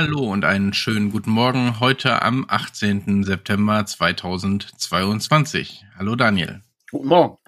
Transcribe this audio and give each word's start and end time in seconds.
Hallo 0.00 0.30
und 0.30 0.44
einen 0.44 0.74
schönen 0.74 1.10
guten 1.10 1.32
Morgen 1.32 1.80
heute 1.80 2.22
am 2.22 2.44
18. 2.46 3.24
September 3.24 3.84
2022. 3.84 5.86
Hallo 5.98 6.14
Daniel. 6.14 6.62
Guten 6.92 7.08
Morgen. 7.08 7.38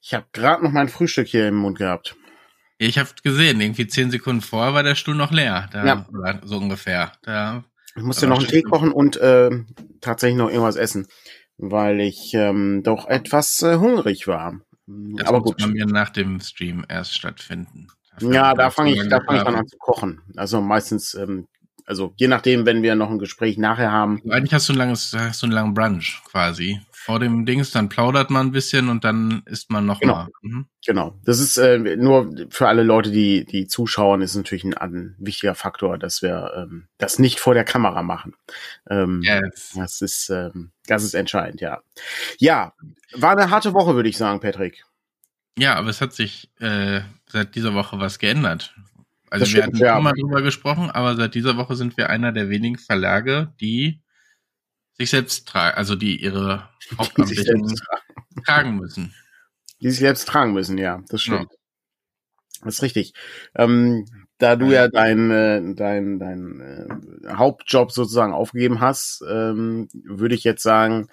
Ich 0.00 0.14
habe 0.14 0.24
gerade 0.30 0.62
noch 0.62 0.70
mein 0.70 0.88
Frühstück 0.88 1.26
hier 1.26 1.48
im 1.48 1.56
Mund 1.56 1.78
gehabt. 1.78 2.14
Ich 2.78 2.98
habe 2.98 3.08
gesehen, 3.24 3.60
irgendwie 3.60 3.88
zehn 3.88 4.12
Sekunden 4.12 4.40
vorher 4.40 4.72
war 4.72 4.84
der 4.84 4.94
Stuhl 4.94 5.16
noch 5.16 5.32
leer. 5.32 5.68
Da, 5.72 5.84
ja. 5.84 6.06
so 6.44 6.58
ungefähr. 6.58 7.10
Da 7.22 7.64
ich 7.96 8.04
musste 8.04 8.28
noch 8.28 8.38
einen 8.38 8.46
Tee 8.46 8.62
kochen 8.62 8.92
und 8.92 9.16
äh, 9.16 9.50
tatsächlich 10.00 10.38
noch 10.38 10.48
irgendwas 10.48 10.76
essen, 10.76 11.08
weil 11.56 11.98
ich 11.98 12.32
ähm, 12.34 12.84
doch 12.84 13.08
etwas 13.08 13.62
äh, 13.62 13.78
hungrig 13.78 14.28
war. 14.28 14.60
Das 14.86 15.26
Aber 15.26 15.42
gut. 15.42 15.60
Das 15.60 15.66
mir 15.66 15.86
nach 15.86 16.10
dem 16.10 16.38
Stream 16.38 16.84
erst 16.88 17.16
stattfinden. 17.16 17.88
Ja, 18.20 18.54
da 18.54 18.70
fange 18.70 18.92
ich, 18.92 19.08
da 19.08 19.20
fange 19.20 19.38
ich 19.38 19.44
dann 19.44 19.56
an 19.56 19.66
zu 19.66 19.76
kochen. 19.76 20.22
Also 20.36 20.60
meistens 20.60 21.14
ähm, 21.14 21.48
also 21.86 22.12
je 22.16 22.26
nachdem, 22.26 22.66
wenn 22.66 22.82
wir 22.82 22.96
noch 22.96 23.10
ein 23.10 23.18
Gespräch 23.18 23.58
nachher 23.58 23.92
haben. 23.92 24.20
Eigentlich 24.28 24.52
hast 24.52 24.68
du 24.68 24.72
ein 24.72 24.78
langes, 24.78 25.14
hast 25.16 25.42
du 25.42 25.46
einen 25.46 25.52
langen 25.52 25.72
Brunch 25.72 26.20
quasi. 26.24 26.80
Vor 26.90 27.20
dem 27.20 27.46
Dings, 27.46 27.70
dann 27.70 27.88
plaudert 27.88 28.30
man 28.30 28.48
ein 28.48 28.50
bisschen 28.50 28.88
und 28.88 29.04
dann 29.04 29.44
isst 29.46 29.70
man 29.70 29.86
noch 29.86 30.00
genau. 30.00 30.14
mal. 30.14 30.28
Mhm. 30.42 30.66
Genau. 30.84 31.16
Das 31.24 31.38
ist 31.38 31.56
äh, 31.56 31.78
nur 31.96 32.34
für 32.50 32.66
alle 32.66 32.82
Leute, 32.82 33.12
die, 33.12 33.44
die 33.44 33.68
zuschauen, 33.68 34.22
ist 34.22 34.34
natürlich 34.34 34.64
ein, 34.64 34.74
ein 34.74 35.14
wichtiger 35.18 35.54
Faktor, 35.54 35.98
dass 35.98 36.20
wir 36.20 36.52
ähm, 36.56 36.88
das 36.98 37.20
nicht 37.20 37.38
vor 37.38 37.54
der 37.54 37.62
Kamera 37.62 38.02
machen. 38.02 38.34
Ähm, 38.90 39.22
yes. 39.22 39.74
Das 39.76 40.00
ist, 40.02 40.30
ähm, 40.30 40.72
das 40.88 41.04
ist 41.04 41.14
entscheidend, 41.14 41.60
ja. 41.60 41.80
Ja, 42.38 42.72
war 43.14 43.30
eine 43.30 43.50
harte 43.50 43.72
Woche, 43.72 43.94
würde 43.94 44.08
ich 44.08 44.16
sagen, 44.16 44.40
Patrick. 44.40 44.84
Ja, 45.56 45.76
aber 45.76 45.90
es 45.90 46.00
hat 46.00 46.12
sich 46.12 46.50
äh, 46.58 47.02
seit 47.28 47.54
dieser 47.54 47.74
Woche 47.74 48.00
was 48.00 48.18
geändert. 48.18 48.74
Also 49.30 49.44
das 49.44 49.54
wir 49.54 49.62
stimmt, 49.62 49.66
hatten 49.66 49.84
ja. 49.84 49.94
schon 49.94 50.04
mal 50.04 50.12
drüber 50.12 50.42
gesprochen, 50.42 50.90
aber 50.90 51.16
seit 51.16 51.34
dieser 51.34 51.56
Woche 51.56 51.76
sind 51.76 51.96
wir 51.96 52.10
einer 52.10 52.32
der 52.32 52.48
wenigen 52.48 52.78
Verlage, 52.78 53.52
die 53.60 54.02
sich 54.94 55.10
selbst 55.10 55.48
tragen, 55.48 55.76
also 55.76 55.94
die 55.94 56.22
ihre 56.22 56.68
Hauptamtlichen 56.98 57.74
tragen 58.46 58.76
müssen. 58.76 59.14
Die 59.80 59.90
sich 59.90 60.00
selbst 60.00 60.26
tragen 60.26 60.52
müssen, 60.52 60.78
ja, 60.78 61.02
das 61.08 61.22
stimmt. 61.22 61.52
Ja. 61.52 61.58
Das 62.64 62.74
ist 62.76 62.82
richtig. 62.82 63.12
Ähm, 63.54 64.06
da 64.38 64.56
du 64.56 64.70
ja 64.70 64.88
dein, 64.88 65.30
äh, 65.30 65.74
dein, 65.74 66.18
dein 66.18 66.60
äh, 66.60 67.34
Hauptjob 67.34 67.92
sozusagen 67.92 68.32
aufgegeben 68.32 68.80
hast, 68.80 69.22
ähm, 69.28 69.88
würde 70.04 70.34
ich 70.34 70.44
jetzt 70.44 70.62
sagen, 70.62 71.08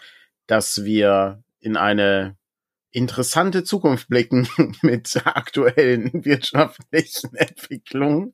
dass 0.47 0.83
wir 0.83 1.43
in 1.59 1.77
eine 1.77 2.37
interessante 2.93 3.63
Zukunft 3.63 4.07
blicken 4.07 4.47
mit 4.81 5.21
aktuellen 5.25 6.11
wirtschaftlichen 6.25 7.35
Entwicklungen. 7.35 8.33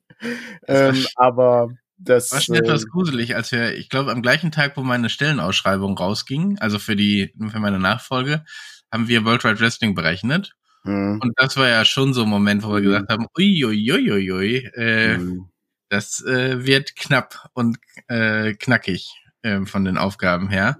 Ähm, 0.68 1.06
aber 1.16 1.70
das 1.96 2.30
war 2.30 2.40
schon 2.40 2.54
etwas 2.54 2.84
äh, 2.84 2.86
gruselig, 2.86 3.34
als 3.34 3.50
wir, 3.52 3.74
ich 3.76 3.88
glaube, 3.88 4.12
am 4.12 4.22
gleichen 4.22 4.52
Tag, 4.52 4.76
wo 4.76 4.82
meine 4.82 5.10
Stellenausschreibung 5.10 5.98
rausging, 5.98 6.58
also 6.58 6.78
für 6.78 6.96
die, 6.96 7.34
für 7.50 7.58
meine 7.58 7.78
Nachfolge, 7.78 8.44
haben 8.92 9.08
wir 9.08 9.24
World 9.24 9.44
Wide 9.44 9.60
Wrestling 9.60 9.94
berechnet. 9.94 10.52
Mhm. 10.84 11.20
Und 11.22 11.32
das 11.36 11.56
war 11.56 11.68
ja 11.68 11.84
schon 11.84 12.14
so 12.14 12.22
ein 12.22 12.28
Moment, 12.28 12.62
wo 12.62 12.70
wir 12.70 12.80
mhm. 12.80 12.84
gesagt 12.84 13.10
haben, 13.10 13.26
uiuiuiui, 13.36 14.32
ui, 14.32 14.56
äh, 14.74 15.18
mhm. 15.18 15.50
das 15.88 16.24
äh, 16.24 16.64
wird 16.64 16.96
knapp 16.96 17.50
und 17.54 17.78
äh, 18.08 18.54
knackig 18.54 19.10
äh, 19.42 19.64
von 19.64 19.84
den 19.84 19.98
Aufgaben 19.98 20.48
her. 20.48 20.78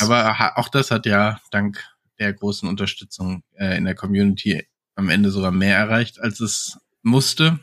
Aber 0.00 0.58
auch 0.58 0.68
das 0.68 0.90
hat 0.90 1.06
ja 1.06 1.40
dank 1.50 1.84
der 2.20 2.32
großen 2.32 2.68
Unterstützung 2.68 3.42
äh, 3.54 3.76
in 3.76 3.84
der 3.84 3.94
Community 3.94 4.66
am 4.94 5.08
Ende 5.08 5.30
sogar 5.30 5.50
mehr 5.50 5.76
erreicht, 5.76 6.20
als 6.20 6.40
es 6.40 6.78
musste. 7.02 7.58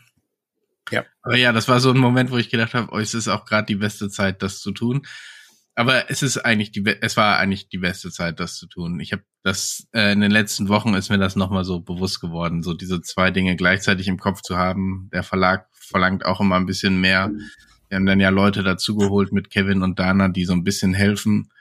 Ja. 0.91 1.05
Aber 1.21 1.37
ja, 1.37 1.51
das 1.51 1.67
war 1.67 1.79
so 1.79 1.91
ein 1.91 1.97
Moment, 1.97 2.31
wo 2.31 2.37
ich 2.37 2.49
gedacht 2.49 2.73
habe, 2.73 2.91
oh, 2.91 2.97
es 2.97 3.13
ist 3.13 3.27
auch 3.27 3.45
gerade 3.45 3.67
die 3.67 3.75
beste 3.75 4.09
Zeit, 4.09 4.41
das 4.41 4.59
zu 4.59 4.71
tun. 4.71 5.05
Aber 5.75 6.09
es 6.09 6.23
ist 6.23 6.39
eigentlich 6.39 6.71
die, 6.71 6.83
es 7.01 7.17
war 7.17 7.37
eigentlich 7.37 7.69
die 7.69 7.77
beste 7.77 8.09
Zeit, 8.09 8.39
das 8.39 8.55
zu 8.55 8.65
tun. 8.65 8.99
Ich 8.99 9.11
habe 9.11 9.21
das 9.43 9.87
äh, 9.93 10.11
in 10.11 10.21
den 10.21 10.31
letzten 10.31 10.69
Wochen 10.69 10.95
ist 10.95 11.09
mir 11.09 11.19
das 11.19 11.35
nochmal 11.35 11.65
so 11.65 11.81
bewusst 11.81 12.19
geworden, 12.19 12.63
so 12.63 12.73
diese 12.73 13.01
zwei 13.01 13.29
Dinge 13.29 13.55
gleichzeitig 13.55 14.07
im 14.07 14.17
Kopf 14.17 14.41
zu 14.41 14.57
haben. 14.57 15.09
Der 15.13 15.21
Verlag 15.21 15.67
verlangt 15.73 16.25
auch 16.25 16.41
immer 16.41 16.55
ein 16.55 16.65
bisschen 16.65 16.99
mehr. 16.99 17.31
Wir 17.89 17.97
haben 17.97 18.07
dann 18.07 18.19
ja 18.19 18.29
Leute 18.29 18.63
dazugeholt 18.63 19.31
mit 19.31 19.51
Kevin 19.51 19.83
und 19.83 19.99
Dana, 19.99 20.29
die 20.29 20.45
so 20.45 20.53
ein 20.53 20.63
bisschen 20.63 20.95
helfen, 20.95 21.51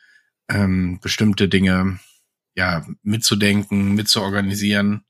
ähm, 0.49 0.99
bestimmte 1.03 1.49
Dinge 1.49 1.99
ja, 2.57 2.85
mitzudenken, 3.03 3.95
mitzuorganisieren. 3.95 5.05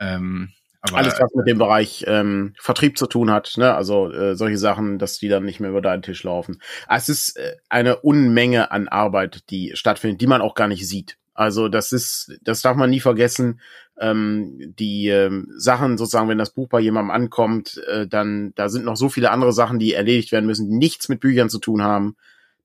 Ähm, 0.00 0.50
aber, 0.80 0.98
Alles, 0.98 1.14
was 1.18 1.34
mit 1.34 1.46
dem 1.46 1.58
Bereich 1.58 2.04
ähm, 2.06 2.54
Vertrieb 2.60 2.98
zu 2.98 3.06
tun 3.06 3.30
hat, 3.30 3.54
ne? 3.56 3.74
also 3.74 4.12
äh, 4.12 4.36
solche 4.36 4.58
Sachen, 4.58 4.98
dass 4.98 5.18
die 5.18 5.28
dann 5.28 5.44
nicht 5.44 5.60
mehr 5.60 5.70
über 5.70 5.80
deinen 5.80 6.02
Tisch 6.02 6.22
laufen. 6.22 6.60
Es 6.88 7.08
ist 7.08 7.36
äh, 7.36 7.56
eine 7.68 7.96
Unmenge 7.98 8.70
an 8.70 8.88
Arbeit, 8.88 9.50
die 9.50 9.72
stattfindet, 9.74 10.20
die 10.20 10.26
man 10.26 10.40
auch 10.40 10.54
gar 10.54 10.68
nicht 10.68 10.86
sieht. 10.86 11.16
Also 11.34 11.68
das 11.68 11.92
ist, 11.92 12.38
das 12.42 12.62
darf 12.62 12.76
man 12.76 12.90
nie 12.90 13.00
vergessen. 13.00 13.60
Ähm, 14.00 14.74
die 14.78 15.08
ähm, 15.08 15.48
Sachen 15.56 15.98
sozusagen, 15.98 16.28
wenn 16.28 16.38
das 16.38 16.54
Buch 16.54 16.68
bei 16.68 16.80
jemandem 16.80 17.10
ankommt, 17.10 17.80
äh, 17.88 18.06
dann 18.06 18.52
da 18.54 18.68
sind 18.68 18.84
noch 18.84 18.96
so 18.96 19.08
viele 19.08 19.30
andere 19.30 19.52
Sachen, 19.52 19.80
die 19.80 19.94
erledigt 19.94 20.30
werden 20.30 20.46
müssen, 20.46 20.68
die 20.70 20.76
nichts 20.76 21.08
mit 21.08 21.20
Büchern 21.20 21.50
zu 21.50 21.58
tun 21.58 21.82
haben, 21.82 22.16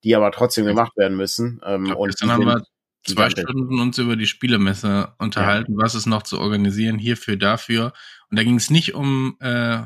die 0.03 0.15
aber 0.15 0.31
trotzdem 0.31 0.65
gemacht 0.65 0.95
werden 0.95 1.17
müssen. 1.17 1.59
Ähm, 1.65 1.85
glaub, 1.85 1.97
und 1.97 2.15
haben 2.21 2.45
wir 2.45 2.63
zwei 3.05 3.29
Stunden 3.29 3.79
uns 3.79 3.97
über 3.97 4.15
die 4.15 4.27
Spielemesse 4.27 5.13
unterhalten, 5.17 5.73
ja. 5.73 5.83
was 5.83 5.95
ist 5.95 6.05
noch 6.05 6.23
zu 6.23 6.39
organisieren, 6.39 6.97
hierfür, 6.97 7.35
dafür. 7.35 7.93
Und 8.29 8.39
da 8.39 8.43
ging 8.43 8.55
es 8.55 8.69
nicht 8.69 8.93
um, 8.93 9.37
äh, 9.39 9.81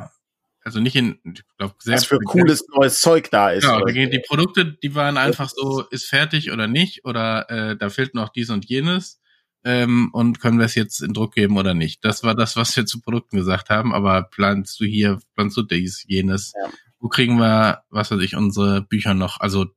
also 0.63 0.79
nicht 0.79 0.95
in, 0.95 1.19
ich 1.23 1.43
glaube, 1.57 1.75
Was 1.85 2.05
für 2.05 2.19
cooles 2.19 2.65
neues 2.75 2.99
Zeug 2.99 3.31
da 3.31 3.51
ist. 3.51 3.63
Genau, 3.63 3.79
da 3.79 3.91
ging 3.91 4.11
die 4.11 4.21
Produkte, 4.27 4.77
die 4.83 4.95
waren 4.95 5.17
einfach 5.17 5.49
so, 5.49 5.83
ist 5.91 6.05
fertig 6.05 6.51
oder 6.51 6.67
nicht, 6.67 7.05
oder 7.05 7.49
äh, 7.49 7.77
da 7.77 7.89
fehlt 7.89 8.13
noch 8.13 8.29
dies 8.29 8.49
und 8.49 8.65
jenes. 8.65 9.21
Ähm, 9.63 10.09
und 10.13 10.39
können 10.39 10.59
wir 10.59 10.65
es 10.65 10.75
jetzt 10.75 11.01
in 11.01 11.13
Druck 11.13 11.33
geben 11.33 11.57
oder 11.57 11.73
nicht? 11.73 12.05
Das 12.05 12.23
war 12.23 12.35
das, 12.35 12.55
was 12.55 12.75
wir 12.75 12.85
zu 12.85 13.01
Produkten 13.01 13.37
gesagt 13.37 13.69
haben, 13.69 13.93
aber 13.93 14.23
planst 14.23 14.79
du 14.79 14.85
hier, 14.85 15.19
planst 15.35 15.57
du 15.57 15.63
dies, 15.63 16.03
jenes? 16.07 16.53
Ja. 16.61 16.69
Wo 16.99 17.09
kriegen 17.09 17.37
wir, 17.37 17.83
was 17.89 18.11
weiß 18.11 18.21
ich, 18.21 18.35
unsere 18.35 18.81
Bücher 18.81 19.13
noch, 19.13 19.39
also 19.39 19.67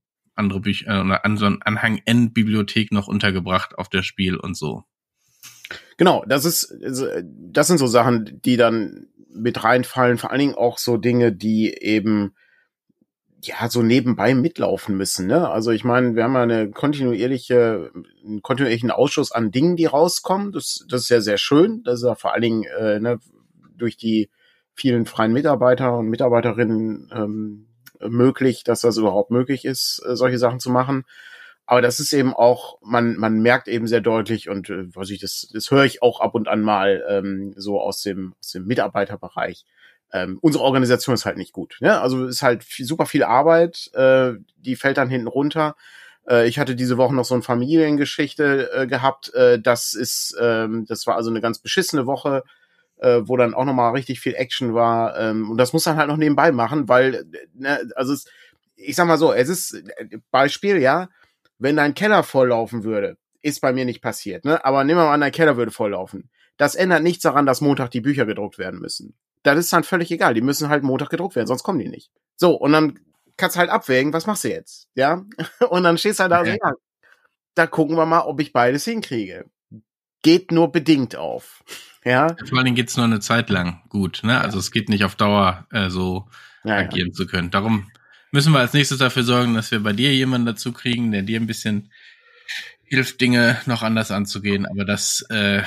andere 0.40 0.60
Bücher 0.60 0.88
äh, 0.88 1.00
oder 1.00 1.24
an 1.24 1.36
so 1.36 1.46
einen 1.46 1.62
Anhang 1.62 2.00
N-Bibliothek 2.04 2.92
noch 2.92 3.06
untergebracht 3.06 3.78
auf 3.78 3.88
der 3.88 4.02
Spiel 4.02 4.36
und 4.36 4.56
so. 4.56 4.84
Genau, 5.96 6.24
das 6.26 6.44
ist, 6.44 6.74
das 6.82 7.66
sind 7.66 7.78
so 7.78 7.86
Sachen, 7.86 8.40
die 8.42 8.56
dann 8.56 9.06
mit 9.32 9.62
reinfallen, 9.62 10.18
vor 10.18 10.30
allen 10.30 10.40
Dingen 10.40 10.54
auch 10.54 10.78
so 10.78 10.96
Dinge, 10.96 11.32
die 11.32 11.72
eben 11.72 12.34
ja 13.42 13.68
so 13.68 13.82
nebenbei 13.82 14.34
mitlaufen 14.34 14.96
müssen. 14.96 15.26
Ne? 15.26 15.48
Also 15.48 15.70
ich 15.70 15.84
meine, 15.84 16.14
wir 16.14 16.24
haben 16.24 16.34
ja 16.34 16.42
eine 16.42 16.70
kontinuierliche, 16.70 17.90
einen 18.24 18.42
kontinuierlichen 18.42 18.90
Ausschuss 18.90 19.32
an 19.32 19.50
Dingen, 19.50 19.76
die 19.76 19.86
rauskommen. 19.86 20.52
Das, 20.52 20.84
das 20.88 21.02
ist 21.02 21.08
ja 21.08 21.20
sehr 21.20 21.38
schön. 21.38 21.82
Das 21.84 22.00
ist 22.00 22.06
ja 22.06 22.14
vor 22.14 22.32
allen 22.32 22.42
Dingen 22.42 22.64
äh, 22.78 23.00
ne, 23.00 23.18
durch 23.76 23.96
die 23.96 24.30
vielen 24.74 25.06
freien 25.06 25.32
Mitarbeiter 25.32 25.98
und 25.98 26.08
Mitarbeiterinnen 26.08 27.10
ähm, 27.14 27.66
möglich, 28.08 28.64
dass 28.64 28.80
das 28.80 28.96
überhaupt 28.96 29.30
möglich 29.30 29.64
ist, 29.64 30.02
äh, 30.06 30.16
solche 30.16 30.38
Sachen 30.38 30.60
zu 30.60 30.70
machen. 30.70 31.04
Aber 31.66 31.82
das 31.82 32.00
ist 32.00 32.12
eben 32.12 32.34
auch, 32.34 32.78
man, 32.82 33.16
man 33.16 33.40
merkt 33.40 33.68
eben 33.68 33.86
sehr 33.86 34.00
deutlich 34.00 34.48
und 34.48 34.70
äh, 34.70 34.94
was 34.94 35.10
ich, 35.10 35.20
das, 35.20 35.48
das 35.52 35.70
höre 35.70 35.84
ich 35.84 36.02
auch 36.02 36.20
ab 36.20 36.34
und 36.34 36.48
an 36.48 36.62
mal 36.62 37.04
ähm, 37.08 37.54
so 37.56 37.80
aus 37.80 38.02
dem, 38.02 38.34
aus 38.40 38.50
dem 38.50 38.66
Mitarbeiterbereich. 38.66 39.64
Ähm, 40.12 40.38
unsere 40.40 40.64
Organisation 40.64 41.14
ist 41.14 41.26
halt 41.26 41.36
nicht 41.36 41.52
gut. 41.52 41.76
Ne? 41.80 42.00
Also 42.00 42.26
ist 42.26 42.42
halt 42.42 42.64
viel, 42.64 42.86
super 42.86 43.06
viel 43.06 43.22
Arbeit, 43.22 43.90
äh, 43.94 44.32
die 44.56 44.74
fällt 44.74 44.96
dann 44.96 45.08
hinten 45.08 45.28
runter. 45.28 45.76
Äh, 46.28 46.48
ich 46.48 46.58
hatte 46.58 46.74
diese 46.74 46.96
Woche 46.96 47.14
noch 47.14 47.24
so 47.24 47.34
eine 47.34 47.44
Familiengeschichte 47.44 48.72
äh, 48.72 48.86
gehabt. 48.88 49.32
Äh, 49.34 49.60
das 49.60 49.94
ist, 49.94 50.36
ähm, 50.40 50.86
das 50.88 51.06
war 51.06 51.14
also 51.14 51.30
eine 51.30 51.40
ganz 51.40 51.60
beschissene 51.60 52.06
Woche 52.06 52.42
äh, 53.00 53.20
wo 53.24 53.36
dann 53.36 53.54
auch 53.54 53.64
nochmal 53.64 53.92
richtig 53.92 54.20
viel 54.20 54.34
Action 54.34 54.74
war. 54.74 55.18
Ähm, 55.18 55.50
und 55.50 55.58
das 55.58 55.72
muss 55.72 55.84
dann 55.84 55.96
halt 55.96 56.08
noch 56.08 56.16
nebenbei 56.16 56.52
machen, 56.52 56.88
weil, 56.88 57.24
ne, 57.54 57.90
also 57.96 58.12
es, 58.12 58.26
ich 58.76 58.96
sag 58.96 59.06
mal 59.06 59.18
so, 59.18 59.32
es 59.32 59.48
ist 59.48 59.82
Beispiel, 60.30 60.78
ja, 60.78 61.08
wenn 61.58 61.76
dein 61.76 61.94
Keller 61.94 62.22
volllaufen 62.22 62.84
würde, 62.84 63.16
ist 63.42 63.60
bei 63.60 63.72
mir 63.72 63.84
nicht 63.84 64.02
passiert, 64.02 64.44
ne? 64.44 64.64
Aber 64.64 64.84
nehmen 64.84 65.00
wir 65.00 65.06
mal 65.06 65.14
an, 65.14 65.20
dein 65.20 65.32
Keller 65.32 65.56
würde 65.56 65.70
volllaufen. 65.70 66.30
Das 66.56 66.74
ändert 66.74 67.02
nichts 67.02 67.22
daran, 67.22 67.46
dass 67.46 67.62
Montag 67.62 67.90
die 67.90 68.02
Bücher 68.02 68.26
gedruckt 68.26 68.58
werden 68.58 68.80
müssen. 68.80 69.16
Das 69.42 69.58
ist 69.58 69.72
dann 69.72 69.84
völlig 69.84 70.10
egal. 70.10 70.34
Die 70.34 70.42
müssen 70.42 70.68
halt 70.68 70.82
Montag 70.82 71.08
gedruckt 71.08 71.36
werden, 71.36 71.46
sonst 71.46 71.62
kommen 71.62 71.78
die 71.78 71.88
nicht. 71.88 72.10
So, 72.36 72.54
und 72.54 72.72
dann 72.72 72.98
kannst 73.38 73.56
du 73.56 73.60
halt 73.60 73.70
abwägen, 73.70 74.12
was 74.12 74.26
machst 74.26 74.44
du 74.44 74.48
jetzt? 74.48 74.88
Ja? 74.94 75.24
Und 75.70 75.82
dann 75.82 75.98
stehst 75.98 76.18
du 76.18 76.24
halt 76.24 76.32
da 76.32 76.40
okay. 76.40 76.58
so, 76.62 76.68
ja, 76.68 76.74
da 77.54 77.66
gucken 77.66 77.96
wir 77.96 78.06
mal, 78.06 78.20
ob 78.20 78.40
ich 78.40 78.52
beides 78.52 78.84
hinkriege. 78.84 79.46
Geht 80.22 80.52
nur 80.52 80.70
bedingt 80.72 81.16
auf. 81.16 81.62
Ja. 82.04 82.34
Vor 82.46 82.58
allen 82.58 82.64
Dingen 82.64 82.76
geht's 82.76 82.96
nur 82.96 83.06
eine 83.06 83.20
Zeit 83.20 83.50
lang 83.50 83.82
gut, 83.88 84.20
ne? 84.22 84.40
Also 84.40 84.58
es 84.58 84.70
geht 84.70 84.88
nicht 84.88 85.04
auf 85.04 85.14
Dauer 85.14 85.66
äh, 85.70 85.90
so 85.90 86.28
ja, 86.64 86.76
agieren 86.76 87.08
ja. 87.08 87.14
zu 87.14 87.26
können. 87.26 87.50
Darum 87.50 87.90
müssen 88.30 88.52
wir 88.52 88.60
als 88.60 88.72
nächstes 88.72 88.98
dafür 88.98 89.22
sorgen, 89.22 89.54
dass 89.54 89.70
wir 89.70 89.80
bei 89.80 89.92
dir 89.92 90.14
jemanden 90.14 90.46
dazu 90.46 90.72
kriegen, 90.72 91.12
der 91.12 91.22
dir 91.22 91.38
ein 91.40 91.46
bisschen 91.46 91.90
hilft, 92.84 93.20
Dinge 93.20 93.60
noch 93.66 93.82
anders 93.82 94.10
anzugehen. 94.10 94.66
Aber 94.66 94.84
das 94.84 95.24
äh, 95.30 95.62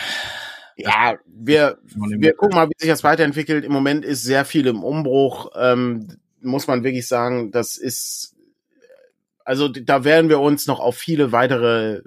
ja, 0.76 1.18
wir, 1.28 1.78
wir 1.84 2.34
gucken 2.34 2.56
mal, 2.56 2.68
wie 2.68 2.74
sich 2.78 2.90
das 2.90 3.04
weiterentwickelt. 3.04 3.64
Im 3.64 3.72
Moment 3.72 4.04
ist 4.04 4.24
sehr 4.24 4.46
viel 4.46 4.68
im 4.68 4.84
Umbruch. 4.84 5.52
Ähm, 5.56 6.18
muss 6.42 6.68
man 6.68 6.84
wirklich 6.84 7.08
sagen, 7.08 7.52
das 7.52 7.78
ist, 7.78 8.36
also 9.46 9.68
da 9.68 10.04
werden 10.04 10.30
wir 10.30 10.40
uns 10.40 10.68
noch 10.68 10.80
auf 10.80 10.98
viele 10.98 11.32
weitere 11.32 12.02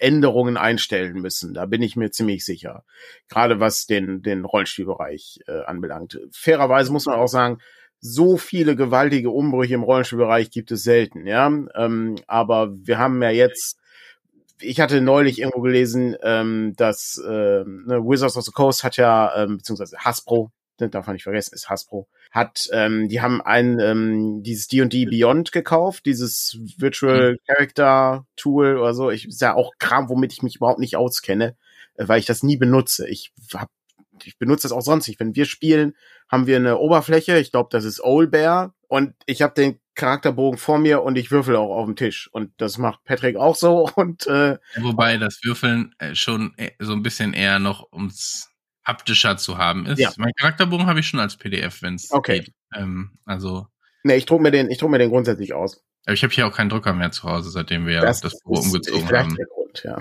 Änderungen 0.00 0.56
einstellen 0.56 1.20
müssen. 1.20 1.54
Da 1.54 1.66
bin 1.66 1.82
ich 1.82 1.96
mir 1.96 2.10
ziemlich 2.10 2.44
sicher. 2.44 2.84
Gerade 3.28 3.60
was 3.60 3.86
den, 3.86 4.22
den 4.22 4.44
Rollenspielbereich 4.44 5.40
äh, 5.46 5.62
anbelangt. 5.64 6.18
Fairerweise 6.32 6.92
muss 6.92 7.06
man 7.06 7.18
auch 7.18 7.28
sagen, 7.28 7.58
so 8.00 8.36
viele 8.36 8.76
gewaltige 8.76 9.30
Umbrüche 9.30 9.74
im 9.74 9.82
Rollenspielbereich 9.82 10.50
gibt 10.50 10.70
es 10.70 10.82
selten, 10.82 11.26
ja. 11.26 11.46
Ähm, 11.74 12.16
aber 12.26 12.72
wir 12.72 12.98
haben 12.98 13.22
ja 13.22 13.30
jetzt, 13.30 13.78
ich 14.60 14.80
hatte 14.80 15.00
neulich 15.02 15.38
irgendwo 15.38 15.60
gelesen, 15.60 16.16
ähm, 16.22 16.72
dass 16.76 17.22
äh, 17.22 17.64
ne, 17.64 18.00
Wizards 18.02 18.36
of 18.36 18.44
the 18.44 18.52
Coast 18.52 18.84
hat 18.84 18.96
ja, 18.96 19.34
ähm, 19.36 19.58
beziehungsweise 19.58 19.98
Hasbro, 19.98 20.50
darf 20.88 21.06
man 21.06 21.14
nicht 21.14 21.24
vergessen, 21.24 21.54
ist 21.54 21.68
Hasbro, 21.68 22.08
hat, 22.30 22.68
ähm, 22.72 23.08
die 23.08 23.20
haben 23.20 23.40
ein 23.40 23.78
ähm, 23.80 24.42
dieses 24.42 24.68
D&D 24.68 25.06
Beyond 25.06 25.52
gekauft, 25.52 26.06
dieses 26.06 26.58
Virtual 26.76 27.32
mhm. 27.32 27.36
Character 27.46 28.26
Tool 28.36 28.76
oder 28.76 28.94
so. 28.94 29.10
Ich 29.10 29.26
ist 29.26 29.40
ja 29.40 29.54
auch 29.54 29.72
Kram, 29.78 30.08
womit 30.08 30.32
ich 30.32 30.42
mich 30.42 30.56
überhaupt 30.56 30.80
nicht 30.80 30.96
auskenne, 30.96 31.56
äh, 31.96 32.08
weil 32.08 32.20
ich 32.20 32.26
das 32.26 32.42
nie 32.42 32.56
benutze. 32.56 33.08
Ich 33.08 33.32
hab, 33.54 33.70
ich 34.24 34.38
benutze 34.38 34.62
das 34.62 34.72
auch 34.72 34.82
sonst 34.82 35.08
nicht. 35.08 35.20
Wenn 35.20 35.34
wir 35.34 35.44
spielen, 35.44 35.94
haben 36.28 36.46
wir 36.46 36.56
eine 36.56 36.78
Oberfläche. 36.78 37.38
Ich 37.38 37.50
glaube, 37.50 37.68
das 37.72 37.84
ist 37.84 38.02
Old 38.02 38.30
Bear 38.30 38.74
und 38.88 39.14
ich 39.26 39.42
habe 39.42 39.54
den 39.54 39.80
Charakterbogen 39.94 40.58
vor 40.58 40.78
mir 40.78 41.02
und 41.02 41.18
ich 41.18 41.30
würfel 41.30 41.56
auch 41.56 41.76
auf 41.76 41.86
dem 41.86 41.96
Tisch. 41.96 42.30
Und 42.32 42.52
das 42.56 42.78
macht 42.78 43.04
Patrick 43.04 43.36
auch 43.36 43.54
so. 43.54 43.90
Und 43.96 44.26
äh, 44.26 44.56
wobei 44.78 45.18
das 45.18 45.40
Würfeln 45.44 45.94
äh, 45.98 46.14
schon 46.14 46.54
äh, 46.56 46.70
so 46.78 46.92
ein 46.92 47.02
bisschen 47.02 47.34
eher 47.34 47.58
noch 47.58 47.92
ums 47.92 48.49
haptischer 48.90 49.36
zu 49.36 49.56
haben 49.56 49.86
ist. 49.86 49.98
Ja. 49.98 50.12
Mein 50.18 50.32
Charakterbogen 50.36 50.86
habe 50.86 51.00
ich 51.00 51.06
schon 51.06 51.20
als 51.20 51.36
PDF, 51.36 51.82
wenn 51.82 51.94
es 51.94 52.10
okay. 52.10 52.40
geht. 52.40 52.54
Ähm, 52.74 53.18
also. 53.24 53.66
Nee, 54.02 54.16
ich 54.16 54.26
druck 54.26 54.40
mir 54.40 54.50
den, 54.50 54.70
ich 54.70 54.78
druck 54.78 54.90
mir 54.90 54.98
den 54.98 55.10
grundsätzlich 55.10 55.54
aus. 55.54 55.82
Aber 56.04 56.14
ich 56.14 56.22
habe 56.22 56.32
hier 56.32 56.46
auch 56.46 56.54
keinen 56.54 56.70
Drucker 56.70 56.92
mehr 56.92 57.12
zu 57.12 57.24
Hause, 57.24 57.50
seitdem 57.50 57.86
wir 57.86 58.00
das, 58.00 58.20
das 58.20 58.40
Büro 58.40 58.60
umgezogen 58.60 59.08
haben. 59.10 59.36
Der 59.36 59.46
Grund, 59.46 59.82
ja. 59.84 59.98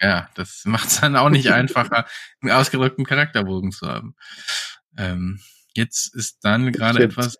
Ja, 0.00 0.30
das 0.34 0.62
macht 0.64 0.88
es 0.88 1.00
dann 1.00 1.16
auch 1.16 1.28
nicht 1.28 1.52
einfacher, 1.52 2.06
einen 2.40 2.52
ausgedrückten 2.52 3.04
Charakterbogen 3.04 3.70
zu 3.70 3.86
haben. 3.86 4.14
Ähm, 4.96 5.40
jetzt 5.74 6.14
ist 6.14 6.38
dann 6.42 6.72
gerade 6.72 7.02
etwas. 7.02 7.36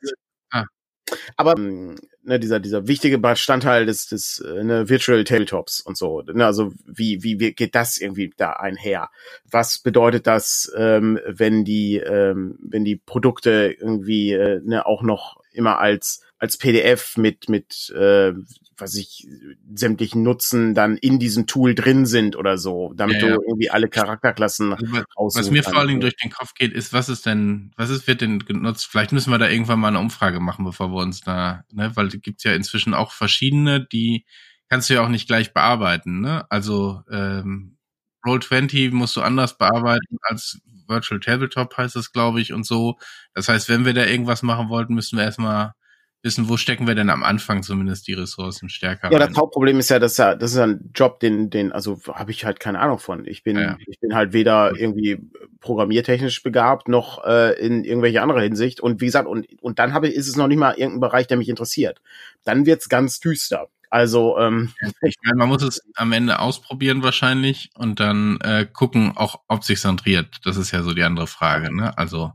Aber 1.37 1.55
ne, 1.57 2.39
dieser, 2.39 2.61
dieser 2.61 2.87
wichtige 2.87 3.19
Bestandteil 3.19 3.87
des, 3.87 4.07
des 4.07 4.41
äh, 4.41 4.65
ne, 4.65 4.89
Virtual 4.89 5.23
Tabletops 5.25 5.81
und 5.81 5.97
so. 5.97 6.23
Ne, 6.23 6.45
also 6.45 6.73
wie, 6.87 7.23
wie, 7.23 7.41
wie 7.41 7.53
geht 7.53 7.75
das 7.75 7.99
irgendwie 7.99 8.33
da 8.37 8.53
einher? 8.53 9.11
Was 9.51 9.79
bedeutet 9.79 10.27
das, 10.27 10.71
ähm, 10.77 11.19
wenn 11.27 11.65
die, 11.65 11.97
ähm, 11.97 12.59
wenn 12.63 12.85
die 12.85 12.97
Produkte 12.97 13.75
irgendwie 13.79 14.33
äh, 14.33 14.61
ne, 14.65 14.87
auch 14.87 15.03
noch 15.03 15.41
immer 15.53 15.79
als 15.79 16.23
als 16.39 16.57
PDF 16.57 17.17
mit 17.17 17.49
mit 17.49 17.91
äh, 17.91 18.33
was 18.81 18.95
ich 18.95 19.27
sämtlichen 19.75 20.23
Nutzen 20.23 20.75
dann 20.75 20.97
in 20.97 21.19
diesem 21.19 21.47
Tool 21.47 21.75
drin 21.75 22.07
sind 22.07 22.37
oder 22.37 22.59
so, 22.59 22.93
damit 22.95 23.21
ja, 23.21 23.29
ja. 23.29 23.35
du 23.35 23.43
irgendwie 23.43 23.71
alle 23.71 23.89
Charakterklassen 23.89 24.73
also, 24.75 25.39
Was 25.39 25.51
mir 25.51 25.63
vor 25.63 25.77
allen 25.77 25.89
Dingen 25.89 26.01
durch 26.01 26.17
den 26.17 26.31
Kopf 26.31 26.55
geht, 26.55 26.73
ist, 26.73 26.93
was 26.93 27.09
ist 27.09 27.27
denn, 27.27 27.73
was 27.77 27.91
ist, 27.91 28.07
wird 28.07 28.21
denn 28.21 28.41
genutzt? 28.41 28.87
Vielleicht 28.87 29.13
müssen 29.13 29.31
wir 29.31 29.39
da 29.39 29.49
irgendwann 29.49 29.81
mal 29.81 29.89
eine 29.89 30.01
Umfrage 30.01 30.41
machen, 30.41 30.65
bevor 30.65 30.91
wir 30.93 31.01
uns 31.01 31.21
da, 31.21 31.65
ne, 31.73 31.93
weil 31.95 32.09
gibt's 32.09 32.45
ja 32.45 32.53
inzwischen 32.53 32.95
auch 32.95 33.13
verschiedene, 33.13 33.87
die 33.87 34.25
kannst 34.69 34.89
du 34.89 34.95
ja 34.95 35.05
auch 35.05 35.09
nicht 35.09 35.27
gleich 35.27 35.53
bearbeiten, 35.53 36.21
ne? 36.21 36.45
Also 36.51 37.03
ähm, 37.11 37.77
Roll20 38.25 38.93
musst 38.93 39.17
du 39.17 39.23
anders 39.23 39.59
bearbeiten 39.59 40.19
als 40.23 40.61
Virtual 40.91 41.21
Tabletop 41.21 41.77
heißt 41.77 41.97
es, 41.97 42.13
glaube 42.13 42.41
ich, 42.41 42.53
und 42.53 42.67
so. 42.67 42.99
Das 43.33 43.49
heißt, 43.49 43.69
wenn 43.69 43.87
wir 43.87 43.95
da 43.95 44.05
irgendwas 44.05 44.43
machen 44.43 44.69
wollten, 44.69 44.95
müssen 44.95 45.17
wir 45.17 45.25
erstmal 45.25 45.73
wissen, 46.23 46.49
wo 46.49 46.57
stecken 46.57 46.87
wir 46.87 46.95
denn 46.95 47.11
am 47.11 47.23
Anfang 47.23 47.63
zumindest 47.63 48.07
die 48.07 48.13
Ressourcen 48.13 48.69
stärker. 48.69 49.11
Ja, 49.11 49.19
das 49.19 49.37
Hauptproblem 49.37 49.79
ist 49.79 49.91
ja, 49.91 49.99
dass 49.99 50.17
ja, 50.17 50.35
das 50.35 50.53
ist 50.53 50.59
ein 50.59 50.91
Job, 50.95 51.21
den, 51.21 51.51
den, 51.51 51.73
also 51.73 51.99
habe 52.13 52.31
ich 52.31 52.45
halt 52.45 52.61
keine 52.61 52.81
Ahnung 52.81 52.99
von. 52.99 53.27
Ich 53.27 53.43
bin, 53.43 53.57
ja. 53.57 53.77
ich 53.87 54.01
bin 54.01 54.15
halt 54.15 54.33
weder 54.33 54.77
irgendwie 54.77 55.19
programmiertechnisch 55.61 56.43
begabt 56.43 56.89
noch 56.89 57.25
äh, 57.25 57.59
in 57.59 57.85
irgendwelche 57.85 58.23
andere 58.23 58.43
Hinsicht. 58.43 58.81
Und 58.81 59.01
wie 59.01 59.07
gesagt, 59.07 59.29
und, 59.29 59.47
und 59.63 59.79
dann 59.79 59.95
habe 59.95 60.09
ich, 60.09 60.15
ist 60.15 60.29
es 60.29 60.37
noch 60.37 60.49
nicht 60.49 60.59
mal 60.59 60.73
irgendein 60.73 61.01
Bereich, 61.01 61.27
der 61.27 61.37
mich 61.37 61.49
interessiert. 61.49 62.01
Dann 62.45 62.67
wird's 62.67 62.89
ganz 62.89 63.21
düster. 63.21 63.69
Also 63.91 64.39
ähm, 64.39 64.73
ich 65.03 65.17
meine, 65.25 65.37
man 65.37 65.49
muss 65.49 65.63
es 65.63 65.83
am 65.97 66.13
Ende 66.13 66.39
ausprobieren 66.39 67.03
wahrscheinlich 67.03 67.71
und 67.75 67.99
dann 67.99 68.39
äh, 68.43 68.65
gucken, 68.73 69.17
auch 69.17 69.41
ob 69.49 69.65
sich 69.65 69.81
zentriert. 69.81 70.39
Das 70.45 70.57
ist 70.57 70.71
ja 70.71 70.83
so 70.83 70.95
die 70.95 71.03
andere 71.03 71.27
Frage. 71.27 71.75
Ne? 71.75 71.97
Also 71.99 72.33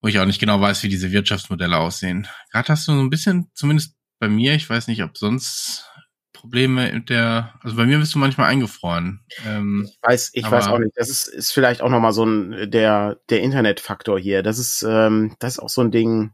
wo 0.00 0.08
ich 0.08 0.18
auch 0.18 0.26
nicht 0.26 0.40
genau 0.40 0.60
weiß, 0.60 0.82
wie 0.82 0.88
diese 0.88 1.12
Wirtschaftsmodelle 1.12 1.76
aussehen. 1.76 2.26
Gerade 2.52 2.68
hast 2.68 2.86
du 2.88 2.92
so 2.92 3.00
ein 3.00 3.10
bisschen, 3.10 3.50
zumindest 3.54 3.94
bei 4.18 4.28
mir, 4.28 4.54
ich 4.54 4.68
weiß 4.68 4.88
nicht, 4.88 5.02
ob 5.02 5.16
sonst 5.16 5.90
Probleme 6.32 6.92
mit 6.92 7.10
der, 7.10 7.54
also 7.62 7.76
bei 7.76 7.86
mir 7.86 7.98
bist 7.98 8.14
du 8.14 8.18
manchmal 8.18 8.48
eingefroren. 8.48 9.24
Ähm, 9.46 9.88
ich 9.90 9.98
weiß, 10.02 10.30
ich 10.34 10.50
weiß 10.50 10.68
auch 10.68 10.78
nicht. 10.78 10.92
Das 10.96 11.08
ist, 11.08 11.26
ist 11.26 11.52
vielleicht 11.52 11.82
auch 11.82 11.88
nochmal 11.88 12.12
so 12.12 12.24
ein, 12.24 12.70
der, 12.70 13.18
der 13.30 13.42
Internetfaktor 13.42 14.18
hier. 14.18 14.42
Das 14.42 14.58
ist, 14.58 14.84
ähm, 14.88 15.34
das 15.38 15.54
ist 15.54 15.58
auch 15.58 15.68
so 15.68 15.80
ein 15.80 15.90
Ding, 15.90 16.32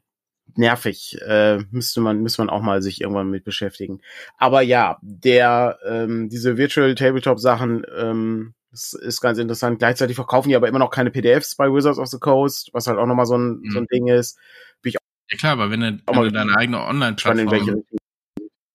nervig. 0.57 1.19
Äh, 1.27 1.59
müsste 1.71 2.01
man, 2.01 2.21
müsste 2.21 2.43
man 2.43 2.51
auch 2.51 2.63
mal 2.63 2.83
sich 2.83 3.01
irgendwann 3.01 3.31
mit 3.31 3.45
beschäftigen. 3.45 4.01
Aber 4.39 4.63
ja, 4.63 4.99
der, 5.03 5.79
ähm, 5.89 6.29
diese 6.29 6.57
Virtual 6.57 6.95
Tabletop 6.95 7.39
Sachen, 7.39 7.85
ähm, 7.97 8.55
das 8.73 8.95
ist 8.95 9.21
ganz 9.21 9.39
interessant. 9.39 9.79
Gleichzeitig 9.79 10.17
verkaufen 10.17 10.49
die 10.49 10.57
aber 10.57 10.67
immer 10.67 10.79
noch 10.79 10.91
keine 10.91 11.11
PDFs 11.11 11.55
bei 11.57 11.67
Wizards 11.69 11.99
of 11.99 12.09
the 12.09 12.19
Coast, 12.19 12.71
was 12.73 12.87
halt 12.87 12.99
auch 12.99 13.07
nochmal 13.07 13.27
so 13.27 13.37
ein, 13.37 13.61
mhm. 13.61 13.71
so 13.71 13.79
ein. 13.79 13.87
Ding 13.87 14.09
ist. 14.09 14.39
ja 14.85 14.99
klar, 15.39 15.53
aber 15.53 15.71
wenn 15.71 15.81
du, 15.81 16.03
wenn 16.07 16.23
du 16.23 16.33
deine 16.33 16.57
eigene 16.57 16.81
Online-Plattform... 16.81 17.85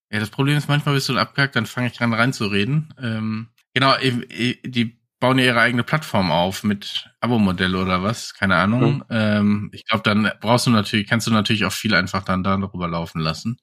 Ja, 0.09 0.21
das 0.21 0.29
Problem 0.29 0.55
ist, 0.55 0.69
manchmal 0.69 0.95
bist 0.95 1.09
du 1.09 1.17
abgehackt, 1.17 1.55
dann 1.57 1.65
fange 1.65 1.87
ich 1.87 1.99
an 1.99 2.13
reinzureden. 2.13 2.93
Ähm, 3.01 3.49
genau, 3.73 3.93
die 3.97 4.97
bauen 5.19 5.37
ja 5.37 5.45
ihre 5.45 5.59
eigene 5.59 5.83
Plattform 5.83 6.31
auf 6.31 6.63
mit 6.63 7.09
Abo-Modell 7.19 7.75
oder 7.75 8.03
was, 8.03 8.33
keine 8.33 8.55
Ahnung. 8.55 8.97
Mhm. 8.97 9.03
Ähm, 9.09 9.69
ich 9.73 9.85
glaube, 9.85 10.03
dann 10.03 10.31
brauchst 10.39 10.67
du 10.67 10.71
natürlich, 10.71 11.07
kannst 11.07 11.27
du 11.27 11.31
natürlich 11.31 11.65
auch 11.65 11.73
viel 11.73 11.93
einfach 11.93 12.23
dann 12.23 12.43
darüber 12.43 12.87
laufen 12.87 13.19
lassen. 13.19 13.59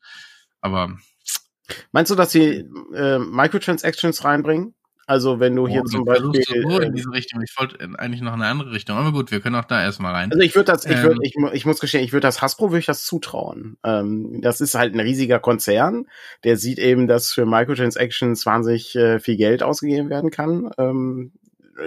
Aber 0.60 0.98
Meinst 1.92 2.10
du, 2.10 2.14
dass 2.14 2.32
sie 2.32 2.66
äh, 2.94 3.18
Microtransactions 3.18 4.24
reinbringen? 4.24 4.74
Also 5.06 5.40
wenn 5.40 5.54
du 5.54 5.64
oh, 5.64 5.68
hier 5.68 5.84
zum 5.84 6.04
Beispiel 6.04 6.62
so 6.62 6.80
in 6.80 6.94
diese 6.94 7.10
Richtung. 7.10 7.42
Ich 7.42 7.54
wollte 7.58 7.78
eigentlich 7.98 8.22
noch 8.22 8.32
eine 8.32 8.46
andere 8.46 8.72
Richtung. 8.72 8.96
Aber 8.96 9.12
gut, 9.12 9.30
wir 9.30 9.40
können 9.40 9.56
auch 9.56 9.64
da 9.64 9.82
erstmal 9.82 10.12
rein. 10.12 10.32
Also 10.32 10.42
ich 10.42 10.54
würde 10.54 10.72
das, 10.72 10.86
ich 10.86 11.02
würde, 11.02 11.16
ähm, 11.16 11.20
ich, 11.22 11.34
ich 11.52 11.66
muss 11.66 11.80
gestehen, 11.80 12.04
ich 12.04 12.12
würde 12.12 12.26
das 12.26 12.40
Hasbro 12.40 12.70
würde 12.70 12.80
ich 12.80 12.86
das 12.86 13.04
zutrauen. 13.04 13.76
Ähm, 13.84 14.40
das 14.40 14.60
ist 14.60 14.74
halt 14.74 14.94
ein 14.94 15.00
riesiger 15.00 15.40
Konzern, 15.40 16.06
der 16.44 16.56
sieht 16.56 16.78
eben, 16.78 17.06
dass 17.06 17.32
für 17.32 17.46
Microtransactions 17.46 18.46
wahnsinnig 18.46 18.96
äh, 18.96 19.20
viel 19.20 19.36
Geld 19.36 19.62
ausgegeben 19.62 20.10
werden 20.10 20.30
kann. 20.30 20.70
Ähm, 20.78 21.32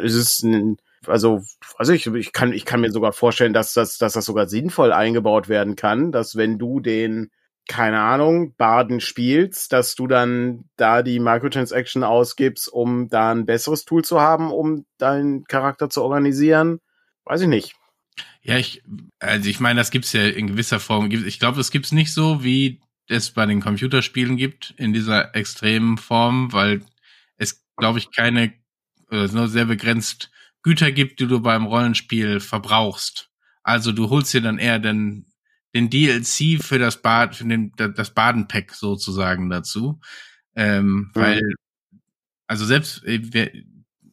es 0.03 0.13
ist 0.13 0.43
ein, 0.43 0.77
also, 1.07 1.41
also 1.77 1.93
ich, 1.93 2.07
ich 2.07 2.33
kann, 2.33 2.53
ich 2.53 2.65
kann 2.65 2.81
mir 2.81 2.91
sogar 2.91 3.13
vorstellen, 3.13 3.53
dass 3.53 3.73
das, 3.73 3.97
dass 3.97 4.13
das 4.13 4.25
sogar 4.25 4.47
sinnvoll 4.47 4.91
eingebaut 4.91 5.49
werden 5.49 5.75
kann, 5.75 6.11
dass 6.11 6.35
wenn 6.35 6.59
du 6.59 6.79
den 6.79 7.31
keine 7.67 7.99
Ahnung, 7.99 8.55
Baden 8.55 9.01
spielst, 9.01 9.73
dass 9.73 9.95
du 9.95 10.07
dann 10.07 10.65
da 10.77 11.03
die 11.03 11.19
Microtransaction 11.19 12.03
ausgibst, 12.03 12.67
um 12.71 13.09
da 13.09 13.31
ein 13.31 13.45
besseres 13.45 13.85
Tool 13.85 14.03
zu 14.03 14.21
haben, 14.21 14.51
um 14.51 14.85
deinen 14.97 15.43
Charakter 15.45 15.89
zu 15.89 16.01
organisieren. 16.03 16.79
Weiß 17.25 17.41
ich 17.41 17.47
nicht. 17.47 17.75
Ja, 18.41 18.57
ich, 18.57 18.83
also 19.19 19.49
ich 19.49 19.59
meine, 19.59 19.79
das 19.79 19.91
gibt's 19.91 20.13
ja 20.13 20.23
in 20.23 20.47
gewisser 20.47 20.79
Form. 20.79 21.11
Ich 21.11 21.39
glaube, 21.39 21.59
es 21.59 21.71
gibt's 21.71 21.91
nicht 21.91 22.13
so, 22.13 22.43
wie 22.43 22.79
es 23.07 23.31
bei 23.31 23.45
den 23.45 23.61
Computerspielen 23.61 24.37
gibt, 24.37 24.73
in 24.77 24.93
dieser 24.93 25.35
extremen 25.35 25.97
Form, 25.97 26.53
weil 26.53 26.81
es, 27.37 27.65
glaube 27.75 27.99
ich, 27.99 28.11
keine, 28.11 28.53
oder 29.09 29.27
nur 29.31 29.47
sehr 29.47 29.65
begrenzt 29.65 30.31
Güter 30.63 30.91
gibt, 30.91 31.19
die 31.19 31.27
du 31.27 31.41
beim 31.41 31.65
Rollenspiel 31.65 32.39
verbrauchst. 32.39 33.29
Also 33.63 33.91
du 33.91 34.09
holst 34.09 34.33
dir 34.33 34.41
dann 34.41 34.59
eher 34.59 34.79
den 34.79 35.25
den 35.75 35.89
DLC 35.89 36.63
für 36.63 36.79
das 36.79 37.01
Bad, 37.01 37.35
für 37.35 37.45
den, 37.45 37.71
das 37.75 38.13
Badenpack 38.13 38.73
sozusagen 38.73 39.49
dazu. 39.49 39.99
Ähm, 40.55 40.85
mhm. 40.85 41.11
Weil, 41.13 41.53
also 42.47 42.65
selbst 42.65 43.03
äh, 43.05 43.19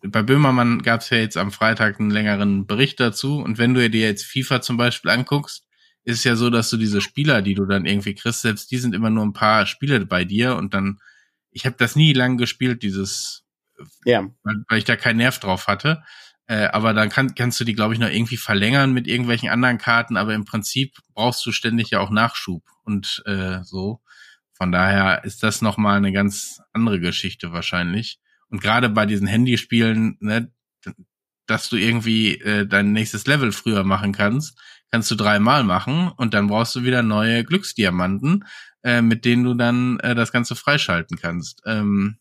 bei 0.07 0.23
Böhmermann 0.23 0.83
gab 0.83 1.01
es 1.01 1.11
ja 1.11 1.19
jetzt 1.19 1.37
am 1.37 1.51
Freitag 1.51 1.99
einen 1.99 2.11
längeren 2.11 2.67
Bericht 2.67 3.01
dazu. 3.01 3.39
Und 3.39 3.59
wenn 3.59 3.75
du 3.75 3.89
dir 3.89 4.07
jetzt 4.07 4.25
FIFA 4.27 4.61
zum 4.61 4.77
Beispiel 4.77 5.11
anguckst, 5.11 5.67
ist 6.05 6.19
es 6.19 6.25
ja 6.25 6.37
so, 6.37 6.51
dass 6.51 6.69
du 6.69 6.77
diese 6.77 7.01
Spieler, 7.01 7.41
die 7.41 7.55
du 7.55 7.65
dann 7.65 7.87
irgendwie 7.87 8.15
kriegst, 8.15 8.43
selbst 8.43 8.71
die 8.71 8.77
sind 8.77 8.95
immer 8.95 9.11
nur 9.11 9.25
ein 9.25 9.33
paar 9.33 9.67
Spiele 9.67 10.05
bei 10.05 10.25
dir 10.25 10.57
und 10.57 10.75
dann, 10.75 10.99
ich 11.51 11.65
habe 11.65 11.77
das 11.79 11.97
nie 11.97 12.13
lang 12.13 12.37
gespielt, 12.37 12.83
dieses, 12.83 13.45
ja. 14.05 14.29
weil, 14.43 14.57
weil 14.69 14.79
ich 14.79 14.85
da 14.85 14.97
keinen 14.97 15.17
Nerv 15.17 15.39
drauf 15.39 15.67
hatte. 15.67 16.03
Äh, 16.47 16.67
aber 16.67 16.93
dann 16.93 17.09
kann, 17.09 17.35
kannst 17.35 17.59
du 17.61 17.65
die, 17.65 17.75
glaube 17.75 17.95
ich, 17.95 18.01
noch 18.01 18.11
irgendwie 18.11 18.37
verlängern 18.37 18.93
mit 18.93 19.07
irgendwelchen 19.07 19.49
anderen 19.49 19.79
Karten, 19.79 20.17
aber 20.17 20.35
im 20.35 20.45
Prinzip 20.45 20.97
brauchst 21.15 21.45
du 21.47 21.53
ständig 21.53 21.91
ja 21.91 22.01
auch 22.01 22.11
Nachschub 22.11 22.63
und 22.85 23.23
äh, 23.27 23.63
so. 23.63 24.01
Von 24.53 24.71
daher 24.71 25.25
ist 25.25 25.43
das 25.43 25.63
nochmal 25.63 25.97
eine 25.97 26.13
ganz 26.13 26.61
andere 26.73 27.01
Geschichte 27.01 27.53
wahrscheinlich. 27.53 28.21
Und 28.49 28.63
gerade 28.63 28.89
bei 28.89 29.05
diesen 29.05 29.27
Handyspielen, 29.27 30.17
ne, 30.21 30.53
dass 31.47 31.69
du 31.69 31.77
irgendwie 31.77 32.39
äh, 32.41 32.67
dein 32.67 32.93
nächstes 32.93 33.27
Level 33.27 33.53
früher 33.53 33.85
machen 33.85 34.13
kannst, 34.13 34.59
kannst 34.91 35.11
du 35.11 35.17
dreimal 35.17 35.65
machen 35.65 36.13
und 36.17 36.35
dann 36.35 36.47
brauchst 36.47 36.77
du 36.77 36.85
wieder 36.85 37.03
neue 37.03 37.43
Glücksdiamanten, 37.45 38.45
äh, 38.85 39.03
mit 39.03 39.25
denen 39.25 39.45
du 39.45 39.55
dann 39.55 39.99
äh, 40.01 40.15
das 40.15 40.31
Ganze 40.31 40.55
freischalten 40.55 41.19
kannst. 41.19 41.63
Ähm, 41.67 42.19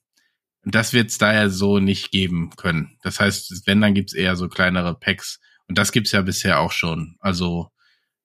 das 0.65 0.93
wird 0.93 1.09
es 1.09 1.17
daher 1.17 1.49
so 1.49 1.79
nicht 1.79 2.11
geben 2.11 2.51
können. 2.55 2.97
Das 3.03 3.19
heißt, 3.19 3.67
wenn, 3.67 3.81
dann 3.81 3.93
gibt's 3.93 4.13
eher 4.13 4.35
so 4.35 4.47
kleinere 4.47 4.97
Packs. 4.97 5.39
Und 5.67 5.77
das 5.77 5.91
gibt's 5.91 6.11
ja 6.11 6.21
bisher 6.21 6.59
auch 6.59 6.71
schon. 6.71 7.17
Also 7.19 7.69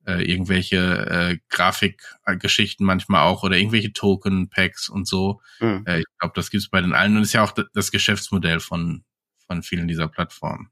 äh, 0.06 0.22
irgendwelche 0.22 0.76
äh, 0.76 1.38
Grafikgeschichten 1.50 2.86
manchmal 2.86 3.24
auch 3.24 3.42
oder 3.42 3.56
irgendwelche 3.56 3.92
Token-Packs 3.92 4.88
und 4.88 5.06
so. 5.06 5.40
Mhm. 5.60 5.84
Äh, 5.86 6.00
ich 6.00 6.06
glaube, 6.18 6.32
das 6.34 6.50
gibt's 6.50 6.70
bei 6.70 6.80
den 6.80 6.94
allen 6.94 7.16
und 7.16 7.22
ist 7.22 7.32
ja 7.32 7.44
auch 7.44 7.54
das 7.74 7.90
Geschäftsmodell 7.90 8.60
von, 8.60 9.04
von 9.46 9.62
vielen 9.62 9.88
dieser 9.88 10.08
Plattformen. 10.08 10.70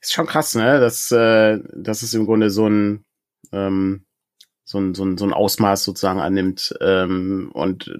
Ist 0.00 0.12
schon 0.12 0.26
krass, 0.26 0.54
ne? 0.54 0.80
Das, 0.80 1.10
äh, 1.10 1.58
das 1.74 2.02
ist 2.02 2.14
im 2.14 2.26
Grunde 2.26 2.50
so 2.50 2.68
ein 2.68 3.04
ähm, 3.52 4.04
so 4.64 4.78
ein, 4.78 4.94
so 4.94 5.04
ein, 5.04 5.18
so 5.18 5.24
ein 5.24 5.32
Ausmaß 5.32 5.82
sozusagen 5.84 6.20
annimmt 6.20 6.74
ähm, 6.80 7.50
und 7.52 7.92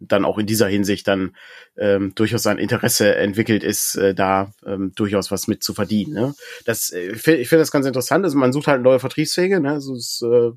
dann 0.00 0.24
auch 0.24 0.38
in 0.38 0.46
dieser 0.46 0.66
Hinsicht 0.66 1.06
dann 1.06 1.36
ähm, 1.76 2.12
durchaus 2.14 2.46
ein 2.46 2.58
Interesse 2.58 3.14
entwickelt 3.14 3.62
ist, 3.62 3.94
äh, 3.94 4.14
da 4.14 4.52
ähm, 4.66 4.92
durchaus 4.94 5.30
was 5.30 5.46
mit 5.46 5.62
zu 5.62 5.74
verdienen. 5.74 6.14
Ne? 6.14 6.34
Das, 6.64 6.90
äh, 6.90 7.12
ich 7.12 7.22
finde 7.22 7.44
find 7.44 7.60
das 7.60 7.70
ganz 7.70 7.86
interessant. 7.86 8.24
Also 8.24 8.36
man 8.36 8.52
sucht 8.52 8.66
halt 8.66 8.82
neue 8.82 8.98
Vertriebswege 8.98 9.60
ne? 9.60 9.72
also 9.72 9.94
es, 9.94 10.22
äh, 10.22 10.50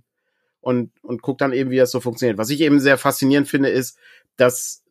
und, 0.61 0.91
und 1.01 1.21
guckt 1.21 1.41
dann 1.41 1.53
eben, 1.53 1.71
wie 1.71 1.77
das 1.77 1.91
so 1.91 1.99
funktioniert. 1.99 2.37
Was 2.37 2.49
ich 2.49 2.61
eben 2.61 2.79
sehr 2.79 2.97
faszinierend 2.97 3.47
finde, 3.47 3.69
ist, 3.69 3.97
dass 4.37 4.83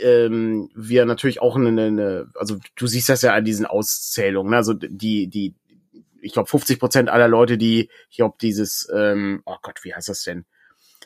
ähm, 0.00 0.70
wir 0.74 1.04
natürlich 1.04 1.40
auch 1.40 1.56
eine, 1.56 1.68
eine, 1.68 2.28
also 2.34 2.56
du 2.76 2.86
siehst 2.86 3.08
das 3.08 3.22
ja 3.22 3.34
an 3.34 3.44
diesen 3.44 3.66
Auszählungen, 3.66 4.50
ne? 4.50 4.56
also 4.56 4.74
die, 4.74 5.28
die, 5.28 5.54
ich 6.22 6.32
glaube, 6.32 6.48
50 6.48 6.78
Prozent 6.78 7.08
aller 7.08 7.28
Leute, 7.28 7.58
die, 7.58 7.90
ich 8.10 8.16
glaube, 8.16 8.36
dieses, 8.40 8.88
ähm, 8.94 9.42
oh 9.46 9.56
Gott, 9.62 9.80
wie 9.82 9.94
heißt 9.94 10.08
das 10.08 10.22
denn? 10.22 10.44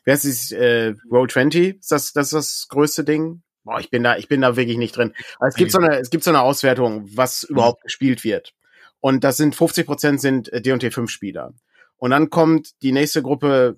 Wer 0.04 0.14
ist 0.14 0.24
das, 0.24 0.52
äh, 0.52 0.94
Roll 1.10 1.28
20? 1.28 1.78
Ist 1.80 1.92
das, 1.92 2.12
das 2.12 2.26
ist 2.28 2.32
das 2.32 2.66
größte 2.68 3.04
Ding? 3.04 3.42
Boah, 3.64 3.80
ich 3.80 3.90
bin 3.90 4.02
da, 4.02 4.16
ich 4.16 4.28
bin 4.28 4.42
da 4.42 4.56
wirklich 4.56 4.76
nicht 4.76 4.96
drin. 4.96 5.14
Aber 5.38 5.48
es 5.48 5.54
gibt 5.54 5.70
so 5.70 5.78
eine, 5.78 5.98
es 5.98 6.10
gibt 6.10 6.24
so 6.24 6.30
eine 6.30 6.42
Auswertung, 6.42 7.08
was 7.14 7.44
überhaupt 7.44 7.82
mhm. 7.82 7.86
gespielt 7.86 8.24
wird. 8.24 8.54
Und 9.00 9.24
das 9.24 9.36
sind 9.36 9.54
50 9.54 9.86
Prozent 9.86 10.20
sind 10.20 10.50
D&T 10.52 10.90
5 10.90 11.10
Spieler. 11.10 11.54
Und 11.96 12.10
dann 12.10 12.30
kommt 12.30 12.82
die 12.82 12.92
nächste 12.92 13.22
Gruppe 13.22 13.76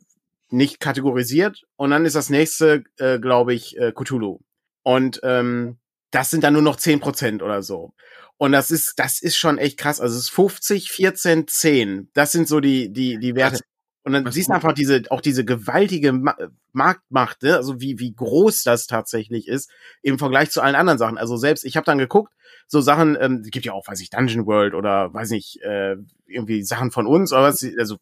nicht 0.50 0.80
kategorisiert 0.80 1.64
und 1.76 1.90
dann 1.90 2.04
ist 2.04 2.16
das 2.16 2.30
nächste, 2.30 2.84
äh, 2.98 3.18
glaube 3.18 3.54
ich, 3.54 3.76
äh, 3.78 3.92
Cthulhu. 3.92 4.40
Und 4.82 5.20
ähm, 5.22 5.78
das 6.10 6.30
sind 6.30 6.44
dann 6.44 6.52
nur 6.52 6.62
noch 6.62 6.76
10 6.76 7.00
Prozent 7.00 7.42
oder 7.42 7.62
so. 7.62 7.92
Und 8.38 8.52
das 8.52 8.70
ist, 8.70 8.98
das 8.98 9.20
ist 9.20 9.36
schon 9.36 9.58
echt 9.58 9.78
krass. 9.78 10.00
Also 10.00 10.16
es 10.16 10.24
ist 10.24 10.30
50, 10.30 10.90
14, 10.90 11.48
10. 11.48 12.10
Das 12.12 12.32
sind 12.32 12.48
so 12.48 12.60
die, 12.60 12.92
die, 12.92 13.18
die 13.18 13.34
Werte. 13.34 13.60
Und 14.06 14.12
dann 14.12 14.30
siehst 14.30 14.50
du 14.50 14.54
einfach 14.54 14.72
diese, 14.72 15.02
auch 15.10 15.20
diese 15.20 15.44
gewaltige 15.44 16.12
Ma 16.12 16.36
Marktmacht, 16.72 17.42
ne? 17.42 17.56
also 17.56 17.80
wie, 17.80 17.98
wie 17.98 18.14
groß 18.14 18.62
das 18.62 18.86
tatsächlich 18.86 19.48
ist 19.48 19.70
im 20.02 20.18
Vergleich 20.18 20.50
zu 20.50 20.60
allen 20.60 20.74
anderen 20.76 20.98
Sachen. 20.98 21.16
Also 21.16 21.36
selbst, 21.38 21.64
ich 21.64 21.76
habe 21.76 21.86
dann 21.86 21.96
geguckt, 21.98 22.32
so 22.68 22.80
Sachen, 22.80 23.16
ähm, 23.18 23.42
gibt 23.42 23.64
ja 23.64 23.72
auch, 23.72 23.88
weiß 23.88 24.00
ich, 24.00 24.10
Dungeon 24.10 24.46
World 24.46 24.74
oder 24.74 25.12
weiß 25.12 25.30
nicht, 25.30 25.60
äh, 25.62 25.96
irgendwie 26.26 26.62
Sachen 26.62 26.90
von 26.90 27.06
uns, 27.06 27.32
aber 27.32 27.48
was, 27.48 27.66
also 27.78 27.96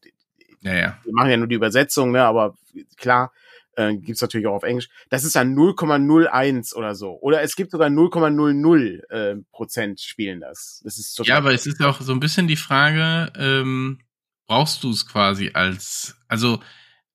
ja, 0.60 0.74
ja. 0.74 0.98
wir 1.04 1.12
machen 1.12 1.30
ja 1.30 1.36
nur 1.36 1.46
die 1.46 1.54
Übersetzung, 1.54 2.10
ne? 2.10 2.24
aber 2.24 2.56
klar, 2.96 3.32
äh, 3.76 3.96
gibt 3.96 4.20
natürlich 4.20 4.46
auch 4.46 4.54
auf 4.54 4.62
Englisch. 4.62 4.88
Das 5.10 5.24
ist 5.24 5.36
dann 5.36 5.54
0,01 5.54 6.74
oder 6.74 6.94
so. 6.94 7.18
Oder 7.20 7.42
es 7.42 7.56
gibt 7.56 7.70
sogar 7.70 7.88
0,00 7.88 9.10
äh, 9.10 9.36
Prozent 9.52 10.00
spielen 10.00 10.40
das. 10.40 10.80
Das 10.84 10.98
ist 10.98 11.14
total 11.14 11.28
Ja, 11.28 11.36
aber 11.38 11.52
es 11.52 11.66
ist 11.66 11.82
auch 11.82 12.00
so 12.00 12.12
ein 12.12 12.20
bisschen 12.20 12.48
die 12.48 12.56
Frage, 12.56 13.32
ähm, 13.36 14.00
brauchst 14.46 14.82
du 14.84 14.90
es 14.90 15.06
quasi 15.06 15.50
als, 15.54 16.16
also 16.28 16.60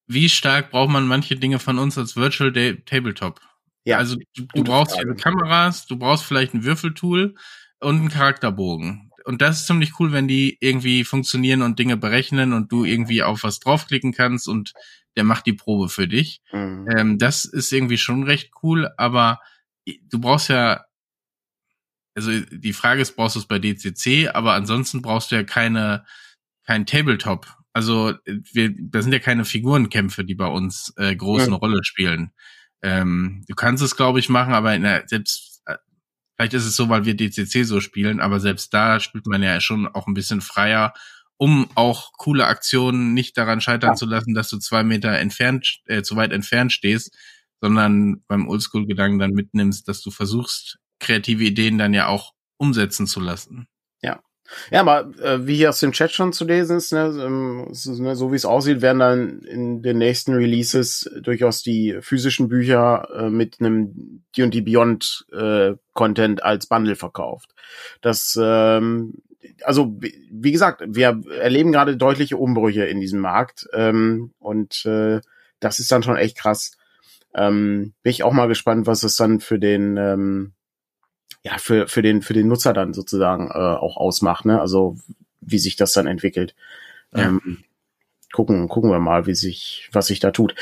wie 0.08 0.30
stark 0.30 0.72
braucht 0.72 0.90
man 0.90 1.08
manche 1.08 1.36
Dinge 1.36 1.60
von 1.60 1.78
uns 1.78 1.98
als 1.98 2.16
Virtual 2.16 2.52
Day 2.52 2.82
Tabletop? 2.84 3.40
Ja. 3.86 3.98
Also 3.98 4.18
du, 4.36 4.46
du 4.54 4.64
brauchst 4.64 4.96
Frage. 4.96 5.16
Kameras, 5.16 5.86
du 5.86 5.98
brauchst 5.98 6.26
vielleicht 6.26 6.54
ein 6.54 6.64
Würfeltool 6.64 7.36
und 7.80 7.96
einen 7.96 8.10
Charakterbogen. 8.10 9.12
Und 9.26 9.42
das 9.42 9.62
ist 9.62 9.68
ziemlich 9.68 10.00
cool, 10.00 10.12
wenn 10.12 10.28
die 10.28 10.58
irgendwie 10.60 11.04
funktionieren 11.04 11.62
und 11.62 11.78
Dinge 11.78 11.98
berechnen 11.98 12.54
und 12.54 12.72
du 12.72 12.84
irgendwie 12.84 13.22
auf 13.22 13.44
was 13.44 13.60
draufklicken 13.60 14.12
kannst 14.12 14.48
und 14.48 14.74
der 15.16 15.24
macht 15.24 15.46
die 15.46 15.54
Probe 15.54 15.90
für 15.90 16.08
dich. 16.08 16.42
Mhm. 16.52 16.88
Ähm, 16.96 17.18
das 17.18 17.46
ist 17.46 17.72
irgendwie 17.72 17.98
schon 17.98 18.24
recht 18.24 18.52
cool, 18.64 18.90
aber 18.98 19.40
du 19.86 20.20
brauchst 20.20 20.50
ja, 20.50 20.86
also 22.16 22.32
die 22.52 22.74
Frage 22.74 23.02
ist, 23.02 23.16
brauchst 23.16 23.36
du 23.36 23.40
es 23.40 23.48
bei 23.48 23.60
DCC, 23.60 24.30
aber 24.34 24.54
ansonsten 24.54 25.02
brauchst 25.02 25.32
du 25.32 25.36
ja 25.36 25.44
keine, 25.44 26.06
kein 26.66 26.86
Tabletop. 26.86 27.48
Also 27.74 28.14
wir, 28.26 28.74
da 28.78 29.02
sind 29.02 29.14
ja 29.14 29.20
keine 29.20 29.46
Figurenkämpfe, 29.46 30.26
die 30.26 30.36
bei 30.36 30.48
uns 30.48 30.94
äh, 30.98 31.16
groß 31.16 31.48
eine 31.48 31.56
Rolle 31.56 31.84
spielen. 31.84 32.32
Ähm, 32.82 33.44
du 33.48 33.56
kannst 33.56 33.84
es, 33.84 33.96
glaube 33.96 34.20
ich, 34.20 34.30
machen, 34.30 34.54
aber 34.54 34.78
der, 34.78 35.04
selbst 35.06 35.62
äh, 35.66 35.78
vielleicht 36.36 36.54
ist 36.54 36.66
es 36.66 36.76
so, 36.76 36.90
weil 36.90 37.06
wir 37.06 37.16
DCC 37.16 37.64
so 37.64 37.80
spielen, 37.80 38.20
aber 38.20 38.40
selbst 38.40 38.74
da 38.74 39.00
spielt 39.00 39.28
man 39.28 39.44
ja 39.44 39.60
schon 39.62 39.88
auch 39.88 40.08
ein 40.08 40.14
bisschen 40.14 40.42
freier 40.42 40.94
um 41.40 41.70
auch 41.74 42.12
coole 42.18 42.46
Aktionen 42.48 43.14
nicht 43.14 43.38
daran 43.38 43.62
scheitern 43.62 43.92
ja. 43.92 43.96
zu 43.96 44.06
lassen, 44.06 44.34
dass 44.34 44.50
du 44.50 44.58
zwei 44.58 44.84
Meter 44.84 45.18
entfernt, 45.18 45.80
äh, 45.86 46.02
zu 46.02 46.18
weit 46.18 46.34
entfernt 46.34 46.74
stehst, 46.74 47.16
sondern 47.62 48.22
beim 48.28 48.48
Oldschool-Gedanken 48.48 49.20
dann 49.20 49.32
mitnimmst, 49.32 49.88
dass 49.88 50.02
du 50.02 50.12
versuchst, 50.12 50.80
kreative 51.00 51.46
Ideen 51.46 51.78
dann 51.78 51.94
ja 51.94 52.08
auch 52.08 52.34
umsetzen 52.58 53.08
zu 53.08 53.22
lassen. 53.22 53.68
Ja. 54.02 54.20
Ja, 54.70 54.82
aber 54.82 55.12
äh, 55.24 55.48
wie 55.48 55.56
hier 55.56 55.70
aus 55.70 55.80
dem 55.80 55.94
Chat 55.94 56.12
schon 56.12 56.34
zu 56.34 56.44
lesen 56.44 56.76
ist, 56.76 56.92
ne, 56.92 57.06
ähm, 57.24 57.72
ne, 57.72 58.16
so 58.18 58.32
wie 58.34 58.36
es 58.36 58.46
aussieht, 58.46 58.82
werden 58.82 59.00
dann 59.00 59.40
in 59.44 59.82
den 59.82 59.98
nächsten 59.98 60.34
Releases 60.34 61.10
durchaus 61.22 61.64
die 61.64 62.00
physischen 62.02 62.50
Bücher 62.50 63.08
äh, 63.16 63.30
mit 63.30 63.62
einem 63.62 64.24
D&D 64.36 64.60
Beyond 64.62 65.26
äh, 65.32 65.76
Content 65.94 66.44
als 66.44 66.68
Bundle 66.68 66.96
verkauft. 66.98 67.52
Das 68.02 68.38
ähm, 68.42 69.14
also 69.64 69.98
wie 70.00 70.52
gesagt, 70.52 70.84
wir 70.88 71.22
erleben 71.40 71.72
gerade 71.72 71.98
deutliche 71.98 72.38
Umbrüche 72.38 72.86
in 72.86 73.00
diesem 73.00 73.20
Markt 73.20 73.68
ähm, 73.74 74.32
und 74.40 74.86
äh, 74.86 75.22
das 75.60 75.80
ist 75.80 75.92
dann 75.92 76.04
schon 76.04 76.18
echt 76.18 76.38
krass. 76.38 76.72
Ähm, 77.34 77.94
bin 78.02 78.12
ich 78.12 78.24
auch 78.24 78.34
mal 78.34 78.48
gespannt, 78.48 78.88
was 78.88 79.04
es 79.04 79.16
dann 79.16 79.40
für 79.40 79.60
den 79.60 79.98
ähm, 79.98 80.54
ja 81.44 81.58
für 81.58 81.88
für 81.88 82.02
den 82.02 82.22
für 82.22 82.34
den 82.34 82.48
Nutzer 82.48 82.74
dann 82.74 82.94
sozusagen 82.94 83.48
äh, 83.50 83.54
auch 83.54 83.98
ausmacht, 83.98 84.46
ne? 84.46 84.60
Also 84.60 84.98
wie 85.42 85.60
sich 85.60 85.76
das 85.76 85.94
dann 85.94 86.08
entwickelt. 86.08 86.56
Ja. 87.14 87.28
Ähm, 87.28 87.64
gucken 88.34 88.68
gucken 88.68 88.90
wir 88.92 89.00
mal, 89.00 89.26
wie 89.26 89.36
sich 89.36 89.90
was 89.92 90.08
sich 90.08 90.20
da 90.20 90.32
tut. 90.32 90.56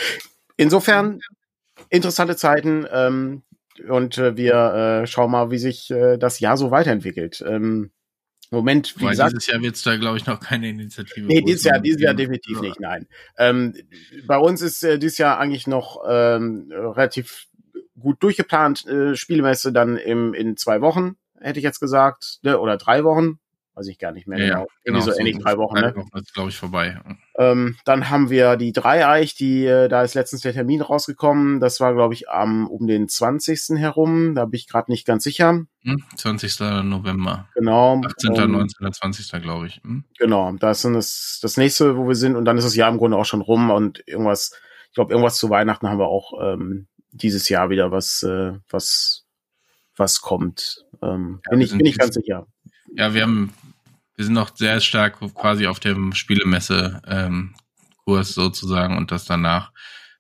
Insofern 0.57 1.21
interessante 1.89 2.35
Zeiten 2.35 2.85
ähm, 2.91 3.43
und 3.87 4.17
äh, 4.17 4.35
wir 4.35 4.53
äh, 5.03 5.07
schauen 5.07 5.31
mal, 5.31 5.51
wie 5.51 5.57
sich 5.57 5.91
äh, 5.91 6.17
das 6.17 6.39
Jahr 6.39 6.57
so 6.57 6.71
weiterentwickelt. 6.71 7.43
Ähm, 7.47 7.91
Moment, 8.49 8.95
wie 8.97 9.03
Weil 9.03 9.11
gesagt. 9.11 9.33
Dieses 9.33 9.47
Jahr 9.47 9.61
wird 9.61 9.75
es 9.75 9.83
da, 9.83 9.97
glaube 9.97 10.17
ich, 10.17 10.25
noch 10.25 10.39
keine 10.39 10.69
Initiative. 10.69 11.25
Nee, 11.27 11.41
dieses 11.41 11.63
Jahr, 11.63 11.79
dieses 11.79 12.01
Jahr 12.01 12.13
definitiv 12.13 12.57
ja. 12.57 12.61
nicht, 12.61 12.79
nein. 12.79 13.07
Ähm, 13.37 13.73
bei 14.25 14.37
uns 14.37 14.61
ist 14.61 14.83
äh, 14.83 14.97
dieses 14.97 15.17
Jahr 15.17 15.39
eigentlich 15.39 15.67
noch 15.67 16.01
ähm, 16.07 16.71
relativ 16.71 17.47
gut 17.99 18.23
durchgeplant. 18.23 18.85
Äh, 18.87 19.15
Spielmesse 19.15 19.73
dann 19.73 19.97
im, 19.97 20.33
in 20.33 20.55
zwei 20.55 20.81
Wochen, 20.81 21.17
hätte 21.39 21.59
ich 21.59 21.63
jetzt 21.63 21.79
gesagt, 21.79 22.39
ne? 22.43 22.59
oder 22.59 22.77
drei 22.77 23.03
Wochen 23.03 23.39
weiß 23.77 23.87
ich 23.87 23.99
gar 23.99 24.11
nicht 24.11 24.27
mehr 24.27 24.39
ja, 24.39 24.53
genau. 24.55 24.67
genau 24.83 24.99
so, 25.01 25.11
so 25.11 25.19
ähnlich 25.19 25.37
drei 25.37 25.57
Wochen, 25.57 25.75
ne? 25.75 25.95
Wochen 25.95 26.17
ist, 26.17 26.33
glaube 26.33 26.49
ich, 26.49 26.57
vorbei. 26.57 26.99
Ähm, 27.37 27.77
dann 27.85 28.09
haben 28.09 28.29
wir 28.29 28.57
die 28.57 28.71
Dreieich, 28.71 29.35
die, 29.35 29.65
äh, 29.65 29.87
da 29.87 30.01
ist 30.01 30.15
letztens 30.15 30.41
der 30.41 30.53
Termin 30.53 30.81
rausgekommen. 30.81 31.59
Das 31.59 31.79
war, 31.79 31.93
glaube 31.93 32.15
ich, 32.15 32.29
am 32.29 32.67
um 32.67 32.87
den 32.87 33.07
20. 33.07 33.77
herum. 33.77 34.33
Da 34.33 34.45
bin 34.45 34.57
ich 34.57 34.67
gerade 34.67 34.91
nicht 34.91 35.05
ganz 35.05 35.23
sicher. 35.23 35.65
Hm, 35.83 36.03
20. 36.15 36.59
November. 36.83 37.47
Genau. 37.53 38.01
18., 38.03 38.35
ähm, 38.35 38.51
19., 38.53 38.93
20. 38.93 39.41
glaube 39.41 39.67
ich. 39.67 39.79
Hm? 39.83 40.03
Genau, 40.17 40.51
das 40.53 40.83
ist 40.83 40.93
das, 40.95 41.39
das 41.41 41.57
nächste, 41.57 41.97
wo 41.97 42.07
wir 42.07 42.15
sind. 42.15 42.35
Und 42.35 42.45
dann 42.45 42.57
ist 42.57 42.65
das 42.65 42.75
Jahr 42.75 42.89
im 42.89 42.97
Grunde 42.97 43.17
auch 43.17 43.25
schon 43.25 43.41
rum. 43.41 43.69
Und 43.69 44.01
irgendwas, 44.07 44.53
ich 44.89 44.95
glaube, 44.95 45.11
irgendwas 45.13 45.37
zu 45.37 45.51
Weihnachten 45.51 45.87
haben 45.87 45.99
wir 45.99 46.07
auch 46.07 46.33
ähm, 46.41 46.87
dieses 47.11 47.47
Jahr 47.49 47.69
wieder 47.69 47.91
was, 47.91 48.23
äh, 48.23 48.53
was, 48.69 49.25
was 49.95 50.21
kommt. 50.21 50.83
Ähm, 51.03 51.41
ja, 51.45 51.51
bin 51.51 51.61
ich, 51.61 51.71
bin 51.77 51.85
ich 51.85 51.97
ganz 51.97 52.15
sicher. 52.15 52.47
Ja, 52.95 53.13
wir 53.13 53.21
haben 53.21 53.53
wir 54.17 54.25
sind 54.25 54.33
noch 54.33 54.55
sehr 54.55 54.81
stark 54.81 55.19
quasi 55.35 55.67
auf 55.67 55.79
dem 55.79 56.13
Spielemesse 56.13 57.01
ähm, 57.07 57.55
Kurs 58.03 58.33
sozusagen 58.33 58.97
und 58.97 59.11
das 59.11 59.25
danach. 59.25 59.71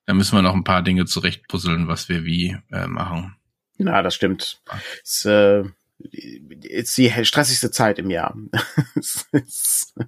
Da 0.05 0.13
müssen 0.13 0.37
wir 0.37 0.41
noch 0.41 0.53
ein 0.53 0.63
paar 0.63 0.83
Dinge 0.83 1.05
zurechtpuzzeln, 1.05 1.87
was 1.87 2.07
wir 2.07 2.23
wie 2.23 2.55
äh, 2.71 2.87
machen. 2.87 3.35
Na, 3.77 4.01
das 4.01 4.15
stimmt. 4.15 4.61
Es, 5.03 5.25
äh, 5.25 5.63
ist 5.99 6.97
die 6.97 7.11
stressigste 7.25 7.71
Zeit 7.71 7.97
im 7.97 8.09
Jahr. 8.09 8.37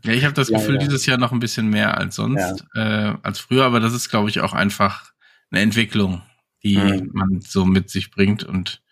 ja, 0.04 0.14
ich 0.14 0.24
habe 0.24 0.34
das 0.34 0.50
Gefühl, 0.50 0.76
ja. 0.76 0.82
dieses 0.82 1.06
Jahr 1.06 1.18
noch 1.18 1.32
ein 1.32 1.40
bisschen 1.40 1.68
mehr 1.68 1.98
als 1.98 2.16
sonst, 2.16 2.64
ja. 2.76 3.12
äh, 3.12 3.18
als 3.24 3.40
früher, 3.40 3.66
aber 3.66 3.80
das 3.80 3.94
ist, 3.94 4.10
glaube 4.10 4.30
ich, 4.30 4.40
auch 4.42 4.54
einfach 4.54 5.12
eine 5.50 5.62
Entwicklung, 5.62 6.22
die 6.64 6.78
mhm. 6.78 7.10
man 7.14 7.42
so 7.42 7.66
mit 7.66 7.90
sich 7.90 8.12
bringt 8.12 8.44
und 8.44 8.84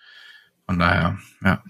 von 0.66 0.80
daher, 0.80 1.20
ja. 1.44 1.64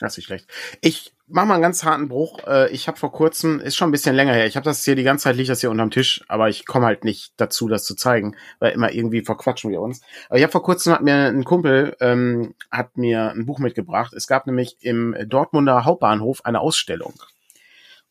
Das 0.00 0.14
ist 0.14 0.16
nicht 0.18 0.26
schlecht. 0.26 0.46
Ich 0.80 1.12
mach 1.28 1.44
mal 1.44 1.54
einen 1.54 1.62
ganz 1.62 1.84
harten 1.84 2.08
Bruch. 2.08 2.46
Äh, 2.46 2.70
ich 2.70 2.88
habe 2.88 2.98
vor 2.98 3.12
kurzem, 3.12 3.60
ist 3.60 3.76
schon 3.76 3.90
ein 3.90 3.92
bisschen 3.92 4.16
länger 4.16 4.32
her, 4.32 4.46
ich 4.46 4.56
habe 4.56 4.64
das 4.64 4.82
hier 4.84 4.96
die 4.96 5.02
ganze 5.02 5.24
Zeit, 5.24 5.36
liegt 5.36 5.50
das 5.50 5.60
hier 5.60 5.70
unterm 5.70 5.90
Tisch, 5.90 6.24
aber 6.26 6.48
ich 6.48 6.66
komme 6.66 6.86
halt 6.86 7.04
nicht 7.04 7.34
dazu, 7.36 7.68
das 7.68 7.84
zu 7.84 7.94
zeigen, 7.94 8.34
weil 8.58 8.72
immer 8.72 8.92
irgendwie 8.92 9.22
verquatschen 9.22 9.70
wir 9.70 9.80
uns. 9.80 10.00
Aber 10.28 10.38
ich 10.38 10.42
habe 10.42 10.52
vor 10.52 10.62
kurzem, 10.62 10.94
hat 10.94 11.02
mir 11.02 11.26
ein 11.26 11.44
Kumpel, 11.44 11.96
ähm, 12.00 12.54
hat 12.70 12.96
mir 12.96 13.30
ein 13.30 13.44
Buch 13.44 13.58
mitgebracht. 13.58 14.14
Es 14.14 14.26
gab 14.26 14.46
nämlich 14.46 14.78
im 14.80 15.14
Dortmunder 15.26 15.84
Hauptbahnhof 15.84 16.44
eine 16.46 16.60
Ausstellung. 16.60 17.14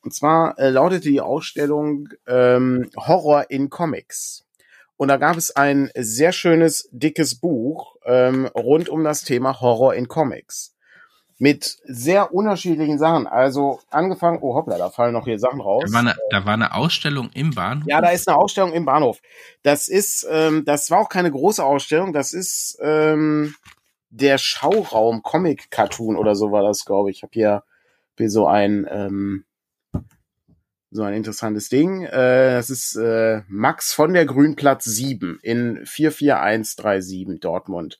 Und 0.01 0.13
zwar 0.13 0.57
äh, 0.59 0.69
lautete 0.69 1.09
die 1.09 1.21
Ausstellung 1.21 2.09
ähm, 2.27 2.89
Horror 2.95 3.49
in 3.49 3.69
Comics. 3.69 4.45
Und 4.95 5.07
da 5.07 5.17
gab 5.17 5.37
es 5.37 5.55
ein 5.55 5.89
sehr 5.95 6.33
schönes, 6.33 6.87
dickes 6.91 7.39
Buch 7.39 7.95
ähm, 8.05 8.45
rund 8.47 8.89
um 8.89 9.03
das 9.03 9.23
Thema 9.23 9.59
Horror 9.59 9.95
in 9.95 10.07
Comics 10.07 10.75
mit 11.39 11.77
sehr 11.85 12.33
unterschiedlichen 12.33 12.99
Sachen. 12.99 13.25
Also 13.25 13.79
angefangen, 13.89 14.39
oh 14.41 14.55
hoppla, 14.55 14.77
da 14.77 14.89
fallen 14.89 15.13
noch 15.13 15.23
hier 15.23 15.39
Sachen 15.39 15.61
raus. 15.61 15.85
Da 15.87 15.93
war 15.93 15.99
eine, 16.01 16.15
da 16.29 16.45
war 16.45 16.53
eine 16.53 16.75
Ausstellung 16.75 17.29
im 17.33 17.51
Bahnhof. 17.51 17.87
Ja, 17.87 18.01
da 18.01 18.09
ist 18.09 18.27
eine 18.27 18.37
Ausstellung 18.37 18.73
im 18.73 18.85
Bahnhof. 18.85 19.19
Das 19.63 19.87
ist, 19.87 20.27
ähm, 20.29 20.65
das 20.65 20.91
war 20.91 20.99
auch 20.99 21.09
keine 21.09 21.31
große 21.31 21.63
Ausstellung. 21.63 22.11
Das 22.11 22.33
ist 22.33 22.77
ähm, 22.81 23.55
der 24.09 24.37
Schauraum 24.37 25.23
Comic 25.23 25.71
Cartoon 25.71 26.17
oder 26.17 26.35
so 26.35 26.51
war 26.51 26.61
das, 26.61 26.83
glaube 26.83 27.09
ich. 27.09 27.17
Ich 27.17 27.23
habe 27.23 27.31
hier, 27.33 27.63
hier 28.17 28.29
so 28.29 28.45
ein 28.45 28.85
ähm, 28.91 29.45
so 30.91 31.03
ein 31.03 31.13
interessantes 31.13 31.69
Ding. 31.69 32.03
Äh, 32.03 32.53
das 32.53 32.69
ist 32.69 32.95
äh, 32.95 33.41
Max 33.47 33.93
von 33.93 34.13
der 34.13 34.25
Grünplatz 34.25 34.85
7 34.85 35.39
in 35.41 35.85
44137 35.85 37.39
Dortmund. 37.39 37.99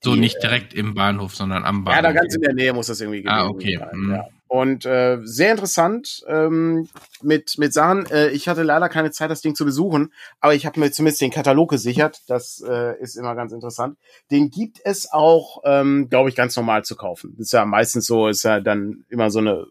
So 0.00 0.14
die, 0.14 0.20
nicht 0.20 0.42
direkt 0.42 0.74
im 0.74 0.94
Bahnhof, 0.94 1.34
sondern 1.34 1.64
am 1.64 1.84
Bahnhof. 1.84 1.96
Ja, 1.96 2.02
da 2.02 2.12
ganz 2.12 2.34
in 2.34 2.42
der 2.42 2.54
Nähe 2.54 2.72
muss 2.72 2.86
das 2.86 3.00
irgendwie 3.00 3.22
gewesen 3.22 3.38
ah, 3.38 3.48
okay. 3.48 3.78
sein. 3.78 3.98
Mhm. 3.98 4.14
Ja. 4.14 4.28
Und 4.46 4.86
äh, 4.86 5.18
sehr 5.24 5.50
interessant 5.50 6.24
ähm, 6.26 6.88
mit 7.20 7.58
mit 7.58 7.74
Sachen. 7.74 8.06
Äh, 8.06 8.28
ich 8.30 8.48
hatte 8.48 8.62
leider 8.62 8.88
keine 8.88 9.10
Zeit, 9.10 9.30
das 9.30 9.42
Ding 9.42 9.54
zu 9.54 9.66
besuchen, 9.66 10.12
aber 10.40 10.54
ich 10.54 10.64
habe 10.64 10.80
mir 10.80 10.90
zumindest 10.90 11.20
den 11.20 11.30
Katalog 11.30 11.68
gesichert. 11.68 12.22
Das 12.28 12.64
äh, 12.66 12.98
ist 12.98 13.16
immer 13.16 13.34
ganz 13.34 13.52
interessant. 13.52 13.98
Den 14.30 14.50
gibt 14.50 14.80
es 14.84 15.12
auch, 15.12 15.60
ähm, 15.64 16.08
glaube 16.08 16.30
ich, 16.30 16.34
ganz 16.34 16.56
normal 16.56 16.82
zu 16.84 16.96
kaufen. 16.96 17.34
Das 17.36 17.48
ist 17.48 17.52
ja 17.52 17.66
meistens 17.66 18.06
so, 18.06 18.28
ist 18.28 18.44
ja 18.44 18.60
dann 18.60 19.04
immer 19.10 19.30
so 19.30 19.40
eine 19.40 19.66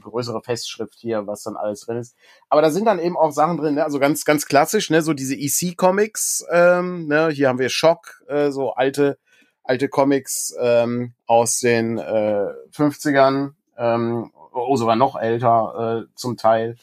größere 0.00 0.42
Festschrift 0.42 0.94
hier, 0.98 1.26
was 1.26 1.42
dann 1.42 1.56
alles 1.56 1.82
drin 1.82 1.98
ist. 1.98 2.16
Aber 2.48 2.62
da 2.62 2.70
sind 2.70 2.86
dann 2.86 2.98
eben 2.98 3.16
auch 3.16 3.30
Sachen 3.32 3.58
drin, 3.58 3.74
ne? 3.74 3.84
also 3.84 3.98
ganz, 3.98 4.24
ganz 4.24 4.46
klassisch, 4.46 4.90
ne? 4.90 5.02
so 5.02 5.12
diese 5.12 5.36
EC-Comics. 5.36 6.46
Ähm, 6.50 7.06
ne? 7.06 7.28
Hier 7.28 7.48
haben 7.48 7.58
wir 7.58 7.68
Schock, 7.68 8.22
äh, 8.28 8.50
so 8.50 8.72
alte, 8.72 9.18
alte 9.62 9.88
Comics 9.88 10.54
ähm, 10.60 11.14
aus 11.26 11.60
den 11.60 11.98
äh, 11.98 12.46
50ern, 12.72 13.52
ähm, 13.76 14.32
oh, 14.52 14.76
sogar 14.76 14.96
noch 14.96 15.16
älter 15.16 16.04
äh, 16.04 16.14
zum 16.14 16.36
Teil. 16.36 16.76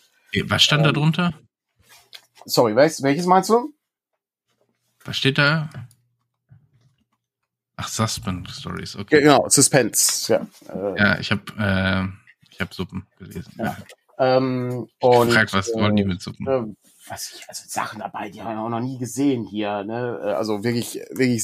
Was 0.46 0.64
stand 0.64 0.84
da 0.84 0.90
ähm, 0.90 0.96
drunter? 0.96 1.34
Sorry, 2.46 2.76
welches, 2.76 3.04
welches 3.04 3.26
meinst 3.26 3.50
du? 3.50 3.74
Was 5.04 5.18
steht 5.18 5.38
da? 5.38 5.70
Ach, 7.76 7.88
Suspense 7.88 8.60
Stories, 8.60 8.96
okay. 8.96 9.22
Genau, 9.22 9.48
Suspense, 9.50 10.34
ja. 10.34 10.48
Äh, 10.74 11.00
ja, 11.00 11.20
ich 11.20 11.32
habe 11.32 11.44
äh, 11.60 12.28
ich 12.58 12.62
habe 12.62 12.74
Suppen 12.74 13.06
gelesen. 13.20 13.54
Ja. 13.58 13.78
Ähm, 14.18 14.90
und, 15.00 15.32
Frag, 15.32 15.54
was 15.54 15.72
wollen 15.76 15.96
die 15.96 16.04
mit 16.04 16.22
Suppen? 16.22 16.48
Äh, 16.48 16.74
was 17.08 17.34
ich, 17.36 17.48
also 17.48 17.64
Sachen 17.68 18.00
dabei, 18.00 18.30
die 18.30 18.42
haben 18.42 18.56
wir 18.56 18.62
auch 18.62 18.70
noch 18.70 18.82
nie 18.82 18.98
gesehen 18.98 19.46
hier. 19.46 19.84
Ne? 19.84 20.34
Also 20.36 20.64
wirklich, 20.64 20.96
wirklich 21.12 21.44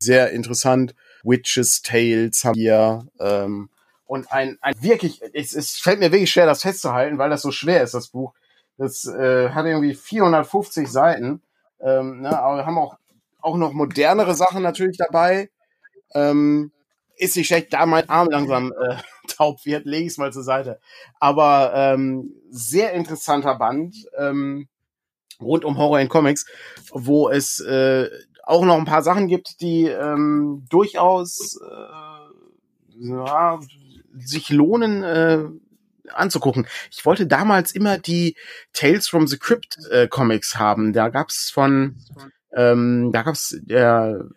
sehr 0.00 0.30
interessant. 0.30 0.94
Witches 1.22 1.82
Tales 1.82 2.44
haben 2.44 2.56
wir. 2.56 3.06
Ähm, 3.20 3.68
und 4.06 4.32
ein, 4.32 4.58
ein 4.60 4.74
wirklich, 4.82 5.20
es, 5.34 5.54
es 5.54 5.78
fällt 5.78 6.00
mir 6.00 6.10
wirklich 6.10 6.30
schwer, 6.30 6.46
das 6.46 6.62
festzuhalten, 6.62 7.18
weil 7.18 7.30
das 7.30 7.42
so 7.42 7.52
schwer 7.52 7.82
ist, 7.82 7.94
das 7.94 8.08
Buch. 8.08 8.32
Das 8.76 9.06
äh, 9.06 9.50
hat 9.50 9.66
irgendwie 9.66 9.94
450 9.94 10.88
Seiten. 10.88 11.42
Ähm, 11.80 12.22
ne? 12.22 12.36
Aber 12.36 12.56
wir 12.56 12.66
haben 12.66 12.78
auch, 12.78 12.96
auch 13.40 13.56
noch 13.56 13.72
modernere 13.72 14.34
Sachen 14.34 14.62
natürlich 14.62 14.96
dabei. 14.96 15.50
Ähm, 16.14 16.72
ist 17.16 17.36
nicht 17.36 17.48
schlecht, 17.48 17.72
da 17.72 17.84
mein 17.86 18.08
Arm 18.08 18.28
langsam 18.30 18.72
äh, 18.72 18.96
taub 19.28 19.64
wird, 19.66 19.84
lege 19.84 20.06
ich 20.06 20.12
es 20.12 20.18
mal 20.18 20.32
zur 20.32 20.42
Seite. 20.42 20.80
Aber 21.20 21.72
ähm, 21.74 22.34
sehr 22.50 22.92
interessanter 22.94 23.56
Band 23.56 23.94
ähm, 24.18 24.68
rund 25.40 25.64
um 25.64 25.78
Horror 25.78 26.00
in 26.00 26.08
Comics, 26.08 26.46
wo 26.90 27.28
es 27.28 27.60
äh, 27.60 28.08
auch 28.50 28.64
noch 28.64 28.76
ein 28.76 28.84
paar 28.84 29.02
Sachen 29.02 29.28
gibt, 29.28 29.60
die 29.60 29.86
ähm, 29.86 30.64
durchaus 30.68 31.60
äh, 31.62 33.08
ja, 33.08 33.60
sich 34.18 34.50
lohnen 34.50 35.02
äh, 35.02 35.44
anzugucken. 36.12 36.66
Ich 36.90 37.06
wollte 37.06 37.26
damals 37.26 37.72
immer 37.72 37.98
die 37.98 38.36
Tales 38.72 39.08
from 39.08 39.26
the 39.28 39.38
Crypt 39.38 39.78
äh, 39.90 40.08
Comics 40.08 40.56
haben. 40.56 40.92
Da 40.92 41.08
gab's 41.08 41.50
von 41.50 41.96
ähm, 42.52 43.10
da 43.12 43.22
gab's 43.22 43.56
der 43.62 44.28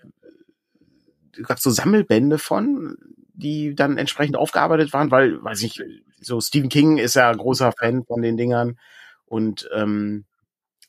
gab 1.42 1.60
so 1.60 1.72
Sammelbände 1.72 2.38
von, 2.38 2.96
die 3.34 3.74
dann 3.74 3.98
entsprechend 3.98 4.36
aufgearbeitet 4.36 4.94
waren, 4.94 5.10
weil, 5.10 5.44
weiß 5.44 5.64
ich, 5.64 5.82
so 6.22 6.40
Stephen 6.40 6.70
King 6.70 7.00
ist 7.00 7.16
ja 7.16 7.34
großer 7.34 7.72
Fan 7.72 8.06
von 8.06 8.22
den 8.22 8.38
Dingern 8.38 8.78
und 9.26 9.68
ähm, 9.74 10.26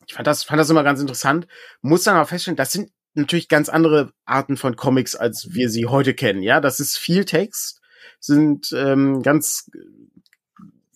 ich 0.06 0.12
fand 0.12 0.26
das, 0.26 0.44
fand 0.44 0.60
das 0.60 0.68
immer 0.68 0.84
ganz 0.84 1.00
interessant. 1.00 1.46
Muss 1.80 2.02
dann 2.04 2.16
aber 2.16 2.26
feststellen, 2.26 2.58
das 2.58 2.72
sind 2.72 2.90
natürlich 3.14 3.48
ganz 3.48 3.68
andere 3.68 4.12
Arten 4.24 4.56
von 4.56 4.76
Comics, 4.76 5.14
als 5.14 5.48
wir 5.50 5.70
sie 5.70 5.86
heute 5.86 6.14
kennen. 6.14 6.42
Ja, 6.42 6.60
das 6.60 6.80
ist 6.80 6.96
viel 6.98 7.24
Text, 7.24 7.80
sind 8.20 8.72
ähm, 8.76 9.22
ganz 9.22 9.70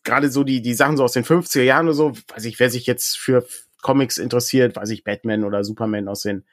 gerade 0.05 0.31
so 0.31 0.45
die 0.45 0.63
die 0.63 0.75
Sachen 0.75 0.97
so 0.97 1.05
aus 1.05 1.13
den 1.13 1.25
50er 1.25 1.63
Jahren 1.63 1.87
oder 1.87 1.95
so, 1.95 2.13
weiß 2.29 2.45
ich, 2.47 2.59
wer 2.59 2.71
sich 2.71 2.87
jetzt 2.87 3.19
für 3.19 3.47
Comics 3.83 4.19
interessiert, 4.19 4.77
weiß 4.77 4.91
ich, 4.91 5.05
Batman 5.05 5.45
oder 5.45 5.65
Superman 5.65 6.09
aus 6.09 6.23
den 6.23 6.45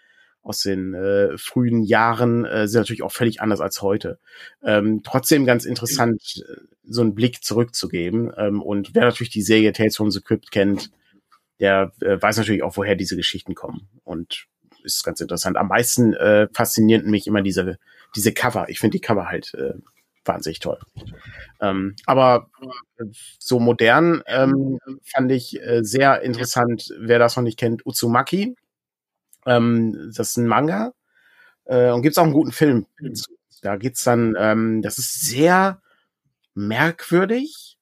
aus 0.45 0.62
den 0.62 0.93
äh, 0.93 1.38
frühen 1.39 1.82
Jahren 1.82 2.45
äh, 2.45 2.67
sind 2.67 2.82
natürlich 2.82 3.01
auch 3.01 3.12
völlig 3.12 3.41
anders 3.41 3.62
als 3.62 3.82
heute. 3.82 4.19
Ähm, 4.62 5.01
trotzdem 5.04 5.43
ganz 5.45 5.65
interessant, 5.65 6.43
äh, 6.47 6.62
so 6.84 7.01
einen 7.01 7.15
Blick 7.15 7.43
zurückzugeben. 7.43 8.32
Ähm, 8.38 8.62
und 8.62 8.93
wer 8.93 9.06
natürlich 9.06 9.32
die 9.32 9.41
Serie 9.41 9.73
Tales 9.73 9.97
from 9.97 10.12
the 10.12 10.21
Crypt 10.21 10.51
kennt, 10.51 10.91
der 11.60 11.93
äh, 12.01 12.21
weiß 12.21 12.38
natürlich 12.38 12.62
auch, 12.62 12.78
woher 12.78 12.95
diese 12.95 13.15
Geschichten 13.15 13.56
kommen. 13.56 13.88
Und 14.04 14.45
ist 14.85 15.03
ganz 15.03 15.19
interessant. 15.19 15.57
Am 15.57 15.67
meisten 15.67 16.13
äh, 16.13 16.47
faszinieren 16.53 17.09
mich 17.09 17.27
immer 17.27 17.41
diese, 17.41 17.77
diese 18.15 18.33
Cover. 18.33 18.69
Ich 18.69 18.79
finde 18.79 18.97
die 18.97 19.01
Cover 19.01 19.27
halt 19.27 19.53
äh, 19.55 19.73
wahnsinnig 20.23 20.59
toll. 20.59 20.79
Ähm, 21.61 21.95
aber 22.05 22.49
so 23.39 23.59
modern 23.59 24.23
ähm, 24.27 24.79
fand 25.03 25.31
ich 25.31 25.61
äh, 25.61 25.83
sehr 25.83 26.21
interessant, 26.21 26.93
wer 26.97 27.19
das 27.19 27.35
noch 27.35 27.43
nicht 27.43 27.59
kennt, 27.59 27.85
Uzumaki. 27.85 28.55
Ähm, 29.45 30.11
das 30.15 30.31
ist 30.31 30.37
ein 30.37 30.47
Manga 30.47 30.93
äh, 31.65 31.91
und 31.91 32.01
gibt's 32.01 32.17
auch 32.17 32.23
einen 32.23 32.33
guten 32.33 32.51
Film. 32.51 32.87
Da 33.61 33.77
geht's 33.77 34.03
dann, 34.03 34.35
ähm, 34.37 34.81
das 34.81 34.97
ist 34.97 35.21
sehr 35.21 35.81
merkwürdig. 36.53 37.77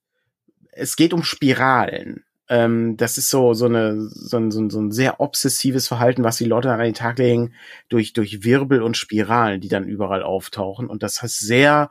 Es 0.72 0.96
geht 0.96 1.14
um 1.14 1.24
Spiralen. 1.24 2.23
Ähm, 2.50 2.98
das 2.98 3.18
ist 3.18 3.30
so 3.30 3.54
so 3.54 3.66
eine 3.66 4.02
so 4.02 4.38
ein, 4.38 4.52
so, 4.52 4.62
ein, 4.62 4.70
so 4.70 4.80
ein 4.82 4.92
sehr 4.92 5.22
obsessives 5.22 5.88
Verhalten, 5.88 6.24
was 6.24 6.38
die 6.38 6.46
Leute 6.46 6.72
an 6.72 6.80
den 6.80 6.94
Tag 6.94 7.18
legen 7.18 7.54
durch 7.90 8.14
durch 8.14 8.44
Wirbel 8.44 8.82
und 8.82 8.98
Spiralen, 8.98 9.62
die 9.62 9.70
dann 9.70 9.88
überall 9.88 10.24
auftauchen. 10.24 10.88
Und 10.88 11.04
das 11.04 11.22
heißt 11.22 11.40
sehr 11.40 11.90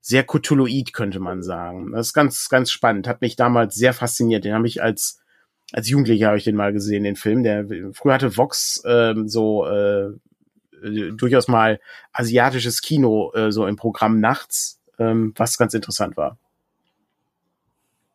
sehr 0.00 0.24
Cthulhuid, 0.24 0.92
könnte 0.92 1.20
man 1.20 1.42
sagen. 1.42 1.92
Das 1.92 2.08
ist 2.08 2.12
ganz 2.14 2.48
ganz 2.48 2.70
spannend. 2.72 3.06
Hat 3.06 3.20
mich 3.20 3.36
damals 3.36 3.76
sehr 3.76 3.94
fasziniert. 3.94 4.44
Den 4.44 4.54
habe 4.54 4.66
ich 4.66 4.82
als 4.82 5.20
als 5.72 5.88
Jugendlicher 5.88 6.26
habe 6.28 6.38
ich 6.38 6.44
den 6.44 6.56
mal 6.56 6.72
gesehen, 6.72 7.04
den 7.04 7.16
Film. 7.16 7.44
Der 7.44 7.66
früher 7.92 8.14
hatte 8.14 8.36
Vox 8.36 8.82
ähm, 8.84 9.28
so 9.28 9.66
äh, 9.66 10.10
durchaus 11.12 11.46
mal 11.46 11.80
asiatisches 12.12 12.82
Kino 12.82 13.32
äh, 13.34 13.52
so 13.52 13.66
im 13.66 13.76
Programm 13.76 14.18
nachts, 14.18 14.80
ähm, 14.98 15.32
was 15.36 15.56
ganz 15.56 15.74
interessant 15.74 16.16
war. 16.16 16.38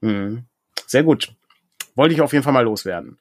Mhm. 0.01 0.43
Sehr 0.85 1.03
gut. 1.03 1.36
Wollte 1.97 2.13
ich 2.13 2.21
auf 2.21 2.31
jeden 2.31 2.43
Fall 2.43 2.53
mal 2.53 2.63
loswerden. 2.63 3.17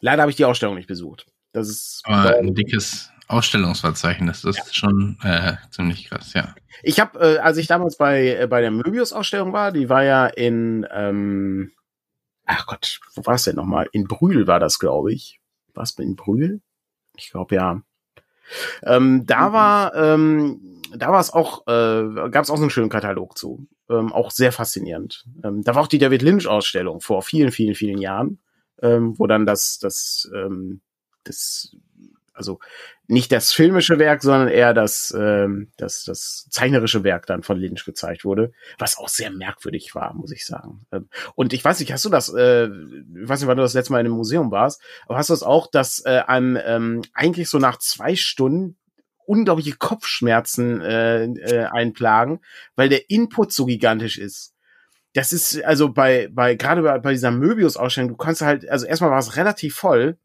Leider 0.00 0.22
habe 0.22 0.30
ich 0.30 0.36
die 0.36 0.46
Ausstellung 0.46 0.74
nicht 0.74 0.88
besucht. 0.88 1.26
Das 1.52 1.68
ist 1.68 2.00
Aber 2.04 2.36
ein 2.36 2.54
dickes 2.54 3.10
Ausstellungsverzeichnis. 3.28 4.42
Das 4.42 4.56
ja. 4.56 4.62
ist 4.64 4.74
schon 4.74 5.18
äh, 5.22 5.54
ziemlich 5.70 6.08
krass, 6.08 6.32
ja. 6.32 6.54
Ich 6.82 6.98
habe, 6.98 7.18
äh, 7.18 7.38
als 7.38 7.58
ich 7.58 7.66
damals 7.66 7.96
bei 7.96 8.36
äh, 8.36 8.46
bei 8.46 8.62
der 8.62 8.70
Möbius-Ausstellung 8.70 9.52
war, 9.52 9.70
die 9.70 9.88
war 9.90 10.02
ja 10.02 10.26
in 10.26 10.86
ähm, 10.90 11.72
ach 12.46 12.66
Gott, 12.66 13.00
wo 13.14 13.24
war 13.26 13.34
es 13.34 13.44
denn 13.44 13.56
nochmal? 13.56 13.86
In 13.92 14.08
Brühl 14.08 14.46
war 14.46 14.60
das, 14.60 14.78
glaube 14.78 15.12
ich. 15.12 15.40
Was 15.74 15.90
in 15.98 16.16
Brühl? 16.16 16.62
Ich 17.16 17.30
glaube 17.30 17.54
ja. 17.54 17.82
Ähm, 18.82 19.26
da 19.26 19.50
mhm. 19.50 19.52
war, 19.52 19.94
ähm, 19.94 20.80
da 20.96 21.12
war 21.12 21.20
es 21.20 21.30
auch, 21.30 21.66
äh, 21.66 22.30
gab 22.30 22.44
es 22.44 22.50
auch 22.50 22.56
so 22.56 22.62
einen 22.62 22.70
schönen 22.70 22.88
Katalog 22.88 23.36
zu. 23.36 23.66
Ähm, 23.90 24.12
auch 24.12 24.30
sehr 24.30 24.52
faszinierend. 24.52 25.24
Ähm, 25.42 25.62
da 25.62 25.74
war 25.74 25.82
auch 25.82 25.88
die 25.88 25.98
David 25.98 26.22
Lynch-Ausstellung 26.22 27.00
vor 27.00 27.22
vielen, 27.22 27.52
vielen, 27.52 27.74
vielen 27.74 27.98
Jahren, 27.98 28.38
ähm, 28.80 29.18
wo 29.18 29.26
dann 29.26 29.44
das, 29.46 29.78
das, 29.78 30.30
ähm, 30.34 30.80
das 31.24 31.76
Also 32.32 32.58
nicht 33.06 33.30
das 33.30 33.52
filmische 33.52 33.98
Werk, 33.98 34.22
sondern 34.22 34.48
eher 34.48 34.72
das, 34.74 35.14
ähm, 35.16 35.70
das, 35.76 36.04
das 36.04 36.48
zeichnerische 36.50 37.04
Werk 37.04 37.26
dann 37.26 37.42
von 37.42 37.58
Lynch 37.58 37.84
gezeigt 37.84 38.24
wurde, 38.24 38.52
was 38.78 38.96
auch 38.96 39.08
sehr 39.08 39.30
merkwürdig 39.30 39.94
war, 39.94 40.14
muss 40.14 40.32
ich 40.32 40.46
sagen. 40.46 40.86
Ähm, 40.90 41.08
und 41.34 41.52
ich 41.52 41.62
weiß 41.64 41.78
nicht, 41.78 41.92
hast 41.92 42.04
du 42.06 42.08
das, 42.08 42.32
äh, 42.32 42.64
ich 42.64 43.28
weiß 43.28 43.40
nicht, 43.40 43.48
wann 43.48 43.58
du 43.58 43.62
das 43.62 43.74
letzte 43.74 43.92
Mal 43.92 44.00
in 44.00 44.06
einem 44.06 44.16
Museum 44.16 44.50
warst, 44.50 44.80
aber 45.06 45.18
hast 45.18 45.28
du 45.28 45.34
das 45.34 45.42
auch, 45.42 45.66
dass 45.70 46.02
äh, 46.06 46.22
einem 46.26 46.58
ähm, 46.64 47.02
eigentlich 47.12 47.50
so 47.50 47.58
nach 47.58 47.78
zwei 47.78 48.16
Stunden 48.16 48.76
unglaubliche 49.26 49.76
Kopfschmerzen 49.76 50.80
äh, 50.80 51.24
äh, 51.24 51.64
einplagen, 51.64 52.40
weil 52.76 52.88
der 52.88 53.10
Input 53.10 53.52
so 53.52 53.66
gigantisch 53.66 54.18
ist. 54.18 54.54
Das 55.12 55.32
ist 55.32 55.62
also 55.64 55.92
bei 55.92 56.28
bei 56.32 56.56
gerade 56.56 56.82
bei, 56.82 56.98
bei 56.98 57.12
dieser 57.12 57.30
Möbius 57.30 57.76
Ausstellung, 57.76 58.10
du 58.10 58.16
kannst 58.16 58.42
halt 58.42 58.68
also 58.68 58.86
erstmal 58.86 59.10
war 59.10 59.18
es 59.18 59.36
relativ 59.36 59.74
voll 59.74 60.18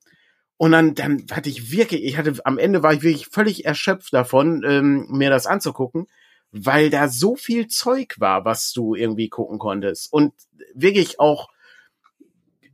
und 0.62 0.74
dann, 0.74 0.94
dann 0.94 1.26
hatte 1.32 1.50
ich 1.50 1.72
wirklich, 1.72 2.04
ich 2.04 2.18
hatte, 2.18 2.34
am 2.44 2.58
Ende 2.58 2.84
war 2.84 2.92
ich 2.92 3.02
wirklich 3.02 3.28
völlig 3.28 3.64
erschöpft 3.64 4.12
davon, 4.14 4.62
ähm, 4.68 5.08
mir 5.10 5.30
das 5.30 5.48
anzugucken, 5.48 6.08
weil 6.52 6.90
da 6.90 7.08
so 7.08 7.38
viel 7.38 7.68
Zeug 7.68 8.16
war, 8.20 8.44
was 8.44 8.74
du 8.74 8.94
irgendwie 8.94 9.30
gucken 9.30 9.58
konntest. 9.58 10.12
Und 10.12 10.34
wirklich 10.76 11.18
auch, 11.18 11.48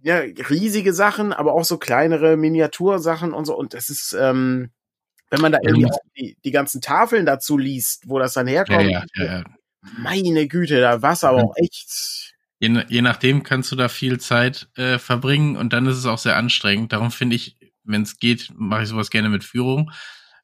ja, 0.01 0.17
riesige 0.17 0.93
Sachen, 0.93 1.31
aber 1.31 1.53
auch 1.53 1.63
so 1.63 1.77
kleinere 1.77 2.37
Miniatursachen 2.37 3.33
und 3.33 3.45
so. 3.45 3.55
Und 3.55 3.75
das 3.75 3.91
ist, 3.91 4.17
ähm, 4.19 4.71
wenn 5.29 5.41
man 5.41 5.51
da 5.51 5.59
irgendwie 5.63 5.89
die, 6.17 6.37
die 6.43 6.51
ganzen 6.51 6.81
Tafeln 6.81 7.25
dazu 7.25 7.57
liest, 7.57 8.07
wo 8.07 8.19
das 8.19 8.33
dann 8.33 8.47
herkommt, 8.47 8.89
ja, 8.89 9.03
ja, 9.15 9.23
ja, 9.23 9.43
meine 9.97 10.47
Güte, 10.47 10.79
da 10.81 11.01
war 11.01 11.13
es 11.13 11.23
aber 11.23 11.43
auch 11.43 11.53
echt. 11.57 12.33
Je, 12.59 12.83
je 12.87 13.01
nachdem 13.01 13.43
kannst 13.43 13.71
du 13.71 13.75
da 13.75 13.89
viel 13.89 14.19
Zeit 14.19 14.69
äh, 14.75 14.97
verbringen 14.97 15.57
und 15.57 15.73
dann 15.73 15.85
ist 15.85 15.97
es 15.97 16.05
auch 16.05 16.17
sehr 16.17 16.37
anstrengend. 16.37 16.93
Darum 16.93 17.11
finde 17.11 17.35
ich, 17.35 17.57
wenn 17.83 18.01
es 18.01 18.17
geht, 18.17 18.51
mache 18.55 18.83
ich 18.83 18.89
sowas 18.89 19.09
gerne 19.09 19.29
mit 19.29 19.43
Führung. 19.43 19.91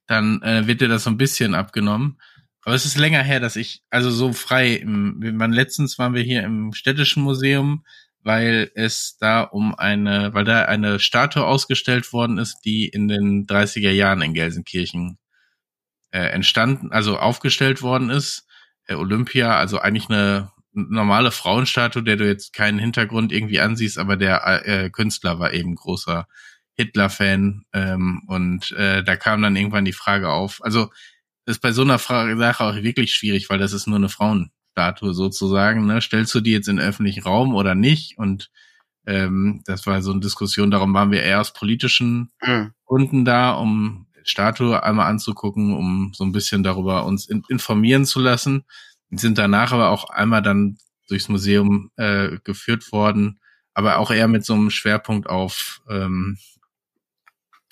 Dann 0.07 0.41
äh, 0.41 0.67
wird 0.67 0.81
dir 0.81 0.89
das 0.89 1.05
so 1.05 1.09
ein 1.09 1.17
bisschen 1.17 1.55
abgenommen. 1.55 2.19
Aber 2.63 2.75
es 2.75 2.85
ist 2.85 2.97
länger 2.97 3.23
her, 3.23 3.39
dass 3.39 3.55
ich, 3.55 3.81
also 3.89 4.11
so 4.11 4.33
frei, 4.33 4.75
im, 4.75 5.19
letztens 5.51 5.97
waren 5.97 6.13
wir 6.13 6.21
hier 6.21 6.43
im 6.43 6.73
Städtischen 6.73 7.23
Museum, 7.23 7.85
weil 8.23 8.71
es 8.75 9.17
da 9.19 9.41
um 9.41 9.75
eine, 9.75 10.33
weil 10.33 10.43
da 10.43 10.65
eine 10.65 10.99
Statue 10.99 11.45
ausgestellt 11.45 12.13
worden 12.13 12.37
ist, 12.37 12.61
die 12.65 12.87
in 12.87 13.07
den 13.07 13.47
30er 13.47 13.91
Jahren 13.91 14.21
in 14.21 14.33
Gelsenkirchen 14.33 15.17
äh, 16.11 16.19
entstanden, 16.19 16.91
also 16.91 17.17
aufgestellt 17.17 17.81
worden 17.81 18.09
ist. 18.09 18.45
Äh, 18.85 18.95
Olympia, 18.95 19.57
also 19.57 19.79
eigentlich 19.79 20.09
eine 20.09 20.51
normale 20.73 21.31
Frauenstatue, 21.31 22.03
der 22.03 22.15
du 22.15 22.27
jetzt 22.27 22.53
keinen 22.53 22.79
Hintergrund 22.79 23.31
irgendwie 23.31 23.59
ansiehst, 23.59 23.97
aber 23.97 24.15
der 24.17 24.65
äh, 24.65 24.89
Künstler 24.89 25.39
war 25.39 25.53
eben 25.53 25.75
großer 25.75 26.27
Hitler-Fan 26.75 27.65
ähm, 27.73 28.23
und 28.27 28.71
äh, 28.71 29.03
da 29.03 29.15
kam 29.15 29.41
dann 29.41 29.55
irgendwann 29.55 29.85
die 29.85 29.93
Frage 29.93 30.29
auf. 30.29 30.63
Also 30.63 30.89
ist 31.45 31.61
bei 31.61 31.71
so 31.71 31.81
einer 31.81 31.99
Frage, 31.99 32.37
Sache 32.37 32.63
auch 32.63 32.75
wirklich 32.75 33.13
schwierig, 33.13 33.49
weil 33.49 33.59
das 33.59 33.73
ist 33.73 33.87
nur 33.87 33.97
eine 33.97 34.09
Frauenstatue 34.75 35.13
sozusagen. 35.13 35.85
Ne? 35.85 36.01
Stellst 36.01 36.33
du 36.35 36.41
die 36.41 36.51
jetzt 36.51 36.67
in 36.67 36.77
den 36.77 36.85
öffentlichen 36.85 37.23
Raum 37.23 37.55
oder 37.55 37.75
nicht? 37.75 38.17
Und 38.17 38.51
ähm, 39.05 39.61
das 39.65 39.85
war 39.87 40.01
so 40.01 40.11
eine 40.11 40.19
Diskussion. 40.19 40.71
Darum 40.71 40.93
waren 40.93 41.11
wir 41.11 41.23
eher 41.23 41.41
aus 41.41 41.53
politischen 41.53 42.31
mhm. 42.41 42.73
Gründen 42.85 43.25
da, 43.25 43.51
um 43.51 44.07
Statue 44.23 44.81
einmal 44.83 45.07
anzugucken, 45.07 45.73
um 45.75 46.11
so 46.13 46.23
ein 46.23 46.31
bisschen 46.31 46.63
darüber 46.63 47.05
uns 47.05 47.27
in 47.27 47.43
informieren 47.49 48.05
zu 48.05 48.19
lassen. 48.19 48.65
Und 49.09 49.19
sind 49.19 49.37
danach 49.37 49.71
aber 49.71 49.89
auch 49.89 50.09
einmal 50.09 50.41
dann 50.41 50.77
durchs 51.09 51.27
Museum 51.27 51.91
äh, 51.97 52.37
geführt 52.43 52.91
worden, 52.91 53.41
aber 53.73 53.97
auch 53.97 54.11
eher 54.11 54.27
mit 54.27 54.45
so 54.45 54.53
einem 54.53 54.69
Schwerpunkt 54.69 55.29
auf 55.29 55.81
ähm, 55.89 56.37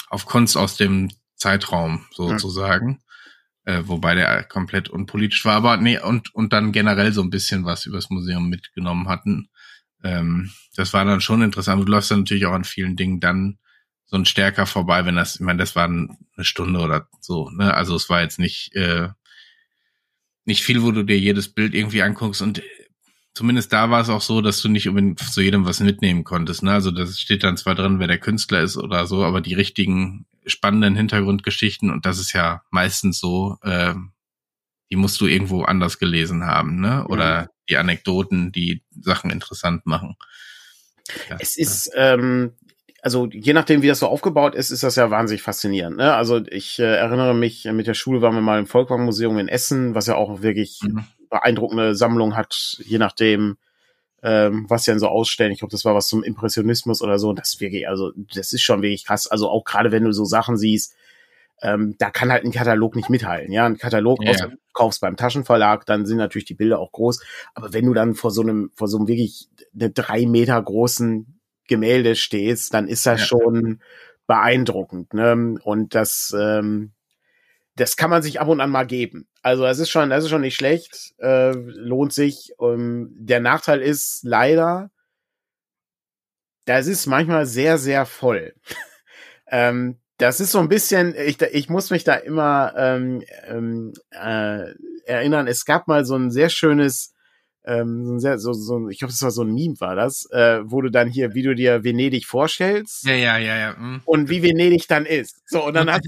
auf 0.10 0.26
Kunst 0.26 0.58
aus 0.58 0.76
dem 0.76 1.10
Zeitraum 1.36 2.06
sozusagen. 2.12 3.02
Äh, 3.69 3.88
wobei 3.88 4.15
der 4.15 4.45
komplett 4.45 4.89
unpolitisch 4.89 5.45
war, 5.45 5.53
aber 5.53 5.77
nee, 5.77 5.99
und, 5.99 6.34
und 6.34 6.53
dann 6.53 6.71
generell 6.71 7.13
so 7.13 7.21
ein 7.21 7.29
bisschen 7.29 7.65
was 7.65 7.86
übers 7.86 8.10
Museum 8.10 8.49
mitgenommen 8.49 9.08
hatten. 9.08 9.49
Ähm, 10.03 10.49
das 10.75 10.91
war 10.91 11.05
dann 11.05 11.21
schon 11.21 11.43
interessant. 11.43 11.88
Du 11.88 11.91
läufst 11.91 12.10
dann 12.10 12.21
natürlich 12.21 12.47
auch 12.47 12.53
an 12.53 12.63
vielen 12.63 12.95
Dingen 12.95 13.19
dann 13.19 13.60
so 14.05 14.17
ein 14.17 14.25
stärker 14.25 14.65
vorbei, 14.65 15.05
wenn 15.05 15.17
das, 15.17 15.36
ich 15.36 15.41
meine, 15.41 15.60
das 15.60 15.75
war 15.75 15.86
eine 15.86 16.17
Stunde 16.39 16.79
oder 16.79 17.08
so, 17.19 17.51
ne? 17.51 17.71
Also 17.71 17.95
es 17.95 18.10
war 18.10 18.21
jetzt 18.23 18.39
nicht, 18.39 18.75
äh, 18.75 19.10
nicht 20.45 20.63
viel, 20.63 20.82
wo 20.82 20.89
du 20.89 21.03
dir 21.03 21.19
jedes 21.19 21.53
Bild 21.53 21.75
irgendwie 21.75 22.01
anguckst 22.01 22.41
und 22.41 22.63
zumindest 23.36 23.71
da 23.71 23.91
war 23.91 24.01
es 24.01 24.10
auch 24.10 24.21
so, 24.21 24.41
dass 24.41 24.63
du 24.63 24.69
nicht 24.69 24.89
unbedingt 24.89 25.19
zu 25.19 25.41
jedem 25.41 25.67
was 25.67 25.79
mitnehmen 25.79 26.23
konntest. 26.23 26.63
Ne? 26.63 26.71
Also 26.71 26.89
das 26.89 27.19
steht 27.19 27.43
dann 27.43 27.55
zwar 27.55 27.75
drin, 27.75 27.99
wer 27.99 28.08
der 28.08 28.17
Künstler 28.17 28.62
ist 28.62 28.77
oder 28.77 29.05
so, 29.05 29.23
aber 29.23 29.41
die 29.41 29.53
richtigen 29.53 30.25
spannenden 30.50 30.96
Hintergrundgeschichten, 30.96 31.90
und 31.92 32.06
das 32.06 32.20
ist 32.20 32.34
ja 32.34 32.64
meistens 32.70 33.20
so, 33.20 33.58
äh, 33.64 33.94
die 34.92 34.96
musst 34.96 35.22
du 35.22 35.28
irgendwo 35.28 35.64
anders 35.64 36.00
gelesen 36.00 36.46
haben, 36.46 36.80
ne? 36.80 37.06
Oder 37.08 37.44
mhm. 37.44 37.48
die 37.70 37.78
Anekdoten, 37.78 38.52
die 38.52 38.84
Sachen 39.00 39.30
interessant 39.30 39.86
machen. 39.86 40.16
Ja, 41.30 41.38
es 41.40 41.58
ist, 41.58 41.92
ähm, 41.96 42.54
also 43.02 43.28
je 43.32 43.54
nachdem, 43.54 43.82
wie 43.82 43.88
das 43.88 44.00
so 44.00 44.08
aufgebaut 44.08 44.56
ist, 44.56 44.72
ist 44.72 44.84
das 44.84 44.96
ja 44.96 45.10
wahnsinnig 45.10 45.42
faszinierend. 45.42 45.98
Ne? 45.98 46.14
Also 46.14 46.46
ich 46.46 46.80
äh, 46.80 46.96
erinnere 46.98 47.34
mich, 47.34 47.66
mit 47.66 47.88
der 47.88 47.94
Schule 47.94 48.22
waren 48.22 48.36
wir 48.36 48.42
mal 48.42 48.60
im 48.60 48.68
Volkwang-Museum 48.68 49.38
in 49.40 49.48
Essen, 49.48 49.96
was 49.96 50.08
ja 50.08 50.16
auch 50.16 50.42
wirklich 50.42 50.80
mhm 50.84 51.06
beeindruckende 51.30 51.96
Sammlung 51.96 52.36
hat, 52.36 52.78
je 52.80 52.98
nachdem, 52.98 53.58
ähm, 54.23 54.65
was 54.67 54.84
sie 54.84 54.91
dann 54.91 54.99
so 54.99 55.08
ausstellen. 55.08 55.51
Ich 55.51 55.60
glaube, 55.60 55.71
das 55.71 55.86
war 55.86 55.95
was 55.95 56.08
zum 56.08 56.23
Impressionismus 56.23 57.01
oder 57.01 57.19
so. 57.19 57.34
Das 57.34 57.60
wirklich, 57.60 57.88
also 57.88 58.12
das 58.34 58.53
ist 58.53 58.62
schon 58.62 58.82
wirklich 58.82 59.05
krass. 59.05 59.27
Also 59.27 59.49
auch 59.49 59.63
gerade 59.63 59.91
wenn 59.91 60.03
du 60.03 60.12
so 60.12 60.25
Sachen 60.25 60.58
siehst, 60.58 60.95
ähm, 61.62 61.95
da 61.97 62.10
kann 62.10 62.32
halt 62.32 62.45
ein 62.45 62.51
Katalog 62.51 62.95
nicht 62.95 63.10
mithalten. 63.10 63.51
Ja, 63.51 63.65
ein 63.65 63.77
Katalog 63.77 64.23
ja. 64.23 64.32
aus, 64.32 64.38
kaufst 64.73 65.01
beim 65.01 65.17
Taschenverlag, 65.17 65.86
dann 65.86 66.05
sind 66.05 66.17
natürlich 66.17 66.45
die 66.45 66.53
Bilder 66.53 66.79
auch 66.79 66.91
groß. 66.91 67.21
Aber 67.53 67.73
wenn 67.73 67.86
du 67.86 67.93
dann 67.93 68.15
vor 68.15 68.32
so 68.32 68.41
einem, 68.41 68.71
vor 68.75 68.88
so 68.88 68.97
einem 68.97 69.08
wirklich 69.08 69.49
eine 69.73 69.89
drei 69.89 70.25
Meter 70.25 70.62
großen 70.62 71.39
Gemälde 71.67 72.15
stehst, 72.15 72.73
dann 72.73 72.88
ist 72.88 73.05
das 73.05 73.19
ja. 73.21 73.25
schon 73.25 73.82
beeindruckend. 74.25 75.13
Ne? 75.13 75.55
Und 75.63 75.95
das, 75.95 76.36
ähm, 76.38 76.91
das 77.80 77.96
kann 77.96 78.10
man 78.10 78.22
sich 78.22 78.42
ab 78.42 78.48
und 78.48 78.62
an 78.62 78.70
mal 78.70 78.86
geben. 78.86 79.28
Also 79.42 79.63
das 79.63 79.80
ist 79.80 79.89
schon, 79.89 80.10
das 80.10 80.24
ist 80.24 80.30
schon 80.30 80.42
nicht 80.42 80.56
schlecht, 80.56 81.13
äh, 81.20 81.52
lohnt 81.52 82.13
sich. 82.13 82.54
Um, 82.58 83.10
der 83.12 83.39
Nachteil 83.39 83.82
ist 83.82 84.22
leider, 84.24 84.92
das 86.65 86.88
ist 86.88 87.06
manchmal 87.08 87.46
sehr, 87.46 87.78
sehr 87.78 88.06
voll. 88.06 88.54
ähm, 89.48 89.98
das 90.18 90.42
ist 90.42 90.52
so 90.52 90.60
ein 90.60 90.68
bisschen, 90.68 91.15
ich, 91.15 91.42
ich 91.42 91.70
muss 91.70 91.89
mich 91.92 92.04
da 92.04 92.15
immer 92.15 92.74
ähm, 92.76 93.24
ähm, 93.48 93.94
äh, 94.12 94.74
erinnern, 95.06 95.48
es 95.48 95.63
gab 95.63 95.88
mal 95.88 96.04
so 96.04 96.15
ein 96.15 96.30
sehr 96.30 96.50
schönes, 96.50 97.15
ähm, 97.63 98.06
so, 98.06 98.13
ein 98.13 98.20
sehr, 98.20 98.38
so, 98.38 98.52
so 98.52 98.89
ich 98.89 99.00
glaube, 99.00 99.13
das 99.13 99.22
war 99.22 99.32
so 99.32 99.44
ein 99.44 99.54
Meme, 99.54 99.80
war 99.80 99.96
das, 99.96 100.30
äh, 100.32 100.60
wo 100.63 100.82
du 100.82 100.92
dann 100.92 101.08
hier, 101.08 101.34
wie 101.34 101.44
du 101.44 101.56
dir 101.56 101.86
Venedig 101.86 102.26
vorstellst. 102.26 103.06
Ja, 103.06 103.13
ja, 103.13 103.38
ja, 103.38 103.58
ja. 103.58 103.76
Mhm. 103.78 104.02
Und 104.04 104.30
wie 104.30 104.44
Venedig 104.44 104.88
dann 104.89 105.06
ist. 105.06 105.42
So, 105.46 105.65
und 105.65 105.74
dann 105.76 105.89
hat 105.94 106.04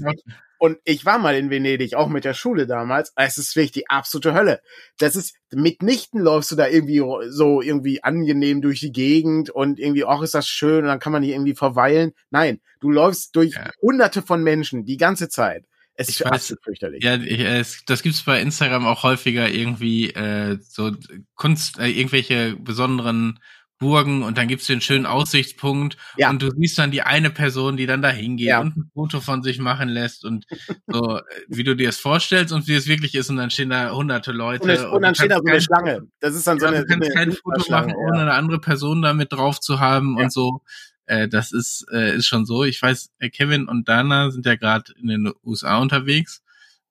und 0.62 0.78
ich 0.84 1.04
war 1.04 1.18
mal 1.18 1.34
in 1.34 1.50
Venedig, 1.50 1.96
auch 1.96 2.06
mit 2.06 2.24
der 2.24 2.34
Schule 2.34 2.68
damals. 2.68 3.12
Es 3.16 3.36
ist 3.36 3.56
wirklich 3.56 3.72
die 3.72 3.90
absolute 3.90 4.32
Hölle. 4.32 4.60
Das 4.96 5.16
ist, 5.16 5.34
mitnichten 5.50 6.20
läufst 6.20 6.52
du 6.52 6.54
da 6.54 6.68
irgendwie 6.68 7.02
so 7.30 7.60
irgendwie 7.60 8.04
angenehm 8.04 8.62
durch 8.62 8.78
die 8.78 8.92
Gegend 8.92 9.50
und 9.50 9.80
irgendwie, 9.80 10.04
ach, 10.04 10.22
ist 10.22 10.34
das 10.34 10.46
schön 10.46 10.82
und 10.82 10.86
dann 10.86 11.00
kann 11.00 11.12
man 11.12 11.24
hier 11.24 11.34
irgendwie 11.34 11.56
verweilen. 11.56 12.12
Nein, 12.30 12.60
du 12.78 12.92
läufst 12.92 13.34
durch 13.34 13.54
ja. 13.54 13.72
hunderte 13.80 14.22
von 14.22 14.44
Menschen 14.44 14.84
die 14.84 14.98
ganze 14.98 15.28
Zeit. 15.28 15.64
Es 15.94 16.08
ich 16.08 16.20
ist 16.20 16.26
weiß, 16.26 16.30
absolut 16.30 16.62
fürchterlich. 16.62 17.02
Ja, 17.02 17.16
ich, 17.16 17.40
es, 17.40 17.84
das 17.84 18.04
gibt's 18.04 18.22
bei 18.22 18.40
Instagram 18.40 18.86
auch 18.86 19.02
häufiger 19.02 19.50
irgendwie 19.50 20.10
äh, 20.10 20.58
so 20.62 20.92
Kunst, 21.34 21.80
äh, 21.80 21.88
irgendwelche 21.88 22.54
besonderen 22.54 23.40
Burgen 23.82 24.22
und 24.22 24.38
dann 24.38 24.46
gibt's 24.46 24.66
den 24.66 24.80
schönen 24.80 25.06
Aussichtspunkt 25.06 25.96
ja. 26.16 26.30
und 26.30 26.40
du 26.40 26.50
siehst 26.56 26.78
dann 26.78 26.92
die 26.92 27.02
eine 27.02 27.30
Person, 27.30 27.76
die 27.76 27.86
dann 27.86 28.00
da 28.00 28.10
hingeht 28.10 28.46
ja. 28.46 28.60
und 28.60 28.76
ein 28.76 28.90
Foto 28.94 29.20
von 29.20 29.42
sich 29.42 29.58
machen 29.58 29.88
lässt 29.88 30.24
und 30.24 30.46
so, 30.86 31.18
äh, 31.18 31.22
wie 31.48 31.64
du 31.64 31.74
dir 31.74 31.88
es 31.88 31.98
vorstellst 31.98 32.52
und 32.52 32.68
wie 32.68 32.74
es 32.74 32.86
wirklich 32.86 33.16
ist 33.16 33.28
und 33.28 33.36
dann 33.36 33.50
stehen 33.50 33.70
da 33.70 33.90
hunderte 33.90 34.30
Leute. 34.30 34.62
Und, 34.62 34.70
es, 34.70 34.84
und, 34.84 34.90
und 34.92 35.02
dann 35.02 35.14
steht 35.16 35.32
da 35.32 35.38
so 35.38 35.44
eine 35.44 35.60
Schlange. 35.60 36.02
Das 36.20 36.34
ist 36.34 36.46
dann 36.46 36.60
so 36.60 36.66
eine. 36.66 36.80
Du 36.80 36.86
kannst 36.86 37.08
so 37.08 37.14
kein 37.14 37.32
Foto 37.32 37.70
machen, 37.70 37.92
ohne 37.92 38.18
ja. 38.18 38.22
eine 38.22 38.34
andere 38.34 38.60
Person 38.60 39.02
damit 39.02 39.32
drauf 39.32 39.58
zu 39.58 39.80
haben 39.80 40.16
und 40.16 40.32
so. 40.32 40.62
Äh, 41.06 41.28
das 41.28 41.52
ist, 41.52 41.84
äh, 41.92 42.16
ist 42.16 42.26
schon 42.26 42.46
so. 42.46 42.62
Ich 42.62 42.80
weiß, 42.80 43.10
äh, 43.18 43.30
Kevin 43.30 43.66
und 43.66 43.88
Dana 43.88 44.30
sind 44.30 44.46
ja 44.46 44.54
gerade 44.54 44.92
in 45.00 45.08
den 45.08 45.32
USA 45.44 45.78
unterwegs. 45.78 46.42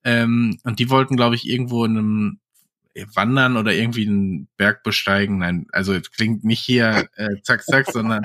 Ähm, 0.04 0.60
und 0.63 0.80
die 0.80 0.89
wollten, 0.89 1.15
glaube 1.15 1.36
ich, 1.36 1.47
irgendwo 1.47 1.86
in 1.86 1.97
einem 1.97 2.39
wandern 3.13 3.58
oder 3.58 3.73
irgendwie 3.73 4.08
einen 4.08 4.47
Berg 4.58 4.84
besteigen. 4.84 5.39
Nein, 5.39 5.67
also 5.71 5.99
klingt 6.15 6.43
nicht 6.43 6.60
hier 6.60 7.10
äh, 7.15 7.41
zack, 7.43 7.63
zack, 7.63 7.88
sondern 7.91 8.23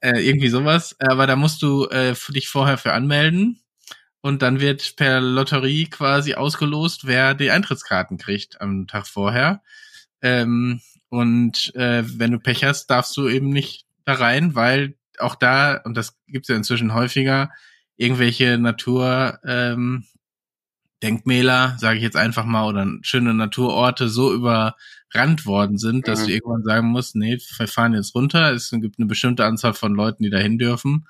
äh, 0.00 0.20
irgendwie 0.20 0.48
sowas. 0.48 0.96
Aber 1.00 1.26
da 1.26 1.36
musst 1.36 1.62
du 1.62 1.86
äh, 1.86 2.14
dich 2.30 2.48
vorher 2.48 2.78
für 2.78 2.92
anmelden. 2.92 3.60
Und 4.20 4.40
dann 4.40 4.60
wird 4.60 4.96
per 4.96 5.20
Lotterie 5.20 5.84
quasi 5.84 6.34
ausgelost, 6.34 7.06
wer 7.06 7.34
die 7.34 7.50
Eintrittskarten 7.50 8.16
kriegt 8.16 8.60
am 8.60 8.86
Tag 8.86 9.06
vorher. 9.06 9.62
Ähm, 10.22 10.80
und 11.10 11.74
äh, 11.74 12.02
wenn 12.06 12.32
du 12.32 12.38
Pech 12.38 12.64
hast, 12.64 12.86
darfst 12.86 13.14
du 13.16 13.28
eben 13.28 13.50
nicht 13.50 13.86
da 14.06 14.14
rein, 14.14 14.54
weil 14.54 14.94
auch 15.18 15.34
da, 15.34 15.76
und 15.84 15.96
das 15.96 16.16
gibt's 16.26 16.48
ja 16.48 16.56
inzwischen 16.56 16.94
häufiger, 16.94 17.50
irgendwelche 17.96 18.58
Natur 18.58 19.38
ähm, 19.44 20.06
Denkmäler, 21.04 21.76
sage 21.78 21.98
ich 21.98 22.02
jetzt 22.02 22.16
einfach 22.16 22.46
mal, 22.46 22.66
oder 22.66 22.86
schöne 23.02 23.34
Naturorte 23.34 24.08
so 24.08 24.32
überrannt 24.32 25.44
worden 25.44 25.76
sind, 25.76 26.08
dass 26.08 26.22
mhm. 26.22 26.26
du 26.26 26.32
irgendwann 26.32 26.64
sagen 26.64 26.88
musst, 26.88 27.14
nee, 27.14 27.38
wir 27.58 27.68
fahren 27.68 27.92
jetzt 27.92 28.14
runter. 28.14 28.52
Es 28.52 28.70
gibt 28.70 28.98
eine 28.98 29.06
bestimmte 29.06 29.44
Anzahl 29.44 29.74
von 29.74 29.94
Leuten, 29.94 30.22
die 30.22 30.30
dahin 30.30 30.58
dürfen. 30.58 31.06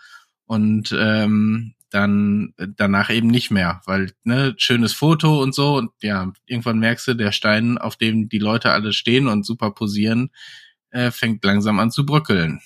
Und 0.46 0.94
ähm, 0.98 1.74
dann 1.90 2.54
danach 2.76 3.09
eben 3.09 3.28
nicht 3.28 3.52
mehr, 3.52 3.80
weil 3.87 4.11
ne 4.24 4.54
schönes 4.59 4.92
Foto 4.92 5.40
und 5.40 5.54
so 5.54 5.76
und 5.76 5.92
ja 6.02 6.33
irgendwann 6.44 6.80
merkst 6.80 7.07
du 7.07 7.14
der 7.14 7.30
Stein, 7.30 7.78
auf 7.78 7.94
dem 7.94 8.28
die 8.28 8.40
Leute 8.40 8.72
alle 8.72 8.92
stehen 8.92 9.28
und 9.28 9.46
super 9.46 9.70
posieren, 9.70 10.30
äh, 10.94 11.11
fängt 11.11 11.44
langsam 11.44 11.80
an 11.80 11.90
zu 11.90 12.07
bröckeln. 12.07 12.61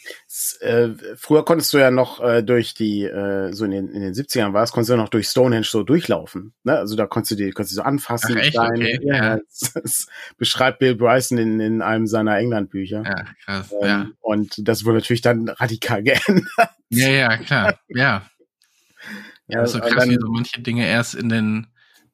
Äh, 0.60 0.90
früher 1.16 1.44
konntest 1.44 1.72
du 1.72 1.78
ja 1.78 1.90
noch 1.90 2.22
äh, 2.22 2.42
durch 2.42 2.74
die, 2.74 3.04
äh, 3.04 3.52
so 3.52 3.64
in 3.64 3.70
den, 3.70 3.88
in 3.88 4.02
den 4.02 4.12
70ern 4.12 4.52
war 4.52 4.62
es, 4.62 4.70
konntest 4.70 4.90
du 4.90 4.94
ja 4.94 5.00
noch 5.00 5.08
durch 5.08 5.28
Stonehenge 5.28 5.64
so 5.64 5.82
durchlaufen. 5.82 6.52
Ne? 6.62 6.76
Also 6.76 6.94
da 6.94 7.06
konntest 7.06 7.32
du 7.32 7.36
die, 7.36 7.50
konntest 7.52 7.72
du 7.72 7.76
so 7.76 7.82
anfassen. 7.82 8.36
Ach, 8.38 8.42
echt? 8.42 8.56
Dein, 8.56 8.72
okay. 8.72 9.00
ja, 9.02 9.14
ja. 9.14 9.38
Das, 9.38 9.72
das 9.82 10.06
beschreibt 10.36 10.78
Bill 10.78 10.94
Bryson 10.94 11.38
in, 11.38 11.58
in 11.58 11.80
einem 11.80 12.06
seiner 12.06 12.36
England-Bücher. 12.36 13.02
Ja, 13.02 13.24
krass. 13.44 13.72
Ähm, 13.80 13.88
ja. 13.88 14.06
Und 14.20 14.68
das 14.68 14.84
wurde 14.84 14.98
natürlich 14.98 15.22
dann 15.22 15.48
radikal 15.48 16.02
geändert. 16.04 16.70
Ja, 16.90 17.08
ja, 17.08 17.36
klar. 17.38 17.80
Ja. 17.88 18.28
Ja, 19.46 19.66
so 19.66 19.80
krass, 19.80 19.94
dann, 19.96 20.10
wie 20.10 20.18
so 20.20 20.28
manche 20.28 20.60
Dinge 20.60 20.86
erst 20.86 21.14
in 21.14 21.30
den 21.30 21.68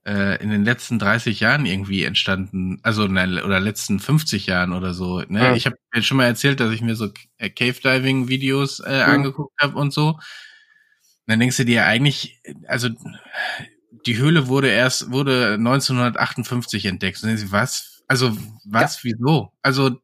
äh, 0.07 0.43
in 0.43 0.51
den 0.51 0.65
letzten 0.65 0.99
30 0.99 1.41
Jahren 1.41 1.67
irgendwie 1.67 2.05
entstanden, 2.05 2.79
also 2.83 3.07
nein, 3.07 3.39
oder 3.43 3.61
letzten 3.61 4.01
50 4.01 4.47
Jahren 4.47 4.73
oder 4.73 4.93
so. 4.93 5.21
Ne? 5.29 5.41
Ja. 5.41 5.55
Ich 5.55 5.67
habe 5.67 5.77
schon 6.01 6.19
mal 6.19 6.27
erzählt, 6.27 6.61
dass 6.61 6.73
ich 6.73 6.83
mir 6.83 6.95
so 6.95 7.09
äh, 7.39 7.49
Cave 7.51 7.81
Diving 7.83 8.29
Videos 8.29 8.81
äh, 8.81 8.99
ja. 8.99 9.07
angeguckt 9.07 9.55
habe 9.61 9.77
und 9.77 9.93
so. 9.93 10.09
Und 10.09 10.21
dann 11.27 11.41
denkst 11.41 11.57
du 11.57 11.65
dir 11.65 11.87
eigentlich, 11.87 12.43
also 12.67 12.91
die 14.07 14.19
Höhle 14.19 14.49
wurde 14.49 14.69
erst 14.69 15.11
wurde 15.11 15.55
1958 15.55 16.85
entdeckt. 16.85 17.23
Und 17.23 17.29
denkst 17.29 17.45
du, 17.45 17.53
was? 17.53 18.03
Also 18.07 18.37
was? 18.67 19.03
Ja. 19.03 19.11
Wieso? 19.11 19.53
Also 19.63 19.99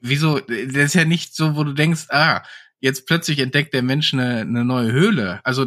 wieso? 0.00 0.38
Das 0.40 0.84
ist 0.84 0.94
ja 0.94 1.06
nicht 1.06 1.34
so, 1.34 1.56
wo 1.56 1.64
du 1.64 1.72
denkst, 1.72 2.08
ah, 2.10 2.42
jetzt 2.80 3.06
plötzlich 3.06 3.38
entdeckt 3.38 3.72
der 3.72 3.82
Mensch 3.82 4.12
eine, 4.12 4.40
eine 4.40 4.66
neue 4.66 4.92
Höhle. 4.92 5.40
Also 5.44 5.66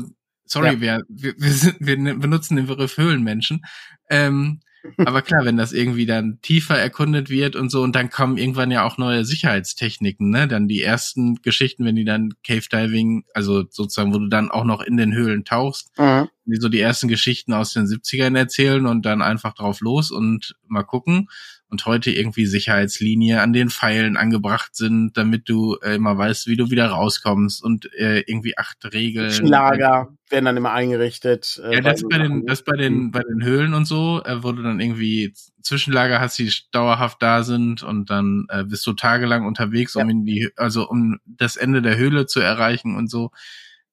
Sorry, 0.49 0.73
ja. 0.73 0.81
wir, 0.81 1.03
wir, 1.07 1.33
wir, 1.37 1.51
sind, 1.51 1.75
wir 1.79 1.95
benutzen 1.95 2.55
den 2.55 2.65
Begriff 2.65 2.97
Höhlenmenschen. 2.97 3.61
Ähm, 4.09 4.61
aber 4.97 5.21
klar, 5.21 5.45
wenn 5.45 5.57
das 5.57 5.73
irgendwie 5.73 6.05
dann 6.05 6.39
tiefer 6.41 6.77
erkundet 6.77 7.29
wird 7.29 7.55
und 7.55 7.69
so, 7.69 7.83
und 7.83 7.95
dann 7.95 8.09
kommen 8.09 8.37
irgendwann 8.37 8.71
ja 8.71 8.83
auch 8.83 8.97
neue 8.97 9.25
Sicherheitstechniken, 9.25 10.29
ne? 10.29 10.47
Dann 10.47 10.67
die 10.67 10.81
ersten 10.81 11.35
Geschichten, 11.41 11.85
wenn 11.85 11.95
die 11.95 12.05
dann 12.05 12.33
Cave 12.43 12.65
Diving, 12.71 13.25
also 13.33 13.65
sozusagen, 13.69 14.13
wo 14.13 14.19
du 14.19 14.27
dann 14.27 14.49
auch 14.49 14.63
noch 14.63 14.81
in 14.81 14.97
den 14.97 15.13
Höhlen 15.13 15.43
tauchst, 15.45 15.91
mhm. 15.99 16.29
die 16.45 16.59
so 16.59 16.69
die 16.69 16.79
ersten 16.79 17.09
Geschichten 17.09 17.53
aus 17.53 17.73
den 17.73 17.85
70ern 17.85 18.37
erzählen 18.37 18.85
und 18.85 19.05
dann 19.05 19.21
einfach 19.21 19.53
drauf 19.53 19.81
los 19.81 20.11
und 20.11 20.55
mal 20.67 20.83
gucken 20.83 21.27
und 21.69 21.85
heute 21.85 22.11
irgendwie 22.11 22.45
Sicherheitslinie 22.45 23.41
an 23.41 23.53
den 23.53 23.69
Pfeilen 23.69 24.17
angebracht 24.17 24.75
sind, 24.75 25.15
damit 25.17 25.47
du 25.47 25.77
äh, 25.83 25.95
immer 25.95 26.17
weißt, 26.17 26.47
wie 26.47 26.57
du 26.57 26.71
wieder 26.71 26.87
rauskommst 26.87 27.63
und 27.63 27.93
äh, 27.93 28.21
irgendwie 28.21 28.57
acht 28.57 28.77
Regeln. 28.91 29.45
Lager 29.45 30.09
werden 30.29 30.45
dann 30.45 30.57
immer 30.57 30.71
eingerichtet. 30.71 31.61
Äh, 31.63 31.75
ja, 31.75 31.81
das 31.81 32.03
bei 32.07 32.17
den, 32.17 32.45
das 32.45 32.63
bei 32.63 32.75
den, 32.75 33.11
bei 33.11 33.21
den 33.21 33.43
Höhlen 33.43 33.73
und 33.73 33.85
so, 33.85 34.21
äh, 34.25 34.43
wo 34.43 34.51
du 34.51 34.63
dann 34.63 34.79
irgendwie 34.79 35.33
Zwischenlager 35.61 36.19
hast, 36.19 36.39
die 36.39 36.51
dauerhaft 36.71 37.21
da 37.21 37.43
sind 37.43 37.83
und 37.83 38.09
dann 38.09 38.47
äh, 38.49 38.63
bist 38.63 38.85
du 38.87 38.93
tagelang 38.93 39.45
unterwegs, 39.45 39.95
um 39.95 40.03
ja. 40.03 40.09
in 40.09 40.25
die, 40.25 40.49
also 40.55 40.89
um 40.89 41.19
das 41.25 41.55
Ende 41.55 41.81
der 41.81 41.97
Höhle 41.97 42.25
zu 42.25 42.39
erreichen 42.39 42.95
und 42.95 43.09
so. 43.09 43.31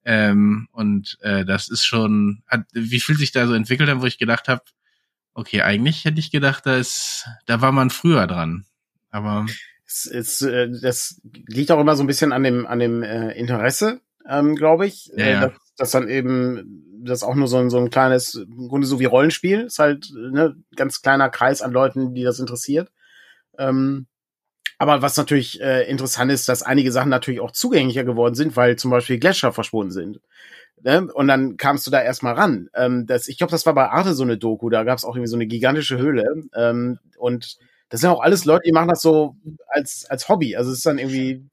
Ähm, 0.05 0.69
und 0.73 1.19
äh, 1.21 1.45
das 1.45 1.69
ist 1.69 1.85
schon, 1.85 2.43
hat, 2.47 2.63
wie 2.73 3.01
viel 3.01 3.17
sich 3.17 3.33
da 3.33 3.47
so 3.47 3.55
entwickelt 3.55 3.91
hat, 3.91 4.01
wo 4.01 4.07
ich 4.07 4.19
gedacht 4.19 4.49
habe, 4.49 4.63
Okay, 5.39 5.61
eigentlich 5.61 6.07
hätte 6.07 6.19
ich 6.19 6.31
gedacht, 6.31 6.65
da 6.65 6.77
ist, 6.77 7.27
da 7.45 7.61
war 7.61 7.71
man 7.71 7.91
früher 7.91 8.27
dran. 8.27 8.65
Aber 9.11 9.45
es, 9.87 10.07
es, 10.07 10.41
äh, 10.41 10.71
das 10.81 11.21
liegt 11.47 11.71
auch 11.71 11.79
immer 11.79 11.95
so 11.95 12.03
ein 12.03 12.07
bisschen 12.07 12.33
an 12.33 12.43
dem 12.43 12.67
an 12.67 12.79
dem 12.79 13.03
äh, 13.03 13.33
Interesse, 13.33 14.01
ähm, 14.27 14.57
glaube 14.57 14.87
ich, 14.87 15.13
ja, 15.15 15.27
ja. 15.27 15.41
Dass, 15.41 15.53
dass 15.77 15.91
dann 15.91 16.09
eben 16.09 17.03
das 17.05 17.23
auch 17.23 17.35
nur 17.35 17.49
so 17.49 17.59
ein 17.59 17.69
so 17.69 17.77
ein 17.77 17.91
kleines, 17.91 18.35
im 18.35 18.69
Grunde 18.69 18.87
so 18.87 18.99
wie 18.99 19.05
Rollenspiel, 19.05 19.61
ist 19.65 19.79
halt 19.79 20.11
ne, 20.15 20.57
ganz 20.75 21.03
kleiner 21.03 21.29
Kreis 21.29 21.61
an 21.61 21.71
Leuten, 21.71 22.15
die 22.15 22.23
das 22.23 22.41
interessiert. 22.41 22.91
Ähm, 23.59 24.07
aber 24.79 25.03
was 25.03 25.19
natürlich 25.19 25.61
äh, 25.61 25.83
interessant 25.83 26.33
ist, 26.33 26.49
dass 26.49 26.63
einige 26.63 26.93
Sachen 26.93 27.11
natürlich 27.11 27.41
auch 27.41 27.53
zugänglicher 27.53 28.05
geworden 28.05 28.35
sind, 28.35 28.57
weil 28.57 28.77
zum 28.77 28.91
Beispiel 28.91 29.19
Gletscher 29.19 29.53
verschwunden 29.53 29.93
sind. 29.93 30.21
Ne? 30.83 31.09
Und 31.13 31.29
dann 31.29 31.57
kamst 31.57 31.87
du 31.87 31.91
da 31.91 32.03
erstmal 32.03 32.35
ran. 32.35 32.69
Ähm, 32.75 33.07
das, 33.07 33.29
ich 33.29 33.39
glaube, 33.39 33.51
das 33.51 33.67
war 33.67 33.75
bei 33.75 33.89
Arte 33.89 34.15
so 34.15 34.23
eine 34.23 34.39
Doku, 34.39 34.71
da 34.71 34.85
gab 34.85 34.99
es 34.99 35.05
auch 35.05 35.17
irgendwie 35.17 35.31
so 35.31 35.37
eine 35.37 35.47
gigantische 35.47 35.99
Höhle. 35.99 36.45
Ähm, 36.55 36.99
und 37.19 37.57
das 37.89 38.01
sind 38.01 38.11
auch 38.11 38.21
alles 38.21 38.45
Leute, 38.45 38.63
die 38.67 38.73
machen 38.73 38.89
das 38.89 39.03
so 39.03 39.37
als, 39.69 40.07
als 40.09 40.29
Hobby. 40.29 40.57
Also 40.57 40.71
es 40.71 40.79
ist 40.79 40.87
dann 40.87 40.99
irgendwie, 40.99 41.45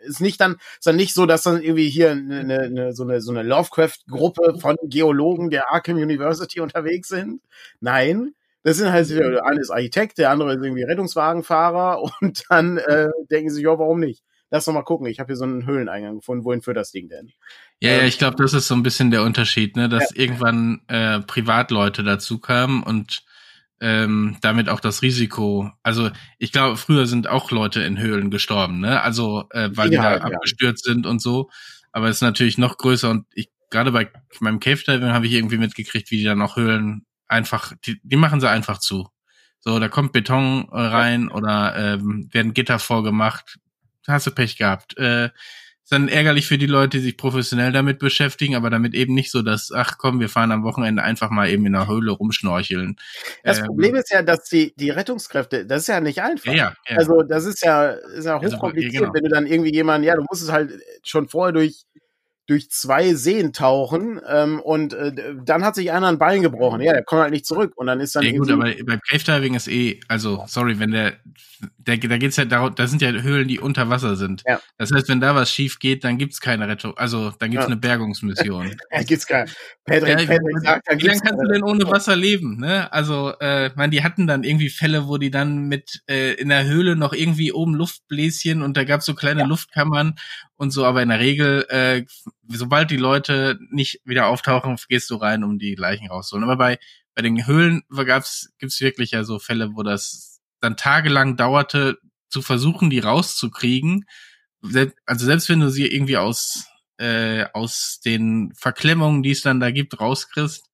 ist 0.00 0.20
nicht 0.20 0.40
dann, 0.40 0.56
ist 0.78 0.86
dann 0.86 0.96
nicht 0.96 1.14
so, 1.14 1.26
dass 1.26 1.42
dann 1.42 1.62
irgendwie 1.62 1.88
hier 1.88 2.10
eine, 2.12 2.60
eine, 2.60 2.92
so 2.92 3.04
eine, 3.04 3.20
so 3.20 3.32
eine 3.32 3.42
Lovecraft-Gruppe 3.42 4.58
von 4.58 4.76
Geologen 4.84 5.50
der 5.50 5.72
Arkham 5.72 5.96
University 5.96 6.60
unterwegs 6.60 7.08
sind. 7.08 7.40
Nein, 7.80 8.34
das 8.62 8.76
sind 8.76 8.92
halt, 8.92 9.10
der 9.10 9.44
eine 9.44 9.60
ist 9.60 9.70
Architekt, 9.70 10.18
der 10.18 10.30
andere 10.30 10.54
ist 10.54 10.62
irgendwie 10.62 10.84
Rettungswagenfahrer 10.84 12.02
und 12.20 12.44
dann 12.48 12.78
äh, 12.78 13.08
denken 13.30 13.50
sie, 13.50 13.62
ja, 13.62 13.78
warum 13.78 14.00
nicht? 14.00 14.22
Lass 14.52 14.66
doch 14.66 14.74
mal 14.74 14.82
gucken, 14.82 15.06
ich 15.06 15.18
habe 15.18 15.28
hier 15.28 15.36
so 15.36 15.44
einen 15.44 15.64
Höhleneingang 15.64 16.16
gefunden, 16.16 16.44
wohin 16.44 16.60
führt 16.60 16.76
das 16.76 16.92
Ding 16.92 17.08
denn? 17.08 17.32
Ja, 17.80 17.92
ähm, 17.92 18.00
ja 18.00 18.04
ich 18.04 18.18
glaube, 18.18 18.36
das 18.36 18.52
ist 18.52 18.68
so 18.68 18.74
ein 18.74 18.82
bisschen 18.82 19.10
der 19.10 19.22
Unterschied, 19.22 19.76
ne, 19.76 19.88
dass 19.88 20.10
ja. 20.10 20.20
irgendwann 20.20 20.82
äh, 20.88 21.20
Privatleute 21.20 22.02
dazu 22.02 22.38
kamen 22.38 22.82
und 22.82 23.24
ähm, 23.80 24.36
damit 24.42 24.68
auch 24.68 24.80
das 24.80 25.00
Risiko. 25.00 25.70
Also 25.82 26.10
ich 26.38 26.52
glaube, 26.52 26.76
früher 26.76 27.06
sind 27.06 27.28
auch 27.28 27.50
Leute 27.50 27.82
in 27.82 27.98
Höhlen 27.98 28.30
gestorben, 28.30 28.78
ne? 28.78 29.00
Also 29.00 29.44
äh, 29.52 29.70
weil 29.72 29.88
die 29.88 29.96
da 29.96 30.18
ja. 30.18 30.20
abgestürzt 30.20 30.84
sind 30.84 31.06
und 31.06 31.22
so. 31.22 31.48
Aber 31.90 32.08
es 32.08 32.16
ist 32.16 32.22
natürlich 32.22 32.58
noch 32.58 32.76
größer 32.76 33.10
und 33.10 33.26
ich 33.32 33.48
gerade 33.70 33.90
bei 33.90 34.12
meinem 34.40 34.60
Cave 34.60 34.82
Diving 34.86 35.12
habe 35.12 35.26
ich 35.26 35.32
irgendwie 35.32 35.56
mitgekriegt, 35.56 36.10
wie 36.10 36.18
die 36.18 36.24
dann 36.24 36.42
auch 36.42 36.56
Höhlen 36.56 37.06
einfach, 37.26 37.72
die, 37.86 37.98
die 38.04 38.16
machen 38.16 38.38
sie 38.38 38.50
einfach 38.50 38.78
zu. 38.78 39.08
So, 39.60 39.78
da 39.78 39.88
kommt 39.88 40.12
Beton 40.12 40.68
äh, 40.70 40.78
rein 40.78 41.30
oder 41.30 41.74
ähm, 41.76 42.28
werden 42.32 42.52
Gitter 42.52 42.78
vorgemacht, 42.78 43.58
hast 44.08 44.26
du 44.26 44.30
Pech 44.30 44.56
gehabt. 44.56 44.96
Äh, 44.98 45.30
ist 45.84 45.90
dann 45.90 46.08
ärgerlich 46.08 46.46
für 46.46 46.58
die 46.58 46.66
Leute, 46.66 46.98
die 46.98 47.02
sich 47.02 47.16
professionell 47.16 47.72
damit 47.72 47.98
beschäftigen, 47.98 48.54
aber 48.54 48.70
damit 48.70 48.94
eben 48.94 49.14
nicht 49.14 49.32
so, 49.32 49.42
dass, 49.42 49.72
ach 49.72 49.98
komm, 49.98 50.20
wir 50.20 50.28
fahren 50.28 50.52
am 50.52 50.62
Wochenende 50.62 51.02
einfach 51.02 51.30
mal 51.30 51.48
eben 51.48 51.66
in 51.66 51.72
der 51.72 51.88
Höhle 51.88 52.12
rumschnorcheln. 52.12 52.96
Das 53.42 53.58
ähm, 53.58 53.66
Problem 53.66 53.96
ist 53.96 54.12
ja, 54.12 54.22
dass 54.22 54.44
die, 54.44 54.74
die 54.76 54.90
Rettungskräfte, 54.90 55.66
das 55.66 55.82
ist 55.82 55.88
ja 55.88 56.00
nicht 56.00 56.22
einfach. 56.22 56.52
Ja, 56.52 56.74
ja. 56.88 56.96
Also 56.96 57.22
das 57.22 57.46
ist 57.46 57.64
ja, 57.64 57.88
ist 57.90 58.26
ja 58.26 58.38
also, 58.38 58.56
hochkompliziert, 58.56 59.02
also, 59.02 59.12
genau. 59.12 59.14
wenn 59.14 59.24
du 59.24 59.30
dann 59.30 59.46
irgendwie 59.46 59.72
jemanden, 59.72 60.06
ja, 60.06 60.14
du 60.14 60.24
musst 60.30 60.42
es 60.42 60.52
halt 60.52 60.72
schon 61.02 61.28
vorher 61.28 61.52
durch 61.52 61.82
durch 62.52 62.70
zwei 62.70 63.14
Seen 63.14 63.54
tauchen 63.54 64.20
ähm, 64.28 64.60
und 64.60 64.92
äh, 64.92 65.12
dann 65.42 65.64
hat 65.64 65.74
sich 65.74 65.90
einer 65.90 66.08
ein 66.08 66.18
Bein 66.18 66.42
gebrochen. 66.42 66.82
Ja, 66.82 66.92
der 66.92 67.02
kommt 67.02 67.22
halt 67.22 67.32
nicht 67.32 67.46
zurück 67.46 67.72
und 67.76 67.86
dann 67.86 67.98
ist 67.98 68.14
dann. 68.14 68.24
Ja 68.24 68.32
gut, 68.32 68.50
aber 68.50 68.70
beim 68.84 69.00
Cave 69.08 69.24
Diving 69.24 69.54
ist 69.54 69.68
eh, 69.68 70.00
also 70.08 70.44
sorry, 70.46 70.78
wenn 70.78 70.90
der, 70.90 71.14
der 71.78 71.96
da 71.96 72.18
geht's 72.18 72.36
ja 72.36 72.44
darum, 72.44 72.74
da 72.74 72.86
sind 72.86 73.00
ja 73.00 73.10
Höhlen, 73.10 73.48
die 73.48 73.58
unter 73.58 73.88
Wasser 73.88 74.16
sind. 74.16 74.42
Ja. 74.46 74.60
Das 74.76 74.92
heißt, 74.92 75.08
wenn 75.08 75.20
da 75.20 75.34
was 75.34 75.50
schief 75.50 75.78
geht, 75.78 76.04
dann 76.04 76.18
gibt's 76.18 76.40
keine 76.40 76.68
Rettung, 76.68 76.96
also 76.98 77.32
dann 77.38 77.50
gibt's 77.50 77.64
ja. 77.64 77.72
eine 77.72 77.76
Bergungsmission. 77.80 78.76
ja, 78.90 79.02
gibt's 79.02 79.26
keine. 79.26 79.50
Patrick, 79.84 80.20
ja, 80.20 80.26
Patrick 80.26 80.58
sagt, 80.60 80.88
dann 80.88 81.00
wie 81.00 81.06
lange 81.06 81.20
kannst 81.20 81.42
du 81.42 81.48
denn 81.48 81.62
ohne 81.62 81.84
Wasser 81.86 82.16
leben? 82.16 82.58
Ne? 82.58 82.92
Also, 82.92 83.32
äh, 83.40 83.70
man, 83.76 83.90
die 83.90 84.04
hatten 84.04 84.26
dann 84.26 84.44
irgendwie 84.44 84.68
Fälle, 84.68 85.08
wo 85.08 85.16
die 85.16 85.30
dann 85.30 85.68
mit 85.68 86.02
äh, 86.06 86.34
in 86.34 86.50
der 86.50 86.66
Höhle 86.66 86.96
noch 86.96 87.14
irgendwie 87.14 87.52
oben 87.52 87.74
Luftbläschen 87.74 88.62
und 88.62 88.76
da 88.76 88.84
gab's 88.84 89.06
so 89.06 89.14
kleine. 89.14 89.42
Luftkammern 89.44 90.14
und 90.56 90.70
so, 90.70 90.84
aber 90.84 91.02
in 91.02 91.08
der 91.08 91.18
Regel, 91.18 91.66
äh, 91.68 92.04
sobald 92.48 92.90
die 92.90 92.96
Leute 92.96 93.58
nicht 93.70 94.00
wieder 94.04 94.26
auftauchen, 94.26 94.76
gehst 94.88 95.10
du 95.10 95.16
rein, 95.16 95.44
um 95.44 95.58
die 95.58 95.74
Leichen 95.74 96.08
rauszuholen. 96.08 96.48
Aber 96.48 96.56
bei, 96.56 96.78
bei 97.14 97.22
den 97.22 97.46
Höhlen 97.46 97.82
gab's, 97.90 98.52
gibt's 98.58 98.80
wirklich 98.80 99.12
ja 99.12 99.24
so 99.24 99.38
Fälle, 99.38 99.74
wo 99.74 99.82
das 99.82 100.40
dann 100.60 100.76
tagelang 100.76 101.36
dauerte, 101.36 101.98
zu 102.28 102.42
versuchen, 102.42 102.90
die 102.90 103.00
rauszukriegen. 103.00 104.06
Also 105.06 105.26
selbst 105.26 105.48
wenn 105.48 105.60
du 105.60 105.70
sie 105.70 105.86
irgendwie 105.86 106.16
aus, 106.16 106.66
äh, 106.96 107.44
aus 107.52 108.00
den 108.04 108.52
Verklemmungen, 108.56 109.22
die 109.22 109.32
es 109.32 109.42
dann 109.42 109.60
da 109.60 109.70
gibt, 109.70 110.00
rauskriegst, 110.00 110.64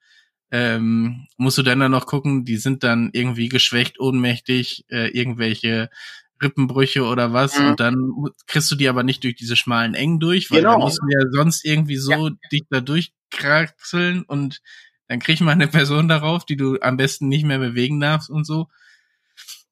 ähm, 0.50 1.26
musst 1.36 1.58
du 1.58 1.62
dann, 1.62 1.80
dann 1.80 1.90
noch 1.90 2.06
gucken, 2.06 2.44
die 2.44 2.56
sind 2.56 2.84
dann 2.84 3.10
irgendwie 3.12 3.48
geschwächt, 3.48 4.00
ohnmächtig, 4.00 4.84
äh, 4.88 5.08
irgendwelche 5.08 5.90
Rippenbrüche 6.42 7.04
oder 7.04 7.32
was 7.32 7.58
mhm. 7.58 7.66
und 7.66 7.80
dann 7.80 8.12
kriegst 8.46 8.70
du 8.70 8.76
die 8.76 8.88
aber 8.88 9.02
nicht 9.02 9.24
durch 9.24 9.36
diese 9.36 9.56
schmalen 9.56 9.94
Engen 9.94 10.20
durch, 10.20 10.50
weil 10.50 10.60
genau. 10.60 10.72
dann 10.72 10.80
musst 10.80 11.00
du 11.00 11.06
ja 11.08 11.26
sonst 11.30 11.64
irgendwie 11.64 11.96
so 11.96 12.28
ja. 12.28 12.34
dich 12.52 12.64
da 12.70 12.80
durchkraxeln 12.80 14.22
und 14.22 14.60
dann 15.08 15.20
kriegt 15.20 15.40
man 15.40 15.54
eine 15.60 15.68
Person 15.68 16.08
darauf, 16.08 16.44
die 16.44 16.56
du 16.56 16.78
am 16.80 16.96
besten 16.96 17.28
nicht 17.28 17.44
mehr 17.44 17.58
bewegen 17.58 17.98
darfst 18.00 18.30
und 18.30 18.44
so. 18.44 18.68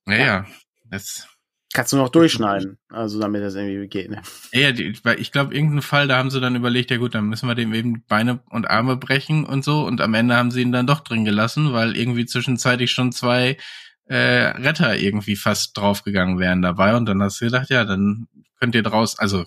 Naja, 0.06 0.24
ja. 0.24 0.46
das 0.84 1.28
Kannst 1.76 1.92
du 1.92 1.98
noch 1.98 2.08
durchschneiden, 2.08 2.78
also 2.88 3.20
damit 3.20 3.42
das 3.42 3.54
irgendwie 3.54 3.86
geht. 3.86 4.08
Ne? 4.08 4.22
Ja, 4.50 4.72
die, 4.72 4.94
ich 5.18 5.30
glaube, 5.30 5.54
irgendeinen 5.54 5.82
Fall, 5.82 6.08
da 6.08 6.16
haben 6.16 6.30
sie 6.30 6.40
dann 6.40 6.56
überlegt, 6.56 6.90
ja 6.90 6.96
gut, 6.96 7.14
dann 7.14 7.26
müssen 7.26 7.48
wir 7.48 7.54
dem 7.54 7.74
eben 7.74 8.02
Beine 8.08 8.40
und 8.48 8.70
Arme 8.70 8.96
brechen 8.96 9.44
und 9.44 9.62
so. 9.62 9.84
Und 9.84 10.00
am 10.00 10.14
Ende 10.14 10.36
haben 10.36 10.50
sie 10.50 10.62
ihn 10.62 10.72
dann 10.72 10.86
doch 10.86 11.00
drin 11.00 11.26
gelassen, 11.26 11.74
weil 11.74 11.94
irgendwie 11.94 12.24
zwischenzeitlich 12.24 12.92
schon 12.92 13.12
zwei 13.12 13.58
äh, 14.06 14.16
Retter 14.16 14.96
irgendwie 14.96 15.36
fast 15.36 15.76
draufgegangen 15.76 16.38
wären 16.38 16.62
dabei. 16.62 16.96
Und 16.96 17.06
dann 17.06 17.22
hast 17.22 17.40
du 17.40 17.46
gedacht, 17.46 17.70
ja, 17.70 17.84
dann 17.84 18.28
könnt 18.58 18.74
ihr 18.74 18.82
draus, 18.82 19.18
also 19.18 19.44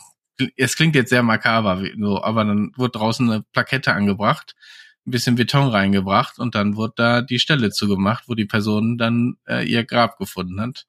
es 0.56 0.76
klingt 0.76 0.96
jetzt 0.96 1.10
sehr 1.10 1.24
makaber, 1.24 1.84
so, 2.00 2.24
aber 2.24 2.46
dann 2.46 2.72
wurde 2.78 2.98
draußen 2.98 3.30
eine 3.30 3.44
Plakette 3.52 3.94
angebracht, 3.94 4.56
ein 5.06 5.12
bisschen 5.12 5.36
Beton 5.36 5.68
reingebracht 5.68 6.40
und 6.40 6.56
dann 6.56 6.76
wurde 6.76 6.94
da 6.96 7.22
die 7.22 7.40
Stelle 7.40 7.72
zugemacht, 7.72 8.26
wo 8.28 8.36
die 8.36 8.46
Person 8.46 8.98
dann 8.98 9.38
äh, 9.48 9.66
ihr 9.66 9.84
Grab 9.84 10.18
gefunden 10.18 10.62
hat. 10.62 10.86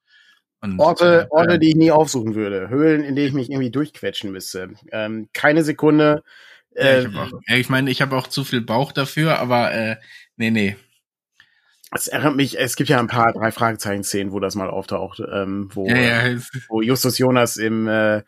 Und, 0.61 0.79
Orte, 0.79 1.27
äh, 1.29 1.33
Orte, 1.33 1.59
die 1.59 1.69
ich 1.69 1.75
nie 1.75 1.91
aufsuchen 1.91 2.35
würde. 2.35 2.69
Höhlen, 2.69 3.03
in 3.03 3.15
denen 3.15 3.27
ich 3.27 3.33
mich 3.33 3.49
irgendwie 3.49 3.71
durchquetschen 3.71 4.31
müsste. 4.31 4.69
Ähm, 4.91 5.27
keine 5.33 5.63
Sekunde. 5.63 6.23
Äh, 6.75 7.03
ja, 7.03 7.09
ich, 7.09 7.15
auch, 7.15 7.31
ja, 7.47 7.55
ich 7.55 7.69
meine, 7.69 7.89
ich 7.89 8.01
habe 8.01 8.15
auch 8.15 8.27
zu 8.27 8.43
viel 8.43 8.61
Bauch 8.61 8.91
dafür, 8.91 9.39
aber 9.39 9.73
äh, 9.73 9.95
nee, 10.37 10.51
nee. 10.51 10.77
Es 11.93 12.07
erinnert 12.07 12.35
mich, 12.35 12.57
es 12.57 12.75
gibt 12.75 12.89
ja 12.89 12.99
ein 12.99 13.07
paar 13.07 13.33
drei 13.33 13.51
Fragezeichen-Szenen, 13.51 14.31
wo 14.31 14.39
das 14.39 14.55
mal 14.55 14.69
auftaucht, 14.69 15.21
ähm, 15.31 15.69
wo, 15.73 15.87
ja, 15.87 16.27
ja. 16.27 16.39
wo 16.69 16.81
Justus 16.81 17.17
Jonas 17.17 17.57
im, 17.57 17.87
äh, 17.87 18.23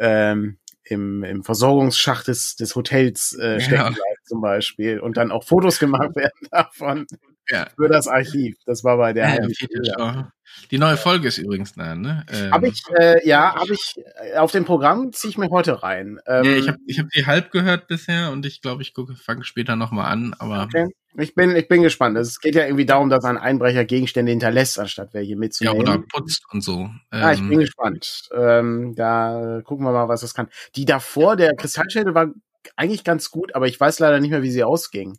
ähm, 0.00 0.56
im, 0.84 1.22
im 1.22 1.44
Versorgungsschacht 1.44 2.28
des, 2.28 2.56
des 2.56 2.74
Hotels 2.74 3.38
äh, 3.38 3.60
stecken 3.60 3.76
ja. 3.76 3.90
bleibt 3.90 4.26
zum 4.26 4.40
Beispiel 4.40 5.00
und 5.00 5.16
dann 5.16 5.32
auch 5.32 5.44
Fotos 5.44 5.78
gemacht 5.78 6.10
werden 6.16 6.48
davon 6.50 7.06
ja. 7.48 7.66
für 7.76 7.88
das 7.88 8.08
Archiv. 8.08 8.56
Das 8.66 8.84
war 8.84 8.96
bei 8.96 9.12
der 9.12 9.46
ja, 9.82 10.32
Die 10.70 10.78
neue 10.78 10.96
Folge 10.96 11.28
ist 11.28 11.38
übrigens 11.38 11.72
da, 11.72 11.94
ne? 11.94 12.24
Ähm, 12.32 12.50
habe 12.52 12.68
ich, 12.68 12.82
äh, 12.98 13.26
ja, 13.26 13.54
habe 13.54 13.72
ich 13.72 13.94
äh, 14.32 14.36
auf 14.36 14.52
dem 14.52 14.64
Programm 14.64 15.12
ziehe 15.12 15.30
ich 15.30 15.38
mir 15.38 15.50
heute 15.50 15.82
rein. 15.82 16.20
Ähm, 16.26 16.44
ja, 16.44 16.52
ich 16.52 16.68
habe 16.68 16.78
ich 16.86 16.98
hab 16.98 17.08
die 17.10 17.26
halb 17.26 17.50
gehört 17.50 17.86
bisher 17.86 18.30
und 18.30 18.46
ich 18.46 18.62
glaube, 18.62 18.82
ich 18.82 18.94
gucke, 18.94 19.14
fange 19.16 19.44
später 19.44 19.76
nochmal 19.76 20.10
an, 20.10 20.34
aber. 20.38 20.64
Okay. 20.64 20.88
Ich 21.16 21.34
bin, 21.36 21.54
ich 21.54 21.68
bin 21.68 21.82
gespannt. 21.82 22.18
Es 22.18 22.40
geht 22.40 22.56
ja 22.56 22.64
irgendwie 22.64 22.86
darum, 22.86 23.08
dass 23.08 23.24
ein 23.24 23.38
Einbrecher 23.38 23.84
Gegenstände 23.84 24.32
hinterlässt, 24.32 24.80
anstatt 24.80 25.14
welche 25.14 25.36
mitzunehmen. 25.36 25.86
Ja, 25.86 25.94
oder 25.94 26.02
putzt 26.12 26.44
und 26.50 26.60
so. 26.60 26.80
Ähm, 26.80 26.92
ah, 27.12 27.32
ich 27.32 27.40
bin 27.40 27.60
gespannt. 27.60 28.28
Ähm, 28.34 28.94
da 28.96 29.60
gucken 29.64 29.86
wir 29.86 29.92
mal, 29.92 30.08
was 30.08 30.22
das 30.22 30.34
kann. 30.34 30.48
Die 30.74 30.84
davor, 30.84 31.36
der 31.36 31.54
Kristallschädel 31.54 32.16
war 32.16 32.32
eigentlich 32.76 33.04
ganz 33.04 33.30
gut, 33.30 33.54
aber 33.54 33.68
ich 33.68 33.78
weiß 33.78 34.00
leider 34.00 34.18
nicht 34.18 34.30
mehr, 34.30 34.42
wie 34.42 34.50
sie 34.50 34.64
ausging. 34.64 35.16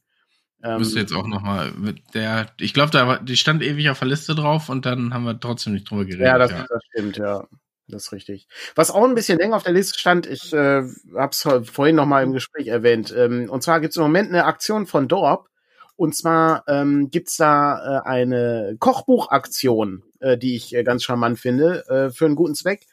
Ähm, 0.64 0.80
Müsste 0.80 1.00
jetzt 1.00 1.14
auch 1.14 1.28
nochmal 1.28 1.72
mit 1.72 2.02
der, 2.14 2.48
ich 2.60 2.74
glaube, 2.74 2.92
da 2.92 3.08
war, 3.08 3.20
die 3.24 3.38
stand 3.38 3.62
ewig 3.62 3.90
auf 3.90 4.00
der 4.00 4.08
Liste 4.08 4.36
drauf 4.36 4.70
und 4.70 4.86
dann 4.86 5.14
haben 5.14 5.26
wir 5.26 5.40
trotzdem 5.40 5.74
nicht 5.74 5.90
drüber 5.90 6.06
geredet. 6.06 6.26
Ja, 6.26 6.38
das, 6.38 6.52
ja. 6.52 6.66
das 6.68 6.84
stimmt, 6.92 7.18
ja. 7.18 7.48
Das 7.88 8.04
ist 8.06 8.12
richtig. 8.14 8.48
Was 8.74 8.90
auch 8.90 9.04
ein 9.04 9.14
bisschen 9.14 9.38
länger 9.38 9.58
auf 9.58 9.64
der 9.64 9.74
Liste 9.74 10.00
stand, 10.00 10.26
ich 10.26 10.52
äh, 10.54 10.82
habe 11.16 11.30
es 11.32 11.48
vorhin 11.70 11.96
nochmal 11.96 12.24
im 12.24 12.34
Gespräch 12.34 12.68
erwähnt. 12.68 13.14
Ähm, 13.16 13.48
und 13.50 13.62
zwar 13.62 13.80
gibt 13.80 13.92
es 13.92 13.98
im 13.98 14.04
Moment 14.04 14.30
eine 14.30 14.46
Aktion 14.46 14.88
von 14.88 15.08
Dorp. 15.08 15.50
Und 15.96 16.16
zwar 16.16 16.64
ähm, 16.68 17.10
gibt 17.10 17.40
da 17.40 18.00
äh, 18.00 18.08
eine 18.08 18.76
Kochbuchaktion, 18.80 20.04
äh, 20.20 20.38
die 20.38 20.56
ich 20.56 20.76
äh, 20.76 20.84
ganz 20.84 21.04
charmant 21.04 21.40
finde, 21.40 21.86
äh, 21.88 22.10
für 22.10 22.26
einen 22.26 22.36
guten 22.36 22.56
Zweck 22.56 22.88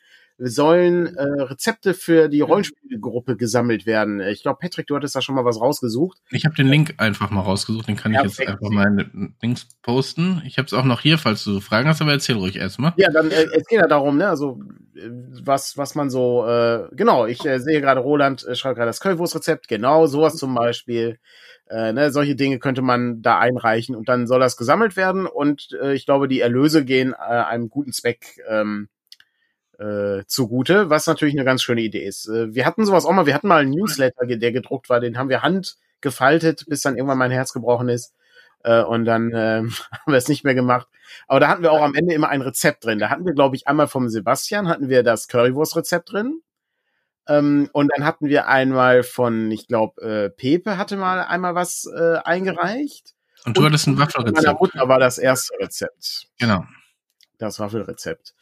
sollen 0.44 1.14
äh, 1.16 1.22
Rezepte 1.22 1.94
für 1.94 2.28
die 2.28 2.40
Rollenspielgruppe 2.40 3.36
gesammelt 3.36 3.86
werden. 3.86 4.20
Ich 4.20 4.42
glaube, 4.42 4.58
Patrick, 4.60 4.86
du 4.86 4.96
hattest 4.96 5.14
da 5.14 5.22
schon 5.22 5.34
mal 5.34 5.44
was 5.44 5.60
rausgesucht. 5.60 6.18
Ich 6.30 6.44
habe 6.44 6.54
den 6.54 6.66
Link 6.66 6.94
einfach 6.98 7.30
mal 7.30 7.42
rausgesucht, 7.42 7.88
den 7.88 7.96
kann 7.96 8.12
ja, 8.12 8.24
ich 8.24 8.38
jetzt 8.38 8.48
einfach 8.48 8.70
mal 8.70 8.86
in 9.12 9.34
Links 9.40 9.68
posten. 9.82 10.42
Ich 10.44 10.58
habe 10.58 10.66
es 10.66 10.72
auch 10.72 10.84
noch 10.84 11.00
hier, 11.00 11.18
falls 11.18 11.44
du 11.44 11.60
Fragen 11.60 11.88
hast, 11.88 12.02
aber 12.02 12.12
erzähl 12.12 12.36
ruhig 12.36 12.56
erstmal. 12.56 12.92
Ja, 12.96 13.10
dann 13.10 13.30
äh, 13.30 13.46
es 13.54 13.66
geht 13.66 13.80
ja 13.80 13.86
darum, 13.86 14.16
ne, 14.16 14.28
also 14.28 14.60
was 15.42 15.76
was 15.76 15.94
man 15.94 16.10
so 16.10 16.46
äh, 16.46 16.88
genau. 16.92 17.26
Ich 17.26 17.44
äh, 17.44 17.58
sehe 17.58 17.80
gerade 17.80 18.00
Roland 18.00 18.44
äh, 18.46 18.54
schreibt 18.54 18.76
gerade 18.76 18.88
das 18.88 19.00
Currywurst-Rezept, 19.00 19.68
genau 19.68 20.06
sowas 20.06 20.36
zum 20.36 20.54
Beispiel. 20.54 21.18
Äh, 21.70 21.92
ne, 21.92 22.10
solche 22.10 22.34
Dinge 22.34 22.58
könnte 22.58 22.82
man 22.82 23.22
da 23.22 23.38
einreichen 23.38 23.94
und 23.94 24.08
dann 24.08 24.26
soll 24.26 24.40
das 24.40 24.56
gesammelt 24.56 24.96
werden 24.96 25.26
und 25.26 25.68
äh, 25.80 25.94
ich 25.94 26.04
glaube, 26.04 26.28
die 26.28 26.40
Erlöse 26.40 26.84
gehen 26.84 27.12
äh, 27.12 27.16
einem 27.16 27.70
guten 27.70 27.92
Zweck 27.92 28.40
ähm, 28.48 28.88
äh, 29.78 30.24
zugute, 30.26 30.90
was 30.90 31.06
natürlich 31.06 31.34
eine 31.34 31.44
ganz 31.44 31.62
schöne 31.62 31.82
Idee 31.82 32.04
ist. 32.04 32.28
Äh, 32.28 32.54
wir 32.54 32.66
hatten 32.66 32.84
sowas 32.84 33.04
auch 33.04 33.12
mal, 33.12 33.26
wir 33.26 33.34
hatten 33.34 33.48
mal 33.48 33.62
einen 33.62 33.70
Newsletter, 33.70 34.26
der 34.26 34.52
gedruckt 34.52 34.88
war, 34.88 35.00
den 35.00 35.18
haben 35.18 35.28
wir 35.28 35.42
handgefaltet, 35.42 36.64
bis 36.68 36.82
dann 36.82 36.96
irgendwann 36.96 37.18
mein 37.18 37.30
Herz 37.30 37.52
gebrochen 37.52 37.88
ist. 37.88 38.14
Äh, 38.64 38.82
und 38.82 39.04
dann 39.04 39.32
äh, 39.32 39.62
haben 39.92 40.12
wir 40.12 40.16
es 40.16 40.28
nicht 40.28 40.44
mehr 40.44 40.54
gemacht. 40.54 40.88
Aber 41.26 41.40
da 41.40 41.48
hatten 41.48 41.62
wir 41.62 41.72
auch 41.72 41.82
am 41.82 41.94
Ende 41.94 42.14
immer 42.14 42.28
ein 42.28 42.42
Rezept 42.42 42.84
drin. 42.84 42.98
Da 42.98 43.10
hatten 43.10 43.26
wir, 43.26 43.34
glaube 43.34 43.56
ich, 43.56 43.66
einmal 43.66 43.88
vom 43.88 44.08
Sebastian 44.08 44.68
hatten 44.68 44.88
wir 44.88 45.02
das 45.02 45.28
Currywurst-Rezept 45.28 46.12
drin. 46.12 46.40
Ähm, 47.28 47.68
und 47.72 47.92
dann 47.94 48.04
hatten 48.04 48.26
wir 48.28 48.48
einmal 48.48 49.02
von, 49.02 49.50
ich 49.50 49.68
glaube, 49.68 50.02
äh, 50.02 50.30
Pepe 50.30 50.76
hatte 50.76 50.96
mal 50.96 51.20
einmal 51.20 51.54
was 51.54 51.88
äh, 51.94 52.16
eingereicht. 52.24 53.14
Und 53.44 53.56
du 53.56 53.60
und 53.60 53.68
hattest 53.68 53.86
ein 53.86 53.98
Waffelrezept. 53.98 54.44
Meiner 54.44 54.58
Mutter 54.58 54.88
war 54.88 54.98
das 54.98 55.18
erste 55.18 55.54
Rezept. 55.60 56.28
Genau. 56.38 56.64
Das 57.38 57.58
Waffelrezept. 57.58 58.34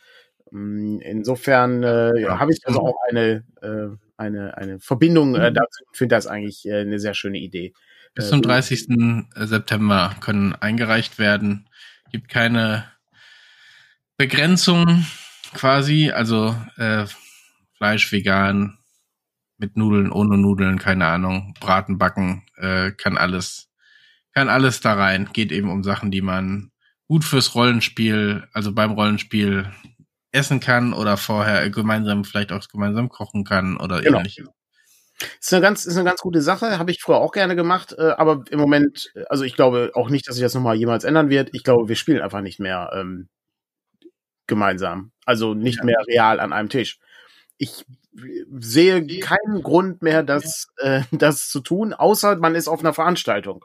Mm, 0.50 0.98
insofern 1.00 1.82
äh, 1.82 2.20
ja, 2.20 2.38
habe 2.38 2.52
ich 2.52 2.60
also 2.66 2.80
auch 2.80 2.96
eine, 3.08 3.44
äh, 3.62 3.96
eine, 4.16 4.56
eine 4.56 4.80
Verbindung 4.80 5.34
äh, 5.34 5.50
mhm. 5.50 5.54
dazu 5.54 5.84
und 5.86 5.96
finde 5.96 6.14
das 6.14 6.26
eigentlich 6.26 6.66
äh, 6.66 6.80
eine 6.80 6.98
sehr 6.98 7.14
schöne 7.14 7.38
Idee. 7.38 7.72
Bis 8.14 8.28
zum 8.28 8.42
30. 8.42 8.88
Äh, 8.90 9.46
September 9.46 10.14
können 10.20 10.54
eingereicht 10.54 11.18
werden. 11.18 11.68
Gibt 12.10 12.28
keine 12.28 12.84
Begrenzung 14.16 15.06
quasi, 15.54 16.10
also 16.10 16.56
äh, 16.76 17.06
Fleisch 17.76 18.10
vegan, 18.12 18.78
mit 19.60 19.76
Nudeln, 19.76 20.10
ohne 20.10 20.38
Nudeln, 20.38 20.78
keine 20.78 21.06
Ahnung, 21.06 21.54
Braten, 21.60 21.98
Backen, 21.98 22.42
äh, 22.56 22.92
kann 22.92 23.18
alles, 23.18 23.68
kann 24.32 24.48
alles 24.48 24.80
da 24.80 24.94
rein. 24.94 25.28
Geht 25.32 25.52
eben 25.52 25.70
um 25.70 25.84
Sachen, 25.84 26.10
die 26.10 26.22
man 26.22 26.70
gut 27.06 27.24
fürs 27.24 27.54
Rollenspiel, 27.54 28.48
also 28.52 28.72
beim 28.72 28.92
Rollenspiel 28.92 29.70
essen 30.32 30.60
kann 30.60 30.92
oder 30.92 31.16
vorher 31.16 31.68
gemeinsam 31.70 32.24
vielleicht 32.24 32.52
auch 32.52 32.66
gemeinsam 32.68 33.08
kochen 33.08 33.44
kann 33.44 33.76
oder 33.76 34.00
genau. 34.00 34.18
ähnliches. 34.18 34.48
Ist 35.38 35.52
eine 35.52 35.60
ganz, 35.60 35.84
ist 35.84 35.96
eine 35.96 36.08
ganz 36.08 36.20
gute 36.20 36.40
Sache, 36.40 36.78
habe 36.78 36.90
ich 36.90 37.02
früher 37.02 37.18
auch 37.18 37.32
gerne 37.32 37.54
gemacht, 37.54 37.94
äh, 37.98 38.12
aber 38.16 38.44
im 38.50 38.58
Moment, 38.58 39.12
also 39.28 39.44
ich 39.44 39.54
glaube 39.54 39.90
auch 39.94 40.08
nicht, 40.08 40.26
dass 40.26 40.36
sich 40.36 40.42
das 40.42 40.54
nochmal 40.54 40.76
jemals 40.76 41.04
ändern 41.04 41.28
wird. 41.28 41.50
Ich 41.52 41.62
glaube, 41.62 41.88
wir 41.88 41.96
spielen 41.96 42.22
einfach 42.22 42.40
nicht 42.40 42.58
mehr 42.58 42.90
ähm, 42.94 43.28
gemeinsam, 44.46 45.12
also 45.26 45.54
nicht 45.54 45.78
ja. 45.78 45.84
mehr 45.84 45.98
real 46.06 46.40
an 46.40 46.52
einem 46.52 46.70
Tisch. 46.70 46.98
Ich 47.58 47.84
sehe 48.58 49.06
keinen 49.20 49.62
Grund 49.62 50.02
mehr, 50.02 50.22
das, 50.22 50.68
äh, 50.78 51.02
das 51.12 51.48
zu 51.48 51.60
tun, 51.60 51.92
außer 51.92 52.36
man 52.36 52.54
ist 52.54 52.68
auf 52.68 52.80
einer 52.80 52.94
Veranstaltung. 52.94 53.64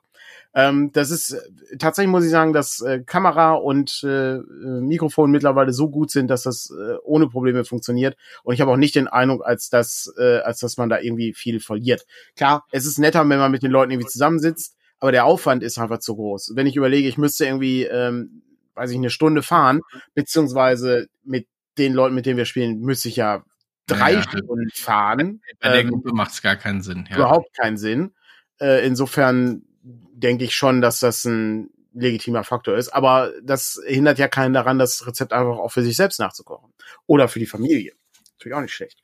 Ähm, 0.54 0.92
das 0.94 1.12
ist 1.12 1.32
äh, 1.32 1.78
tatsächlich 1.78 2.10
muss 2.10 2.24
ich 2.24 2.32
sagen, 2.32 2.54
dass 2.54 2.80
äh, 2.80 3.02
Kamera 3.06 3.56
und 3.56 4.02
äh, 4.04 4.36
äh, 4.36 4.42
Mikrofon 4.42 5.30
mittlerweile 5.30 5.74
so 5.74 5.90
gut 5.90 6.12
sind, 6.12 6.30
dass 6.30 6.44
das 6.44 6.72
äh, 6.72 6.96
ohne 7.04 7.28
Probleme 7.28 7.66
funktioniert. 7.66 8.16
Und 8.44 8.54
ich 8.54 8.62
habe 8.62 8.72
auch 8.72 8.78
nicht 8.78 8.96
den 8.96 9.10
Eindruck, 9.10 9.46
als 9.46 9.70
dass, 9.70 10.14
äh, 10.18 10.38
als 10.40 10.60
dass 10.60 10.78
man 10.78 10.88
da 10.88 11.00
irgendwie 11.00 11.34
viel 11.34 11.60
verliert. 11.60 12.06
Klar, 12.38 12.66
es 12.72 12.86
ist 12.86 13.00
netter, 13.00 13.28
wenn 13.28 13.40
man 13.40 13.52
mit 13.52 13.64
den 13.64 13.72
Leuten 13.72 13.92
irgendwie 13.92 14.08
zusammensitzt, 14.08 14.78
aber 15.00 15.12
der 15.12 15.26
Aufwand 15.26 15.62
ist 15.62 15.78
einfach 15.78 16.00
zu 16.00 16.16
groß. 16.16 16.54
Wenn 16.56 16.68
ich 16.68 16.78
überlege, 16.78 17.10
ich 17.10 17.18
müsste 17.18 17.46
irgendwie, 17.46 17.84
ähm, 17.84 18.42
weiß 18.76 18.92
ich, 18.92 18.98
eine 18.98 19.10
Stunde 19.10 19.44
fahren, 19.44 19.82
beziehungsweise 20.14 21.08
mit 21.26 21.48
den 21.78 21.94
Leuten, 21.94 22.16
mit 22.16 22.26
denen 22.26 22.38
wir 22.38 22.46
spielen, 22.46 22.80
müsste 22.80 23.10
ich 23.10 23.18
ja 23.18 23.44
drei 23.88 24.14
ja, 24.14 24.24
Stunden 24.24 24.70
fahren. 24.74 25.42
Bei 25.60 25.70
der 25.70 25.82
ähm, 25.82 25.90
Gruppe 25.90 26.14
macht 26.14 26.32
es 26.32 26.42
gar 26.42 26.56
keinen 26.56 26.82
Sinn. 26.82 27.08
Ja. 27.10 27.18
Überhaupt 27.18 27.56
keinen 27.56 27.78
Sinn. 27.78 28.14
Äh, 28.60 28.86
insofern 28.86 29.64
denke 29.84 30.46
ich 30.46 30.56
schon, 30.56 30.82
dass 30.82 31.00
das 31.00 31.26
ein 31.26 31.70
legitimer 31.94 32.44
Faktor 32.44 32.76
ist. 32.76 32.90
Aber 32.90 33.32
das 33.44 33.82
hindert 33.86 34.20
ja 34.20 34.28
keinen 34.28 34.54
daran, 34.54 34.80
das 34.80 35.08
Rezept 35.08 35.34
einfach 35.34 35.58
auch 35.58 35.72
für 35.72 35.84
sich 35.84 35.96
selbst 35.96 36.20
nachzukochen. 36.20 36.74
Oder 37.06 37.28
für 37.28 37.40
die 37.40 37.46
Familie. 37.46 37.94
Natürlich 38.34 38.56
auch 38.56 38.62
nicht 38.62 38.74
schlecht. 38.74 39.04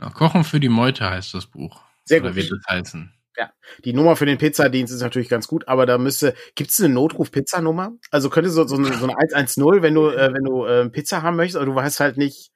Ja, 0.00 0.10
Kochen 0.10 0.44
für 0.44 0.60
die 0.60 0.68
Meute 0.68 1.08
heißt 1.08 1.34
das 1.34 1.46
Buch. 1.46 1.80
Sehr 2.04 2.20
Oder 2.20 2.30
gut. 2.30 2.36
wird 2.36 2.52
es 2.52 2.66
heißen. 2.68 3.12
Ja, 3.36 3.52
die 3.84 3.92
Nummer 3.92 4.16
für 4.16 4.26
den 4.26 4.38
Pizzadienst 4.38 4.92
ist 4.92 5.00
natürlich 5.00 5.28
ganz 5.28 5.46
gut, 5.46 5.68
aber 5.68 5.86
da 5.86 5.96
müsste, 5.96 6.34
gibt 6.56 6.70
es 6.70 6.80
eine 6.80 6.92
Notruf-Pizza-Nummer? 6.92 7.92
Also 8.10 8.30
könnte 8.30 8.50
so, 8.50 8.66
so, 8.66 8.76
eine, 8.76 8.92
so 8.94 9.04
eine 9.04 9.16
110, 9.16 9.82
wenn 9.82 9.94
du, 9.94 10.08
äh, 10.08 10.32
wenn 10.32 10.42
du 10.42 10.64
äh, 10.64 10.88
Pizza 10.90 11.22
haben 11.22 11.36
möchtest, 11.36 11.56
aber 11.56 11.66
du 11.66 11.74
weißt 11.74 12.00
halt 12.00 12.16
nicht, 12.16 12.50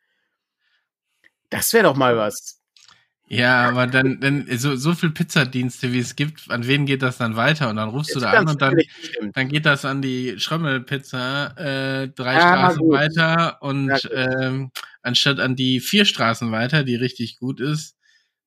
das 1.52 1.72
wäre 1.72 1.84
doch 1.84 1.96
mal 1.96 2.16
was. 2.16 2.58
Ja, 3.28 3.68
aber 3.68 3.86
dann, 3.86 4.20
dann 4.20 4.46
so, 4.58 4.76
so 4.76 4.94
viel 4.94 5.10
Pizzadienste, 5.10 5.92
wie 5.92 6.00
es 6.00 6.16
gibt, 6.16 6.50
an 6.50 6.66
wen 6.66 6.84
geht 6.84 7.00
das 7.00 7.16
dann 7.16 7.34
weiter? 7.34 7.70
Und 7.70 7.76
dann 7.76 7.88
rufst 7.88 8.10
Jetzt 8.10 8.16
du 8.16 8.20
da 8.20 8.32
an 8.32 8.48
und 8.48 8.60
dann, 8.60 8.76
dann 9.32 9.48
geht 9.48 9.64
das 9.64 9.86
an 9.86 10.02
die 10.02 10.38
Schrömmelpizza 10.38 11.46
äh, 11.56 12.08
drei 12.08 12.34
ja, 12.34 12.40
Straßen 12.40 12.78
gut. 12.80 12.92
weiter 12.92 13.62
und 13.62 13.88
ja, 13.88 14.42
ähm, 14.42 14.70
anstatt 15.02 15.40
an 15.40 15.56
die 15.56 15.80
vier 15.80 16.04
Straßen 16.04 16.52
weiter, 16.52 16.84
die 16.84 16.96
richtig 16.96 17.38
gut 17.38 17.60
ist. 17.60 17.96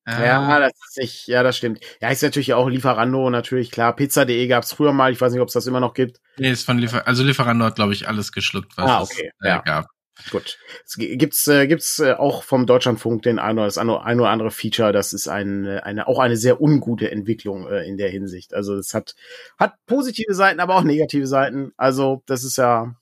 Äh, 0.06 0.24
ja, 0.24 0.60
das 0.60 0.72
ist 0.88 0.98
nicht, 0.98 1.26
ja, 1.26 1.42
das 1.42 1.56
stimmt. 1.56 1.80
Ja, 2.00 2.10
ist 2.10 2.22
natürlich 2.22 2.54
auch 2.54 2.68
Lieferando, 2.68 3.28
natürlich, 3.28 3.72
klar. 3.72 3.96
Pizza.de 3.96 4.46
gab 4.46 4.62
es 4.62 4.72
früher 4.72 4.92
mal, 4.92 5.10
ich 5.10 5.20
weiß 5.20 5.32
nicht, 5.32 5.40
ob 5.40 5.48
es 5.48 5.54
das 5.54 5.66
immer 5.66 5.80
noch 5.80 5.94
gibt. 5.94 6.20
Nee, 6.36 6.50
ist 6.50 6.64
von 6.64 6.78
Liefer 6.78 7.08
also 7.08 7.24
Lieferando 7.24 7.64
hat, 7.64 7.74
glaube 7.74 7.92
ich, 7.92 8.06
alles 8.06 8.30
geschluckt, 8.30 8.76
was 8.76 8.88
ah, 8.88 9.02
okay. 9.02 9.32
es 9.40 9.46
äh, 9.46 9.48
ja. 9.48 9.58
gab. 9.62 9.95
Gut. 10.30 10.58
Es 10.84 10.96
gibt's 10.96 11.46
äh, 11.46 11.66
gibt's 11.66 11.98
äh, 11.98 12.12
auch 12.12 12.42
vom 12.42 12.66
Deutschlandfunk 12.66 13.22
den 13.22 13.38
ein 13.38 13.58
oder 13.58 13.66
das 13.66 13.78
ein 13.78 13.88
oder 13.88 14.30
andere 14.30 14.50
Feature. 14.50 14.92
Das 14.92 15.12
ist 15.12 15.28
eine 15.28 15.84
eine 15.84 16.08
auch 16.08 16.18
eine 16.18 16.36
sehr 16.36 16.60
ungute 16.60 17.10
Entwicklung 17.10 17.68
äh, 17.68 17.86
in 17.86 17.96
der 17.96 18.08
Hinsicht. 18.08 18.54
Also 18.54 18.76
es 18.76 18.94
hat 18.94 19.14
hat 19.58 19.74
positive 19.86 20.34
Seiten, 20.34 20.60
aber 20.60 20.76
auch 20.76 20.84
negative 20.84 21.26
Seiten. 21.26 21.72
Also 21.76 22.22
das 22.26 22.44
ist 22.44 22.56
ja 22.56 22.96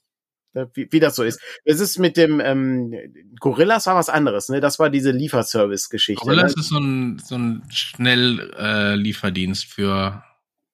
äh, 0.54 0.66
wie, 0.74 0.88
wie 0.90 1.00
das 1.00 1.14
so 1.14 1.22
ist. 1.22 1.40
Es 1.64 1.80
ist 1.80 1.98
mit 1.98 2.16
dem 2.16 2.40
ähm, 2.40 2.94
Gorillas 3.38 3.86
war 3.86 3.94
was 3.94 4.08
anderes, 4.08 4.48
ne? 4.48 4.60
Das 4.60 4.78
war 4.78 4.90
diese 4.90 5.12
Lieferservice-Geschichte. 5.12 6.24
Gorillas 6.24 6.56
ne? 6.56 6.60
ist 6.60 6.68
so 6.68 6.78
ein 6.78 7.18
so 7.18 7.36
ein 7.36 7.62
schnell 7.70 8.52
äh, 8.58 8.94
Lieferdienst 8.96 9.66
für 9.66 10.24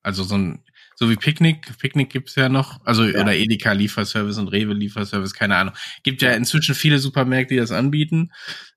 also 0.02 0.22
so 0.22 0.36
ein 0.36 0.64
so 1.00 1.08
wie 1.08 1.16
Picknick. 1.16 1.78
Picknick 1.78 2.10
gibt's 2.10 2.34
ja 2.34 2.50
noch, 2.50 2.84
also 2.84 3.04
ja. 3.04 3.22
oder 3.22 3.34
Edeka 3.34 3.72
Lieferservice 3.72 4.36
und 4.36 4.48
Rewe 4.48 4.74
Lieferservice, 4.74 5.32
keine 5.32 5.56
Ahnung. 5.56 5.74
Gibt 6.02 6.20
ja 6.20 6.32
inzwischen 6.32 6.74
viele 6.74 6.98
Supermärkte, 6.98 7.54
die 7.54 7.60
das 7.60 7.72
anbieten. 7.72 8.32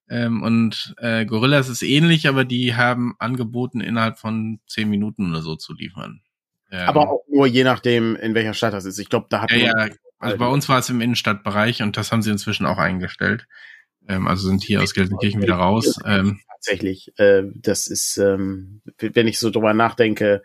Ähm, 0.10 0.42
und 0.42 0.96
äh, 1.00 1.26
Gorillas 1.26 1.68
ist 1.68 1.84
ähnlich, 1.84 2.30
aber 2.30 2.46
die 2.46 2.76
haben 2.76 3.14
angeboten, 3.20 3.82
innerhalb 3.82 4.20
von 4.20 4.62
zehn 4.68 4.90
Minuten 4.90 5.32
oder 5.32 5.42
so 5.42 5.58
zu 5.58 5.74
liefern. 5.74 6.22
Ähm, 6.72 6.88
aber 6.88 7.12
auch 7.12 7.24
nur 7.30 7.46
je 7.46 7.66
nachdem, 7.66 8.16
in 8.16 8.34
welcher 8.36 8.54
Stadt 8.54 8.74
das 8.74 8.86
ist. 8.86 9.00
Ich 9.00 9.10
glaube, 9.10 9.28
da 9.30 9.42
hat 9.42 9.52
ja, 9.52 9.58
ja, 9.58 9.90
also 10.20 10.38
bei 10.38 10.48
uns 10.48 10.70
war 10.70 10.80
es 10.80 10.90
im 10.90 11.02
Innenstadtbereich 11.02 11.82
und 11.84 11.98
das 11.98 12.14
haben 12.14 12.22
sie 12.22 12.32
inzwischen 12.32 12.66
auch 12.66 12.78
eingestellt. 12.78 13.48
Ähm, 14.08 14.28
also 14.28 14.48
sind 14.48 14.64
hier 14.64 14.82
aus 14.82 14.94
Gelsenkirchen 14.94 15.42
wieder 15.42 15.56
raus. 15.56 16.00
Ähm, 16.06 16.40
Tatsächlich, 16.48 17.12
äh, 17.18 17.44
das 17.56 17.88
ist, 17.88 18.18
ähm, 18.18 18.82
wenn 18.98 19.28
ich 19.28 19.40
so 19.40 19.50
drüber 19.50 19.74
nachdenke, 19.74 20.42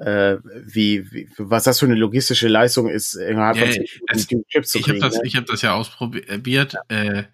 äh, 0.00 0.38
wie, 0.64 1.10
wie, 1.12 1.28
was 1.36 1.64
das 1.64 1.78
für 1.78 1.86
eine 1.86 1.94
logistische 1.94 2.48
Leistung 2.48 2.88
ist, 2.88 3.14
innerhalb 3.14 3.56
ja, 3.56 3.66
von 3.66 3.84
das, 4.08 4.26
Chips 4.26 4.70
zu 4.70 4.78
ich 4.78 4.84
kriegen. 4.84 5.02
Hab 5.02 5.10
das, 5.10 5.18
ne? 5.18 5.26
Ich 5.26 5.36
habe 5.36 5.46
das 5.46 5.62
ja 5.62 5.74
ausprobiert. 5.74 6.76
Ja. 6.90 7.02
Äh, 7.02 7.24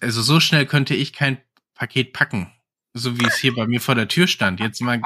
also 0.00 0.22
so 0.22 0.40
schnell 0.40 0.66
könnte 0.66 0.94
ich 0.94 1.12
kein 1.12 1.38
Paket 1.74 2.12
packen, 2.12 2.52
so 2.94 3.18
wie 3.18 3.26
es 3.26 3.36
hier 3.36 3.54
bei 3.54 3.66
mir 3.66 3.80
vor 3.80 3.94
der 3.94 4.08
Tür 4.08 4.26
stand. 4.26 4.60
Jetzt 4.60 4.80
mal 4.80 5.00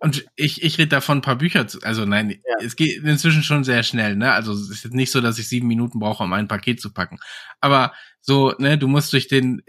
und 0.00 0.24
ich 0.36 0.62
ich 0.62 0.78
rede 0.78 0.88
davon 0.88 1.18
ein 1.18 1.22
paar 1.22 1.36
Bücher. 1.36 1.66
Zu, 1.66 1.80
also 1.82 2.06
nein, 2.06 2.30
ja. 2.30 2.64
es 2.64 2.76
geht 2.76 3.02
inzwischen 3.02 3.42
schon 3.42 3.64
sehr 3.64 3.82
schnell. 3.82 4.16
Ne, 4.16 4.32
also 4.32 4.52
es 4.52 4.70
ist 4.70 4.84
jetzt 4.84 4.94
nicht 4.94 5.10
so, 5.10 5.20
dass 5.20 5.38
ich 5.38 5.48
sieben 5.48 5.66
Minuten 5.68 5.98
brauche, 5.98 6.22
um 6.24 6.32
ein 6.32 6.48
Paket 6.48 6.80
zu 6.80 6.92
packen. 6.92 7.18
Aber 7.60 7.92
so 8.20 8.54
ne, 8.58 8.78
du 8.78 8.88
musst 8.88 9.12
durch 9.12 9.28
den 9.28 9.62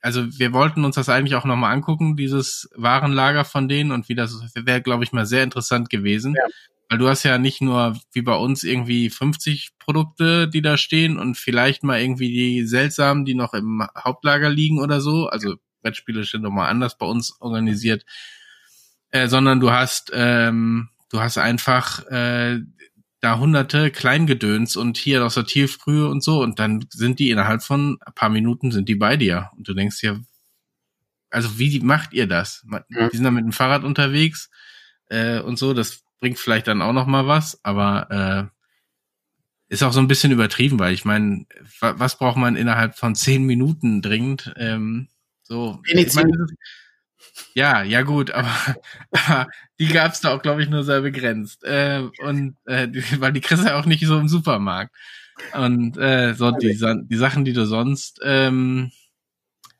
also 0.00 0.26
wir 0.38 0.52
wollten 0.52 0.84
uns 0.84 0.94
das 0.94 1.08
eigentlich 1.08 1.34
auch 1.34 1.44
nochmal 1.44 1.72
angucken, 1.72 2.16
dieses 2.16 2.68
Warenlager 2.74 3.44
von 3.44 3.68
denen 3.68 3.90
und 3.90 4.08
wie 4.08 4.14
das 4.14 4.40
wäre, 4.54 4.82
glaube 4.82 5.04
ich, 5.04 5.12
mal 5.12 5.26
sehr 5.26 5.42
interessant 5.42 5.90
gewesen. 5.90 6.34
Ja. 6.36 6.46
Weil 6.88 6.98
du 6.98 7.08
hast 7.08 7.24
ja 7.24 7.38
nicht 7.38 7.60
nur 7.60 7.98
wie 8.12 8.22
bei 8.22 8.36
uns 8.36 8.62
irgendwie 8.62 9.10
50 9.10 9.70
Produkte, 9.78 10.48
die 10.48 10.62
da 10.62 10.76
stehen 10.76 11.18
und 11.18 11.36
vielleicht 11.36 11.82
mal 11.82 12.00
irgendwie 12.00 12.28
die 12.28 12.66
seltsamen, 12.66 13.24
die 13.24 13.34
noch 13.34 13.54
im 13.54 13.84
Hauptlager 13.98 14.48
liegen 14.48 14.78
oder 14.78 15.00
so. 15.00 15.26
Also 15.26 15.56
Brettspiele 15.82 16.22
sind 16.24 16.42
nochmal 16.42 16.70
anders 16.70 16.96
bei 16.96 17.06
uns 17.06 17.40
organisiert. 17.40 18.04
Äh, 19.10 19.28
sondern 19.28 19.60
du 19.60 19.72
hast, 19.72 20.12
ähm, 20.14 20.90
du 21.10 21.20
hast 21.20 21.38
einfach 21.38 22.04
äh, 22.06 22.60
da 23.20 23.38
hunderte 23.38 23.90
Kleingedöns 23.90 24.76
und 24.76 24.98
hier 24.98 25.24
aus 25.24 25.34
der 25.34 25.46
Tiefbrühe 25.46 26.08
und 26.08 26.22
so 26.22 26.42
und 26.42 26.58
dann 26.58 26.86
sind 26.90 27.18
die 27.18 27.30
innerhalb 27.30 27.62
von 27.62 27.98
ein 28.04 28.14
paar 28.14 28.28
Minuten 28.28 28.72
sind 28.72 28.88
die 28.88 28.94
bei 28.94 29.16
dir 29.16 29.50
und 29.56 29.66
du 29.66 29.74
denkst 29.74 30.02
ja, 30.02 30.18
also 31.30 31.58
wie 31.58 31.80
macht 31.80 32.12
ihr 32.12 32.26
das? 32.26 32.64
Die 32.90 33.16
sind 33.16 33.24
dann 33.24 33.34
mit 33.34 33.44
dem 33.44 33.52
Fahrrad 33.52 33.84
unterwegs 33.84 34.50
äh, 35.08 35.40
und 35.40 35.58
so, 35.58 35.74
das 35.74 36.04
bringt 36.20 36.38
vielleicht 36.38 36.66
dann 36.66 36.82
auch 36.82 36.92
noch 36.92 37.06
mal 37.06 37.26
was, 37.26 37.62
aber 37.64 38.50
äh, 38.50 38.56
ist 39.68 39.82
auch 39.82 39.92
so 39.92 40.00
ein 40.00 40.08
bisschen 40.08 40.32
übertrieben, 40.32 40.78
weil 40.78 40.94
ich 40.94 41.04
meine, 41.04 41.46
was 41.80 42.18
braucht 42.18 42.36
man 42.36 42.56
innerhalb 42.56 42.96
von 42.96 43.14
zehn 43.14 43.44
Minuten 43.44 44.00
dringend? 44.00 44.54
Ähm, 44.56 45.08
so, 45.42 45.80
ich 45.84 46.14
mein, 46.14 46.30
ja, 47.54 47.82
ja 47.82 48.02
gut, 48.02 48.30
aber, 48.30 48.52
aber 49.10 49.48
die 49.78 49.88
gab's 49.88 50.20
da 50.20 50.34
auch, 50.34 50.42
glaube 50.42 50.62
ich, 50.62 50.68
nur 50.68 50.84
sehr 50.84 51.00
begrenzt. 51.00 51.64
Äh, 51.64 52.02
und 52.22 52.56
äh, 52.66 52.88
die, 52.88 53.02
weil 53.20 53.32
die 53.32 53.40
kriegst 53.40 53.64
du 53.64 53.68
ja 53.68 53.78
auch 53.78 53.86
nicht 53.86 54.04
so 54.06 54.18
im 54.18 54.28
Supermarkt. 54.28 54.94
Und 55.52 55.98
äh, 55.98 56.34
so 56.34 56.50
die, 56.50 56.78
die 56.78 57.16
Sachen, 57.16 57.44
die 57.44 57.52
du 57.52 57.66
sonst, 57.66 58.20
ähm, 58.22 58.90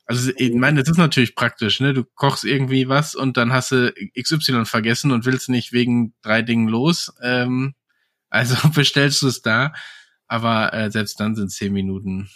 also 0.07 0.31
ich 0.37 0.53
meine, 0.55 0.81
das 0.81 0.91
ist 0.91 0.99
natürlich 0.99 1.35
praktisch, 1.35 1.81
ne? 1.81 1.93
Du 1.93 2.05
kochst 2.05 2.45
irgendwie 2.45 2.89
was 2.89 3.15
und 3.15 3.37
dann 3.37 3.53
hast 3.53 3.73
du 3.73 3.93
XY 4.17 4.65
vergessen 4.65 5.11
und 5.11 5.25
willst 5.25 5.49
nicht 5.49 5.73
wegen 5.73 6.15
drei 6.23 6.43
Dingen 6.43 6.69
los. 6.69 7.13
Ähm, 7.23 7.75
also 8.31 8.57
bestellst 8.75 9.23
du 9.23 9.29
es 9.29 9.43
da, 9.43 9.73
aber 10.29 10.73
äh, 10.73 10.91
selbst 10.91 11.19
dann 11.19 11.35
sind 11.35 11.51
zehn 11.51 11.73
Minuten. 11.73 12.31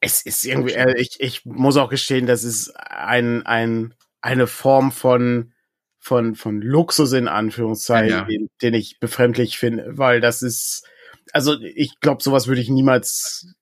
Es 0.00 0.22
ist 0.22 0.44
irgendwie, 0.44 0.72
äh, 0.72 0.98
ich, 1.00 1.20
ich 1.20 1.44
muss 1.44 1.76
auch 1.76 1.90
gestehen, 1.90 2.26
das 2.26 2.44
ist 2.44 2.70
ein, 2.76 3.44
ein 3.44 3.94
eine 4.20 4.46
Form 4.46 4.92
von 4.92 5.52
von 5.98 6.34
von 6.34 6.60
Luxus 6.62 7.12
in 7.12 7.28
Anführungszeichen, 7.28 8.10
ja, 8.10 8.18
ja. 8.18 8.24
Den, 8.24 8.48
den 8.62 8.74
ich 8.74 8.98
befremdlich 9.00 9.58
finde, 9.58 9.98
weil 9.98 10.20
das 10.20 10.42
ist 10.42 10.86
also 11.32 11.56
ich 11.60 12.00
glaube, 12.00 12.22
sowas 12.22 12.46
würde 12.46 12.60
ich 12.60 12.70
niemals 12.70 13.54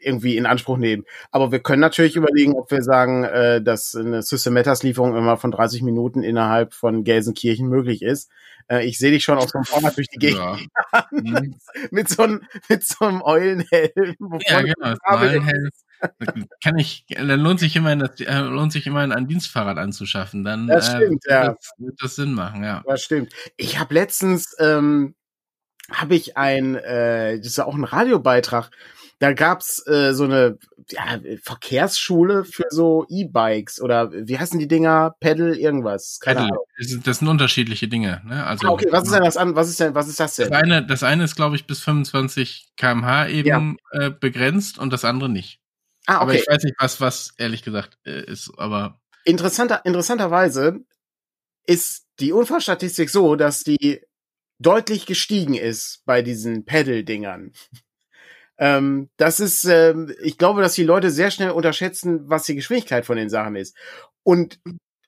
irgendwie 0.00 0.36
in 0.36 0.46
Anspruch 0.46 0.78
nehmen. 0.78 1.04
Aber 1.30 1.52
wir 1.52 1.60
können 1.60 1.80
natürlich 1.80 2.16
überlegen, 2.16 2.54
ob 2.54 2.70
wir 2.70 2.82
sagen, 2.82 3.24
äh, 3.24 3.62
dass 3.62 3.94
eine 3.94 4.22
Systematas-Lieferung 4.22 5.16
immer 5.16 5.36
von 5.36 5.50
30 5.50 5.82
Minuten 5.82 6.22
innerhalb 6.22 6.72
von 6.74 7.04
Gelsenkirchen 7.04 7.68
möglich 7.68 8.02
ist. 8.02 8.30
Äh, 8.68 8.86
ich 8.86 8.98
sehe 8.98 9.10
dich 9.10 9.24
schon 9.24 9.38
auf 9.38 9.50
so 9.50 9.58
einem 9.58 9.64
Fahrrad 9.64 9.96
durch 9.96 10.08
die 10.08 10.18
Gegend 10.18 10.68
ja. 10.92 11.06
mit, 11.10 11.54
mit, 11.90 12.08
so 12.08 12.22
einem, 12.22 12.42
mit 12.68 12.84
so 12.84 13.04
einem 13.04 13.22
Eulenhelm. 13.22 14.16
Ja, 14.46 14.62
genau. 14.62 14.94
Eulenhelm. 15.06 15.70
Kann 16.62 16.78
ich, 16.78 17.04
dann 17.08 17.40
lohnt 17.40 17.60
sich 17.60 17.76
immer, 17.76 17.94
das, 17.96 18.20
äh, 18.20 18.40
lohnt 18.40 18.72
sich 18.72 18.86
immer 18.86 19.00
ein 19.00 19.26
Dienstfahrrad 19.26 19.78
anzuschaffen. 19.78 20.44
Dann 20.44 20.66
das 20.66 20.88
äh, 20.88 20.96
stimmt, 20.96 21.26
äh, 21.26 21.32
ja. 21.32 21.48
Das, 21.52 21.70
wird 21.78 22.02
das 22.02 22.16
Sinn 22.16 22.34
machen, 22.34 22.64
ja. 22.64 22.82
Das 22.86 23.02
stimmt. 23.02 23.32
Ich 23.56 23.78
habe 23.78 23.94
letztens 23.94 24.54
ähm, 24.58 25.14
habe 25.90 26.14
ich 26.14 26.36
ein, 26.36 26.74
äh, 26.74 27.38
das 27.38 27.46
ist 27.46 27.58
ja 27.58 27.64
auch 27.64 27.74
ein 27.74 27.84
Radiobeitrag 27.84 28.70
da 29.18 29.32
gab's 29.32 29.84
äh, 29.86 30.12
so 30.14 30.24
eine 30.24 30.58
ja, 30.90 31.18
Verkehrsschule 31.42 32.44
für 32.44 32.66
so 32.70 33.04
E-Bikes 33.08 33.80
oder 33.80 34.12
wie 34.12 34.38
heißen 34.38 34.58
die 34.58 34.68
Dinger? 34.68 35.16
Pedal 35.20 35.56
irgendwas? 35.56 36.20
Keine 36.20 36.40
Pedal. 36.40 36.52
Ahnung. 36.52 37.02
Das 37.04 37.18
sind 37.18 37.28
unterschiedliche 37.28 37.88
Dinge. 37.88 38.22
Ne? 38.24 38.44
Also 38.46 38.68
ah, 38.68 38.70
okay, 38.70 38.86
was 38.90 39.04
ist 39.04 39.14
denn 39.14 39.24
das 39.24 39.36
an? 39.36 39.56
Was 39.56 39.68
ist 39.68 39.80
denn? 39.80 39.94
Was 39.94 40.08
ist 40.08 40.20
das 40.20 40.36
denn? 40.36 40.50
Das 40.50 40.62
eine, 40.62 40.86
das 40.86 41.02
eine 41.02 41.24
ist 41.24 41.34
glaube 41.34 41.56
ich 41.56 41.66
bis 41.66 41.80
25 41.80 42.70
km/h 42.76 43.28
eben 43.28 43.76
ja. 43.92 44.06
äh, 44.06 44.10
begrenzt 44.10 44.78
und 44.78 44.92
das 44.92 45.04
andere 45.04 45.28
nicht. 45.28 45.58
Ah, 46.08 46.16
okay. 46.16 46.22
Aber 46.22 46.34
ich 46.34 46.46
weiß 46.48 46.62
nicht, 46.64 46.76
was 46.78 47.00
was 47.02 47.34
ehrlich 47.36 47.62
gesagt 47.62 47.98
äh, 48.06 48.24
ist. 48.24 48.50
Aber 48.56 48.98
interessanter 49.24 49.82
interessanterweise 49.84 50.80
ist 51.66 52.06
die 52.18 52.32
Unfallstatistik 52.32 53.10
so, 53.10 53.36
dass 53.36 53.62
die 53.62 54.00
deutlich 54.58 55.04
gestiegen 55.04 55.52
ist 55.54 56.02
bei 56.06 56.22
diesen 56.22 56.64
Pedal-Dingern. 56.64 57.52
Ähm, 58.60 59.08
das 59.16 59.38
ist, 59.38 59.66
ähm, 59.66 60.12
ich 60.20 60.36
glaube, 60.36 60.62
dass 60.62 60.74
die 60.74 60.82
Leute 60.82 61.12
sehr 61.12 61.30
schnell 61.30 61.52
unterschätzen, 61.52 62.28
was 62.28 62.42
die 62.42 62.56
Geschwindigkeit 62.56 63.06
von 63.06 63.16
den 63.16 63.28
Sachen 63.28 63.54
ist. 63.54 63.76
Und 64.24 64.58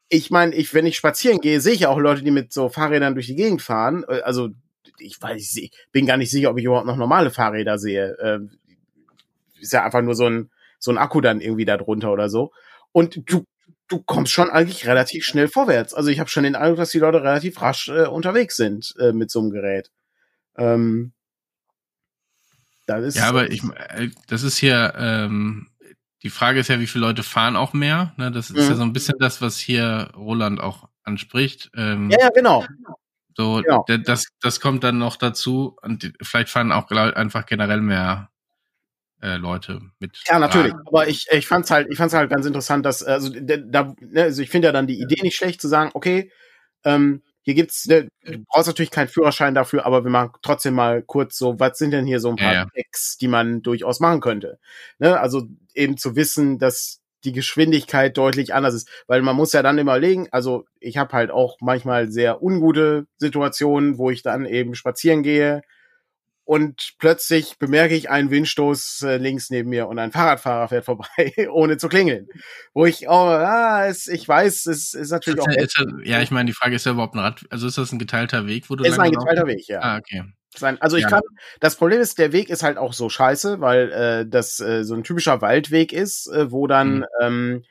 ich 0.09 0.31
meine, 0.31 0.55
ich, 0.55 0.73
wenn 0.73 0.87
ich 0.87 0.97
spazieren 0.97 1.41
gehe, 1.41 1.61
sehe 1.61 1.73
ich 1.73 1.81
ja 1.81 1.89
auch 1.89 1.99
Leute, 1.99 2.23
die 2.23 2.31
mit 2.31 2.53
so 2.53 2.69
Fahrrädern 2.69 3.15
durch 3.15 3.27
die 3.27 3.35
Gegend 3.35 3.61
fahren. 3.61 4.05
Äh, 4.07 4.21
also 4.21 4.51
ich 5.01 5.21
weiß, 5.21 5.57
ich 5.57 5.73
bin 5.91 6.07
gar 6.07 6.17
nicht 6.17 6.31
sicher, 6.31 6.49
ob 6.49 6.59
ich 6.59 6.65
überhaupt 6.65 6.87
noch 6.87 6.95
normale 6.95 7.33
Fahrräder 7.33 7.77
sehe. 7.77 8.17
Ähm, 8.23 8.53
ist 9.61 9.73
ja 9.73 9.85
einfach 9.85 10.03
nur 10.03 10.15
so 10.15 10.27
ein 10.27 10.49
so 10.81 10.91
ein 10.91 10.99
Akku 10.99 11.21
dann 11.21 11.41
irgendwie 11.41 11.65
da 11.65 11.77
drunter 11.77 12.13
oder 12.13 12.29
so. 12.29 12.51
Und 12.93 13.21
du 13.31 13.45
du 13.91 14.01
kommst 14.01 14.33
schon 14.33 14.51
eigentlich 14.51 14.87
relativ 14.87 15.25
schnell 15.25 15.49
vorwärts. 15.49 15.95
Also 15.95 16.11
ich 16.11 16.21
habe 16.21 16.31
schon 16.31 16.45
den 16.45 16.55
Eindruck, 16.55 16.79
dass 16.79 16.91
die 16.91 17.01
Leute 17.01 17.23
relativ 17.23 17.61
rasch 17.61 17.89
äh, 17.89 18.07
unterwegs 18.07 18.57
sind 18.57 18.95
äh, 19.01 19.13
mit 19.13 19.31
so 19.31 19.41
einem 19.41 19.51
Gerät. 19.51 19.91
Ähm, 20.57 21.13
das 22.87 23.05
ist 23.05 23.17
ja, 23.17 23.29
aber 23.29 23.51
ich, 23.51 23.63
äh, 23.65 24.11
das 24.29 24.43
ist 24.43 24.59
hier, 24.59 24.95
ähm, 24.97 25.69
die 26.23 26.31
Frage 26.31 26.61
ist 26.61 26.69
ja, 26.69 26.79
wie 26.79 26.87
viele 26.87 27.07
Leute 27.07 27.23
fahren 27.23 27.57
auch 27.57 27.73
mehr? 27.73 28.15
Ne? 28.17 28.31
Das 28.31 28.51
ist 28.51 28.65
mhm. 28.65 28.71
ja 28.71 28.77
so 28.77 28.83
ein 28.83 28.93
bisschen 28.93 29.19
das, 29.19 29.43
was 29.43 29.59
hier 29.59 30.11
Roland 30.17 30.61
auch 30.61 30.89
anspricht. 31.03 31.71
Ähm, 31.75 32.11
ja, 32.11 32.19
ja, 32.21 32.29
genau. 32.31 32.65
So, 33.37 33.63
genau. 33.63 33.85
das, 34.05 34.27
das 34.41 34.61
kommt 34.61 34.85
dann 34.85 34.99
noch 34.99 35.17
dazu 35.17 35.77
und 35.83 36.13
vielleicht 36.23 36.49
fahren 36.49 36.73
auch 36.73 36.91
einfach 36.91 37.47
generell 37.47 37.81
mehr 37.81 38.31
äh, 39.23 39.37
Leute 39.37 39.81
mit. 39.99 40.19
Ja, 40.27 40.39
natürlich. 40.39 40.73
Wagen. 40.73 40.87
Aber 40.87 41.09
ich, 41.09 41.27
ich 41.31 41.47
fand's 41.47 41.71
halt, 41.71 41.89
ich 41.91 41.99
fand's 41.99 42.15
halt 42.15 42.31
ganz 42.31 42.47
interessant, 42.47 42.87
dass, 42.87 43.03
also, 43.03 43.31
da, 43.31 43.95
ne, 44.01 44.23
also 44.23 44.43
ich 44.43 44.51
finde 44.51 44.69
ja 44.69 44.73
dann 44.73 44.87
die 44.87 45.01
Idee 45.01 45.23
nicht 45.23 45.37
schlecht 45.37 45.61
zu 45.61 45.69
sagen, 45.69 45.91
okay, 45.95 46.31
ähm, 46.85 47.23
hier 47.43 47.55
gibt's, 47.55 47.87
ne, 47.87 48.09
du 48.25 48.45
brauchst 48.49 48.69
natürlich 48.69 48.91
keinen 48.91 49.09
Führerschein 49.09 49.55
dafür, 49.55 49.87
aber 49.87 50.05
wir 50.05 50.11
machen 50.11 50.33
trotzdem 50.43 50.75
mal 50.75 51.03
kurz 51.03 51.37
so, 51.37 51.59
was 51.59 51.79
sind 51.79 51.91
denn 51.91 52.07
hier 52.07 52.21
so 52.21 52.31
ein 52.31 52.37
paar 52.37 52.53
ja, 52.53 52.67
ja. 52.75 52.83
die 53.21 53.29
man 53.29 53.63
durchaus 53.63 54.01
machen 54.01 54.21
könnte? 54.21 54.59
Ne? 54.99 55.19
Also 55.19 55.47
eben 55.75 55.97
zu 55.97 56.17
wissen, 56.17 56.59
dass 56.59 57.01
die 57.25 57.33
Geschwindigkeit 57.33 58.17
deutlich 58.17 58.55
anders 58.55 58.75
ist, 58.75 58.89
weil 59.07 59.21
man 59.21 59.37
muss 59.37 59.53
ja 59.53 59.63
dann 59.63 59.79
überlegen, 59.79 60.29
also 60.31 60.65
ich 60.81 60.97
habe 60.97 61.13
halt 61.13 61.31
auch 61.31 61.59
manchmal 61.61 62.11
sehr 62.11 62.43
ungute 62.43 63.07
Situationen, 63.19 63.99
wo 63.99 64.11
ich 64.11 64.23
dann 64.23 64.47
eben 64.47 64.75
spazieren 64.75 65.23
gehe 65.23 65.63
und 66.51 66.95
plötzlich 66.99 67.59
bemerke 67.61 67.95
ich 67.95 68.11
einen 68.11 68.33
Windstoß 68.33 69.03
äh, 69.03 69.19
links 69.19 69.51
neben 69.51 69.71
mir 69.71 69.87
und 69.87 70.01
ein 70.01 70.11
Fahrradfahrer 70.11 70.67
fährt 70.67 70.85
vorbei, 70.85 71.07
ohne 71.53 71.77
zu 71.77 71.89
klingeln. 71.89 72.27
Wo 72.75 72.87
ich, 72.87 73.07
oh, 73.07 73.13
ah, 73.13 73.87
es, 73.87 74.09
ich 74.09 74.27
weiß, 74.27 74.67
es 74.67 74.93
ist 74.93 75.13
natürlich 75.13 75.39
ist 75.39 75.47
auch. 75.47 75.53
Ja, 75.53 75.63
ist 75.63 75.79
ja, 75.79 76.17
ja, 76.17 76.23
ich 76.23 76.33
meine, 76.33 76.49
die 76.49 76.53
Frage 76.53 76.75
ist 76.75 76.85
ja 76.87 76.91
überhaupt 76.91 77.15
ein 77.15 77.21
Rad, 77.21 77.47
also 77.51 77.69
ist 77.69 77.79
das 77.79 77.93
ein 77.93 78.01
geteilter 78.01 78.49
Weg, 78.49 78.69
wo 78.69 78.75
du 78.75 78.83
Ist 78.83 78.99
ein 78.99 79.13
geteilter 79.13 79.47
Weg, 79.47 79.69
ja. 79.69 79.79
Ah, 79.81 79.99
okay. 79.99 80.25
Also 80.81 80.97
ich 80.97 81.05
ja. 81.05 81.11
kann, 81.11 81.21
das 81.61 81.77
Problem 81.77 82.01
ist, 82.01 82.19
der 82.19 82.33
Weg 82.33 82.51
ist 82.51 82.65
halt 82.65 82.79
auch 82.79 82.95
so 82.95 83.09
scheiße, 83.09 83.61
weil 83.61 83.93
äh, 83.93 84.27
das 84.29 84.59
äh, 84.59 84.83
so 84.83 84.95
ein 84.95 85.05
typischer 85.05 85.41
Waldweg 85.43 85.93
ist, 85.93 86.27
äh, 86.33 86.51
wo 86.51 86.67
dann 86.67 86.97
mhm. 86.97 87.05
ähm, 87.23 87.65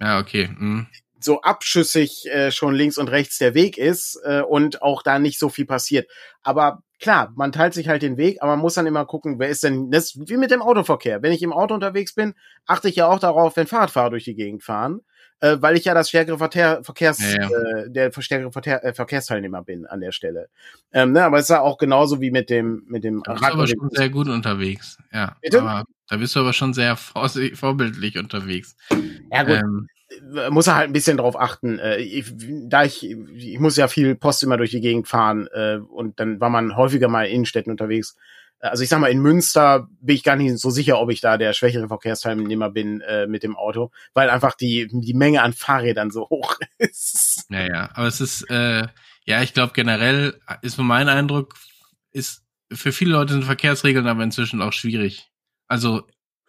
ja 0.00 0.18
okay 0.18 0.48
mhm. 0.48 0.86
So 1.24 1.40
abschüssig 1.40 2.26
äh, 2.26 2.50
schon 2.50 2.74
links 2.74 2.98
und 2.98 3.08
rechts 3.08 3.38
der 3.38 3.54
Weg 3.54 3.78
ist 3.78 4.20
äh, 4.24 4.42
und 4.42 4.82
auch 4.82 5.02
da 5.02 5.18
nicht 5.18 5.38
so 5.38 5.48
viel 5.48 5.66
passiert. 5.66 6.10
Aber 6.42 6.82
klar, 7.00 7.32
man 7.36 7.52
teilt 7.52 7.74
sich 7.74 7.88
halt 7.88 8.02
den 8.02 8.16
Weg, 8.16 8.40
aber 8.40 8.52
man 8.52 8.60
muss 8.60 8.74
dann 8.74 8.86
immer 8.86 9.04
gucken, 9.04 9.38
wer 9.38 9.48
ist 9.48 9.62
denn, 9.64 9.90
das 9.90 10.14
ist 10.14 10.28
wie 10.28 10.36
mit 10.36 10.50
dem 10.50 10.62
Autoverkehr. 10.62 11.22
Wenn 11.22 11.32
ich 11.32 11.42
im 11.42 11.52
Auto 11.52 11.74
unterwegs 11.74 12.14
bin, 12.14 12.34
achte 12.66 12.88
ich 12.88 12.96
ja 12.96 13.06
auch 13.08 13.18
darauf, 13.18 13.56
wenn 13.56 13.66
Fahrradfahrer 13.66 14.10
durch 14.10 14.24
die 14.24 14.34
Gegend 14.34 14.62
fahren, 14.62 15.00
äh, 15.40 15.58
weil 15.60 15.76
ich 15.76 15.84
ja 15.84 15.94
das 15.94 16.08
stärkere 16.08 16.38
Verkehr, 16.38 16.82
Verkehrs, 16.84 17.18
ja, 17.20 17.48
ja. 17.48 17.48
Äh, 17.48 17.90
der 17.90 18.12
stärkere 18.12 18.52
Verkehr, 18.52 18.84
äh, 18.84 18.94
Verkehrsteilnehmer 18.94 19.62
bin 19.62 19.86
an 19.86 20.00
der 20.00 20.12
Stelle. 20.12 20.48
Ähm, 20.92 21.12
ne, 21.12 21.24
aber 21.24 21.38
es 21.38 21.44
ist 21.44 21.50
ja 21.50 21.60
auch 21.60 21.78
genauso 21.78 22.20
wie 22.20 22.30
mit 22.30 22.48
dem, 22.48 22.84
mit 22.86 23.04
dem 23.04 23.22
da 23.24 23.32
bist 23.32 23.44
Rad. 23.44 23.52
aber 23.52 23.66
schon 23.66 23.90
sehr 23.90 24.08
gut 24.08 24.28
unterwegs, 24.28 24.96
ja. 25.12 25.36
Bitte? 25.42 25.60
Aber 25.60 25.84
da 26.08 26.16
bist 26.16 26.36
du 26.36 26.40
aber 26.40 26.52
schon 26.52 26.72
sehr 26.72 26.96
vorbildlich 26.96 28.18
unterwegs. 28.18 28.76
Ja 29.30 29.42
gut. 29.42 29.56
Ähm, 29.56 29.88
muss 30.50 30.66
er 30.66 30.76
halt 30.76 30.90
ein 30.90 30.92
bisschen 30.92 31.16
drauf 31.16 31.38
achten. 31.38 31.78
Äh, 31.78 31.98
ich, 31.98 32.32
da 32.68 32.84
ich, 32.84 33.04
ich 33.04 33.58
muss 33.58 33.76
ja 33.76 33.88
viel 33.88 34.14
Post 34.14 34.42
immer 34.42 34.56
durch 34.56 34.70
die 34.70 34.80
Gegend 34.80 35.08
fahren 35.08 35.48
äh, 35.52 35.76
und 35.76 36.20
dann 36.20 36.40
war 36.40 36.50
man 36.50 36.76
häufiger 36.76 37.08
mal 37.08 37.26
in 37.26 37.36
Innenstädten 37.36 37.70
unterwegs. 37.70 38.16
Also 38.60 38.84
ich 38.84 38.88
sag 38.88 39.00
mal, 39.00 39.10
in 39.10 39.20
Münster 39.20 39.88
bin 40.00 40.14
ich 40.14 40.22
gar 40.22 40.36
nicht 40.36 40.56
so 40.58 40.70
sicher, 40.70 41.00
ob 41.00 41.10
ich 41.10 41.20
da 41.20 41.36
der 41.36 41.52
schwächere 41.52 41.88
Verkehrsteilnehmer 41.88 42.70
bin 42.70 43.00
äh, 43.00 43.26
mit 43.26 43.42
dem 43.42 43.56
Auto, 43.56 43.90
weil 44.14 44.30
einfach 44.30 44.54
die, 44.54 44.88
die 44.88 45.14
Menge 45.14 45.42
an 45.42 45.52
Fahrrädern 45.52 46.12
so 46.12 46.28
hoch 46.30 46.56
ist. 46.78 47.46
Naja, 47.48 47.90
aber 47.94 48.06
es 48.06 48.20
ist, 48.20 48.42
äh, 48.50 48.86
ja, 49.24 49.42
ich 49.42 49.52
glaube 49.52 49.72
generell 49.74 50.40
ist 50.62 50.78
mein 50.78 51.08
Eindruck, 51.08 51.54
ist 52.12 52.44
für 52.72 52.92
viele 52.92 53.12
Leute 53.12 53.32
sind 53.32 53.44
Verkehrsregeln 53.44 54.06
aber 54.06 54.22
inzwischen 54.22 54.62
auch 54.62 54.72
schwierig. 54.72 55.28
Also 55.66 56.06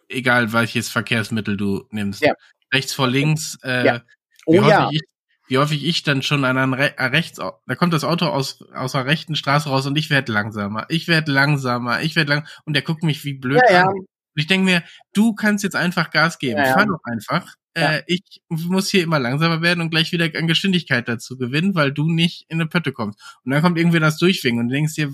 egal 0.08 0.52
welches 0.52 0.88
Verkehrsmittel 0.88 1.56
du 1.56 1.86
nimmst. 1.90 2.22
Ja 2.22 2.34
rechts 2.72 2.92
vor 2.92 3.08
links. 3.08 3.58
Äh, 3.62 3.86
ja. 3.86 4.02
Oh 4.46 4.52
wie 4.52 4.68
ja. 4.68 4.88
Ich, 4.90 5.00
wie 5.46 5.58
häufig 5.58 5.84
ich 5.84 6.02
dann 6.02 6.22
schon 6.22 6.44
an 6.44 6.56
einem 6.56 6.72
Re 6.72 6.94
rechts, 6.98 7.38
da 7.38 7.74
kommt 7.74 7.92
das 7.92 8.04
Auto 8.04 8.26
aus, 8.26 8.62
aus 8.72 8.92
der 8.92 9.06
rechten 9.06 9.36
Straße 9.36 9.68
raus 9.68 9.86
und 9.86 9.96
ich 9.96 10.10
werde 10.10 10.32
langsamer, 10.32 10.86
ich 10.88 11.06
werde 11.06 11.32
langsamer, 11.32 12.02
ich 12.02 12.16
werde 12.16 12.30
lang 12.30 12.48
und 12.64 12.74
der 12.74 12.82
guckt 12.82 13.02
mich 13.02 13.24
wie 13.24 13.34
blöd 13.34 13.62
ja, 13.68 13.82
an. 13.82 13.88
Und 13.88 14.06
ich 14.40 14.46
denke 14.46 14.64
mir, 14.64 14.82
du 15.12 15.34
kannst 15.34 15.62
jetzt 15.62 15.76
einfach 15.76 16.10
Gas 16.10 16.38
geben, 16.38 16.58
ja, 16.58 16.72
fahr 16.72 16.86
doch 16.86 17.00
einfach. 17.04 17.54
Äh, 17.74 18.02
ich 18.06 18.22
muss 18.48 18.88
hier 18.88 19.02
immer 19.02 19.18
langsamer 19.18 19.60
werden 19.60 19.80
und 19.80 19.90
gleich 19.90 20.12
wieder 20.12 20.28
an 20.38 20.46
Geschwindigkeit 20.46 21.08
dazu 21.08 21.36
gewinnen, 21.36 21.74
weil 21.74 21.92
du 21.92 22.08
nicht 22.08 22.46
in 22.48 22.60
eine 22.60 22.68
Pötte 22.68 22.92
kommst. 22.92 23.20
Und 23.44 23.52
dann 23.52 23.62
kommt 23.62 23.78
irgendwie 23.78 24.00
das 24.00 24.16
Durchwingen 24.16 24.60
und 24.60 24.68
du 24.68 24.74
denkst 24.74 24.94
dir, 24.94 25.12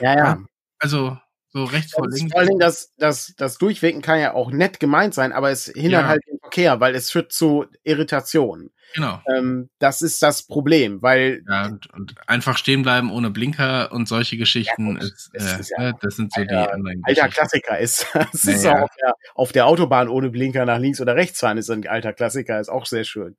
ja, 0.00 0.16
ja. 0.16 0.38
Also, 0.78 1.18
so 1.56 1.64
rechts 1.64 1.92
vor 1.92 2.08
links. 2.08 2.32
Vor 2.32 2.44
Dingen, 2.44 2.58
das, 2.58 2.92
das, 2.98 3.34
das 3.36 3.58
Durchwinken 3.58 4.02
kann 4.02 4.20
ja 4.20 4.34
auch 4.34 4.50
nett 4.50 4.78
gemeint 4.78 5.14
sein, 5.14 5.32
aber 5.32 5.50
es 5.50 5.66
hindert 5.66 6.02
ja. 6.02 6.08
halt 6.08 6.22
den 6.28 6.38
Verkehr, 6.38 6.80
weil 6.80 6.94
es 6.94 7.10
führt 7.10 7.32
zu 7.32 7.66
Irritationen. 7.82 8.70
Genau. 8.94 9.20
Ähm, 9.34 9.68
das 9.78 10.00
ist 10.00 10.22
das 10.22 10.42
Problem, 10.44 11.02
weil. 11.02 11.42
Ja, 11.48 11.66
und, 11.66 11.92
und, 11.92 12.14
einfach 12.26 12.56
stehen 12.56 12.82
bleiben 12.82 13.10
ohne 13.10 13.30
Blinker 13.30 13.90
und 13.92 14.06
solche 14.06 14.36
Geschichten, 14.36 14.96
ja, 14.96 15.02
ist, 15.02 15.30
das, 15.32 15.52
äh, 15.56 15.60
ist 15.60 15.70
ja, 15.70 15.82
ne, 15.82 15.94
das 16.00 16.16
sind 16.16 16.32
so 16.32 16.44
die 16.44 16.54
anderen 16.54 17.02
Alter 17.04 17.28
Klassiker 17.28 17.78
ist. 17.78 18.06
Das 18.32 18.44
naja. 18.44 18.56
ist 18.56 18.66
auch 18.66 18.80
auf 18.82 18.96
der, 19.00 19.14
auf 19.34 19.52
der, 19.52 19.66
Autobahn 19.66 20.08
ohne 20.08 20.30
Blinker 20.30 20.64
nach 20.64 20.78
links 20.78 21.00
oder 21.00 21.14
rechts 21.16 21.40
fahren, 21.40 21.58
ist 21.58 21.70
ein 21.70 21.86
alter 21.86 22.12
Klassiker, 22.12 22.60
ist 22.60 22.68
auch 22.68 22.86
sehr 22.86 23.04
schön. 23.04 23.36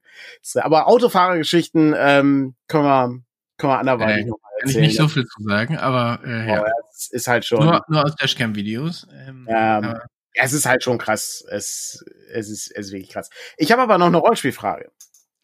Aber 0.56 0.88
Autofahrergeschichten 0.88 1.96
ähm, 1.98 2.56
können 2.68 2.84
wir, 2.84 3.20
können 3.58 3.74
wir 3.74 3.80
anderweitig 3.80 4.28
äh, 4.28 4.47
kann 4.74 4.84
ich 4.84 4.88
nicht 4.90 4.98
so 4.98 5.08
viel 5.08 5.26
zu 5.26 5.44
sagen, 5.44 5.78
aber 5.78 6.20
äh, 6.26 6.48
ja. 6.48 6.66
es 6.92 7.10
ist 7.12 7.28
halt 7.28 7.46
schon. 7.46 7.66
Nur, 7.66 7.84
nur 7.88 8.06
aus 8.06 8.16
Dashcam-Videos. 8.16 9.08
Ähm, 9.12 9.46
ja, 9.48 10.02
es 10.34 10.54
ist 10.54 10.66
halt 10.66 10.84
schon 10.84 10.98
krass. 10.98 11.44
Es, 11.50 12.04
es, 12.32 12.50
ist, 12.50 12.72
es 12.72 12.88
ist 12.88 12.92
wirklich 12.92 13.10
krass. 13.10 13.30
Ich 13.58 13.72
habe 13.72 13.82
aber 13.82 13.98
noch 13.98 14.08
eine 14.08 14.18
Rollspielfrage. 14.18 14.92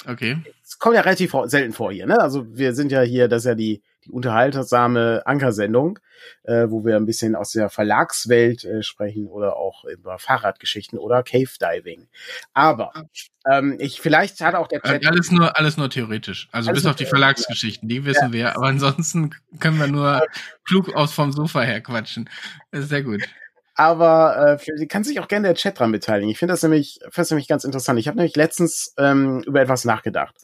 Okay. 0.05 0.37
Es 0.63 0.77
kommt 0.79 0.95
ja 0.95 1.01
relativ 1.01 1.33
selten 1.45 1.73
vor 1.73 1.91
hier, 1.91 2.05
ne? 2.05 2.19
Also 2.19 2.45
wir 2.55 2.73
sind 2.73 2.91
ja 2.91 3.01
hier, 3.01 3.27
das 3.27 3.43
ist 3.43 3.47
ja 3.47 3.55
die, 3.55 3.81
die 4.05 4.11
unterhaltsame 4.11 5.23
Ankersendung, 5.25 5.99
äh, 6.43 6.67
wo 6.69 6.85
wir 6.85 6.95
ein 6.95 7.05
bisschen 7.05 7.35
aus 7.35 7.51
der 7.51 7.69
Verlagswelt 7.69 8.63
äh, 8.63 8.83
sprechen 8.83 9.27
oder 9.27 9.55
auch 9.55 9.85
über 9.85 10.19
Fahrradgeschichten 10.19 10.99
oder 10.99 11.23
Cave 11.23 11.49
Diving. 11.59 12.07
Aber 12.53 12.91
ähm, 13.49 13.77
ich 13.79 14.01
vielleicht 14.01 14.41
hat 14.41 14.55
auch 14.55 14.67
der 14.67 14.81
Chat 14.81 15.05
alles 15.05 15.31
nur 15.31 15.57
alles 15.57 15.77
nur 15.77 15.89
theoretisch. 15.89 16.49
Also 16.51 16.71
bis 16.71 16.85
auf 16.85 16.95
die 16.95 17.05
Verlagsgeschichten, 17.05 17.87
die 17.89 18.05
wissen 18.05 18.27
ja. 18.27 18.33
wir. 18.33 18.55
Aber 18.55 18.67
ansonsten 18.67 19.31
können 19.59 19.79
wir 19.79 19.87
nur 19.87 20.21
klug 20.65 20.93
aus 20.95 21.13
vom 21.13 21.31
Sofa 21.31 21.61
her 21.61 21.81
quatschen. 21.81 22.29
Das 22.71 22.83
ist 22.83 22.89
sehr 22.89 23.03
gut. 23.03 23.23
Aber 23.75 24.59
äh, 24.59 24.85
kann 24.85 25.03
sich 25.03 25.19
auch 25.19 25.27
gerne 25.27 25.47
der 25.47 25.55
Chat 25.55 25.79
dran 25.79 25.91
beteiligen. 25.91 26.29
Ich 26.29 26.37
finde 26.37 26.53
das 26.53 26.61
nämlich, 26.61 26.99
finde 27.01 27.15
das 27.15 27.31
nämlich 27.31 27.47
ganz 27.47 27.63
interessant. 27.63 27.99
Ich 27.99 28.07
habe 28.07 28.17
nämlich 28.17 28.35
letztens 28.35 28.93
ähm, 28.97 29.41
über 29.47 29.61
etwas 29.61 29.83
nachgedacht. 29.83 30.35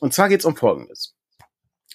Und 0.00 0.14
zwar 0.14 0.28
geht 0.28 0.40
es 0.40 0.46
um 0.46 0.56
Folgendes. 0.56 1.17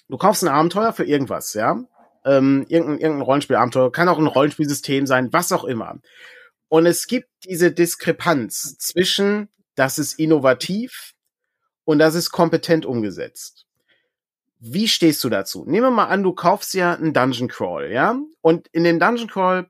Du 0.08 0.18
kaufst 0.18 0.42
ein 0.42 0.48
Abenteuer 0.48 0.92
für 0.92 1.04
irgendwas, 1.04 1.54
ja? 1.54 1.82
Ähm, 2.24 2.64
irgendein, 2.68 2.98
irgendein 2.98 3.22
Rollenspielabenteuer, 3.22 3.92
kann 3.92 4.08
auch 4.08 4.18
ein 4.18 4.26
Rollenspielsystem 4.26 5.06
sein, 5.06 5.32
was 5.32 5.52
auch 5.52 5.64
immer. 5.64 5.98
Und 6.68 6.86
es 6.86 7.06
gibt 7.06 7.28
diese 7.44 7.70
Diskrepanz 7.72 8.76
zwischen, 8.78 9.48
das 9.74 9.98
ist 9.98 10.18
innovativ 10.18 11.12
und 11.84 11.98
das 11.98 12.14
ist 12.14 12.30
kompetent 12.30 12.86
umgesetzt. 12.86 13.66
Wie 14.58 14.88
stehst 14.88 15.22
du 15.22 15.28
dazu? 15.28 15.64
Nehmen 15.66 15.86
wir 15.86 15.90
mal 15.90 16.06
an, 16.06 16.22
du 16.22 16.32
kaufst 16.32 16.72
ja 16.74 16.94
einen 16.94 17.12
Dungeon 17.12 17.48
Crawl, 17.48 17.92
ja? 17.92 18.18
Und 18.40 18.68
in 18.68 18.84
dem 18.84 18.98
Dungeon 18.98 19.28
Crawl 19.28 19.68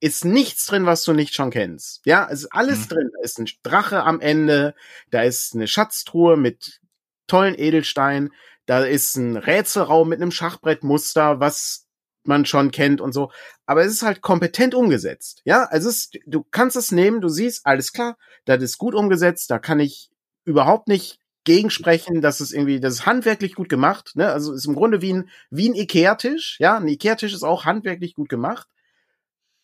ist 0.00 0.24
nichts 0.24 0.64
drin, 0.66 0.86
was 0.86 1.04
du 1.04 1.12
nicht 1.12 1.34
schon 1.34 1.50
kennst. 1.50 2.04
Ja, 2.06 2.26
es 2.30 2.40
ist 2.40 2.52
alles 2.52 2.86
mhm. 2.86 2.88
drin. 2.88 3.10
Da 3.14 3.22
ist 3.22 3.38
ein 3.38 3.48
Drache 3.62 4.02
am 4.02 4.20
Ende, 4.20 4.74
da 5.10 5.22
ist 5.22 5.54
eine 5.54 5.68
Schatztruhe 5.68 6.38
mit 6.38 6.80
tollen 7.26 7.54
Edelsteinen, 7.56 8.32
da 8.70 8.84
ist 8.84 9.16
ein 9.16 9.36
Rätselraum 9.36 10.08
mit 10.08 10.22
einem 10.22 10.30
Schachbrettmuster, 10.30 11.40
was 11.40 11.88
man 12.22 12.46
schon 12.46 12.70
kennt 12.70 13.00
und 13.00 13.12
so. 13.12 13.32
Aber 13.66 13.84
es 13.84 13.90
ist 13.90 14.02
halt 14.02 14.20
kompetent 14.20 14.76
umgesetzt. 14.76 15.42
Ja, 15.44 15.64
also 15.64 15.88
es 15.88 15.96
ist, 15.96 16.18
du 16.24 16.44
kannst 16.52 16.76
es 16.76 16.92
nehmen, 16.92 17.20
du 17.20 17.28
siehst, 17.28 17.66
alles 17.66 17.92
klar, 17.92 18.16
das 18.44 18.62
ist 18.62 18.78
gut 18.78 18.94
umgesetzt, 18.94 19.50
da 19.50 19.58
kann 19.58 19.80
ich 19.80 20.08
überhaupt 20.44 20.86
nicht 20.86 21.18
gegensprechen, 21.42 22.20
dass 22.20 22.38
es 22.38 22.52
irgendwie, 22.52 22.78
das 22.78 22.94
ist 22.94 23.06
handwerklich 23.06 23.56
gut 23.56 23.68
gemacht, 23.68 24.12
ne? 24.14 24.30
Also 24.30 24.52
ist 24.52 24.66
im 24.66 24.76
Grunde 24.76 25.02
wie 25.02 25.14
ein, 25.14 25.30
wie 25.50 25.68
ein 25.68 25.74
Ikea-Tisch, 25.74 26.58
ja? 26.60 26.76
Ein 26.76 26.86
Ikea-Tisch 26.86 27.34
ist 27.34 27.42
auch 27.42 27.64
handwerklich 27.64 28.14
gut 28.14 28.28
gemacht. 28.28 28.68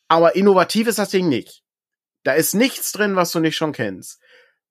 Aber 0.09 0.35
innovativ 0.35 0.89
ist 0.89 0.99
das 0.99 1.11
Ding 1.11 1.29
nicht. 1.29 1.63
Da 2.25 2.33
ist 2.33 2.55
nichts 2.55 2.91
drin, 2.91 3.15
was 3.15 3.31
du 3.31 3.39
nicht 3.39 3.55
schon 3.55 3.71
kennst. 3.71 4.19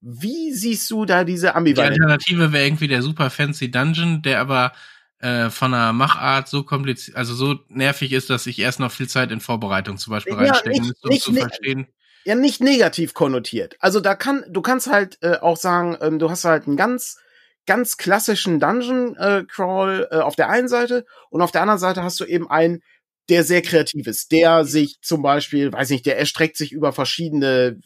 Wie 0.08 0.54
siehst 0.54 0.92
du 0.92 1.06
da 1.06 1.24
diese 1.24 1.56
Ambivalenz? 1.56 1.96
Die 1.96 2.02
Alternative 2.02 2.54
wäre 2.54 2.64
irgendwie 2.64 2.88
der 2.88 3.02
super 3.02 3.32
fancy 3.32 3.72
Dungeon, 3.72 4.22
der 4.22 4.40
aber 4.40 4.72
äh, 5.18 5.50
von 5.50 5.72
der 5.72 5.94
Machart 5.94 6.48
so 6.48 6.62
kompliziert, 6.62 7.18
also 7.18 7.34
so 7.34 7.56
nervig 7.70 8.12
ist, 8.12 8.30
dass 8.30 8.46
ich 8.46 8.60
erst 8.60 8.80
noch 8.80 8.92
viel 8.92 9.10
Zeit 9.10 9.32
in 9.32 9.40
Vorbereitung 9.40 9.98
zum 9.98 10.12
Beispiel 10.12 10.34
ja, 10.34 10.40
reinstecken 10.40 10.86
müsste, 10.86 11.08
um 11.08 11.10
nicht, 11.10 11.24
zu 11.24 11.32
nicht, 11.32 11.42
verstehen. 11.42 11.88
Ja, 12.24 12.36
nicht 12.36 12.62
negativ 12.62 13.16
konnotiert. 13.16 13.78
Also 13.80 14.00
da 14.00 14.14
kann, 14.14 14.46
du 14.48 14.62
kannst 14.62 14.86
halt 14.86 15.18
äh, 15.22 15.38
auch 15.38 15.58
sagen, 15.58 15.98
ähm, 16.00 16.20
du 16.20 16.30
hast 16.30 16.46
halt 16.46 16.68
einen 16.68 16.78
ganz, 16.78 17.18
ganz 17.66 17.98
klassischen 17.98 18.60
Dungeon 18.60 19.16
äh, 19.16 19.44
Crawl 19.48 20.08
äh, 20.12 20.18
auf 20.18 20.36
der 20.36 20.50
einen 20.50 20.68
Seite 20.68 21.08
und 21.32 21.42
auf 21.42 21.52
der 21.52 21.62
anderen 21.64 21.80
Seite 21.80 22.04
hast 22.04 22.20
du 22.20 22.26
eben 22.26 22.48
einen, 22.48 22.84
der 23.30 23.44
sehr 23.44 23.64
kreativ 23.64 24.06
ist, 24.06 24.32
der 24.32 24.66
sich 24.66 25.00
zum 25.02 25.24
Beispiel, 25.24 25.74
weiß 25.74 25.90
nicht, 25.90 26.06
der 26.06 26.20
erstreckt 26.20 26.58
sich 26.58 26.72
über 26.72 26.94
verschiedene 26.94 27.80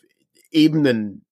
Ebenen 0.51 1.23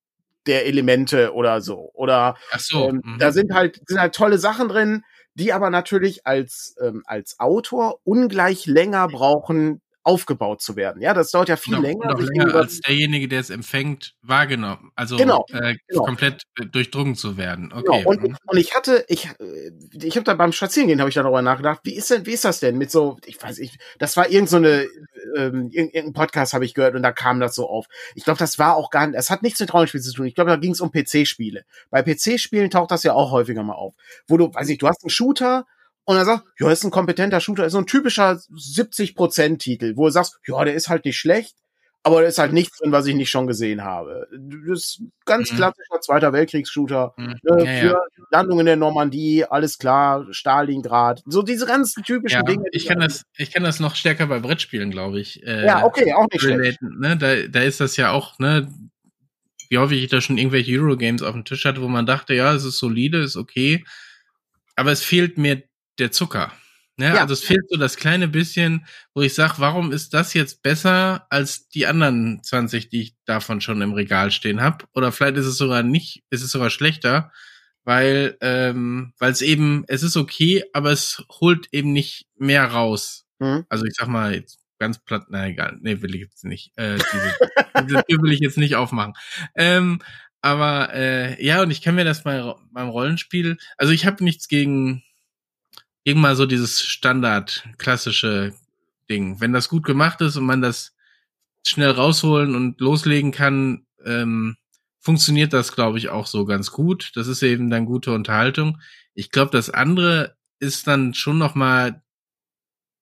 der 0.48 0.66
Elemente 0.66 1.34
oder 1.34 1.62
so. 1.62 1.92
Oder 1.94 2.36
Ach 2.52 2.60
so, 2.60 2.90
ähm, 2.90 3.02
mhm. 3.04 3.20
da 3.20 3.32
sind 3.32 3.54
halt, 3.54 3.82
sind 3.86 4.00
halt 4.00 4.16
tolle 4.16 4.38
Sachen 4.38 4.68
drin, 4.68 5.04
die 5.34 5.54
aber 5.54 5.70
natürlich 5.70 6.26
als, 6.26 6.76
ähm, 6.82 7.04
als 7.06 7.40
Autor 7.40 8.00
ungleich 8.04 8.66
länger 8.66 9.08
brauchen, 9.08 9.82
aufgebaut 10.08 10.62
zu 10.62 10.78
werden. 10.78 11.02
Ja, 11.02 11.14
das 11.14 11.32
dauert 11.32 11.50
ja 11.50 11.58
viel 11.58 11.76
noch, 11.76 11.82
länger. 11.82 12.14
Noch 12.14 12.22
länger 12.22 12.56
als 12.56 12.80
derjenige, 12.80 13.28
der 13.28 13.42
es 13.42 13.50
empfängt, 13.50 14.16
wahrgenommen. 14.22 14.90
Also 14.96 15.18
genau, 15.18 15.46
äh, 15.52 15.76
genau. 15.86 16.06
komplett 16.06 16.44
äh, 16.58 16.66
durchdrungen 16.66 17.16
zu 17.16 17.36
werden. 17.36 17.70
Genau, 17.70 17.82
okay. 17.82 17.98
Genau. 18.04 18.10
Und, 18.10 18.24
mhm. 18.24 18.38
und 18.46 18.58
ich 18.58 18.74
hatte, 18.74 19.04
ich, 19.10 19.26
äh, 19.26 19.72
ich 20.02 20.16
habe 20.16 20.24
da 20.24 20.34
beim 20.34 20.54
Spazierengehen 20.54 21.02
habe 21.02 21.10
ich 21.10 21.16
darüber 21.16 21.42
nachgedacht. 21.42 21.82
Wie 21.84 21.94
ist 21.94 22.10
denn, 22.10 22.26
wie 22.26 22.32
ist 22.32 22.46
das 22.46 22.62
denn 22.62 22.78
mit 22.78 22.90
so? 22.90 23.18
Ich 23.26 23.42
weiß, 23.44 23.60
ich, 23.60 23.78
das 24.00 24.16
war 24.16 24.30
irgend 24.30 24.50
so 24.50 24.58
eine, 24.58 24.88
ähm, 25.36 25.70
irgendein 25.72 26.14
Podcast 26.14 26.54
habe 26.54 26.64
ich 26.64 26.74
gehört 26.74 26.96
und 26.96 27.04
da 27.04 27.12
kam 27.12 27.42
das 27.42 27.54
so 27.54 27.68
auf. 27.68 27.88
Ich 28.16 28.24
glaube, 28.24 28.40
das 28.40 28.58
war 28.58 28.78
auch 28.78 28.90
gar 28.92 29.08
nicht. 29.08 29.20
Es 29.20 29.30
hat 29.30 29.44
nichts 29.44 29.60
mit 29.60 29.74
Rollenspielen 29.74 30.04
zu 30.04 30.14
tun. 30.14 30.26
Ich 30.26 30.36
glaube, 30.36 30.52
da 30.52 30.56
ging 30.56 30.72
es 30.72 30.80
um 30.80 30.90
PC-Spiele. 30.90 31.66
Bei 31.90 32.02
PC-Spielen 32.02 32.70
taucht 32.70 32.92
das 32.92 33.04
ja 33.04 33.12
auch 33.12 33.32
häufiger 33.32 33.64
mal 33.64 33.74
auf, 33.74 33.94
wo 34.30 34.38
du, 34.38 34.54
weiß 34.54 34.70
ich, 34.70 34.78
du 34.78 34.88
hast 34.88 35.04
einen 35.04 35.10
Shooter 35.10 35.66
und 36.08 36.16
er 36.16 36.24
sagt, 36.24 36.46
ja, 36.58 36.72
ist 36.72 36.86
ein 36.86 36.92
kompetenter 36.92 37.42
Shooter, 37.42 37.66
ist 37.66 37.74
so 37.74 37.80
ein 37.80 37.86
typischer 37.86 38.40
70%-Titel, 38.56 39.98
wo 39.98 40.06
du 40.06 40.12
sagst, 40.12 40.40
ja, 40.48 40.64
der 40.64 40.74
ist 40.74 40.88
halt 40.88 41.04
nicht 41.04 41.18
schlecht, 41.18 41.58
aber 42.02 42.22
da 42.22 42.30
ist 42.30 42.38
halt 42.38 42.54
nichts 42.54 42.78
drin, 42.78 42.94
was 42.94 43.08
ich 43.08 43.16
nicht 43.16 43.30
schon 43.30 43.46
gesehen 43.46 43.84
habe. 43.84 44.26
Das 44.32 44.80
ist 44.80 45.02
ganz 45.26 45.52
mhm. 45.52 45.58
klassischer 45.58 46.00
Zweiter 46.00 46.32
Weltkriegs-Shooter. 46.32 47.14
Mhm. 47.18 47.36
Ne, 47.44 47.66
ja, 47.66 47.82
für 47.82 47.88
ja. 47.88 48.00
Landung 48.32 48.62
in 48.62 48.68
der 48.68 48.78
Normandie, 48.78 49.44
alles 49.44 49.78
klar, 49.78 50.26
Stalingrad, 50.32 51.24
so 51.26 51.42
diese 51.42 51.66
ganzen 51.66 52.04
typischen 52.04 52.40
ja, 52.40 52.44
Dinge. 52.44 52.64
Ich 52.72 52.86
kann 52.86 53.02
das, 53.02 53.24
ich 53.36 53.52
kann 53.52 53.64
das 53.64 53.82
noch 53.82 53.96
stärker 53.96 54.28
bei 54.28 54.40
Brettspielen, 54.40 54.92
glaube 54.92 55.20
ich. 55.20 55.46
Äh, 55.46 55.66
ja, 55.66 55.84
okay, 55.84 56.14
auch 56.14 56.28
nicht 56.32 56.42
schlecht. 56.42 56.82
Ne? 56.82 57.18
Da, 57.18 57.48
da 57.50 57.62
ist 57.64 57.82
das 57.82 57.98
ja 57.98 58.12
auch, 58.12 58.40
ne, 58.40 58.74
wie 59.68 59.78
häufig 59.78 60.02
ich 60.02 60.10
da 60.10 60.22
schon 60.22 60.38
irgendwelche 60.38 60.80
Eurogames 60.80 61.22
auf 61.22 61.34
dem 61.34 61.44
Tisch 61.44 61.66
hatte, 61.66 61.82
wo 61.82 61.90
man 61.90 62.06
dachte, 62.06 62.34
ja, 62.34 62.54
es 62.54 62.64
ist 62.64 62.80
solide, 62.80 63.18
ist 63.18 63.36
okay, 63.36 63.84
aber 64.78 64.94
es 64.94 65.04
fehlt 65.04 65.38
mir 65.38 65.67
der 66.00 66.12
Zucker. 66.12 66.52
Ne? 66.98 67.08
Ja. 67.08 67.22
Also 67.22 67.34
es 67.34 67.44
fehlt 67.44 67.70
so 67.70 67.78
das 67.78 67.96
kleine 67.96 68.28
bisschen, 68.28 68.86
wo 69.14 69.22
ich 69.22 69.36
sage, 69.36 69.56
warum 69.58 69.92
ist 69.92 70.16
das 70.16 70.34
jetzt 70.34 70.64
besser 70.64 71.28
als 71.30 71.70
die 71.70 71.86
anderen 71.86 72.42
20, 72.44 72.90
die 72.90 73.02
ich 73.02 73.16
davon 73.26 73.62
schon 73.62 73.82
im 73.82 73.94
Regal 73.94 74.32
stehen 74.32 74.62
habe? 74.62 74.86
Oder 74.94 75.12
vielleicht 75.12 75.38
ist 75.38 75.46
es 75.46 75.58
sogar 75.58 75.84
nicht, 75.84 76.24
ist 76.32 76.42
es 76.42 76.52
sogar 76.52 76.72
schlechter, 76.72 77.32
weil 77.84 78.36
ähm, 78.42 79.14
weil 79.20 79.32
es 79.32 79.44
eben, 79.44 79.86
es 79.88 80.02
ist 80.02 80.18
okay, 80.18 80.64
aber 80.74 80.92
es 80.92 81.24
holt 81.40 81.68
eben 81.72 81.94
nicht 81.94 82.28
mehr 82.36 82.66
raus. 82.66 83.26
Mhm. 83.38 83.66
Also 83.70 83.86
ich 83.86 83.94
sag 83.96 84.08
mal 84.08 84.34
jetzt 84.34 84.60
ganz 84.80 84.98
platt, 84.98 85.28
na 85.30 85.48
egal, 85.48 85.78
nee, 85.82 86.02
will 86.02 86.16
ich 86.16 86.22
jetzt 86.22 86.46
nicht. 86.46 86.72
Äh, 86.78 86.98
diese, 86.98 87.36
diese 87.84 88.04
Tür 88.04 88.22
will 88.24 88.34
ich 88.34 88.40
jetzt 88.40 88.58
nicht 88.58 88.76
aufmachen. 88.76 89.14
Ähm, 89.56 90.00
aber 90.42 90.94
äh, 90.94 91.44
ja, 91.44 91.62
und 91.62 91.70
ich 91.70 91.82
kann 91.82 91.96
mir 91.96 92.06
das 92.06 92.24
bei 92.24 92.54
beim 92.72 92.90
Rollenspiel, 92.90 93.58
also 93.78 93.94
ich 93.94 94.06
habe 94.08 94.24
nichts 94.24 94.48
gegen 94.48 95.04
irgendwann 96.08 96.38
so 96.38 96.46
dieses 96.46 96.82
Standard 96.82 97.68
klassische 97.78 98.54
Ding. 99.10 99.42
Wenn 99.42 99.52
das 99.52 99.68
gut 99.68 99.86
gemacht 99.86 100.22
ist 100.22 100.38
und 100.38 100.46
man 100.46 100.62
das 100.62 100.96
schnell 101.68 101.92
rausholen 101.92 102.56
und 102.56 102.80
loslegen 102.80 103.34
kann, 103.34 103.86
ähm, 104.06 104.56
funktioniert 105.02 105.52
das, 105.52 105.74
glaube 105.74 105.98
ich, 105.98 106.08
auch 106.08 106.26
so 106.26 106.46
ganz 106.46 106.72
gut. 106.72 107.12
Das 107.16 107.28
ist 107.28 107.44
eben 107.44 107.70
dann 107.70 107.84
gute 107.86 108.14
Unterhaltung. 108.14 108.80
Ich 109.16 109.32
glaube, 109.32 109.52
das 109.52 109.70
andere 109.70 110.38
ist 110.60 110.88
dann 110.88 111.14
schon 111.14 111.38
noch 111.38 111.56
mal 111.56 112.02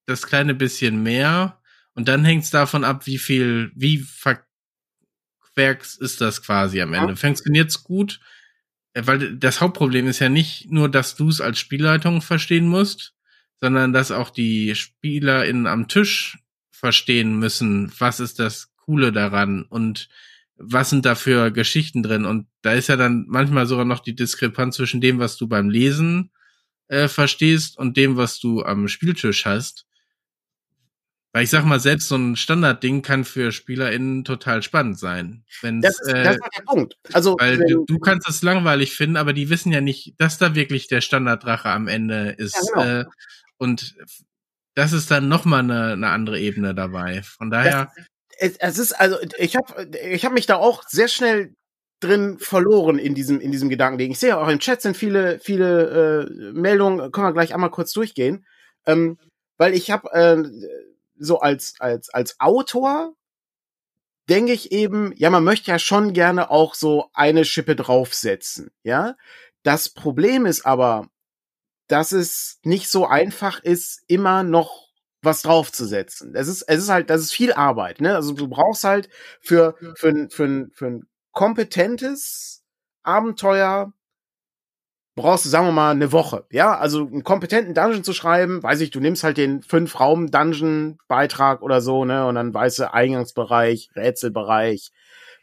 das 0.07 0.25
kleine 0.25 0.55
bisschen 0.55 1.03
mehr. 1.03 1.61
Und 1.93 2.07
dann 2.07 2.25
hängt 2.25 2.45
es 2.45 2.49
davon 2.49 2.83
ab, 2.83 3.05
wie 3.05 3.19
viel, 3.19 3.71
wie 3.75 3.99
verquerks 3.99 5.95
ist 5.95 6.21
das 6.21 6.41
quasi 6.41 6.81
am 6.81 6.93
Ende. 6.93 7.13
Ja. 7.13 7.15
Funktioniert's 7.15 7.83
gut? 7.83 8.19
Äh, 8.95 9.05
weil 9.05 9.35
das 9.37 9.61
Hauptproblem 9.61 10.07
ist 10.07 10.19
ja 10.19 10.29
nicht 10.29 10.71
nur, 10.71 10.89
dass 10.89 11.15
du 11.15 11.29
es 11.29 11.41
als 11.41 11.59
Spielleitung 11.59 12.23
verstehen 12.23 12.67
musst, 12.67 13.13
sondern 13.59 13.93
dass 13.93 14.11
auch 14.11 14.31
die 14.31 14.73
SpielerInnen 14.73 15.67
am 15.67 15.87
Tisch 15.87 16.39
verstehen 16.71 17.37
müssen, 17.37 17.91
was 17.99 18.19
ist 18.19 18.39
das 18.39 18.73
Coole 18.77 19.11
daran 19.11 19.63
und 19.63 20.09
was 20.57 20.89
sind 20.89 21.05
da 21.05 21.15
für 21.15 21.51
Geschichten 21.51 22.01
drin. 22.01 22.25
Und 22.25 22.47
da 22.61 22.73
ist 22.73 22.87
ja 22.87 22.95
dann 22.95 23.25
manchmal 23.27 23.65
sogar 23.65 23.85
noch 23.85 23.99
die 23.99 24.15
Diskrepanz 24.15 24.77
zwischen 24.77 25.01
dem, 25.01 25.19
was 25.19 25.37
du 25.37 25.47
beim 25.47 25.69
Lesen 25.69 26.31
äh, 26.87 27.07
verstehst 27.07 27.77
und 27.77 27.97
dem, 27.97 28.15
was 28.15 28.39
du 28.39 28.63
am 28.63 28.87
Spieltisch 28.87 29.45
hast. 29.45 29.85
Weil 31.35 31.43
ich 31.43 31.49
sag 31.49 31.65
mal, 31.65 31.81
selbst 31.81 32.07
so 32.07 32.15
ein 32.15 32.37
Standardding 32.37 33.01
kann 33.01 33.25
für 33.25 33.51
SpielerInnen 33.51 34.23
total 34.23 34.63
spannend 34.63 34.97
sein. 34.97 35.43
Wenn's, 35.59 35.85
das, 35.85 35.99
ist, 35.99 36.13
äh, 36.13 36.23
das 36.23 36.35
ist 36.35 36.57
der 36.57 36.63
Punkt. 36.63 36.97
Also, 37.11 37.35
weil 37.37 37.59
wenn, 37.59 37.67
du, 37.67 37.83
du, 37.85 37.99
kannst 37.99 38.29
es 38.29 38.41
langweilig 38.41 38.95
finden, 38.95 39.17
aber 39.17 39.33
die 39.33 39.49
wissen 39.49 39.73
ja 39.73 39.81
nicht, 39.81 40.13
dass 40.17 40.37
da 40.37 40.55
wirklich 40.55 40.87
der 40.87 41.01
Standarddrache 41.01 41.67
am 41.67 41.89
Ende 41.89 42.29
ist. 42.37 42.71
Ja, 42.73 42.81
genau. 42.81 42.99
äh, 43.01 43.05
und 43.57 43.97
das 44.75 44.93
ist 44.93 45.11
dann 45.11 45.27
nochmal 45.27 45.59
eine, 45.59 45.91
eine 45.91 46.07
andere 46.07 46.39
Ebene 46.39 46.73
dabei. 46.73 47.21
Von 47.21 47.49
daher. 47.49 47.91
Das, 48.39 48.55
es 48.57 48.79
ist, 48.79 48.93
also, 48.93 49.17
ich 49.37 49.57
habe 49.57 49.89
ich 50.05 50.23
hab 50.23 50.31
mich 50.31 50.45
da 50.45 50.55
auch 50.55 50.83
sehr 50.87 51.09
schnell 51.09 51.53
drin 51.99 52.39
verloren 52.39 52.97
in 52.97 53.13
diesem, 53.13 53.41
in 53.41 53.51
diesem 53.51 53.67
Gedankending. 53.67 54.11
Ich 54.11 54.19
sehe 54.19 54.37
auch 54.37 54.47
im 54.47 54.59
Chat 54.59 54.81
sind 54.81 54.95
viele, 54.95 55.39
viele 55.39 56.29
äh, 56.29 56.53
Meldungen, 56.53 57.11
können 57.11 57.27
wir 57.27 57.33
gleich 57.33 57.53
einmal 57.53 57.71
kurz 57.71 57.91
durchgehen. 57.91 58.45
Ähm, 58.85 59.17
weil 59.57 59.73
ich 59.73 59.91
habe 59.91 60.09
äh, 60.13 60.43
so 61.17 61.39
als, 61.39 61.75
als, 61.79 62.09
als 62.09 62.39
Autor 62.39 63.15
denke 64.29 64.53
ich 64.53 64.71
eben, 64.71 65.13
ja, 65.15 65.29
man 65.29 65.43
möchte 65.43 65.71
ja 65.71 65.79
schon 65.79 66.13
gerne 66.13 66.49
auch 66.49 66.73
so 66.75 67.09
eine 67.13 67.45
Schippe 67.45 67.75
draufsetzen, 67.75 68.71
ja. 68.83 69.15
Das 69.63 69.89
Problem 69.89 70.45
ist 70.45 70.65
aber, 70.65 71.09
dass 71.87 72.11
es 72.11 72.59
nicht 72.63 72.89
so 72.89 73.05
einfach 73.07 73.61
ist, 73.63 74.03
immer 74.07 74.43
noch 74.43 74.89
was 75.21 75.41
draufzusetzen. 75.41 76.35
Es 76.35 76.47
ist, 76.47 76.63
es 76.63 76.83
ist 76.83 76.89
halt, 76.89 77.09
das 77.09 77.21
ist 77.21 77.33
viel 77.33 77.53
Arbeit, 77.53 77.99
ne? 78.01 78.15
Also 78.15 78.33
du 78.33 78.47
brauchst 78.47 78.83
halt 78.83 79.09
für, 79.41 79.75
für, 79.95 80.27
für, 80.29 80.67
für 80.73 80.85
ein 80.85 81.07
kompetentes 81.31 82.63
Abenteuer 83.03 83.93
brauchst 85.15 85.45
du, 85.45 85.49
sagen 85.49 85.67
wir 85.67 85.71
mal, 85.71 85.91
eine 85.91 86.11
Woche. 86.11 86.45
Ja, 86.51 86.77
also 86.77 87.07
einen 87.07 87.23
kompetenten 87.23 87.73
Dungeon 87.73 88.03
zu 88.03 88.13
schreiben, 88.13 88.61
weiß 88.61 88.81
ich, 88.81 88.91
du 88.91 88.99
nimmst 88.99 89.23
halt 89.23 89.37
den 89.37 89.63
Fünf-Raum-Dungeon-Beitrag 89.63 91.61
oder 91.61 91.81
so, 91.81 92.05
ne, 92.05 92.27
und 92.27 92.35
dann 92.35 92.53
weißt 92.53 92.79
du 92.79 92.93
Eingangsbereich, 92.93 93.89
Rätselbereich, 93.95 94.91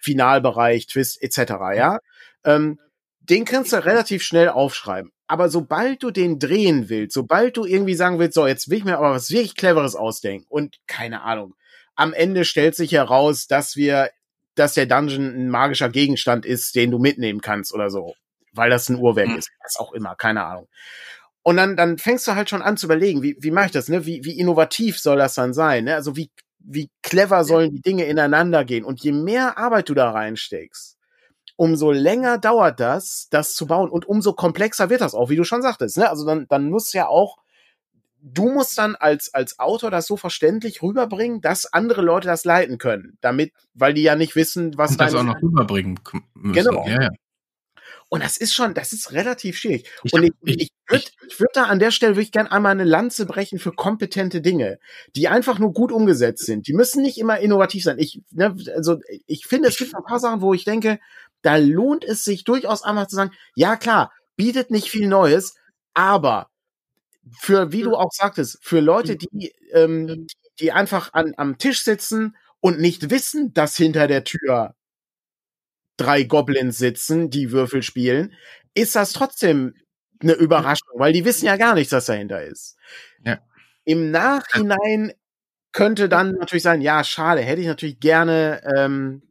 Finalbereich, 0.01 0.87
Twist, 0.87 1.23
etc., 1.23 1.53
ja. 1.75 1.99
Ähm, 2.45 2.79
den 3.21 3.45
kannst 3.45 3.73
du 3.73 3.85
relativ 3.85 4.23
schnell 4.23 4.51
aufschreiben. 4.51 5.11
Aber 5.27 5.49
sobald 5.49 6.03
du 6.03 6.11
den 6.11 6.39
drehen 6.39 6.91
willst, 6.91 7.15
sobald 7.15 7.57
du 7.57 7.65
irgendwie 7.65 7.95
sagen 7.95 8.19
willst, 8.19 8.35
so, 8.35 8.47
jetzt 8.47 8.69
will 8.69 8.79
ich 8.79 8.85
mir 8.85 8.99
aber 8.99 9.13
was 9.13 9.31
wirklich 9.31 9.55
Cleveres 9.55 9.97
ausdenken 9.97 10.47
und 10.49 10.77
keine 10.87 11.23
Ahnung. 11.23 11.55
Am 11.95 12.13
Ende 12.13 12.45
stellt 12.45 12.75
sich 12.75 12.93
heraus, 12.93 13.47
dass 13.47 13.77
wir, 13.77 14.11
dass 14.55 14.75
der 14.75 14.87
Dungeon 14.87 15.27
ein 15.27 15.49
magischer 15.49 15.89
Gegenstand 15.89 16.45
ist, 16.45 16.75
den 16.75 16.91
du 16.91 16.99
mitnehmen 16.99 17.41
kannst 17.41 17.73
oder 17.73 17.89
so 17.89 18.15
weil 18.53 18.71
das 18.71 18.89
ein 18.89 18.97
Uhrwerk 18.97 19.29
mhm. 19.29 19.37
ist, 19.37 19.51
was 19.63 19.77
auch 19.77 19.93
immer, 19.93 20.15
keine 20.15 20.45
Ahnung. 20.45 20.69
Und 21.43 21.57
dann, 21.57 21.77
dann 21.77 21.99
fängst 21.99 22.27
du 22.29 22.35
halt 22.35 22.49
schon 22.51 22.63
an 22.63 22.77
zu 22.77 22.87
überlegen, 22.87 23.23
wie, 23.23 23.37
wie 23.41 23.51
mache 23.51 23.67
ich 23.67 23.73
das, 23.73 23.89
ne? 23.89 24.07
Wie, 24.07 24.25
wie 24.25 24.39
innovativ 24.39 25.01
soll 25.01 25.19
das 25.19 25.35
dann 25.35 25.53
sein? 25.53 25.85
Ne? 25.85 25.95
Also 25.95 26.17
wie, 26.17 26.31
wie 26.61 26.89
clever 27.03 27.45
sollen 27.45 27.71
die 27.71 27.81
Dinge 27.81 28.05
ineinander 28.05 28.65
gehen? 28.65 28.85
Und 28.85 29.03
je 29.03 29.13
mehr 29.13 29.59
Arbeit 29.59 29.89
du 29.89 29.95
da 29.95 30.11
reinsteckst, 30.11 30.97
umso 31.57 31.91
länger 31.91 32.39
dauert 32.39 32.79
das, 32.79 33.29
das 33.31 33.55
zu 33.55 33.67
bauen 33.67 33.91
und 33.91 34.07
umso 34.07 34.33
komplexer 34.33 34.89
wird 34.91 35.01
das 35.01 35.15
auch, 35.15 35.31
wie 35.31 35.37
du 35.37 35.45
schon 35.45 35.63
sagtest. 35.63 35.99
Ne? 35.99 36.09
Also 36.09 36.25
dann, 36.25 36.47
dann 36.49 36.71
muss 36.71 36.93
ja 36.93 37.09
auch, 37.09 37.39
du 38.21 38.49
musst 38.49 38.79
dann 38.79 38.95
als, 38.95 39.35
als 39.35 39.59
Autor 39.59 39.91
das 39.91 40.07
so 40.07 40.17
verständlich 40.17 40.83
rüberbringen, 40.83 41.41
dass 41.41 41.73
andere 41.73 42.03
Leute 42.03 42.29
das 42.29 42.45
leiten 42.45 42.79
können, 42.79 43.19
damit, 43.21 43.53
weil 43.75 43.95
die 43.95 44.03
ja 44.03 44.15
nicht 44.15 44.37
wissen, 44.37 44.79
was 44.79 44.93
und 44.93 45.01
das 45.01 45.15
auch 45.15 45.25
noch 45.25 45.43
rüberbringen 45.43 45.99
müssen. 46.35 46.53
Genau. 46.53 46.87
Ja, 46.87 47.03
ja. 47.03 47.11
Und 48.13 48.23
das 48.23 48.37
ist 48.37 48.53
schon, 48.53 48.75
das 48.75 48.93
ist 48.93 49.13
relativ 49.13 49.57
schwierig. 49.57 49.91
Ich 50.05 50.13
und 50.13 50.25
ich, 50.25 50.33
ich, 50.45 50.61
ich 50.61 50.71
würde 50.87 51.05
ich 51.27 51.41
würd 51.41 51.51
da 51.55 51.65
an 51.65 51.79
der 51.79 51.91
Stelle 51.91 52.15
wirklich 52.15 52.31
gerne 52.31 52.53
einmal 52.53 52.73
eine 52.73 52.85
Lanze 52.85 53.25
brechen 53.25 53.59
für 53.59 53.73
kompetente 53.73 54.43
Dinge, 54.43 54.79
die 55.17 55.29
einfach 55.29 55.59
nur 55.59 55.73
gut 55.73 55.91
umgesetzt 55.91 56.45
sind. 56.45 56.67
Die 56.69 56.75
müssen 56.75 57.01
nicht 57.01 57.17
immer 57.17 57.39
innovativ 57.39 57.85
sein. 57.85 57.99
Ich, 57.99 58.21
ne, 58.31 58.55
also 58.77 58.99
ich 59.27 59.47
finde, 59.47 59.71
es 59.71 59.79
gibt 59.79 59.95
ein 59.95 60.05
paar 60.05 60.19
Sachen, 60.19 60.43
wo 60.43 60.53
ich 60.53 60.67
denke, 60.67 61.01
da 61.41 61.57
lohnt 61.57 62.05
es 62.05 62.23
sich 62.23 62.45
durchaus 62.45 62.83
einmal 62.83 63.09
zu 63.09 63.17
sagen, 63.17 63.33
ja 63.55 63.77
klar, 63.77 64.13
bietet 64.37 64.71
nicht 64.71 64.91
viel 64.91 65.09
Neues, 65.09 65.55
aber 65.95 66.51
für, 67.41 67.73
wie 67.73 67.81
du 67.81 67.97
auch 67.97 68.13
sagtest, 68.13 68.59
für 68.61 68.81
Leute, 68.81 69.17
die, 69.17 69.55
ähm, 69.73 70.27
die 70.61 70.71
einfach 70.71 71.15
an, 71.15 71.33
am 71.39 71.57
Tisch 71.57 71.83
sitzen 71.83 72.37
und 72.61 72.79
nicht 72.79 73.09
wissen, 73.09 73.55
dass 73.55 73.75
hinter 73.75 74.07
der 74.07 74.25
Tür 74.25 74.75
drei 76.03 76.25
Goblins 76.25 76.79
sitzen, 76.79 77.31
die 77.31 77.53
Würfel 77.53 77.83
spielen, 77.83 78.33
ist 78.75 78.97
das 78.97 79.13
trotzdem 79.13 79.75
eine 80.21 80.33
Überraschung, 80.33 80.89
weil 80.99 81.13
die 81.13 81.25
wissen 81.25 81.47
ja 81.47 81.57
gar 81.57 81.75
nichts, 81.75 81.93
was 81.93 82.07
dahinter 82.07 82.43
ist. 82.43 82.77
Ja. 83.25 83.39
Im 83.85 84.11
Nachhinein 84.11 85.13
könnte 85.73 86.09
dann 86.09 86.33
natürlich 86.33 86.63
sein, 86.63 86.81
ja, 86.81 87.03
schade, 87.03 87.41
hätte 87.41 87.61
ich 87.61 87.67
natürlich 87.67 87.99
gerne, 87.99 88.63
ähm, 88.77 89.23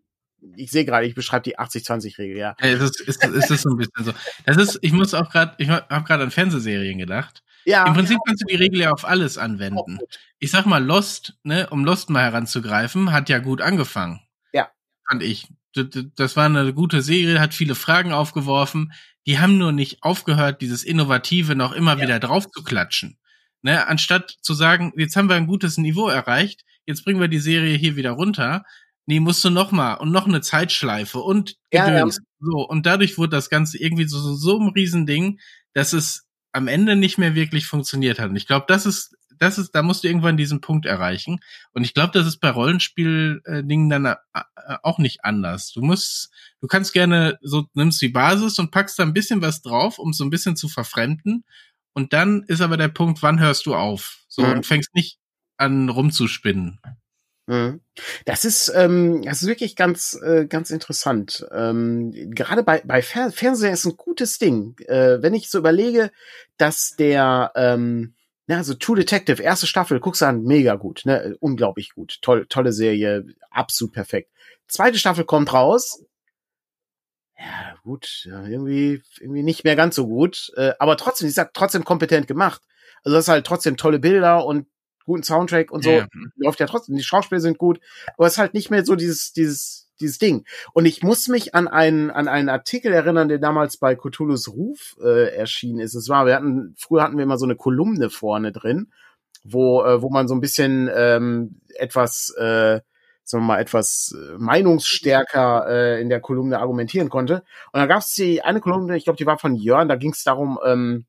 ich 0.56 0.72
sehe 0.72 0.86
gerade, 0.86 1.06
ich 1.06 1.16
beschreibe 1.16 1.44
die 1.44 1.60
80-20-Regel, 1.60 2.38
ja. 2.38 2.56
ja 2.60 2.68
es, 2.68 2.82
ist, 2.82 3.02
es, 3.02 3.16
ist, 3.18 3.24
es 3.24 3.52
ist 3.52 3.62
so 3.62 3.70
ein 3.70 3.78
bisschen 3.78 4.06
so. 4.06 4.14
Das 4.46 4.58
ist, 4.58 4.80
ich 4.82 4.92
muss 4.92 5.14
auch 5.14 5.30
gerade, 5.30 5.54
ich 5.60 5.70
habe 5.70 6.04
gerade 6.04 6.24
an 6.24 6.32
Fernsehserien 6.32 6.98
gedacht. 6.98 7.44
Ja. 7.64 7.86
Im 7.86 7.94
Prinzip 7.94 8.18
kannst 8.26 8.42
du 8.42 8.48
die 8.48 8.56
Regel 8.56 8.82
ja 8.82 8.92
auf 8.92 9.06
alles 9.06 9.38
anwenden. 9.38 10.00
Ich 10.40 10.50
sag 10.50 10.66
mal, 10.66 10.84
Lost, 10.84 11.36
ne, 11.44 11.68
um 11.70 11.86
Lost 11.86 12.10
mal 12.10 12.24
heranzugreifen, 12.24 13.12
hat 13.12 13.30
ja 13.30 13.38
gut 13.38 13.62
angefangen. 13.62 14.20
Ja. 14.52 14.72
Fand 15.08 15.22
ich 15.22 15.48
das 15.74 16.36
war 16.36 16.46
eine 16.46 16.74
gute 16.74 17.02
Serie, 17.02 17.40
hat 17.40 17.54
viele 17.54 17.76
Fragen 17.76 18.12
aufgeworfen. 18.12 18.94
Die 19.26 19.40
haben 19.40 19.58
nur 19.58 19.72
nicht 19.72 20.04
aufgehört, 20.04 20.62
dieses 20.62 20.84
Innovative 20.84 21.56
noch 21.56 21.72
immer 21.74 21.96
ja. 21.98 22.02
wieder 22.04 22.20
drauf 22.20 22.50
zu 22.50 22.64
klatschen. 22.64 23.18
Ne, 23.64 23.88
anstatt 23.88 24.36
zu 24.42 24.56
sagen, 24.56 24.92
jetzt 24.98 25.16
haben 25.16 25.30
wir 25.30 25.36
ein 25.36 25.46
gutes 25.46 25.78
Niveau 25.78 26.08
erreicht, 26.08 26.64
jetzt 26.88 27.06
bringen 27.06 27.20
wir 27.20 27.28
die 27.28 27.40
Serie 27.40 27.78
hier 27.78 27.96
wieder 27.96 28.12
runter. 28.12 28.64
Nee, 29.06 29.20
musst 29.20 29.44
du 29.46 29.52
noch 29.52 29.72
mal 29.72 29.96
und 29.96 30.12
noch 30.12 30.26
eine 30.28 30.42
Zeitschleife 30.42 31.20
und 31.20 31.58
ja, 31.72 31.92
ja. 31.92 32.08
so 32.40 32.68
und 32.68 32.86
dadurch 32.88 33.20
wurde 33.20 33.36
das 33.36 33.50
Ganze 33.50 33.78
irgendwie 33.78 34.08
so 34.08 34.20
so, 34.20 34.34
so 34.34 34.60
ein 34.60 34.70
Riesending, 34.70 35.40
dass 35.74 35.94
es 35.94 36.26
am 36.54 36.68
Ende 36.68 36.96
nicht 36.96 37.18
mehr 37.18 37.36
wirklich 37.36 37.66
funktioniert 37.66 38.20
hat. 38.20 38.30
Und 38.30 38.36
ich 38.36 38.48
glaube, 38.48 38.66
das 38.68 38.86
ist, 38.86 39.16
das 39.42 39.58
ist, 39.58 39.72
da 39.72 39.82
musst 39.82 40.04
du 40.04 40.08
irgendwann 40.08 40.38
diesen 40.38 40.62
Punkt 40.62 40.86
erreichen. 40.86 41.40
Und 41.74 41.84
ich 41.84 41.96
glaube, 41.96 42.12
das 42.14 42.28
ist 42.28 42.38
bei 42.38 42.52
Rollenspiel-Dingen 42.52 43.90
dann 43.90 44.06
äh, 44.06 44.16
äh, 44.34 44.78
auch 44.84 45.00
nicht 45.00 45.26
anders. 45.26 45.72
Du 45.72 45.82
musst, 45.82 46.30
du 46.62 46.68
kannst 46.68 46.94
gerne 46.94 47.40
so, 47.42 47.66
nimmst 47.74 48.00
die 48.04 48.10
Basis 48.10 48.60
und 48.60 48.70
packst 48.70 49.00
da 49.00 49.04
ein 49.04 49.14
bisschen 49.14 49.42
was 49.42 49.64
drauf, 49.64 49.98
um 49.98 50.14
so 50.14 50.24
ein 50.24 50.30
bisschen 50.30 50.56
zu 50.56 50.70
verfremden. 50.70 51.44
Und 51.94 52.14
dann 52.14 52.44
ist 52.44 52.62
aber 52.62 52.78
der 52.78 52.90
Punkt, 52.90 53.24
wann 53.24 53.40
hörst 53.40 53.66
du 53.66 53.74
auf? 53.74 54.20
So, 54.28 54.44
mhm. 54.44 54.52
und 54.52 54.66
fängst 54.68 54.94
nicht 54.94 55.18
an 55.58 55.90
rumzuspinnen. 55.90 56.80
Mhm. 57.48 57.82
Das 58.26 58.46
ist, 58.46 58.72
ähm, 58.76 59.24
das 59.24 59.42
ist 59.42 59.48
wirklich 59.48 59.76
ganz, 59.76 60.20
äh, 60.24 60.46
ganz 60.46 60.70
interessant. 60.70 61.48
Ähm, 61.52 62.12
gerade 62.30 62.62
bei, 62.62 62.84
bei 62.86 63.02
Fer 63.02 63.32
Fernseher 63.32 63.74
ist 63.74 63.86
ein 63.86 63.98
gutes 63.98 64.38
Ding. 64.38 64.76
Äh, 64.86 65.24
wenn 65.24 65.34
ich 65.34 65.50
so 65.50 65.58
überlege, 65.58 66.12
dass 66.58 66.96
der, 66.96 67.52
ähm, 67.56 68.14
ja, 68.52 68.58
also 68.58 68.74
True 68.74 68.98
Detective, 68.98 69.42
erste 69.42 69.66
Staffel, 69.66 70.02
guckst 70.02 70.22
du 70.22 70.26
an, 70.26 70.44
mega 70.44 70.76
gut, 70.76 71.04
ne, 71.06 71.38
unglaublich 71.40 71.94
gut, 71.94 72.18
toll, 72.22 72.46
tolle 72.50 72.74
Serie, 72.74 73.26
absolut 73.50 73.94
perfekt. 73.94 74.30
Zweite 74.68 75.00
Staffel 75.00 75.24
kommt 75.24 75.54
raus. 75.54 76.04
Ja, 77.40 77.76
gut, 77.84 78.28
irgendwie, 78.28 79.02
irgendwie 79.22 79.44
nicht 79.44 79.64
mehr 79.64 79.78
ganz 79.78 79.96
so 79.96 80.06
gut, 80.06 80.52
äh, 80.58 80.74
aber 80.80 80.98
trotzdem, 80.98 81.30
ich 81.30 81.34
sag, 81.34 81.54
trotzdem 81.54 81.86
kompetent 81.86 82.28
gemacht. 82.28 82.62
Also 83.06 83.16
das 83.16 83.24
ist 83.26 83.30
halt 83.30 83.48
trotzdem 83.48 83.78
tolle 83.78 84.00
Bilder 84.00 84.46
und 84.46 84.68
guten 85.06 85.24
Soundtrack 85.24 85.72
und 85.72 85.86
so. 85.86 85.92
Ja. 85.92 86.08
Läuft 86.36 86.60
ja 86.60 86.68
trotzdem, 86.68 86.98
die 86.98 87.04
Schauspieler 87.04 87.40
sind 87.40 87.58
gut, 87.58 87.80
aber 88.18 88.28
es 88.28 88.34
ist 88.34 88.38
halt 88.38 88.54
nicht 88.54 88.70
mehr 88.70 88.84
so 88.84 88.96
dieses, 88.96 89.32
dieses, 89.32 89.90
dieses 90.02 90.18
Ding. 90.18 90.46
Und 90.74 90.86
ich 90.86 91.04
muss 91.04 91.28
mich 91.28 91.56
an 91.56 91.68
einen, 91.68 92.12
an 92.12 92.28
einen 92.28 92.50
Artikel 92.50 92.92
erinnern, 92.92 93.30
der 93.30 93.40
damals 93.40 93.78
bei 93.78 93.96
Cthulhu's 93.96 94.50
Ruf 94.50 94.98
äh, 95.02 95.36
erschienen 95.36 95.80
ist. 95.80 95.96
Es 95.96 96.10
war, 96.10 96.26
wir 96.26 96.36
hatten, 96.36 96.76
früher 96.78 97.04
hatten 97.04 97.18
wir 97.18 97.24
immer 97.24 97.38
so 97.38 97.46
eine 97.46 97.56
Kolumne 97.56 98.10
vorne 98.10 98.52
drin, 98.52 98.92
wo, 99.44 99.84
äh, 99.84 100.02
wo 100.02 100.10
man 100.10 100.28
so 100.28 100.36
ein 100.36 100.42
bisschen 100.42 100.90
ähm, 100.94 101.62
etwas, 101.76 102.34
äh, 102.38 102.82
sagen 103.24 103.44
wir 103.44 103.48
mal, 103.48 103.60
etwas 103.60 104.16
äh, 104.18 104.38
meinungsstärker 104.38 105.68
äh, 105.68 106.02
in 106.02 106.10
der 106.10 106.20
Kolumne 106.20 106.60
argumentieren 106.60 107.10
konnte. 107.10 107.44
Und 107.72 107.80
da 107.80 107.86
gab 107.86 108.00
es 108.00 108.14
die 108.14 108.42
eine 108.42 108.60
Kolumne, 108.60 108.98
ich 108.98 109.06
glaube, 109.06 109.18
die 109.18 109.26
war 109.26 109.38
von 109.38 109.56
Jörn, 109.56 109.88
da 109.88 109.96
ging 109.96 110.12
es 110.12 110.24
darum, 110.24 110.60
ähm, 110.66 111.06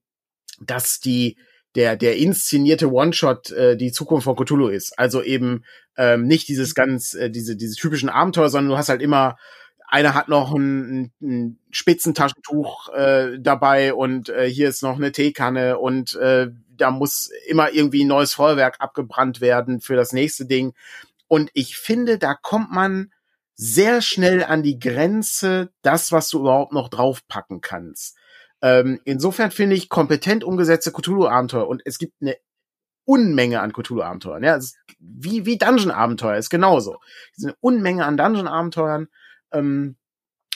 dass 0.60 1.00
die 1.00 1.36
der, 1.74 1.96
der 1.96 2.16
inszenierte 2.16 2.92
One-Shot 2.92 3.50
äh, 3.50 3.76
die 3.76 3.92
Zukunft 3.92 4.24
von 4.24 4.36
Cthulhu 4.36 4.68
ist. 4.68 4.98
Also 4.98 5.22
eben 5.22 5.64
ähm, 5.96 6.26
nicht 6.26 6.48
dieses 6.48 6.74
ganz, 6.74 7.14
äh, 7.14 7.30
diese, 7.30 7.56
diese 7.56 7.76
typischen 7.76 8.08
Abenteuer, 8.08 8.50
sondern 8.50 8.70
du 8.70 8.76
hast 8.76 8.88
halt 8.88 9.02
immer, 9.02 9.36
einer 9.86 10.14
hat 10.14 10.28
noch 10.28 10.54
ein, 10.54 11.12
ein 11.20 11.58
Spitzentaschentuch 11.70 12.88
äh, 12.94 13.38
dabei 13.38 13.94
und 13.94 14.28
äh, 14.28 14.48
hier 14.48 14.68
ist 14.68 14.82
noch 14.82 14.96
eine 14.96 15.12
Teekanne 15.12 15.78
und 15.78 16.14
äh, 16.14 16.48
da 16.76 16.90
muss 16.90 17.30
immer 17.46 17.72
irgendwie 17.72 18.04
ein 18.04 18.08
neues 18.08 18.34
Feuerwerk 18.34 18.76
abgebrannt 18.80 19.40
werden 19.40 19.80
für 19.80 19.94
das 19.94 20.12
nächste 20.12 20.46
Ding. 20.46 20.74
Und 21.28 21.50
ich 21.54 21.76
finde, 21.76 22.18
da 22.18 22.34
kommt 22.34 22.70
man 22.70 23.12
sehr 23.54 24.02
schnell 24.02 24.42
an 24.44 24.62
die 24.62 24.78
Grenze, 24.78 25.70
das, 25.82 26.10
was 26.10 26.28
du 26.30 26.40
überhaupt 26.40 26.72
noch 26.72 26.88
draufpacken 26.88 27.60
kannst. 27.60 28.16
Ähm, 28.62 29.00
insofern 29.04 29.50
finde 29.50 29.76
ich 29.76 29.88
kompetent 29.88 30.44
umgesetzte 30.44 30.92
Cthulhu-Abenteuer 30.92 31.66
und 31.68 31.82
es 31.84 31.98
gibt 31.98 32.14
eine 32.22 32.36
Unmenge 33.04 33.60
an 33.60 33.72
Cthulhu-Abenteuern. 33.72 34.44
Ja, 34.44 34.58
wie, 34.98 35.44
wie 35.44 35.58
Dungeon-Abenteuer 35.58 36.36
ist 36.36 36.50
genauso. 36.50 36.98
Es 37.32 37.38
ist 37.38 37.44
eine 37.46 37.56
Unmenge 37.60 38.06
an 38.06 38.16
Dungeon-Abenteuern, 38.16 39.08
ähm, 39.52 39.96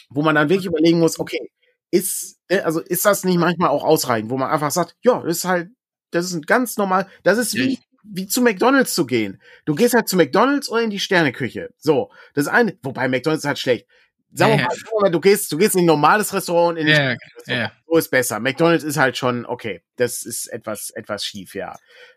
wo 0.09 0.22
man 0.22 0.36
dann 0.36 0.48
wirklich 0.48 0.66
überlegen 0.66 1.00
muss, 1.00 1.18
okay, 1.18 1.50
ist, 1.90 2.38
äh, 2.48 2.61
also 2.61 2.80
ist 2.80 3.04
das 3.04 3.24
nicht 3.24 3.38
manchmal 3.38 3.70
auch 3.70 3.84
ausreichend, 3.84 4.30
wo 4.30 4.38
man 4.38 4.50
einfach 4.50 4.70
sagt, 4.70 4.96
ja, 5.02 5.20
das 5.22 5.38
ist 5.38 5.44
halt, 5.44 5.70
das 6.12 6.26
ist 6.26 6.34
ein 6.34 6.42
ganz 6.42 6.76
normal, 6.76 7.09
das 7.24 7.38
ist 7.38 7.54
wie, 7.57 7.80
wie 8.04 8.28
zu 8.28 8.40
McDonalds 8.40 8.94
zu 8.94 9.07
gehen. 9.07 9.40
Du 9.64 9.74
gehst 9.74 9.94
halt 9.94 10.09
zu 10.09 10.16
McDonalds 10.16 10.68
oder 10.68 10.82
in 10.82 10.90
die 10.90 11.00
Sterneküche. 11.00 11.70
So, 11.76 12.11
das 12.34 12.46
eine, 12.46 12.78
wobei 12.82 13.09
McDonalds 13.09 13.42
ist 13.42 13.48
halt 13.48 13.59
schlecht. 13.59 13.88
Sagen 14.37 14.59
wir 14.59 15.01
mal, 15.01 15.11
du 15.11 15.20
gehst, 15.20 15.51
du 15.51 15.57
gehst 15.57 15.74
in 15.74 15.82
ein 15.82 15.87
normales 15.87 16.32
Restaurant, 16.34 16.78
in 16.78 16.87
ja, 16.87 17.16
ja. 17.47 17.72
so 17.87 17.97
ist 17.97 18.11
besser. 18.11 18.39
McDonald's 18.39 18.84
ist 18.84 18.99
halt 18.99 19.16
schon, 19.16 19.47
okay, 19.47 19.82
das 19.97 20.24
ist 20.24 20.47
etwas, 20.49 20.91
etwas 20.91 21.24
schief, 21.24 21.55
ja. 21.55 21.74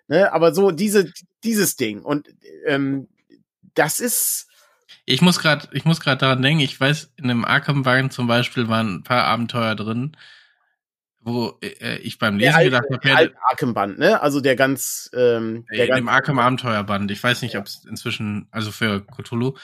Ne? 0.08 0.32
Aber 0.34 0.54
so 0.54 0.72
diese, 0.72 1.12
dieses 1.44 1.76
Ding 1.78 2.02
und 2.02 2.28
ähm, 2.66 3.08
das 3.74 4.00
ist. 4.00 4.48
Ich 5.06 5.22
muss 5.22 5.40
gerade, 5.40 5.68
ich 5.72 5.86
muss 5.86 6.02
gerade 6.02 6.18
daran 6.18 6.42
denken. 6.42 6.62
Ich 6.62 6.80
weiß, 6.80 7.14
in 7.16 7.26
einem 7.26 7.46
Arkham-Wagen 7.46 8.12
zum 8.12 8.28
Beispiel 8.28 8.68
waren 8.68 8.96
ein 8.96 9.04
paar 9.04 9.24
Abenteuer 9.24 9.76
drin, 9.76 10.18
wo 11.22 11.58
äh, 11.62 11.98
ich 11.98 12.20
beim 12.20 12.38
Lesen 12.38 12.56
alte, 12.56 12.70
gedacht 12.70 12.86
habe, 12.92 13.00
der 13.00 13.18
alte 13.18 13.36
Arkham-Band, 13.50 13.98
ne? 13.98 14.22
Also 14.22 14.42
der 14.42 14.56
ganz, 14.56 15.10
ähm, 15.14 15.66
der 15.72 15.86
in 15.86 15.90
ganz, 15.90 16.00
dem 16.00 16.10
Arkham-Abenteuerband. 16.10 17.10
Ich 17.12 17.24
weiß 17.24 17.42
nicht, 17.42 17.54
ja. 17.54 17.62
ob 17.62 17.68
es 17.68 17.86
inzwischen, 17.86 18.48
also 18.52 18.72
für 18.72 19.06
Cthulhu, 19.06 19.56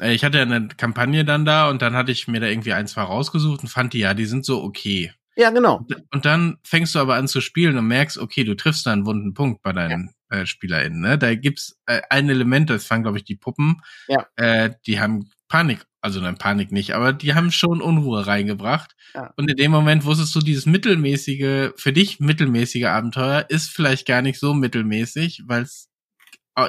ich 0.00 0.24
hatte 0.24 0.38
ja 0.38 0.44
eine 0.44 0.68
Kampagne 0.68 1.24
dann 1.24 1.44
da 1.44 1.68
und 1.68 1.82
dann 1.82 1.94
hatte 1.94 2.12
ich 2.12 2.26
mir 2.28 2.40
da 2.40 2.46
irgendwie 2.46 2.72
ein, 2.72 2.86
zwei 2.86 3.02
rausgesucht 3.02 3.62
und 3.62 3.68
fand 3.68 3.92
die 3.92 4.00
ja, 4.00 4.14
die 4.14 4.26
sind 4.26 4.44
so 4.44 4.62
okay. 4.62 5.12
Ja, 5.36 5.50
genau. 5.50 5.86
Und 6.12 6.24
dann 6.24 6.58
fängst 6.62 6.94
du 6.94 7.00
aber 7.00 7.16
an 7.16 7.26
zu 7.26 7.40
spielen 7.40 7.76
und 7.76 7.86
merkst, 7.86 8.18
okay, 8.18 8.44
du 8.44 8.54
triffst 8.54 8.86
da 8.86 8.92
einen 8.92 9.06
wunden 9.06 9.34
Punkt 9.34 9.62
bei 9.62 9.72
deinen 9.72 10.10
ja. 10.30 10.38
äh, 10.38 10.46
SpielerInnen. 10.46 11.00
Ne? 11.00 11.18
Da 11.18 11.34
gibt's 11.34 11.76
äh, 11.86 12.02
ein 12.08 12.28
Element, 12.28 12.70
das 12.70 12.86
fangen, 12.86 13.02
glaube 13.02 13.18
ich, 13.18 13.24
die 13.24 13.34
Puppen. 13.34 13.80
Ja. 14.06 14.26
Äh, 14.36 14.70
die 14.86 15.00
haben 15.00 15.30
Panik, 15.48 15.84
also 16.00 16.20
nein, 16.20 16.36
Panik 16.36 16.70
nicht, 16.70 16.94
aber 16.94 17.12
die 17.12 17.34
haben 17.34 17.50
schon 17.50 17.82
Unruhe 17.82 18.26
reingebracht. 18.26 18.94
Ja. 19.14 19.32
Und 19.36 19.50
in 19.50 19.56
dem 19.56 19.72
Moment 19.72 20.04
wusstest 20.04 20.34
du, 20.34 20.40
dieses 20.40 20.66
mittelmäßige, 20.66 21.72
für 21.76 21.92
dich 21.92 22.20
mittelmäßige 22.20 22.84
Abenteuer 22.84 23.46
ist 23.48 23.70
vielleicht 23.70 24.06
gar 24.06 24.22
nicht 24.22 24.38
so 24.38 24.54
mittelmäßig, 24.54 25.42
weil 25.46 25.62
es 25.62 25.88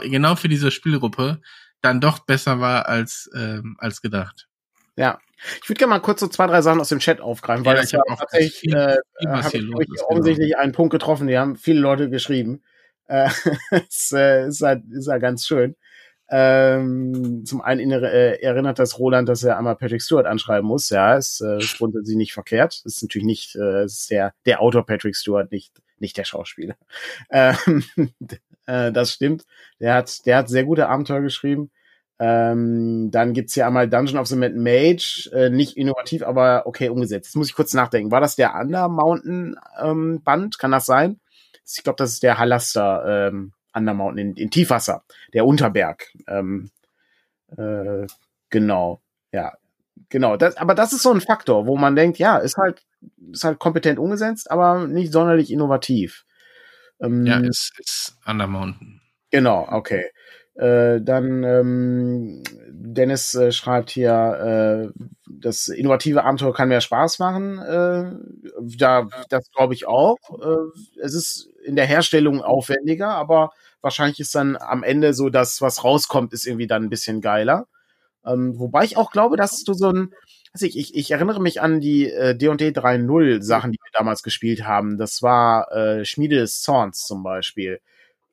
genau 0.03 0.35
für 0.35 0.49
diese 0.49 0.71
Spielgruppe 0.71 1.41
dann 1.85 2.01
doch 2.01 2.19
besser 2.19 2.59
war 2.59 2.87
als, 2.87 3.29
ähm, 3.35 3.75
als 3.79 4.01
gedacht. 4.01 4.47
Ja. 4.95 5.19
Ich 5.61 5.69
würde 5.69 5.79
gerne 5.79 5.91
mal 5.91 5.99
kurz 5.99 6.21
so 6.21 6.27
zwei, 6.27 6.47
drei 6.47 6.61
Sachen 6.61 6.79
aus 6.79 6.89
dem 6.89 6.99
Chat 6.99 7.19
aufgreifen, 7.19 7.65
weil 7.65 7.75
ja, 7.75 7.81
das 7.81 7.91
ja 7.91 8.01
tatsächlich 8.07 8.53
viel, 8.53 8.73
äh, 8.73 8.97
habe 9.27 9.57
ich, 9.57 9.63
ich 9.63 10.01
offensichtlich 10.03 10.51
genau. 10.51 10.61
einen 10.61 10.71
Punkt 10.71 10.91
getroffen, 10.91 11.27
die 11.27 11.37
haben 11.37 11.55
viele 11.55 11.81
Leute 11.81 12.09
geschrieben. 12.09 12.63
Äh, 13.07 13.29
ist, 13.89 14.13
äh, 14.13 14.47
ist, 14.47 14.61
halt, 14.61 14.83
ist 14.91 15.07
halt 15.07 15.21
ganz 15.21 15.45
schön. 15.45 15.75
Ähm, 16.27 17.43
zum 17.45 17.61
einen 17.61 17.91
äh, 17.91 18.37
erinnert 18.37 18.79
das 18.79 18.97
Roland, 18.97 19.29
dass 19.29 19.43
er 19.43 19.57
einmal 19.57 19.75
Patrick 19.75 20.01
Stewart 20.01 20.25
anschreiben 20.25 20.67
muss. 20.67 20.89
Ja, 20.89 21.15
ist, 21.15 21.41
äh, 21.41 21.57
ist 21.57 21.77
grundsätzlich 21.77 22.17
nicht 22.17 22.33
verkehrt. 22.33 22.81
Ist 22.83 23.03
natürlich 23.03 23.25
nicht, 23.25 23.55
äh, 23.55 23.85
ist 23.85 24.09
der, 24.09 24.33
der 24.45 24.61
Autor 24.61 24.85
Patrick 24.85 25.15
Stewart, 25.15 25.51
nicht, 25.51 25.73
nicht 25.99 26.17
der 26.17 26.25
Schauspieler. 26.25 26.75
Ähm, 27.29 27.83
äh, 28.65 28.91
das 28.91 29.11
stimmt. 29.11 29.45
Der 29.79 29.93
hat, 29.93 30.25
der 30.25 30.37
hat 30.37 30.49
sehr 30.49 30.63
gute 30.63 30.87
Abenteuer 30.87 31.21
geschrieben. 31.21 31.69
Ähm, 32.17 33.11
dann 33.11 33.33
gibt's 33.33 33.53
hier 33.53 33.67
einmal 33.67 33.89
Dungeon 33.89 34.17
of 34.17 34.27
the 34.27 34.37
Mad 34.37 34.55
Mage, 34.55 35.29
äh, 35.33 35.49
nicht 35.49 35.75
innovativ, 35.75 36.23
aber 36.23 36.65
okay 36.65 36.89
umgesetzt. 36.89 37.27
Jetzt 37.27 37.35
muss 37.35 37.49
ich 37.49 37.55
kurz 37.55 37.73
nachdenken. 37.73 38.11
War 38.11 38.21
das 38.21 38.37
der 38.37 38.55
Under 38.55 38.87
Mountain 38.87 39.57
ähm, 39.81 40.21
Band? 40.23 40.57
Kann 40.57 40.71
das 40.71 40.85
sein? 40.85 41.19
Ich 41.67 41.83
glaube, 41.83 41.97
das 41.97 42.13
ist 42.13 42.23
der 42.23 42.37
Halaster 42.37 43.27
ähm, 43.27 43.51
Under 43.73 43.93
Mountain 43.93 44.29
in, 44.29 44.35
in 44.35 44.49
Tiefwasser, 44.49 45.03
der 45.33 45.45
Unterberg. 45.45 46.07
Ähm, 46.27 46.69
äh, 47.57 48.07
genau, 48.49 49.01
ja, 49.31 49.53
genau. 50.09 50.37
Das, 50.37 50.55
aber 50.55 50.75
das 50.75 50.93
ist 50.93 51.01
so 51.01 51.11
ein 51.11 51.21
Faktor, 51.21 51.67
wo 51.67 51.75
man 51.75 51.95
denkt, 51.95 52.17
ja, 52.17 52.37
ist 52.37 52.55
halt, 52.55 52.85
ist 53.31 53.43
halt 53.43 53.59
kompetent 53.59 53.99
umgesetzt, 53.99 54.49
aber 54.49 54.87
nicht 54.87 55.11
sonderlich 55.11 55.51
innovativ. 55.51 56.25
Ähm, 57.01 57.25
ja, 57.25 57.39
ist, 57.39 57.73
ist 57.77 58.17
Under 58.25 58.47
Mountain. 58.47 59.01
Genau, 59.31 59.67
okay. 59.69 60.05
Äh, 60.55 61.01
dann 61.01 61.43
ähm, 61.43 62.43
Dennis 62.69 63.35
äh, 63.35 63.51
schreibt 63.51 63.89
hier, 63.89 64.91
äh, 64.95 64.99
das 65.27 65.67
innovative 65.67 66.23
Abenteuer 66.23 66.53
kann 66.53 66.69
mehr 66.69 66.81
Spaß 66.81 67.19
machen. 67.19 67.59
Äh, 67.59 68.11
da, 68.77 69.07
das 69.29 69.51
glaube 69.51 69.73
ich 69.73 69.85
auch. 69.85 70.17
Äh, 70.41 70.99
es 71.01 71.13
ist 71.13 71.49
in 71.65 71.75
der 71.75 71.85
Herstellung 71.85 72.41
aufwendiger, 72.41 73.09
aber 73.09 73.51
wahrscheinlich 73.81 74.19
ist 74.21 74.33
dann 74.33 74.55
am 74.55 74.83
Ende 74.83 75.13
so, 75.13 75.29
dass 75.29 75.61
was 75.61 75.83
rauskommt, 75.83 76.31
ist 76.31 76.47
irgendwie 76.47 76.67
dann 76.67 76.83
ein 76.83 76.89
bisschen 76.89 77.19
geiler. 77.19 77.67
Ähm, 78.25 78.57
wobei 78.57 78.85
ich 78.85 78.97
auch 78.97 79.11
glaube, 79.11 79.37
dass 79.37 79.63
du 79.63 79.73
so 79.73 79.91
ein, 79.91 80.13
ich, 80.59 80.77
ich, 80.77 80.95
ich 80.95 81.11
erinnere 81.11 81.41
mich 81.41 81.61
an 81.61 81.81
die 81.81 82.09
äh, 82.09 82.35
D&D 82.35 82.69
3.0 82.69 83.41
Sachen, 83.41 83.71
die 83.73 83.77
wir 83.77 83.91
damals 83.91 84.23
gespielt 84.23 84.65
haben. 84.65 84.97
Das 84.97 85.21
war 85.21 85.71
äh, 85.73 86.05
Schmiede 86.05 86.37
des 86.37 86.61
Zorns 86.61 87.05
zum 87.05 87.23
Beispiel. 87.23 87.81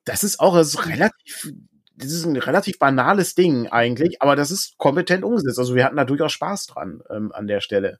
Das 0.05 0.23
ist 0.23 0.39
auch 0.39 0.55
das 0.55 0.69
ist 0.69 0.87
relativ 0.87 1.53
das 1.95 2.11
ist 2.11 2.25
ein 2.25 2.35
relativ 2.35 2.79
banales 2.79 3.35
Ding 3.35 3.67
eigentlich, 3.67 4.21
aber 4.21 4.35
das 4.35 4.51
ist 4.51 4.77
kompetent 4.77 5.23
umgesetzt. 5.23 5.59
Also 5.59 5.75
wir 5.75 5.85
hatten 5.85 5.97
da 5.97 6.05
durchaus 6.05 6.31
Spaß 6.31 6.67
dran 6.67 7.01
ähm, 7.09 7.31
an 7.31 7.47
der 7.47 7.61
Stelle. 7.61 7.99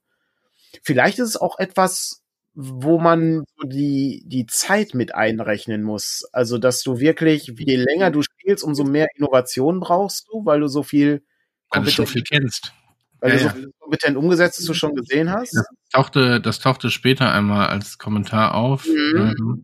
Vielleicht 0.82 1.20
ist 1.20 1.30
es 1.30 1.38
auch 1.38 1.60
etwas, 1.60 2.24
wo 2.56 3.00
man 3.00 3.44
die, 3.64 4.24
die 4.26 4.46
Zeit 4.46 4.94
mit 4.94 5.16
einrechnen 5.16 5.84
muss. 5.84 6.24
Also, 6.32 6.58
dass 6.58 6.84
du 6.84 7.00
wirklich, 7.00 7.52
je 7.58 7.76
länger 7.76 8.12
du 8.12 8.22
spielst, 8.22 8.64
umso 8.64 8.84
mehr 8.84 9.08
Innovation 9.16 9.80
brauchst 9.80 10.28
du, 10.30 10.46
weil 10.46 10.60
du 10.60 10.68
so 10.68 10.84
viel 10.84 11.24
weil 11.72 11.84
du 11.84 11.90
so 11.90 12.06
viel 12.06 12.22
kennst. 12.24 12.74
Weil 13.20 13.32
ja, 13.32 13.38
du 13.38 13.44
so 13.44 13.50
viel 13.50 13.72
kompetent 13.80 14.18
umgesetzt, 14.18 14.68
du 14.68 14.74
schon 14.74 14.96
gesehen 14.96 15.32
hast. 15.32 15.56
Ja. 15.56 15.64
tauchte, 15.92 16.42
das 16.42 16.60
tauchte 16.60 16.92
später 16.92 17.32
einmal 17.32 17.68
als 17.68 17.98
Kommentar 17.98 18.54
auf, 18.54 18.86
mhm. 18.86 19.18
ähm, 19.18 19.64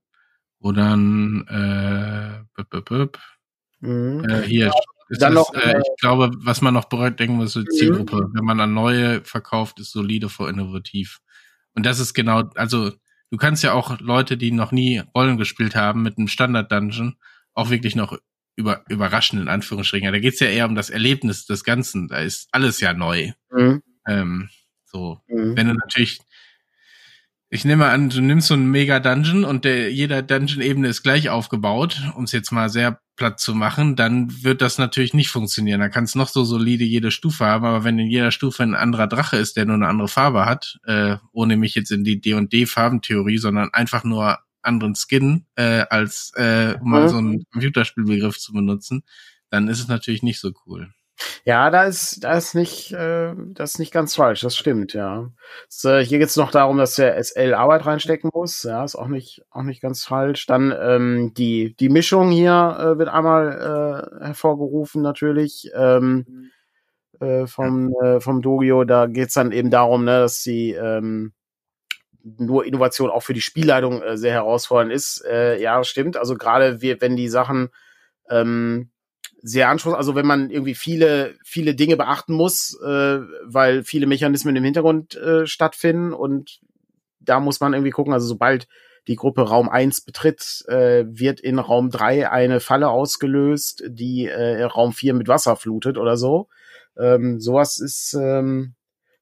wo 0.59 0.71
dann 0.71 1.45
äh, 1.47 2.63
mhm. 3.80 4.23
äh, 4.30 4.41
hier 4.43 4.67
ja, 4.67 4.71
ist 5.09 5.21
dann 5.21 5.36
das, 5.36 5.51
noch, 5.51 5.53
äh, 5.53 5.80
ich 5.80 6.01
glaube, 6.01 6.32
was 6.43 6.61
man 6.61 6.73
noch 6.73 6.86
denken 6.86 7.36
muss, 7.36 7.53
die 7.53 7.59
mhm. 7.59 7.71
Zielgruppe. 7.71 8.30
Wenn 8.34 8.45
man 8.45 8.59
an 8.59 8.73
neue 8.73 9.23
verkauft, 9.23 9.80
ist 9.80 9.91
solide 9.91 10.30
vor 10.30 10.49
innovativ. 10.49 11.19
Und 11.75 11.86
das 11.86 11.99
ist 11.99 12.13
genau, 12.13 12.43
also 12.55 12.91
du 13.32 13.38
kannst 13.38 13.63
ja 13.63 13.73
auch 13.73 13.99
Leute, 13.99 14.38
die 14.38 14.51
noch 14.51 14.71
nie 14.71 15.01
Rollen 15.15 15.38
gespielt 15.38 15.75
haben, 15.75 16.03
mit 16.03 16.17
einem 16.17 16.27
Standard-Dungeon 16.27 17.15
auch 17.53 17.69
wirklich 17.69 17.95
noch 17.95 18.17
über, 18.55 18.84
überraschen, 18.89 19.39
in 19.39 19.47
Anführungsstrichen. 19.47 20.11
Da 20.11 20.19
geht's 20.19 20.39
ja 20.39 20.47
eher 20.47 20.65
um 20.65 20.75
das 20.75 20.89
Erlebnis 20.89 21.45
des 21.45 21.63
Ganzen. 21.63 22.07
Da 22.07 22.17
ist 22.17 22.49
alles 22.51 22.80
ja 22.80 22.93
neu. 22.93 23.32
Mhm. 23.51 23.82
Ähm, 24.07 24.49
so, 24.86 25.19
mhm. 25.27 25.55
wenn 25.55 25.67
du 25.67 25.73
natürlich, 25.73 26.19
ich 27.51 27.65
nehme 27.65 27.87
an, 27.87 28.09
du 28.09 28.21
nimmst 28.21 28.47
so 28.47 28.53
einen 28.53 28.69
Mega-Dungeon 28.69 29.43
und 29.43 29.65
der, 29.65 29.91
jeder 29.91 30.21
Dungeon-Ebene 30.21 30.87
ist 30.87 31.01
gleich 31.01 31.29
aufgebaut, 31.29 31.99
um 32.15 32.25
es 32.25 32.31
jetzt 32.31 32.51
mal 32.51 32.69
sehr 32.69 33.01
platt 33.15 33.39
zu 33.39 33.55
machen, 33.55 33.95
dann 33.95 34.43
wird 34.43 34.61
das 34.61 34.77
natürlich 34.77 35.15
nicht 35.15 35.29
funktionieren. 35.29 35.79
Da 35.79 35.89
kann 35.89 36.03
es 36.03 36.13
noch 36.13 36.29
so 36.29 36.43
solide 36.43 36.83
jede 36.83 37.09
Stufe 37.09 37.45
haben, 37.45 37.65
aber 37.65 37.83
wenn 37.83 37.97
in 37.97 38.07
jeder 38.07 38.31
Stufe 38.31 38.61
ein 38.61 38.75
anderer 38.75 39.07
Drache 39.07 39.37
ist, 39.37 39.57
der 39.57 39.65
nur 39.65 39.75
eine 39.75 39.87
andere 39.87 40.07
Farbe 40.07 40.45
hat, 40.45 40.79
äh, 40.85 41.17
ohne 41.31 41.57
mich 41.57 41.73
jetzt 41.73 41.91
in 41.91 42.03
die 42.03 42.21
D&D-Farbentheorie, 42.21 43.39
sondern 43.39 43.73
einfach 43.73 44.03
nur 44.03 44.37
anderen 44.61 44.95
Skin, 44.95 45.45
äh, 45.55 45.85
als 45.89 46.31
äh, 46.35 46.75
um 46.79 46.91
mal 46.91 47.09
so 47.09 47.17
einen 47.17 47.45
Computerspielbegriff 47.51 48.37
zu 48.37 48.53
benutzen, 48.53 49.03
dann 49.49 49.67
ist 49.67 49.79
es 49.79 49.87
natürlich 49.87 50.21
nicht 50.21 50.39
so 50.39 50.51
cool. 50.65 50.93
Ja, 51.45 51.70
da 51.70 51.84
ist, 51.84 52.24
da 52.24 52.34
ist 52.34 52.55
nicht, 52.55 52.91
äh, 52.93 53.34
das 53.53 53.74
ist 53.74 53.80
nicht 53.80 53.91
ganz 53.91 54.15
falsch, 54.15 54.41
das 54.41 54.55
stimmt, 54.55 54.93
ja. 54.93 55.30
So, 55.67 55.97
hier 55.97 56.20
geht's 56.20 56.36
noch 56.36 56.51
darum, 56.51 56.78
dass 56.78 56.95
der 56.95 57.17
SL 57.22 57.53
Arbeit 57.53 57.86
reinstecken 57.86 58.30
muss, 58.34 58.63
ja, 58.63 58.84
ist 58.84 58.95
auch 58.95 59.07
nicht, 59.07 59.43
auch 59.49 59.63
nicht 59.63 59.82
ganz 59.82 60.03
falsch. 60.03 60.45
Dann 60.45 60.74
ähm, 60.80 61.34
die, 61.36 61.76
die 61.76 61.89
Mischung 61.89 62.30
hier 62.32 62.78
äh, 62.80 62.97
wird 62.97 63.09
einmal 63.09 64.20
äh, 64.22 64.26
hervorgerufen, 64.26 65.01
natürlich. 65.01 65.70
Ähm, 65.76 66.51
äh, 67.20 67.47
vom, 67.47 67.93
äh, 68.01 68.22
vom 68.22 68.41
Dogio, 68.41 68.86
da 68.86 69.07
geht's 69.07 69.34
dann 69.34 69.51
eben 69.51 69.70
darum, 69.70 70.05
ne, 70.05 70.20
dass 70.20 70.41
die 70.41 70.72
ähm, 70.72 71.34
nur 72.24 72.65
Innovation 72.65 73.09
auch 73.09 73.24
für 73.24 73.34
die 73.34 73.41
Spielleitung 73.41 74.01
äh, 74.01 74.17
sehr 74.17 74.34
herausfordernd 74.34 74.91
ist. 74.91 75.24
Äh, 75.26 75.61
ja, 75.61 75.84
stimmt. 75.84 76.17
Also 76.17 76.36
gerade 76.36 76.82
wenn 76.82 77.15
die 77.15 77.30
Sachen 77.30 77.70
ähm, 78.30 78.91
sehr 79.41 79.69
anspruchsvoll, 79.69 79.97
also 79.97 80.15
wenn 80.15 80.25
man 80.25 80.49
irgendwie 80.49 80.75
viele, 80.75 81.35
viele 81.43 81.75
Dinge 81.75 81.97
beachten 81.97 82.33
muss, 82.33 82.77
äh, 82.81 83.19
weil 83.45 83.83
viele 83.83 84.07
Mechanismen 84.07 84.55
im 84.55 84.63
Hintergrund 84.63 85.15
äh, 85.15 85.47
stattfinden 85.47 86.13
und 86.13 86.59
da 87.19 87.39
muss 87.39 87.59
man 87.59 87.73
irgendwie 87.73 87.91
gucken, 87.91 88.13
also 88.13 88.27
sobald 88.27 88.67
die 89.07 89.15
Gruppe 89.15 89.41
Raum 89.41 89.69
1 89.69 90.01
betritt, 90.01 90.63
äh, 90.67 91.05
wird 91.07 91.39
in 91.39 91.59
Raum 91.59 91.89
3 91.89 92.29
eine 92.29 92.59
Falle 92.59 92.89
ausgelöst, 92.89 93.83
die 93.87 94.27
äh, 94.27 94.63
Raum 94.63 94.91
4 94.91 95.13
mit 95.13 95.27
Wasser 95.27 95.55
flutet 95.55 95.97
oder 95.97 96.17
so. 96.17 96.47
Ähm, 96.97 97.39
sowas 97.39 97.79
ist 97.79 98.13
ähm, 98.13 98.75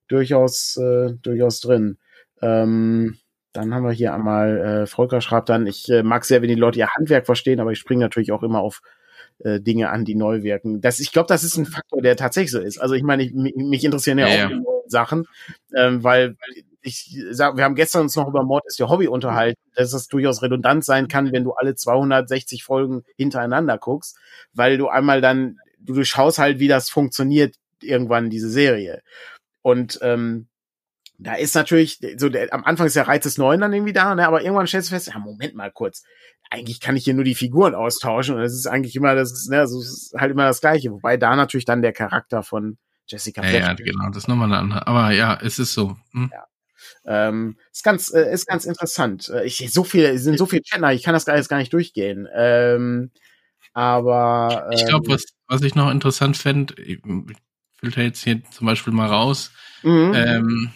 durchaus, 0.07 0.77
äh, 0.77 1.13
durchaus 1.21 1.59
drin. 1.61 1.97
Ähm, 2.41 3.17
dann 3.53 3.73
haben 3.73 3.83
wir 3.83 3.91
hier 3.91 4.13
einmal, 4.13 4.57
äh, 4.57 4.87
Volker 4.87 5.21
schreibt 5.21 5.49
dann, 5.49 5.67
ich 5.67 5.89
äh, 5.89 6.03
mag 6.03 6.25
sehr, 6.25 6.41
wenn 6.41 6.49
die 6.49 6.55
Leute 6.55 6.79
ihr 6.79 6.89
Handwerk 6.89 7.25
verstehen, 7.25 7.59
aber 7.59 7.71
ich 7.71 7.79
springe 7.79 8.01
natürlich 8.01 8.31
auch 8.31 8.43
immer 8.43 8.59
auf 8.59 8.81
äh, 9.39 9.59
Dinge 9.59 9.89
an, 9.89 10.05
die 10.05 10.15
neu 10.15 10.43
wirken. 10.43 10.81
Das, 10.81 10.99
ich 10.99 11.11
glaube, 11.11 11.27
das 11.27 11.43
ist 11.43 11.57
ein 11.57 11.65
Faktor, 11.65 12.01
der 12.01 12.15
tatsächlich 12.15 12.51
so 12.51 12.59
ist. 12.59 12.79
Also 12.79 12.95
ich 12.95 13.03
meine, 13.03 13.23
ich, 13.23 13.33
mich 13.33 13.83
interessieren 13.83 14.17
ja, 14.17 14.27
ja 14.27 14.47
auch 14.47 14.51
ja. 14.51 14.61
Sachen, 14.87 15.25
ähm, 15.75 16.03
weil 16.03 16.37
ich 16.81 17.19
sag, 17.31 17.57
wir 17.57 17.63
haben 17.63 17.75
gestern 17.75 18.03
uns 18.03 18.15
noch 18.15 18.27
über 18.27 18.43
Mord 18.43 18.63
ist 18.65 18.79
der 18.79 18.89
Hobby 18.89 19.07
unterhalten, 19.07 19.59
dass 19.75 19.93
es 19.93 20.07
durchaus 20.07 20.41
redundant 20.41 20.85
sein 20.85 21.07
kann, 21.07 21.33
wenn 21.33 21.43
du 21.43 21.51
alle 21.51 21.75
260 21.75 22.63
Folgen 22.63 23.03
hintereinander 23.17 23.77
guckst, 23.77 24.17
weil 24.53 24.77
du 24.77 24.87
einmal 24.87 25.19
dann, 25.19 25.57
du, 25.79 25.93
du 25.93 26.05
schaust 26.05 26.39
halt, 26.39 26.59
wie 26.59 26.69
das 26.69 26.89
funktioniert 26.89 27.55
irgendwann 27.81 28.29
diese 28.29 28.49
Serie. 28.49 29.01
Und 29.61 29.99
ähm, 30.01 30.47
da 31.19 31.33
ist 31.33 31.55
natürlich, 31.55 31.99
so 32.17 32.29
der, 32.29 32.53
am 32.53 32.63
Anfang 32.63 32.87
ist 32.87 32.95
der 32.95 33.07
Reiz 33.07 33.23
des 33.23 33.37
Neuen 33.37 33.59
dann 33.59 33.73
irgendwie 33.73 33.93
da, 33.93 34.15
ne, 34.15 34.27
aber 34.27 34.43
irgendwann 34.43 34.67
stellst 34.67 34.89
du 34.89 34.95
fest, 34.95 35.07
ja, 35.07 35.19
Moment 35.19 35.55
mal 35.55 35.71
kurz, 35.71 36.03
eigentlich 36.49 36.79
kann 36.79 36.95
ich 36.95 37.03
hier 37.03 37.13
nur 37.13 37.23
die 37.23 37.35
Figuren 37.35 37.75
austauschen 37.75 38.35
und 38.35 38.41
es 38.41 38.53
ist 38.53 38.67
eigentlich 38.67 38.95
immer 38.95 39.15
das, 39.15 39.47
ne, 39.47 39.67
so 39.67 39.81
ist 39.81 40.13
halt 40.17 40.31
immer 40.31 40.45
das 40.45 40.61
Gleiche, 40.61 40.91
wobei 40.91 41.17
da 41.17 41.35
natürlich 41.35 41.65
dann 41.65 41.81
der 41.81 41.93
Charakter 41.93 42.43
von 42.43 42.77
Jessica 43.07 43.43
ja, 43.43 43.59
ja, 43.59 43.73
genau, 43.73 44.07
das 44.09 44.23
ist 44.23 44.27
nochmal 44.27 44.47
eine 44.47 44.57
andere, 44.57 44.87
aber 44.87 45.11
ja, 45.11 45.39
es 45.41 45.59
ist 45.59 45.73
so. 45.73 45.95
Hm. 46.11 46.29
Ja. 46.33 46.45
Ähm, 47.05 47.57
ist 47.71 47.83
ganz, 47.83 48.13
äh, 48.13 48.31
ist 48.31 48.47
ganz 48.47 48.65
interessant. 48.65 49.29
Äh, 49.29 49.45
ich 49.45 49.71
so 49.71 49.83
viel, 49.83 50.17
sind 50.17 50.37
so 50.37 50.45
viele 50.45 50.61
Channel, 50.61 50.93
ich 50.93 51.03
kann 51.03 51.13
das 51.13 51.25
gar, 51.25 51.37
jetzt 51.37 51.49
gar 51.49 51.57
nicht 51.57 51.73
durchgehen. 51.73 52.27
Ähm, 52.35 53.11
aber 53.73 54.65
ähm, 54.65 54.77
ich 54.77 54.85
glaube, 54.85 55.07
was, 55.09 55.25
was 55.47 55.61
ich 55.61 55.75
noch 55.75 55.89
interessant 55.89 56.35
fände, 56.35 56.81
ich 56.81 56.99
filter 57.79 58.01
jetzt 58.01 58.23
hier 58.23 58.43
zum 58.51 58.67
Beispiel 58.67 58.93
mal 58.93 59.07
raus. 59.07 59.51
Mhm. 59.83 60.13
Ähm, 60.15 60.71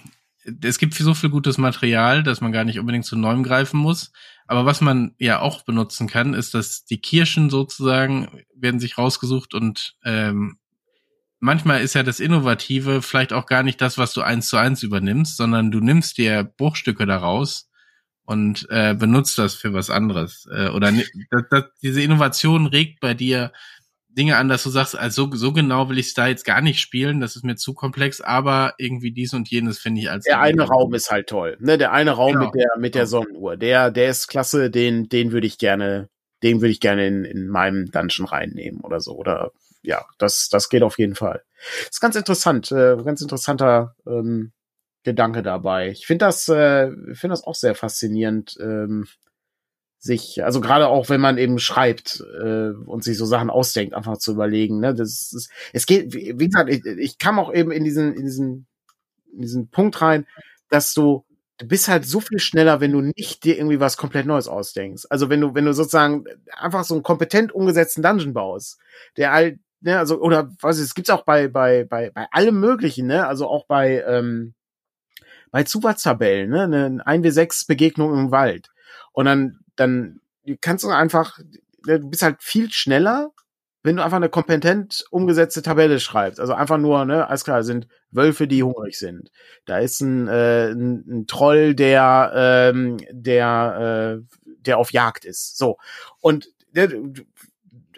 es 0.63 0.79
gibt 0.79 0.93
so 0.93 1.13
viel 1.13 1.29
gutes 1.29 1.57
Material, 1.57 2.23
dass 2.23 2.41
man 2.41 2.51
gar 2.51 2.63
nicht 2.63 2.79
unbedingt 2.79 3.05
zu 3.05 3.15
neuem 3.15 3.43
greifen 3.43 3.79
muss. 3.79 4.11
Aber 4.51 4.65
was 4.65 4.81
man 4.81 5.15
ja 5.17 5.39
auch 5.39 5.61
benutzen 5.61 6.09
kann, 6.09 6.33
ist, 6.33 6.53
dass 6.53 6.83
die 6.83 6.99
Kirschen 6.99 7.49
sozusagen 7.49 8.43
werden 8.53 8.81
sich 8.81 8.97
rausgesucht 8.97 9.53
und 9.53 9.95
ähm, 10.03 10.57
manchmal 11.39 11.79
ist 11.79 11.93
ja 11.93 12.03
das 12.03 12.19
Innovative 12.19 13.01
vielleicht 13.01 13.31
auch 13.31 13.45
gar 13.45 13.63
nicht 13.63 13.79
das, 13.79 13.97
was 13.97 14.11
du 14.11 14.21
eins 14.21 14.49
zu 14.49 14.57
eins 14.57 14.83
übernimmst, 14.83 15.37
sondern 15.37 15.71
du 15.71 15.79
nimmst 15.79 16.17
dir 16.17 16.43
Bruchstücke 16.43 17.05
daraus 17.05 17.69
und 18.25 18.67
äh, 18.69 18.93
benutzt 18.93 19.37
das 19.37 19.55
für 19.55 19.73
was 19.73 19.89
anderes. 19.89 20.45
Äh, 20.53 20.67
oder 20.67 20.91
das, 20.91 21.43
das, 21.49 21.63
diese 21.81 22.01
Innovation 22.01 22.67
regt 22.67 22.99
bei 22.99 23.13
dir 23.13 23.53
Dinge 24.17 24.37
an, 24.37 24.49
dass 24.49 24.63
du 24.63 24.69
sagst, 24.69 24.97
also 24.97 25.29
so, 25.29 25.35
so 25.35 25.53
genau 25.53 25.89
will 25.89 25.97
ich 25.97 26.07
es 26.07 26.13
da 26.13 26.27
jetzt 26.27 26.45
gar 26.45 26.61
nicht 26.61 26.79
spielen, 26.79 27.21
das 27.21 27.35
ist 27.35 27.43
mir 27.43 27.55
zu 27.55 27.73
komplex, 27.73 28.21
aber 28.21 28.73
irgendwie 28.77 29.11
dies 29.11 29.33
und 29.33 29.49
jenes 29.49 29.79
finde 29.79 30.01
ich 30.01 30.09
als 30.09 30.25
der 30.25 30.39
eine 30.39 30.63
Raum 30.63 30.93
ist 30.93 31.11
halt 31.11 31.27
toll, 31.27 31.57
ne? 31.59 31.77
Der 31.77 31.91
eine 31.91 32.11
Raum 32.11 32.33
genau. 32.33 32.45
mit 32.45 32.55
der 32.55 32.69
mit 32.77 32.95
der 32.95 33.07
Sonnenuhr, 33.07 33.57
der 33.57 33.91
der 33.91 34.09
ist 34.09 34.27
klasse, 34.27 34.69
den 34.69 35.07
den 35.07 35.31
würde 35.31 35.47
ich 35.47 35.57
gerne, 35.57 36.09
den 36.43 36.61
würde 36.61 36.71
ich 36.71 36.79
gerne 36.79 37.07
in, 37.07 37.23
in 37.23 37.47
meinem 37.47 37.89
Dungeon 37.91 38.27
reinnehmen 38.27 38.81
oder 38.81 38.99
so 38.99 39.15
oder 39.15 39.51
ja, 39.81 40.05
das 40.17 40.49
das 40.49 40.69
geht 40.69 40.83
auf 40.83 40.97
jeden 40.99 41.15
Fall. 41.15 41.43
ist 41.89 42.01
ganz 42.01 42.15
interessant, 42.15 42.71
äh, 42.71 42.97
ganz 43.03 43.21
interessanter 43.21 43.95
ähm, 44.05 44.51
Gedanke 45.03 45.41
dabei. 45.41 45.89
Ich 45.89 46.05
finde 46.05 46.25
das 46.25 46.47
äh, 46.49 46.91
finde 47.13 47.29
das 47.29 47.43
auch 47.43 47.55
sehr 47.55 47.75
faszinierend. 47.75 48.57
Ähm, 48.59 49.07
sich, 50.01 50.43
also 50.43 50.61
gerade 50.61 50.87
auch 50.87 51.09
wenn 51.09 51.21
man 51.21 51.37
eben 51.37 51.59
schreibt 51.59 52.23
äh, 52.43 52.71
und 52.71 53.03
sich 53.03 53.19
so 53.19 53.25
Sachen 53.25 53.51
ausdenkt, 53.51 53.93
einfach 53.93 54.17
zu 54.17 54.31
überlegen. 54.31 54.79
Ne? 54.79 54.95
Das 54.95 55.31
ist, 55.31 55.51
es 55.73 55.85
geht, 55.85 56.13
wie, 56.15 56.49
gesagt, 56.49 56.71
ich, 56.71 56.83
ich 56.85 57.19
kam 57.19 57.37
auch 57.37 57.53
eben 57.53 57.71
in 57.71 57.83
diesen, 57.83 58.15
in 58.15 58.25
diesen, 58.25 58.67
in 59.31 59.41
diesen 59.41 59.69
Punkt 59.69 60.01
rein, 60.01 60.25
dass 60.69 60.95
du, 60.95 61.23
du 61.59 61.67
bist 61.67 61.87
halt 61.87 62.03
so 62.03 62.19
viel 62.19 62.39
schneller, 62.39 62.81
wenn 62.81 62.93
du 62.93 63.01
nicht 63.01 63.43
dir 63.43 63.55
irgendwie 63.57 63.79
was 63.79 63.95
komplett 63.95 64.25
Neues 64.25 64.47
ausdenkst. 64.47 65.05
Also 65.11 65.29
wenn 65.29 65.39
du, 65.39 65.53
wenn 65.53 65.65
du 65.65 65.73
sozusagen 65.73 66.25
einfach 66.57 66.83
so 66.83 66.95
einen 66.95 67.03
kompetent 67.03 67.53
umgesetzten 67.53 68.01
Dungeon 68.01 68.33
baust, 68.33 68.79
der 69.17 69.31
halt, 69.31 69.59
ne, 69.81 69.99
also, 69.99 70.19
oder 70.19 70.49
was 70.61 70.79
es 70.79 70.95
gibt's 70.95 71.11
auch 71.11 71.25
bei, 71.25 71.47
bei, 71.47 71.83
bei, 71.83 72.09
bei 72.09 72.25
allem 72.31 72.59
Möglichen, 72.59 73.05
ne? 73.05 73.27
Also 73.27 73.47
auch 73.47 73.67
bei, 73.67 74.03
ähm, 74.07 74.55
bei 75.51 75.61
Zuwachstabellen, 75.61 76.49
ne? 76.49 76.63
Eine 76.63 77.05
1W6 77.05 77.67
Begegnung 77.67 78.17
im 78.17 78.31
Wald. 78.31 78.69
Und 79.13 79.25
dann 79.25 79.59
dann 79.81 80.21
kannst 80.61 80.83
du 80.83 80.89
einfach, 80.89 81.39
du 81.85 82.09
bist 82.09 82.21
halt 82.21 82.41
viel 82.41 82.71
schneller, 82.71 83.31
wenn 83.83 83.95
du 83.95 84.03
einfach 84.03 84.17
eine 84.17 84.29
kompetent 84.29 85.05
umgesetzte 85.09 85.61
Tabelle 85.61 85.99
schreibst. 85.99 86.39
Also 86.39 86.53
einfach 86.53 86.77
nur, 86.77 87.03
ne, 87.05 87.27
alles 87.27 87.43
klar, 87.43 87.63
sind 87.63 87.87
Wölfe, 88.11 88.47
die 88.47 88.63
hungrig 88.63 88.97
sind. 88.97 89.31
Da 89.65 89.79
ist 89.79 90.01
ein, 90.01 90.27
äh, 90.27 90.71
ein, 90.71 91.03
ein 91.07 91.27
Troll, 91.27 91.73
der, 91.73 92.31
ähm, 92.35 92.97
der, 93.11 94.21
äh, 94.21 94.37
der 94.45 94.77
auf 94.77 94.91
Jagd 94.91 95.25
ist. 95.25 95.57
So. 95.57 95.77
Und 96.19 96.47
der, 96.73 96.89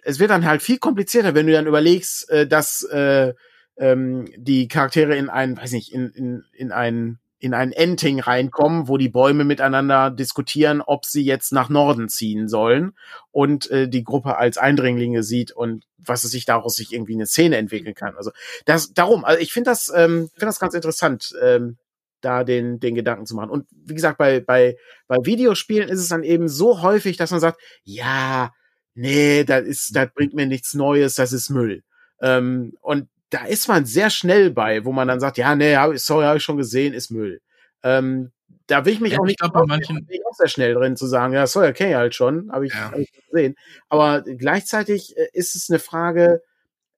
es 0.03 0.19
wird 0.19 0.29
dann 0.29 0.45
halt 0.45 0.61
viel 0.61 0.77
komplizierter, 0.77 1.35
wenn 1.35 1.47
du 1.47 1.53
dann 1.53 1.67
überlegst, 1.67 2.29
äh, 2.29 2.47
dass 2.47 2.83
äh, 2.83 3.33
ähm, 3.77 4.25
die 4.37 4.67
Charaktere 4.67 5.15
in 5.15 5.29
einen, 5.29 5.57
weiß 5.57 5.73
nicht, 5.73 5.93
in, 5.93 6.09
in, 6.11 6.43
in 6.53 6.71
einen 6.71 7.19
in 7.43 7.53
ein 7.53 7.73
Enting 7.73 8.21
reinkommen, 8.21 8.87
wo 8.87 8.95
die 8.95 9.09
Bäume 9.09 9.43
miteinander 9.43 10.09
diskutieren, 10.09 10.79
ob 10.79 11.05
sie 11.05 11.25
jetzt 11.25 11.51
nach 11.51 11.67
Norden 11.67 12.07
ziehen 12.07 12.47
sollen 12.47 12.93
und 13.31 13.69
äh, 13.69 13.89
die 13.89 14.05
Gruppe 14.05 14.37
als 14.37 14.57
Eindringlinge 14.57 15.23
sieht 15.23 15.51
und 15.51 15.85
was 15.97 16.23
es 16.23 16.31
sich 16.31 16.45
daraus 16.45 16.77
sich 16.77 16.93
irgendwie 16.93 17.15
eine 17.15 17.25
Szene 17.25 17.57
entwickeln 17.57 17.95
kann. 17.95 18.15
Also 18.15 18.31
das 18.63 18.93
darum, 18.93 19.25
also 19.25 19.41
ich 19.41 19.51
finde 19.51 19.71
das 19.71 19.91
ähm, 19.93 20.29
finde 20.35 20.45
das 20.45 20.59
ganz 20.59 20.73
interessant. 20.73 21.35
Ähm, 21.41 21.77
da 22.21 22.45
den, 22.45 22.79
den 22.79 22.95
Gedanken 22.95 23.25
zu 23.25 23.35
machen. 23.35 23.49
Und 23.49 23.67
wie 23.71 23.95
gesagt, 23.95 24.17
bei, 24.17 24.39
bei, 24.39 24.77
bei 25.07 25.17
Videospielen 25.25 25.89
ist 25.89 25.99
es 25.99 26.07
dann 26.07 26.23
eben 26.23 26.47
so 26.47 26.81
häufig, 26.81 27.17
dass 27.17 27.31
man 27.31 27.41
sagt, 27.41 27.59
ja, 27.83 28.53
nee, 28.95 29.43
das 29.43 29.65
ist, 29.65 29.93
das 29.93 30.07
bringt 30.13 30.33
mir 30.33 30.45
nichts 30.45 30.73
Neues, 30.73 31.15
das 31.15 31.33
ist 31.33 31.49
Müll. 31.49 31.83
Ähm, 32.21 32.77
und 32.79 33.09
da 33.33 33.45
ist 33.45 33.67
man 33.67 33.85
sehr 33.85 34.09
schnell 34.09 34.51
bei, 34.51 34.85
wo 34.85 34.91
man 34.91 35.07
dann 35.07 35.19
sagt, 35.19 35.37
ja, 35.37 35.55
nee, 35.55 35.75
hab, 35.75 35.97
sorry, 35.97 36.25
habe 36.25 36.37
ich 36.37 36.43
schon 36.43 36.57
gesehen, 36.57 36.93
ist 36.93 37.11
Müll. 37.11 37.41
Ähm, 37.81 38.31
da 38.67 38.85
will 38.85 38.93
ich 38.93 38.99
mich 38.99 39.13
ja, 39.13 39.19
auch 39.19 39.25
nicht, 39.25 39.33
ich 39.33 39.37
glaub, 39.39 39.53
bei 39.53 39.65
manchen 39.65 40.05
bin 40.05 40.15
ich 40.15 40.25
auch 40.25 40.35
sehr 40.35 40.47
schnell 40.47 40.73
drin 40.73 40.95
zu 40.95 41.05
sagen, 41.07 41.33
ja, 41.33 41.45
Sawyer 41.47 41.73
Kay 41.73 41.93
halt 41.93 42.15
schon, 42.15 42.51
habe 42.51 42.67
ich, 42.67 42.73
Ja. 42.73 42.91
hab 42.91 42.97
ich 42.99 43.11
gesehen. 43.29 43.55
Aber 43.89 44.21
gleichzeitig 44.21 45.17
äh, 45.17 45.27
ist 45.33 45.55
es 45.55 45.69
eine 45.69 45.79
Frage, 45.79 46.41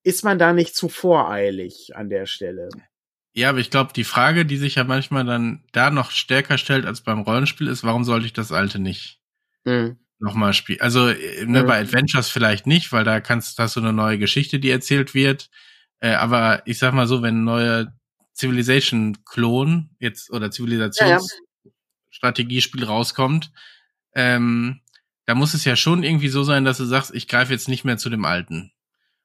ist 0.03 0.23
man 0.23 0.37
da 0.37 0.53
nicht 0.53 0.75
zu 0.75 0.89
voreilig 0.89 1.95
an 1.95 2.09
der 2.09 2.25
Stelle? 2.27 2.69
Ja, 3.33 3.49
aber 3.49 3.59
ich 3.59 3.69
glaube, 3.71 3.91
die 3.93 4.03
Frage, 4.03 4.45
die 4.45 4.57
sich 4.57 4.75
ja 4.75 4.83
manchmal 4.83 5.25
dann 5.25 5.63
da 5.71 5.89
noch 5.89 6.11
stärker 6.11 6.57
stellt 6.57 6.85
als 6.85 7.01
beim 7.01 7.21
Rollenspiel, 7.21 7.67
ist, 7.67 7.83
warum 7.83 8.03
sollte 8.03 8.25
ich 8.25 8.33
das 8.33 8.51
alte 8.51 8.79
nicht 8.79 9.19
Mhm. 9.65 9.97
nochmal 10.19 10.53
spielen? 10.53 10.81
Also 10.81 11.09
äh, 11.09 11.45
ne, 11.45 11.63
Mhm. 11.63 11.67
bei 11.67 11.79
Adventures 11.79 12.29
vielleicht 12.29 12.67
nicht, 12.67 12.91
weil 12.91 13.03
da 13.03 13.19
kannst, 13.19 13.57
hast 13.57 13.75
du 13.75 13.79
eine 13.79 13.93
neue 13.93 14.19
Geschichte, 14.19 14.59
die 14.59 14.69
erzählt 14.69 15.13
wird. 15.13 15.49
Äh, 15.99 16.13
aber 16.13 16.65
ich 16.65 16.79
sag 16.79 16.93
mal 16.93 17.07
so, 17.07 17.21
wenn 17.21 17.41
ein 17.41 17.43
neuer 17.43 17.93
Civilization-Klon 18.35 19.89
jetzt 19.99 20.31
oder 20.31 20.51
Zivilisationsstrategiespiel 20.51 22.83
rauskommt, 22.83 23.51
ähm, 24.13 24.81
da 25.25 25.35
muss 25.35 25.53
es 25.53 25.65
ja 25.65 25.75
schon 25.75 26.03
irgendwie 26.03 26.29
so 26.29 26.43
sein, 26.43 26.63
dass 26.65 26.77
du 26.77 26.85
sagst, 26.85 27.13
ich 27.13 27.27
greife 27.27 27.51
jetzt 27.51 27.67
nicht 27.67 27.83
mehr 27.83 27.97
zu 27.97 28.09
dem 28.09 28.23
alten. 28.25 28.71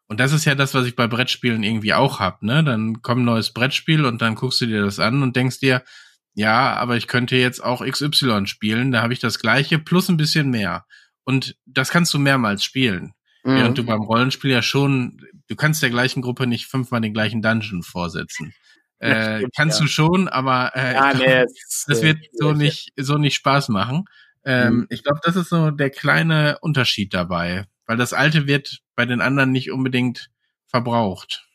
Und 0.07 0.19
das 0.19 0.33
ist 0.33 0.45
ja 0.45 0.57
das, 0.57 0.75
was 0.75 0.87
ich 0.87 0.97
bei 0.97 1.07
Brettspielen 1.07 1.63
irgendwie 1.63 1.95
auch 1.95 2.19
hab, 2.19 2.43
ne? 2.43 2.65
Dann 2.65 3.01
kommt 3.01 3.23
ein 3.23 3.27
neues 3.27 3.53
Brettspiel 3.53 4.05
und 4.05 4.21
dann 4.21 4.35
guckst 4.35 4.61
du 4.61 4.67
dir 4.67 4.83
das 4.83 4.99
an 4.99 5.23
und 5.23 5.37
denkst 5.37 5.61
dir, 5.61 5.85
ja, 6.35 6.75
aber 6.75 6.97
ich 6.97 7.07
könnte 7.07 7.37
jetzt 7.37 7.63
auch 7.63 7.85
XY 7.85 8.47
spielen, 8.47 8.93
da 8.93 9.03
habe 9.03 9.13
ich 9.13 9.19
das 9.19 9.39
gleiche 9.39 9.79
plus 9.79 10.09
ein 10.09 10.17
bisschen 10.17 10.51
mehr. 10.51 10.87
Und 11.25 11.57
das 11.65 11.91
kannst 11.91 12.15
du 12.15 12.19
mehrmals 12.19 12.65
spielen. 12.65 13.15
Mhm. 13.45 13.55
Während 13.55 13.79
du 13.79 13.85
beim 13.85 14.01
Rollenspiel 14.01 14.51
ja 14.51 14.63
schon, 14.63 15.25
du 15.51 15.57
kannst 15.57 15.83
der 15.83 15.91
gleichen 15.91 16.23
Gruppe 16.23 16.47
nicht 16.47 16.67
fünfmal 16.67 17.01
den 17.01 17.13
gleichen 17.13 17.43
Dungeon 17.43 17.83
vorsetzen. 17.83 18.55
Äh, 19.03 19.39
stimmt, 19.39 19.57
kannst 19.57 19.79
ja. 19.79 19.85
du 19.87 19.91
schon, 19.91 20.29
aber 20.29 20.73
äh, 20.75 20.93
ja, 20.93 21.13
glaub, 21.13 21.27
nee, 21.27 21.45
das 21.87 22.01
äh, 22.01 22.03
wird 22.03 22.19
so 22.35 22.53
nicht, 22.53 22.93
so 22.99 23.17
nicht 23.17 23.35
Spaß 23.35 23.71
machen. 23.71 24.05
Ähm, 24.45 24.81
Mhm. 24.81 24.87
Ich 24.91 25.03
glaube, 25.03 25.21
das 25.25 25.37
ist 25.37 25.49
so 25.49 25.71
der 25.71 25.89
kleine 25.89 26.59
Unterschied 26.61 27.15
dabei, 27.15 27.65
weil 27.87 27.97
das 27.97 28.13
Alte 28.13 28.47
wird 28.47 28.81
bei 28.97 29.07
den 29.07 29.23
anderen 29.23 29.53
nicht 29.53 29.71
unbedingt 29.71 30.29
verbraucht. 30.67 31.47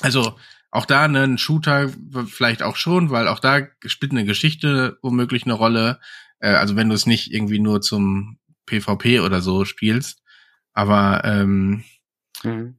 Also 0.00 0.38
auch 0.70 0.86
da 0.86 1.08
ne, 1.08 1.24
ein 1.24 1.36
Shooter 1.36 1.90
vielleicht 2.26 2.62
auch 2.62 2.76
schon, 2.76 3.10
weil 3.10 3.28
auch 3.28 3.38
da 3.38 3.68
spielt 3.84 4.12
eine 4.12 4.24
Geschichte 4.24 4.96
womöglich 5.02 5.44
eine 5.44 5.52
Rolle. 5.52 6.00
Äh, 6.38 6.54
also 6.54 6.74
wenn 6.74 6.88
du 6.88 6.94
es 6.94 7.04
nicht 7.04 7.34
irgendwie 7.34 7.60
nur 7.60 7.82
zum 7.82 8.38
PvP 8.64 9.20
oder 9.20 9.42
so 9.42 9.66
spielst, 9.66 10.22
aber 10.72 11.22
ähm, 11.26 11.84
Mhm. 12.44 12.76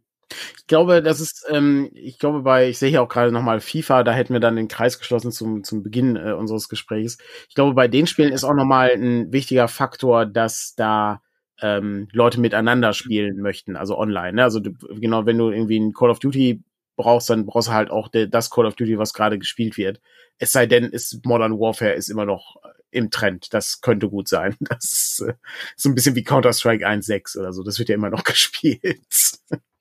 Ich 0.57 0.67
glaube, 0.67 1.03
das 1.03 1.19
ist, 1.19 1.45
ähm, 1.49 1.91
ich 1.93 2.17
glaube, 2.17 2.41
bei, 2.41 2.69
ich 2.69 2.79
sehe 2.79 2.89
hier 2.89 3.03
auch 3.03 3.09
gerade 3.09 3.31
nochmal 3.31 3.59
FIFA, 3.59 4.03
da 4.03 4.11
hätten 4.11 4.33
wir 4.33 4.39
dann 4.39 4.55
den 4.55 4.67
Kreis 4.67 4.97
geschlossen 4.97 5.31
zum, 5.31 5.63
zum 5.63 5.83
Beginn 5.83 6.15
äh, 6.15 6.31
unseres 6.31 6.67
Gesprächs. 6.67 7.17
Ich 7.47 7.55
glaube, 7.55 7.75
bei 7.75 7.87
den 7.87 8.07
Spielen 8.07 8.33
ist 8.33 8.43
auch 8.43 8.55
nochmal 8.55 8.89
ein 8.89 9.31
wichtiger 9.31 9.67
Faktor, 9.67 10.25
dass 10.25 10.73
da 10.75 11.21
ähm, 11.61 12.07
Leute 12.11 12.39
miteinander 12.39 12.93
spielen 12.93 13.37
möchten, 13.37 13.75
also 13.75 13.97
online. 13.97 14.33
Ne? 14.33 14.43
Also 14.43 14.59
du, 14.59 14.71
genau, 14.99 15.25
wenn 15.25 15.37
du 15.37 15.51
irgendwie 15.51 15.79
ein 15.79 15.93
Call 15.93 16.09
of 16.09 16.19
Duty 16.19 16.63
brauchst, 16.95 17.29
dann 17.29 17.45
brauchst 17.45 17.69
du 17.69 17.73
halt 17.73 17.91
auch 17.91 18.07
de, 18.07 18.27
das 18.27 18.49
Call 18.49 18.65
of 18.65 18.75
Duty, 18.75 18.97
was 18.97 19.13
gerade 19.13 19.37
gespielt 19.37 19.77
wird. 19.77 20.01
Es 20.37 20.51
sei 20.51 20.65
denn, 20.65 20.85
ist 20.85 21.25
Modern 21.25 21.59
Warfare 21.59 21.93
ist 21.93 22.09
immer 22.09 22.25
noch 22.25 22.57
im 22.95 23.11
Trend. 23.11 23.53
Das 23.53 23.81
könnte 23.81 24.09
gut 24.09 24.27
sein. 24.27 24.55
Das 24.61 24.83
ist 24.85 25.19
äh, 25.21 25.33
so 25.75 25.89
ein 25.89 25.95
bisschen 25.95 26.15
wie 26.15 26.23
Counter-Strike 26.23 26.87
1.6 26.87 27.37
oder 27.39 27.53
so. 27.53 27.63
Das 27.63 27.77
wird 27.79 27.89
ja 27.89 27.95
immer 27.95 28.09
noch 28.09 28.23
gespielt. 28.25 28.81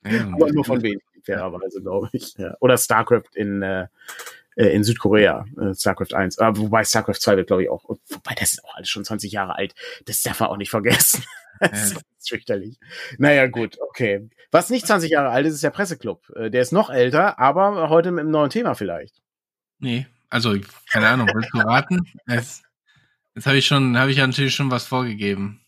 ja, 0.05 0.27
Aber 0.33 0.53
nur 0.53 0.65
von 0.65 0.83
wenigen, 0.83 1.01
fairerweise, 1.25 1.81
glaube 1.81 2.09
ich. 2.13 2.35
Ja. 2.37 2.55
Oder 2.61 2.77
StarCraft 2.77 3.31
in, 3.35 3.63
äh, 3.63 3.87
äh, 4.57 4.67
in 4.75 4.85
Südkorea, 4.85 5.45
äh, 5.61 5.75
StarCraft 5.75 6.15
1. 6.15 6.39
Aber 6.39 6.59
wobei 6.59 6.85
StarCraft 6.85 7.21
2 7.21 7.37
wird, 7.39 7.47
glaube 7.47 7.63
ich, 7.63 7.71
auch, 7.71 7.85
wobei 7.89 8.35
das 8.39 8.53
ist 8.55 8.65
auch 8.65 8.75
alles 8.77 8.89
schon 8.89 9.05
20 9.05 9.33
Jahre 9.33 9.57
alt. 9.57 9.75
Das 10.05 10.23
darf 10.23 10.41
man 10.41 10.51
auch 10.51 10.57
nicht 10.57 10.71
vergessen. 10.71 11.25
Das 11.61 11.93
Ja. 11.93 11.99
ist 12.19 12.29
fürchterlich. 12.29 12.79
Naja, 13.17 13.47
gut, 13.47 13.79
okay. 13.81 14.29
Was 14.51 14.71
nicht 14.71 14.89
20 14.89 15.09
Jahre 15.13 15.29
alt 15.29 15.47
ist, 15.47 15.55
ist 15.55 15.63
der 15.63 15.71
Presseclub. 15.71 16.29
Äh, 16.35 16.51
Der 16.51 16.61
ist 16.63 16.73
noch 16.73 16.91
älter, 16.91 17.39
aber 17.39 17.89
heute 17.91 18.11
mit 18.11 18.23
einem 18.23 18.33
neuen 18.33 18.51
Thema 18.51 18.75
vielleicht. 18.75 19.23
Nee, 19.79 20.09
also 20.31 20.57
keine 20.91 21.07
Ahnung, 21.09 21.31
willst 21.33 21.51
du 21.55 21.59
raten? 21.59 22.01
Jetzt, 22.27 22.65
jetzt 23.35 23.47
habe 23.47 23.57
ich 23.59 23.67
schon, 23.67 23.99
habe 23.99 24.11
ich 24.11 24.19
ja 24.19 24.27
natürlich 24.27 24.55
schon 24.55 24.71
was 24.71 24.87
vorgegeben. 24.87 25.61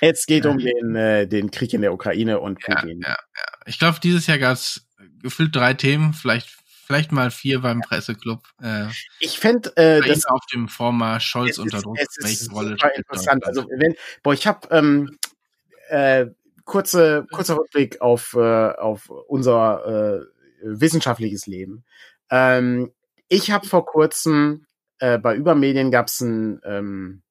Es 0.00 0.26
geht 0.26 0.44
Ja. 0.44 0.50
um 0.50 0.58
den, 0.58 0.94
äh, 0.96 1.26
den 1.26 1.50
Krieg 1.50 1.72
in 1.72 1.82
der 1.82 1.92
Ukraine 1.92 2.40
und 2.40 2.58
Ja, 2.66 2.74
Putin. 2.74 3.00
ja, 3.02 3.10
ja. 3.10 3.44
Ich 3.66 3.78
glaube, 3.78 3.98
dieses 4.02 4.26
Jahr 4.26 4.38
gab 4.38 4.54
es 4.54 4.86
gefühlt 5.22 5.54
drei 5.56 5.72
Themen, 5.74 6.12
vielleicht, 6.12 6.48
vielleicht 6.86 7.12
mal 7.12 7.30
vier 7.30 7.60
beim 7.60 7.80
Presseclub. 7.80 8.42
Äh, 8.62 8.86
Ich 9.20 9.38
fände, 9.38 9.74
äh, 9.76 10.06
das 10.06 10.26
auf 10.26 10.44
dem 10.52 10.68
Vormarsch 10.68 11.26
Scholz 11.26 11.58
unter 11.58 11.80
Druck. 11.80 11.96
es 11.98 12.16
ist 12.18 12.24
Welche 12.24 12.50
Rolle 12.50 12.70
super 12.70 12.90
interessant. 12.94 13.46
Also 13.46 13.66
wenn, 13.70 13.94
boah, 14.22 14.34
ich 14.34 14.46
habe 14.46 14.68
ähm, 14.70 15.18
äh, 15.88 16.26
kurze 16.64 17.26
kurzer 17.30 17.56
Rückblick 17.56 18.00
auf 18.00 18.34
äh, 18.34 18.38
auf 18.72 19.08
unser 19.28 20.20
äh, 20.20 20.26
wissenschaftliches 20.62 21.46
Leben. 21.46 21.84
Ähm, 22.30 22.90
ich 23.28 23.50
habe 23.50 23.66
vor 23.66 23.84
kurzem 23.86 24.66
äh, 24.98 25.18
bei 25.18 25.34
Übermedien 25.36 25.90
gab's 25.90 26.20
ein 26.20 26.60
ähm, 26.64 27.22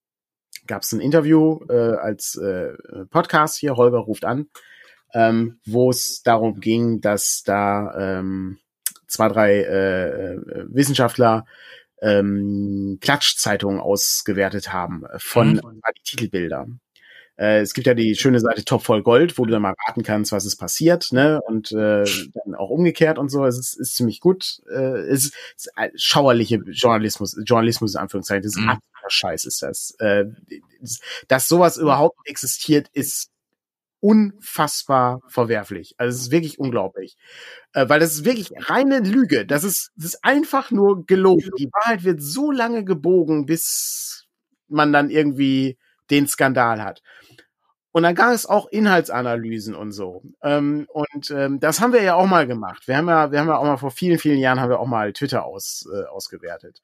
gab's 0.68 0.91
ein 0.91 1.01
Interview 1.01 1.59
äh, 1.70 1.95
als 1.95 2.36
äh, 2.36 2.74
Podcast 3.09 3.57
hier 3.57 3.76
Holger 3.76 3.99
ruft 3.99 4.26
an, 4.26 4.47
ähm, 5.14 5.59
wo 5.66 5.89
es 5.89 6.22
darum 6.24 6.59
ging, 6.59 7.01
dass 7.01 7.43
da 7.43 8.20
ähm, 8.20 8.59
zwei 9.07 9.28
drei 9.28 9.51
äh, 9.61 10.34
äh, 10.36 10.66
Wissenschaftler 10.70 11.45
ähm, 12.01 12.97
Klatschzeitungen 13.01 13.80
ausgewertet 13.80 14.74
haben 14.74 15.05
äh, 15.05 15.20
von 15.20 15.53
Mhm. 15.53 15.82
die 15.97 16.03
Titelbilder. 16.03 16.68
Äh, 17.38 17.61
es 17.61 17.73
gibt 17.73 17.88
ja 17.88 17.93
die 17.93 18.15
schöne 18.15 18.39
Seite 18.39 18.63
Top 18.63 18.84
voll 18.84 19.01
Gold, 19.03 19.38
wo 19.38 19.45
du 19.45 19.51
dann 19.51 19.61
mal 19.63 19.73
raten 19.88 20.03
kannst, 20.03 20.31
was 20.31 20.45
ist 20.45 20.57
passiert, 20.57 21.07
ne? 21.11 21.39
Und 21.47 21.71
äh, 21.71 22.03
dann 22.45 22.55
auch 22.55 22.69
umgekehrt 22.69 23.17
und 23.17 23.29
so. 23.29 23.45
Es 23.45 23.57
ist, 23.57 23.79
ist 23.79 23.95
ziemlich 23.95 24.19
gut. 24.19 24.61
Äh, 24.69 24.99
es 25.09 25.31
ist, 25.55 25.69
schauerliche 25.95 26.57
Journalismus, 26.67 27.36
Journalismus 27.45 27.95
in 27.95 28.01
Anführungszeichen. 28.01 28.43
Das 28.43 28.53
ist 28.55 28.61
Mhm. 28.61 28.69
absoluter 28.69 29.09
Scheiß, 29.09 29.45
ist 29.45 29.61
das. 29.61 29.95
Äh, 29.99 30.25
dass 31.27 31.47
sowas 31.47 31.77
überhaupt 31.77 32.17
existiert, 32.25 32.88
ist 32.93 33.29
unfassbar 33.99 35.21
verwerflich. 35.29 35.95
Also 35.97 36.15
es 36.15 36.23
ist 36.23 36.31
wirklich 36.31 36.59
unglaublich. 36.59 37.15
Äh, 37.73 37.88
weil 37.88 38.01
das 38.01 38.13
ist 38.13 38.25
wirklich 38.25 38.51
reine 38.69 38.99
Lüge. 38.99 39.45
Das 39.45 39.63
ist, 39.63 39.91
das 39.95 40.07
ist 40.07 40.23
einfach 40.25 40.71
nur 40.71 41.05
gelogen. 41.05 41.49
Die 41.57 41.69
Wahrheit 41.71 42.03
wird 42.03 42.21
so 42.21 42.51
lange 42.51 42.84
gebogen, 42.84 43.45
bis 43.45 44.25
man 44.67 44.91
dann 44.91 45.09
irgendwie 45.09 45.77
den 46.09 46.27
Skandal 46.27 46.83
hat. 46.83 47.01
Und 47.91 48.03
dann 48.03 48.15
gab 48.15 48.33
es 48.33 48.47
auch 48.47 48.67
Inhaltsanalysen 48.67 49.75
und 49.75 49.91
so. 49.91 50.23
Ähm, 50.41 50.87
und 50.89 51.29
ähm, 51.29 51.59
das 51.59 51.79
haben 51.79 51.93
wir 51.93 52.01
ja 52.01 52.15
auch 52.15 52.25
mal 52.25 52.47
gemacht. 52.47 52.87
Wir 52.87 52.97
haben 52.97 53.07
ja, 53.07 53.31
wir 53.31 53.39
haben 53.39 53.47
ja 53.47 53.57
auch 53.57 53.65
mal 53.65 53.77
vor 53.77 53.91
vielen, 53.91 54.17
vielen 54.17 54.39
Jahren 54.39 54.59
haben 54.59 54.69
wir 54.69 54.79
auch 54.79 54.87
mal 54.87 55.13
Twitter 55.13 55.45
aus, 55.45 55.87
äh, 55.93 56.07
ausgewertet. 56.07 56.81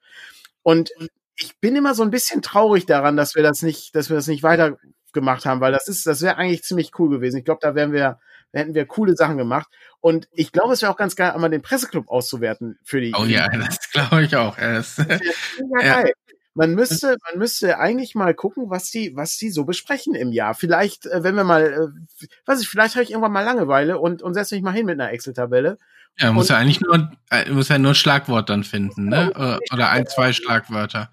Und 0.62 0.92
ich 1.36 1.58
bin 1.58 1.74
immer 1.74 1.94
so 1.94 2.04
ein 2.04 2.10
bisschen 2.10 2.42
traurig 2.42 2.86
daran, 2.86 3.16
dass 3.16 3.34
wir 3.34 3.42
das 3.42 3.62
nicht, 3.62 3.96
dass 3.96 4.08
wir 4.08 4.16
das 4.16 4.28
nicht 4.28 4.44
weiter 4.44 4.76
gemacht 5.12 5.46
haben, 5.46 5.60
weil 5.60 5.72
das 5.72 5.88
ist, 5.88 6.06
das 6.06 6.22
wäre 6.22 6.36
eigentlich 6.36 6.62
ziemlich 6.62 6.92
cool 6.98 7.10
gewesen. 7.10 7.38
Ich 7.38 7.44
glaube, 7.44 7.60
da 7.60 7.74
wären 7.74 7.92
wir, 7.92 8.20
hätten 8.52 8.74
wir 8.74 8.86
coole 8.86 9.16
Sachen 9.16 9.36
gemacht. 9.36 9.68
Und 10.00 10.28
ich 10.32 10.52
glaube, 10.52 10.74
es 10.74 10.82
wäre 10.82 10.92
auch 10.92 10.96
ganz 10.96 11.16
geil, 11.16 11.32
einmal 11.32 11.50
den 11.50 11.62
Presseclub 11.62 12.08
auszuwerten 12.08 12.78
für 12.84 13.00
die. 13.00 13.12
Oh 13.18 13.24
ja, 13.24 13.48
das 13.48 13.90
glaube 13.90 14.22
ich 14.22 14.36
auch. 14.36 14.56
Das, 14.56 14.98
Mega 14.98 15.18
Ja. 15.82 16.02
geil. 16.02 16.12
Man 16.54 16.74
müsste, 16.74 17.16
man 17.30 17.38
müsste 17.38 17.78
eigentlich 17.78 18.14
mal 18.14 18.34
gucken, 18.34 18.70
was 18.70 18.90
die, 18.90 19.14
was 19.14 19.36
die 19.36 19.50
so 19.50 19.64
besprechen 19.64 20.14
im 20.14 20.32
Jahr. 20.32 20.54
Vielleicht, 20.54 21.06
äh, 21.06 21.22
wenn 21.22 21.36
wir 21.36 21.44
mal, 21.44 21.62
äh, 21.64 22.26
weiß 22.46 22.60
ich, 22.60 22.68
vielleicht 22.68 22.94
habe 22.96 23.04
ich 23.04 23.10
irgendwann 23.10 23.32
mal 23.32 23.44
Langeweile 23.44 23.98
und, 23.98 24.22
und 24.22 24.34
setze 24.34 24.54
mich 24.56 24.64
mal 24.64 24.72
hin 24.72 24.86
mit 24.86 25.00
einer 25.00 25.12
Excel-Tabelle. 25.12 25.78
ja, 26.18 26.32
muss 26.32 26.48
ja 26.48 26.56
eigentlich 26.56 26.80
nur, 26.80 27.10
äh, 27.30 27.48
muss 27.50 27.68
ja 27.68 27.78
nur 27.78 27.92
ein 27.92 27.94
Schlagwort 27.94 28.50
dann 28.50 28.64
finden, 28.64 29.08
ne? 29.08 29.30
Ja, 29.34 29.54
Äh, 29.56 29.58
Oder 29.72 29.90
ein, 29.90 30.06
zwei 30.08 30.32
Schlagwörter. 30.32 31.10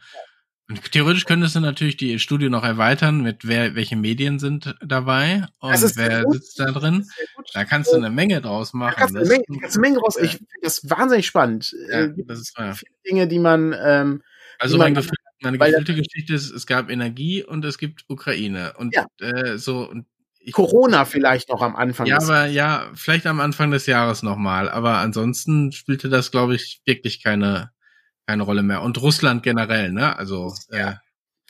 Und 0.70 0.92
theoretisch 0.92 1.24
könntest 1.26 1.56
du 1.56 1.62
natürlich 1.62 1.96
die 1.96 2.20
Studie 2.20 2.50
noch 2.50 2.64
erweitern 2.66 3.22
mit 3.22 3.48
wer, 3.48 3.76
welche 3.76 3.96
Medien 3.96 4.38
sind 4.40 4.76
dabei 4.86 5.46
und 5.60 5.72
wer 5.96 6.24
sitzt 6.30 6.60
da 6.60 6.72
drin. 6.72 7.08
Da 7.54 7.64
kannst 7.64 7.94
du 7.94 7.96
eine 7.96 8.10
Menge 8.10 8.42
draus 8.42 8.72
Da 8.72 8.78
machen. 8.80 8.96
kannst 8.98 9.14
du 9.16 9.20
eine 9.20 9.30
Das- 9.30 9.38
Menge, 9.38 9.60
kannst 9.62 9.76
du 9.78 9.80
eine 9.80 9.88
Menge 9.90 10.00
raus. 10.00 10.18
Ich 10.20 10.32
finde 10.32 10.46
das 10.64 10.90
wahnsinnig 10.90 11.26
spannend. 11.28 11.74
Ja, 11.90 12.08
das 12.08 12.40
ist 12.40 12.54
viele 12.58 12.92
Dinge, 13.08 13.28
die 13.30 13.40
man, 13.40 13.74
ähm, 13.82 14.24
Also 14.60 14.78
mein 14.78 14.94
Gefühl, 14.96 15.14
meine 15.42 15.60
weil- 15.60 15.72
gefühlte 15.72 15.96
Geschichte 15.96 16.34
ist, 16.34 16.52
es 16.52 16.66
gab 16.66 16.90
Energie 16.90 17.44
und 17.44 17.64
es 17.66 17.78
gibt 17.78 18.06
Ukraine. 18.10 18.74
Und 18.78 18.96
Ja. 18.96 19.06
äh, 19.20 19.58
so 19.58 19.90
und 19.90 20.06
ich, 20.40 20.54
Corona 20.54 21.04
vielleicht 21.06 21.50
noch 21.50 21.62
am 21.62 21.76
Anfang. 21.76 22.08
Ja, 22.08 22.20
des- 22.20 22.30
aber 22.30 22.46
ja, 22.46 22.90
vielleicht 22.94 23.26
am 23.28 23.40
Anfang 23.42 23.70
des 23.72 23.86
Jahres 23.86 24.24
nochmal. 24.24 24.70
Aber 24.70 24.98
ansonsten 25.00 25.72
spielte 25.74 26.08
das, 26.10 26.32
glaube 26.32 26.56
ich, 26.56 26.82
wirklich 26.86 27.22
keine, 27.22 27.72
keine 28.26 28.44
Rolle 28.44 28.64
mehr. 28.64 28.82
Und 28.82 29.02
Russland 29.02 29.44
generell, 29.44 29.92
ne? 29.92 30.18
Also, 30.18 30.54
äh, 30.70 30.94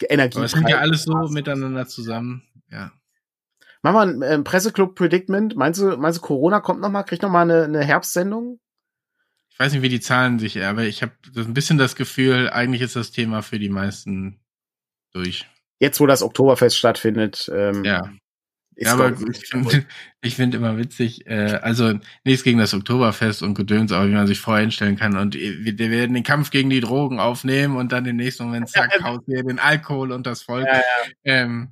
Energie. 0.09 0.37
aber 0.37 0.45
es 0.45 0.55
hängt 0.55 0.69
ja 0.69 0.77
alles 0.79 1.03
so 1.03 1.13
miteinander 1.29 1.87
zusammen. 1.87 2.43
Ja. 2.71 2.91
Machen 3.83 3.95
wir 4.21 4.27
ein 4.27 4.33
ähm, 4.33 4.43
Presseclub 4.43 4.95
Predictment. 4.95 5.55
Meinst 5.55 5.79
du, 5.79 5.95
meinst 5.97 6.17
du, 6.17 6.21
Corona 6.23 6.59
kommt 6.59 6.81
noch 6.81 6.89
mal, 6.89 7.03
kriegt 7.03 7.21
noch 7.21 7.29
mal 7.29 7.43
eine, 7.43 7.63
eine 7.65 7.83
Herbstsendung? 7.83 8.59
Ich 9.57 9.59
weiß 9.59 9.73
nicht, 9.73 9.81
wie 9.81 9.89
die 9.89 9.99
Zahlen 9.99 10.37
sich, 10.37 10.63
aber 10.63 10.83
ich 10.83 11.01
habe 11.01 11.13
ein 11.35 11.55
bisschen 11.55 11.79
das 11.79 11.95
Gefühl, 11.95 12.51
eigentlich 12.51 12.83
ist 12.83 12.95
das 12.95 13.09
Thema 13.09 13.41
für 13.41 13.57
die 13.57 13.69
meisten 13.69 14.39
durch. 15.13 15.47
Jetzt, 15.79 15.99
wo 15.99 16.05
das 16.05 16.21
Oktoberfest 16.21 16.77
stattfindet, 16.77 17.49
ähm, 17.51 17.83
ja. 17.83 18.07
ja, 18.75 18.93
aber 18.93 19.15
ich 19.31 19.47
finde 19.47 19.83
find 20.23 20.53
immer 20.53 20.77
witzig, 20.77 21.25
äh, 21.25 21.57
also 21.59 21.99
nichts 22.23 22.43
gegen 22.43 22.59
das 22.59 22.75
Oktoberfest 22.75 23.41
und 23.41 23.55
Gedöns, 23.55 23.91
aber 23.91 24.07
wie 24.07 24.13
man 24.13 24.27
sich 24.27 24.39
vorher 24.39 24.61
hinstellen 24.61 24.95
kann 24.95 25.17
und 25.17 25.33
wir, 25.33 25.79
wir 25.79 25.89
werden 25.89 26.13
den 26.13 26.23
Kampf 26.23 26.51
gegen 26.51 26.69
die 26.69 26.79
Drogen 26.79 27.19
aufnehmen 27.19 27.77
und 27.77 27.91
dann 27.91 28.05
im 28.05 28.17
nächsten 28.17 28.43
Moment 28.43 28.69
zack, 28.69 28.91
haut 29.01 29.27
wir 29.27 29.41
den 29.41 29.57
Alkohol 29.57 30.11
und 30.11 30.27
das 30.27 30.43
Volk. 30.43 30.67
Ja, 30.67 30.77
ja. 30.77 30.83
Ähm, 31.23 31.71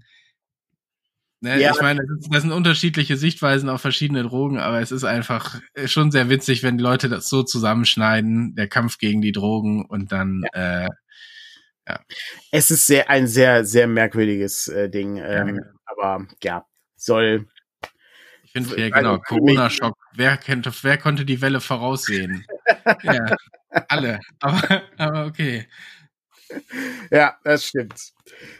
Ne, 1.45 1.61
ja. 1.61 1.71
Ich 1.71 1.81
meine, 1.81 2.01
das 2.31 2.41
sind 2.41 2.51
unterschiedliche 2.51 3.17
Sichtweisen 3.17 3.69
auf 3.69 3.79
verschiedene 3.79 4.23
Drogen, 4.23 4.57
aber 4.57 4.81
es 4.81 4.91
ist 4.91 5.03
einfach 5.03 5.61
äh, 5.75 5.87
schon 5.87 6.09
sehr 6.09 6.27
witzig, 6.27 6.63
wenn 6.63 6.79
die 6.79 6.83
Leute 6.83 7.07
das 7.07 7.29
so 7.29 7.43
zusammenschneiden, 7.43 8.55
der 8.55 8.67
Kampf 8.67 8.97
gegen 8.97 9.21
die 9.21 9.31
Drogen 9.31 9.85
und 9.85 10.11
dann 10.11 10.43
ja. 10.55 10.85
Äh, 10.85 10.89
ja. 11.87 11.99
Es 12.49 12.71
ist 12.71 12.87
sehr 12.87 13.11
ein 13.11 13.27
sehr, 13.27 13.63
sehr 13.63 13.85
merkwürdiges 13.85 14.69
äh, 14.69 14.89
Ding. 14.89 15.17
Ähm, 15.17 15.57
ja. 15.57 15.61
Aber 15.85 16.27
ja, 16.41 16.65
soll. 16.95 17.47
Ich 18.43 18.51
finde, 18.51 18.81
ja 18.81 18.89
genau, 18.89 19.19
Corona-Schock. 19.19 19.95
Wer, 20.15 20.39
wer 20.81 20.97
konnte 20.97 21.25
die 21.25 21.41
Welle 21.41 21.61
voraussehen? 21.61 22.43
ja, 23.03 23.35
alle. 23.87 24.19
Aber, 24.39 24.81
aber 24.97 25.25
okay. 25.27 25.67
Ja, 27.11 27.37
das 27.43 27.67
stimmt. 27.67 28.13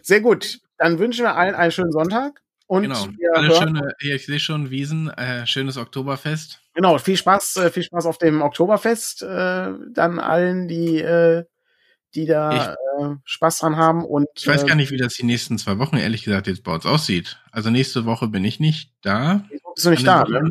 Sehr 0.03 0.21
gut. 0.21 0.59
Dann 0.77 0.99
wünschen 0.99 1.25
wir 1.25 1.35
allen 1.35 1.55
einen 1.55 1.71
schönen 1.71 1.91
Sonntag. 1.91 2.44
Und 2.67 2.83
genau. 2.83 3.07
Alle 3.33 3.55
schöne, 3.55 3.93
ich 3.99 4.25
sehe 4.25 4.39
schon 4.39 4.71
Wiesen, 4.71 5.09
äh, 5.09 5.45
schönes 5.45 5.77
Oktoberfest. 5.77 6.61
Genau, 6.73 6.97
viel 6.97 7.17
Spaß, 7.17 7.57
äh, 7.57 7.71
viel 7.71 7.83
Spaß 7.83 8.05
auf 8.07 8.17
dem 8.17 8.41
Oktoberfest, 8.41 9.21
äh, 9.21 9.73
dann 9.91 10.19
allen, 10.19 10.67
die, 10.67 10.97
äh, 10.97 11.43
die 12.15 12.25
da 12.25 12.75
ich, 12.99 13.05
äh, 13.05 13.15
Spaß 13.23 13.59
dran 13.59 13.77
haben. 13.77 14.03
Und 14.03 14.27
ich 14.35 14.47
weiß 14.47 14.63
äh, 14.63 14.65
gar 14.65 14.75
nicht, 14.75 14.91
wie 14.91 14.97
das 14.97 15.13
die 15.13 15.25
nächsten 15.25 15.59
zwei 15.59 15.77
Wochen 15.77 15.97
ehrlich 15.97 16.23
gesagt 16.23 16.47
jetzt 16.47 16.63
bei 16.63 16.73
uns 16.73 16.85
aussieht. 16.85 17.39
Also 17.51 17.69
nächste 17.69 18.05
Woche 18.05 18.27
bin 18.27 18.43
ich 18.43 18.59
nicht 18.59 18.91
da. 19.01 19.45
Bist 19.75 19.85
du 19.85 19.91
nicht 19.91 20.07
da? 20.07 20.23
Ne? 20.23 20.49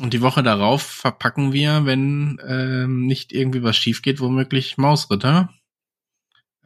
Und 0.00 0.14
die 0.14 0.22
Woche 0.22 0.42
darauf 0.42 0.82
verpacken 0.82 1.52
wir, 1.52 1.84
wenn 1.84 2.40
ähm, 2.46 3.06
nicht 3.06 3.32
irgendwie 3.32 3.62
was 3.62 3.76
schief 3.76 4.02
geht, 4.02 4.20
womöglich 4.20 4.78
Mausritter. 4.78 5.50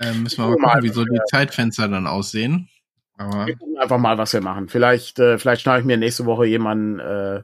Ähm, 0.00 0.22
müssen 0.22 0.38
wir 0.38 0.48
mal 0.48 0.56
gucken, 0.56 0.82
wie 0.82 0.92
so 0.92 1.04
die 1.04 1.20
Zeitfenster 1.30 1.88
dann 1.88 2.06
aussehen. 2.06 2.68
Aber 3.16 3.46
wir 3.46 3.56
gucken 3.56 3.78
einfach 3.78 3.98
mal, 3.98 4.18
was 4.18 4.32
wir 4.32 4.40
machen. 4.40 4.68
Vielleicht, 4.68 5.18
äh, 5.18 5.38
vielleicht 5.38 5.62
schnappe 5.62 5.80
ich 5.80 5.84
mir 5.84 5.96
nächste 5.96 6.26
Woche 6.26 6.46
jemanden 6.46 6.98
äh, 6.98 7.42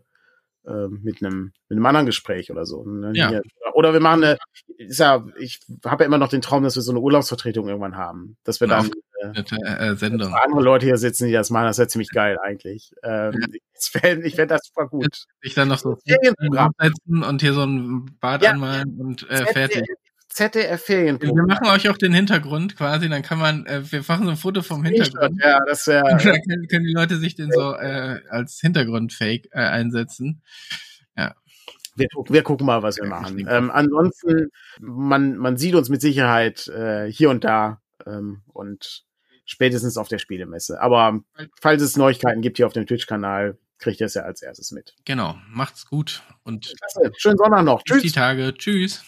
äh, 0.66 0.88
mit 0.88 1.22
einem 1.22 1.52
mit 1.68 1.76
einem 1.76 1.86
anderen 1.86 2.06
Gespräch 2.06 2.50
oder 2.50 2.66
so. 2.66 2.84
Ne? 2.84 3.12
Ja. 3.14 3.40
Oder 3.74 3.92
wir 3.92 4.00
machen 4.00 4.24
eine, 4.24 4.38
ist 4.76 4.98
ja, 4.98 5.24
ich 5.38 5.60
habe 5.84 6.04
ja 6.04 6.06
immer 6.06 6.18
noch 6.18 6.28
den 6.28 6.42
Traum, 6.42 6.62
dass 6.62 6.76
wir 6.76 6.82
so 6.82 6.92
eine 6.92 7.00
Urlaubsvertretung 7.00 7.68
irgendwann 7.68 7.96
haben. 7.96 8.36
Dass 8.44 8.60
wir 8.60 8.68
dann 8.68 8.90
äh, 9.20 9.90
äh, 9.90 9.96
Sendung. 9.96 10.34
andere 10.34 10.62
Leute 10.62 10.86
hier 10.86 10.96
sitzen, 10.96 11.26
die 11.26 11.32
das 11.32 11.50
machen, 11.50 11.66
das 11.66 11.78
wäre 11.78 11.88
ziemlich 11.88 12.10
geil 12.10 12.38
eigentlich. 12.42 12.92
Ähm, 13.02 13.32
ja. 13.40 13.46
Ich 13.80 13.90
fände 13.90 14.30
fänd 14.30 14.50
das 14.50 14.66
super 14.66 14.88
gut. 14.88 15.24
Ich 15.40 15.54
dann 15.54 15.68
noch 15.68 15.78
so 15.78 15.96
setzen 16.04 17.22
und 17.22 17.40
hier 17.40 17.52
so 17.52 17.64
ein 17.64 18.16
Bad 18.20 18.42
ja. 18.42 18.50
anmalen 18.50 19.00
und 19.00 19.28
äh, 19.30 19.46
fertig. 19.46 19.84
ZDF-Ferienprogramm. 20.38 21.36
Wir 21.36 21.54
machen 21.54 21.66
euch 21.66 21.88
auch 21.88 21.98
den 21.98 22.12
Hintergrund 22.12 22.76
quasi, 22.76 23.08
dann 23.08 23.22
kann 23.22 23.38
man, 23.38 23.66
äh, 23.66 23.82
wir 23.90 24.04
machen 24.06 24.24
so 24.24 24.30
ein 24.30 24.36
Foto 24.36 24.62
vom 24.62 24.84
Hintergrund. 24.84 25.40
Ja, 25.42 25.58
das 25.66 25.86
wäre. 25.88 26.04
dann 26.04 26.18
können, 26.18 26.68
können, 26.68 26.84
die 26.84 26.92
Leute 26.92 27.16
sich 27.16 27.34
den 27.34 27.50
so 27.50 27.74
äh, 27.74 28.20
als 28.30 28.60
Hintergrundfake 28.60 29.48
äh, 29.50 29.58
einsetzen. 29.58 30.42
Ja. 31.16 31.34
Wir, 31.96 32.06
wir 32.28 32.42
gucken 32.44 32.66
mal, 32.66 32.84
was 32.84 32.98
wir 32.98 33.08
machen. 33.08 33.44
Ähm, 33.48 33.72
ansonsten, 33.72 34.50
man, 34.80 35.36
man 35.36 35.56
sieht 35.56 35.74
uns 35.74 35.88
mit 35.88 36.00
Sicherheit 36.00 36.68
äh, 36.68 37.10
hier 37.10 37.30
und 37.30 37.42
da 37.42 37.80
ähm, 38.06 38.42
und 38.46 39.02
spätestens 39.44 39.96
auf 39.96 40.06
der 40.06 40.18
Spielemesse. 40.18 40.80
Aber 40.80 41.20
falls 41.60 41.82
es 41.82 41.96
Neuigkeiten 41.96 42.42
gibt 42.42 42.58
hier 42.58 42.66
auf 42.66 42.72
dem 42.72 42.86
Twitch-Kanal, 42.86 43.58
kriegt 43.78 44.00
ihr 44.00 44.06
es 44.06 44.14
ja 44.14 44.22
als 44.22 44.42
erstes 44.42 44.70
mit. 44.70 44.94
Genau, 45.04 45.36
macht's 45.48 45.86
gut 45.86 46.22
und 46.44 46.72
Klasse. 46.78 47.12
schönen 47.16 47.38
Sonntag 47.38 47.64
noch. 47.64 47.82
Tschüss. 47.82 48.02
Die 48.02 48.12
Tage. 48.12 48.54
Tschüss. 48.54 49.04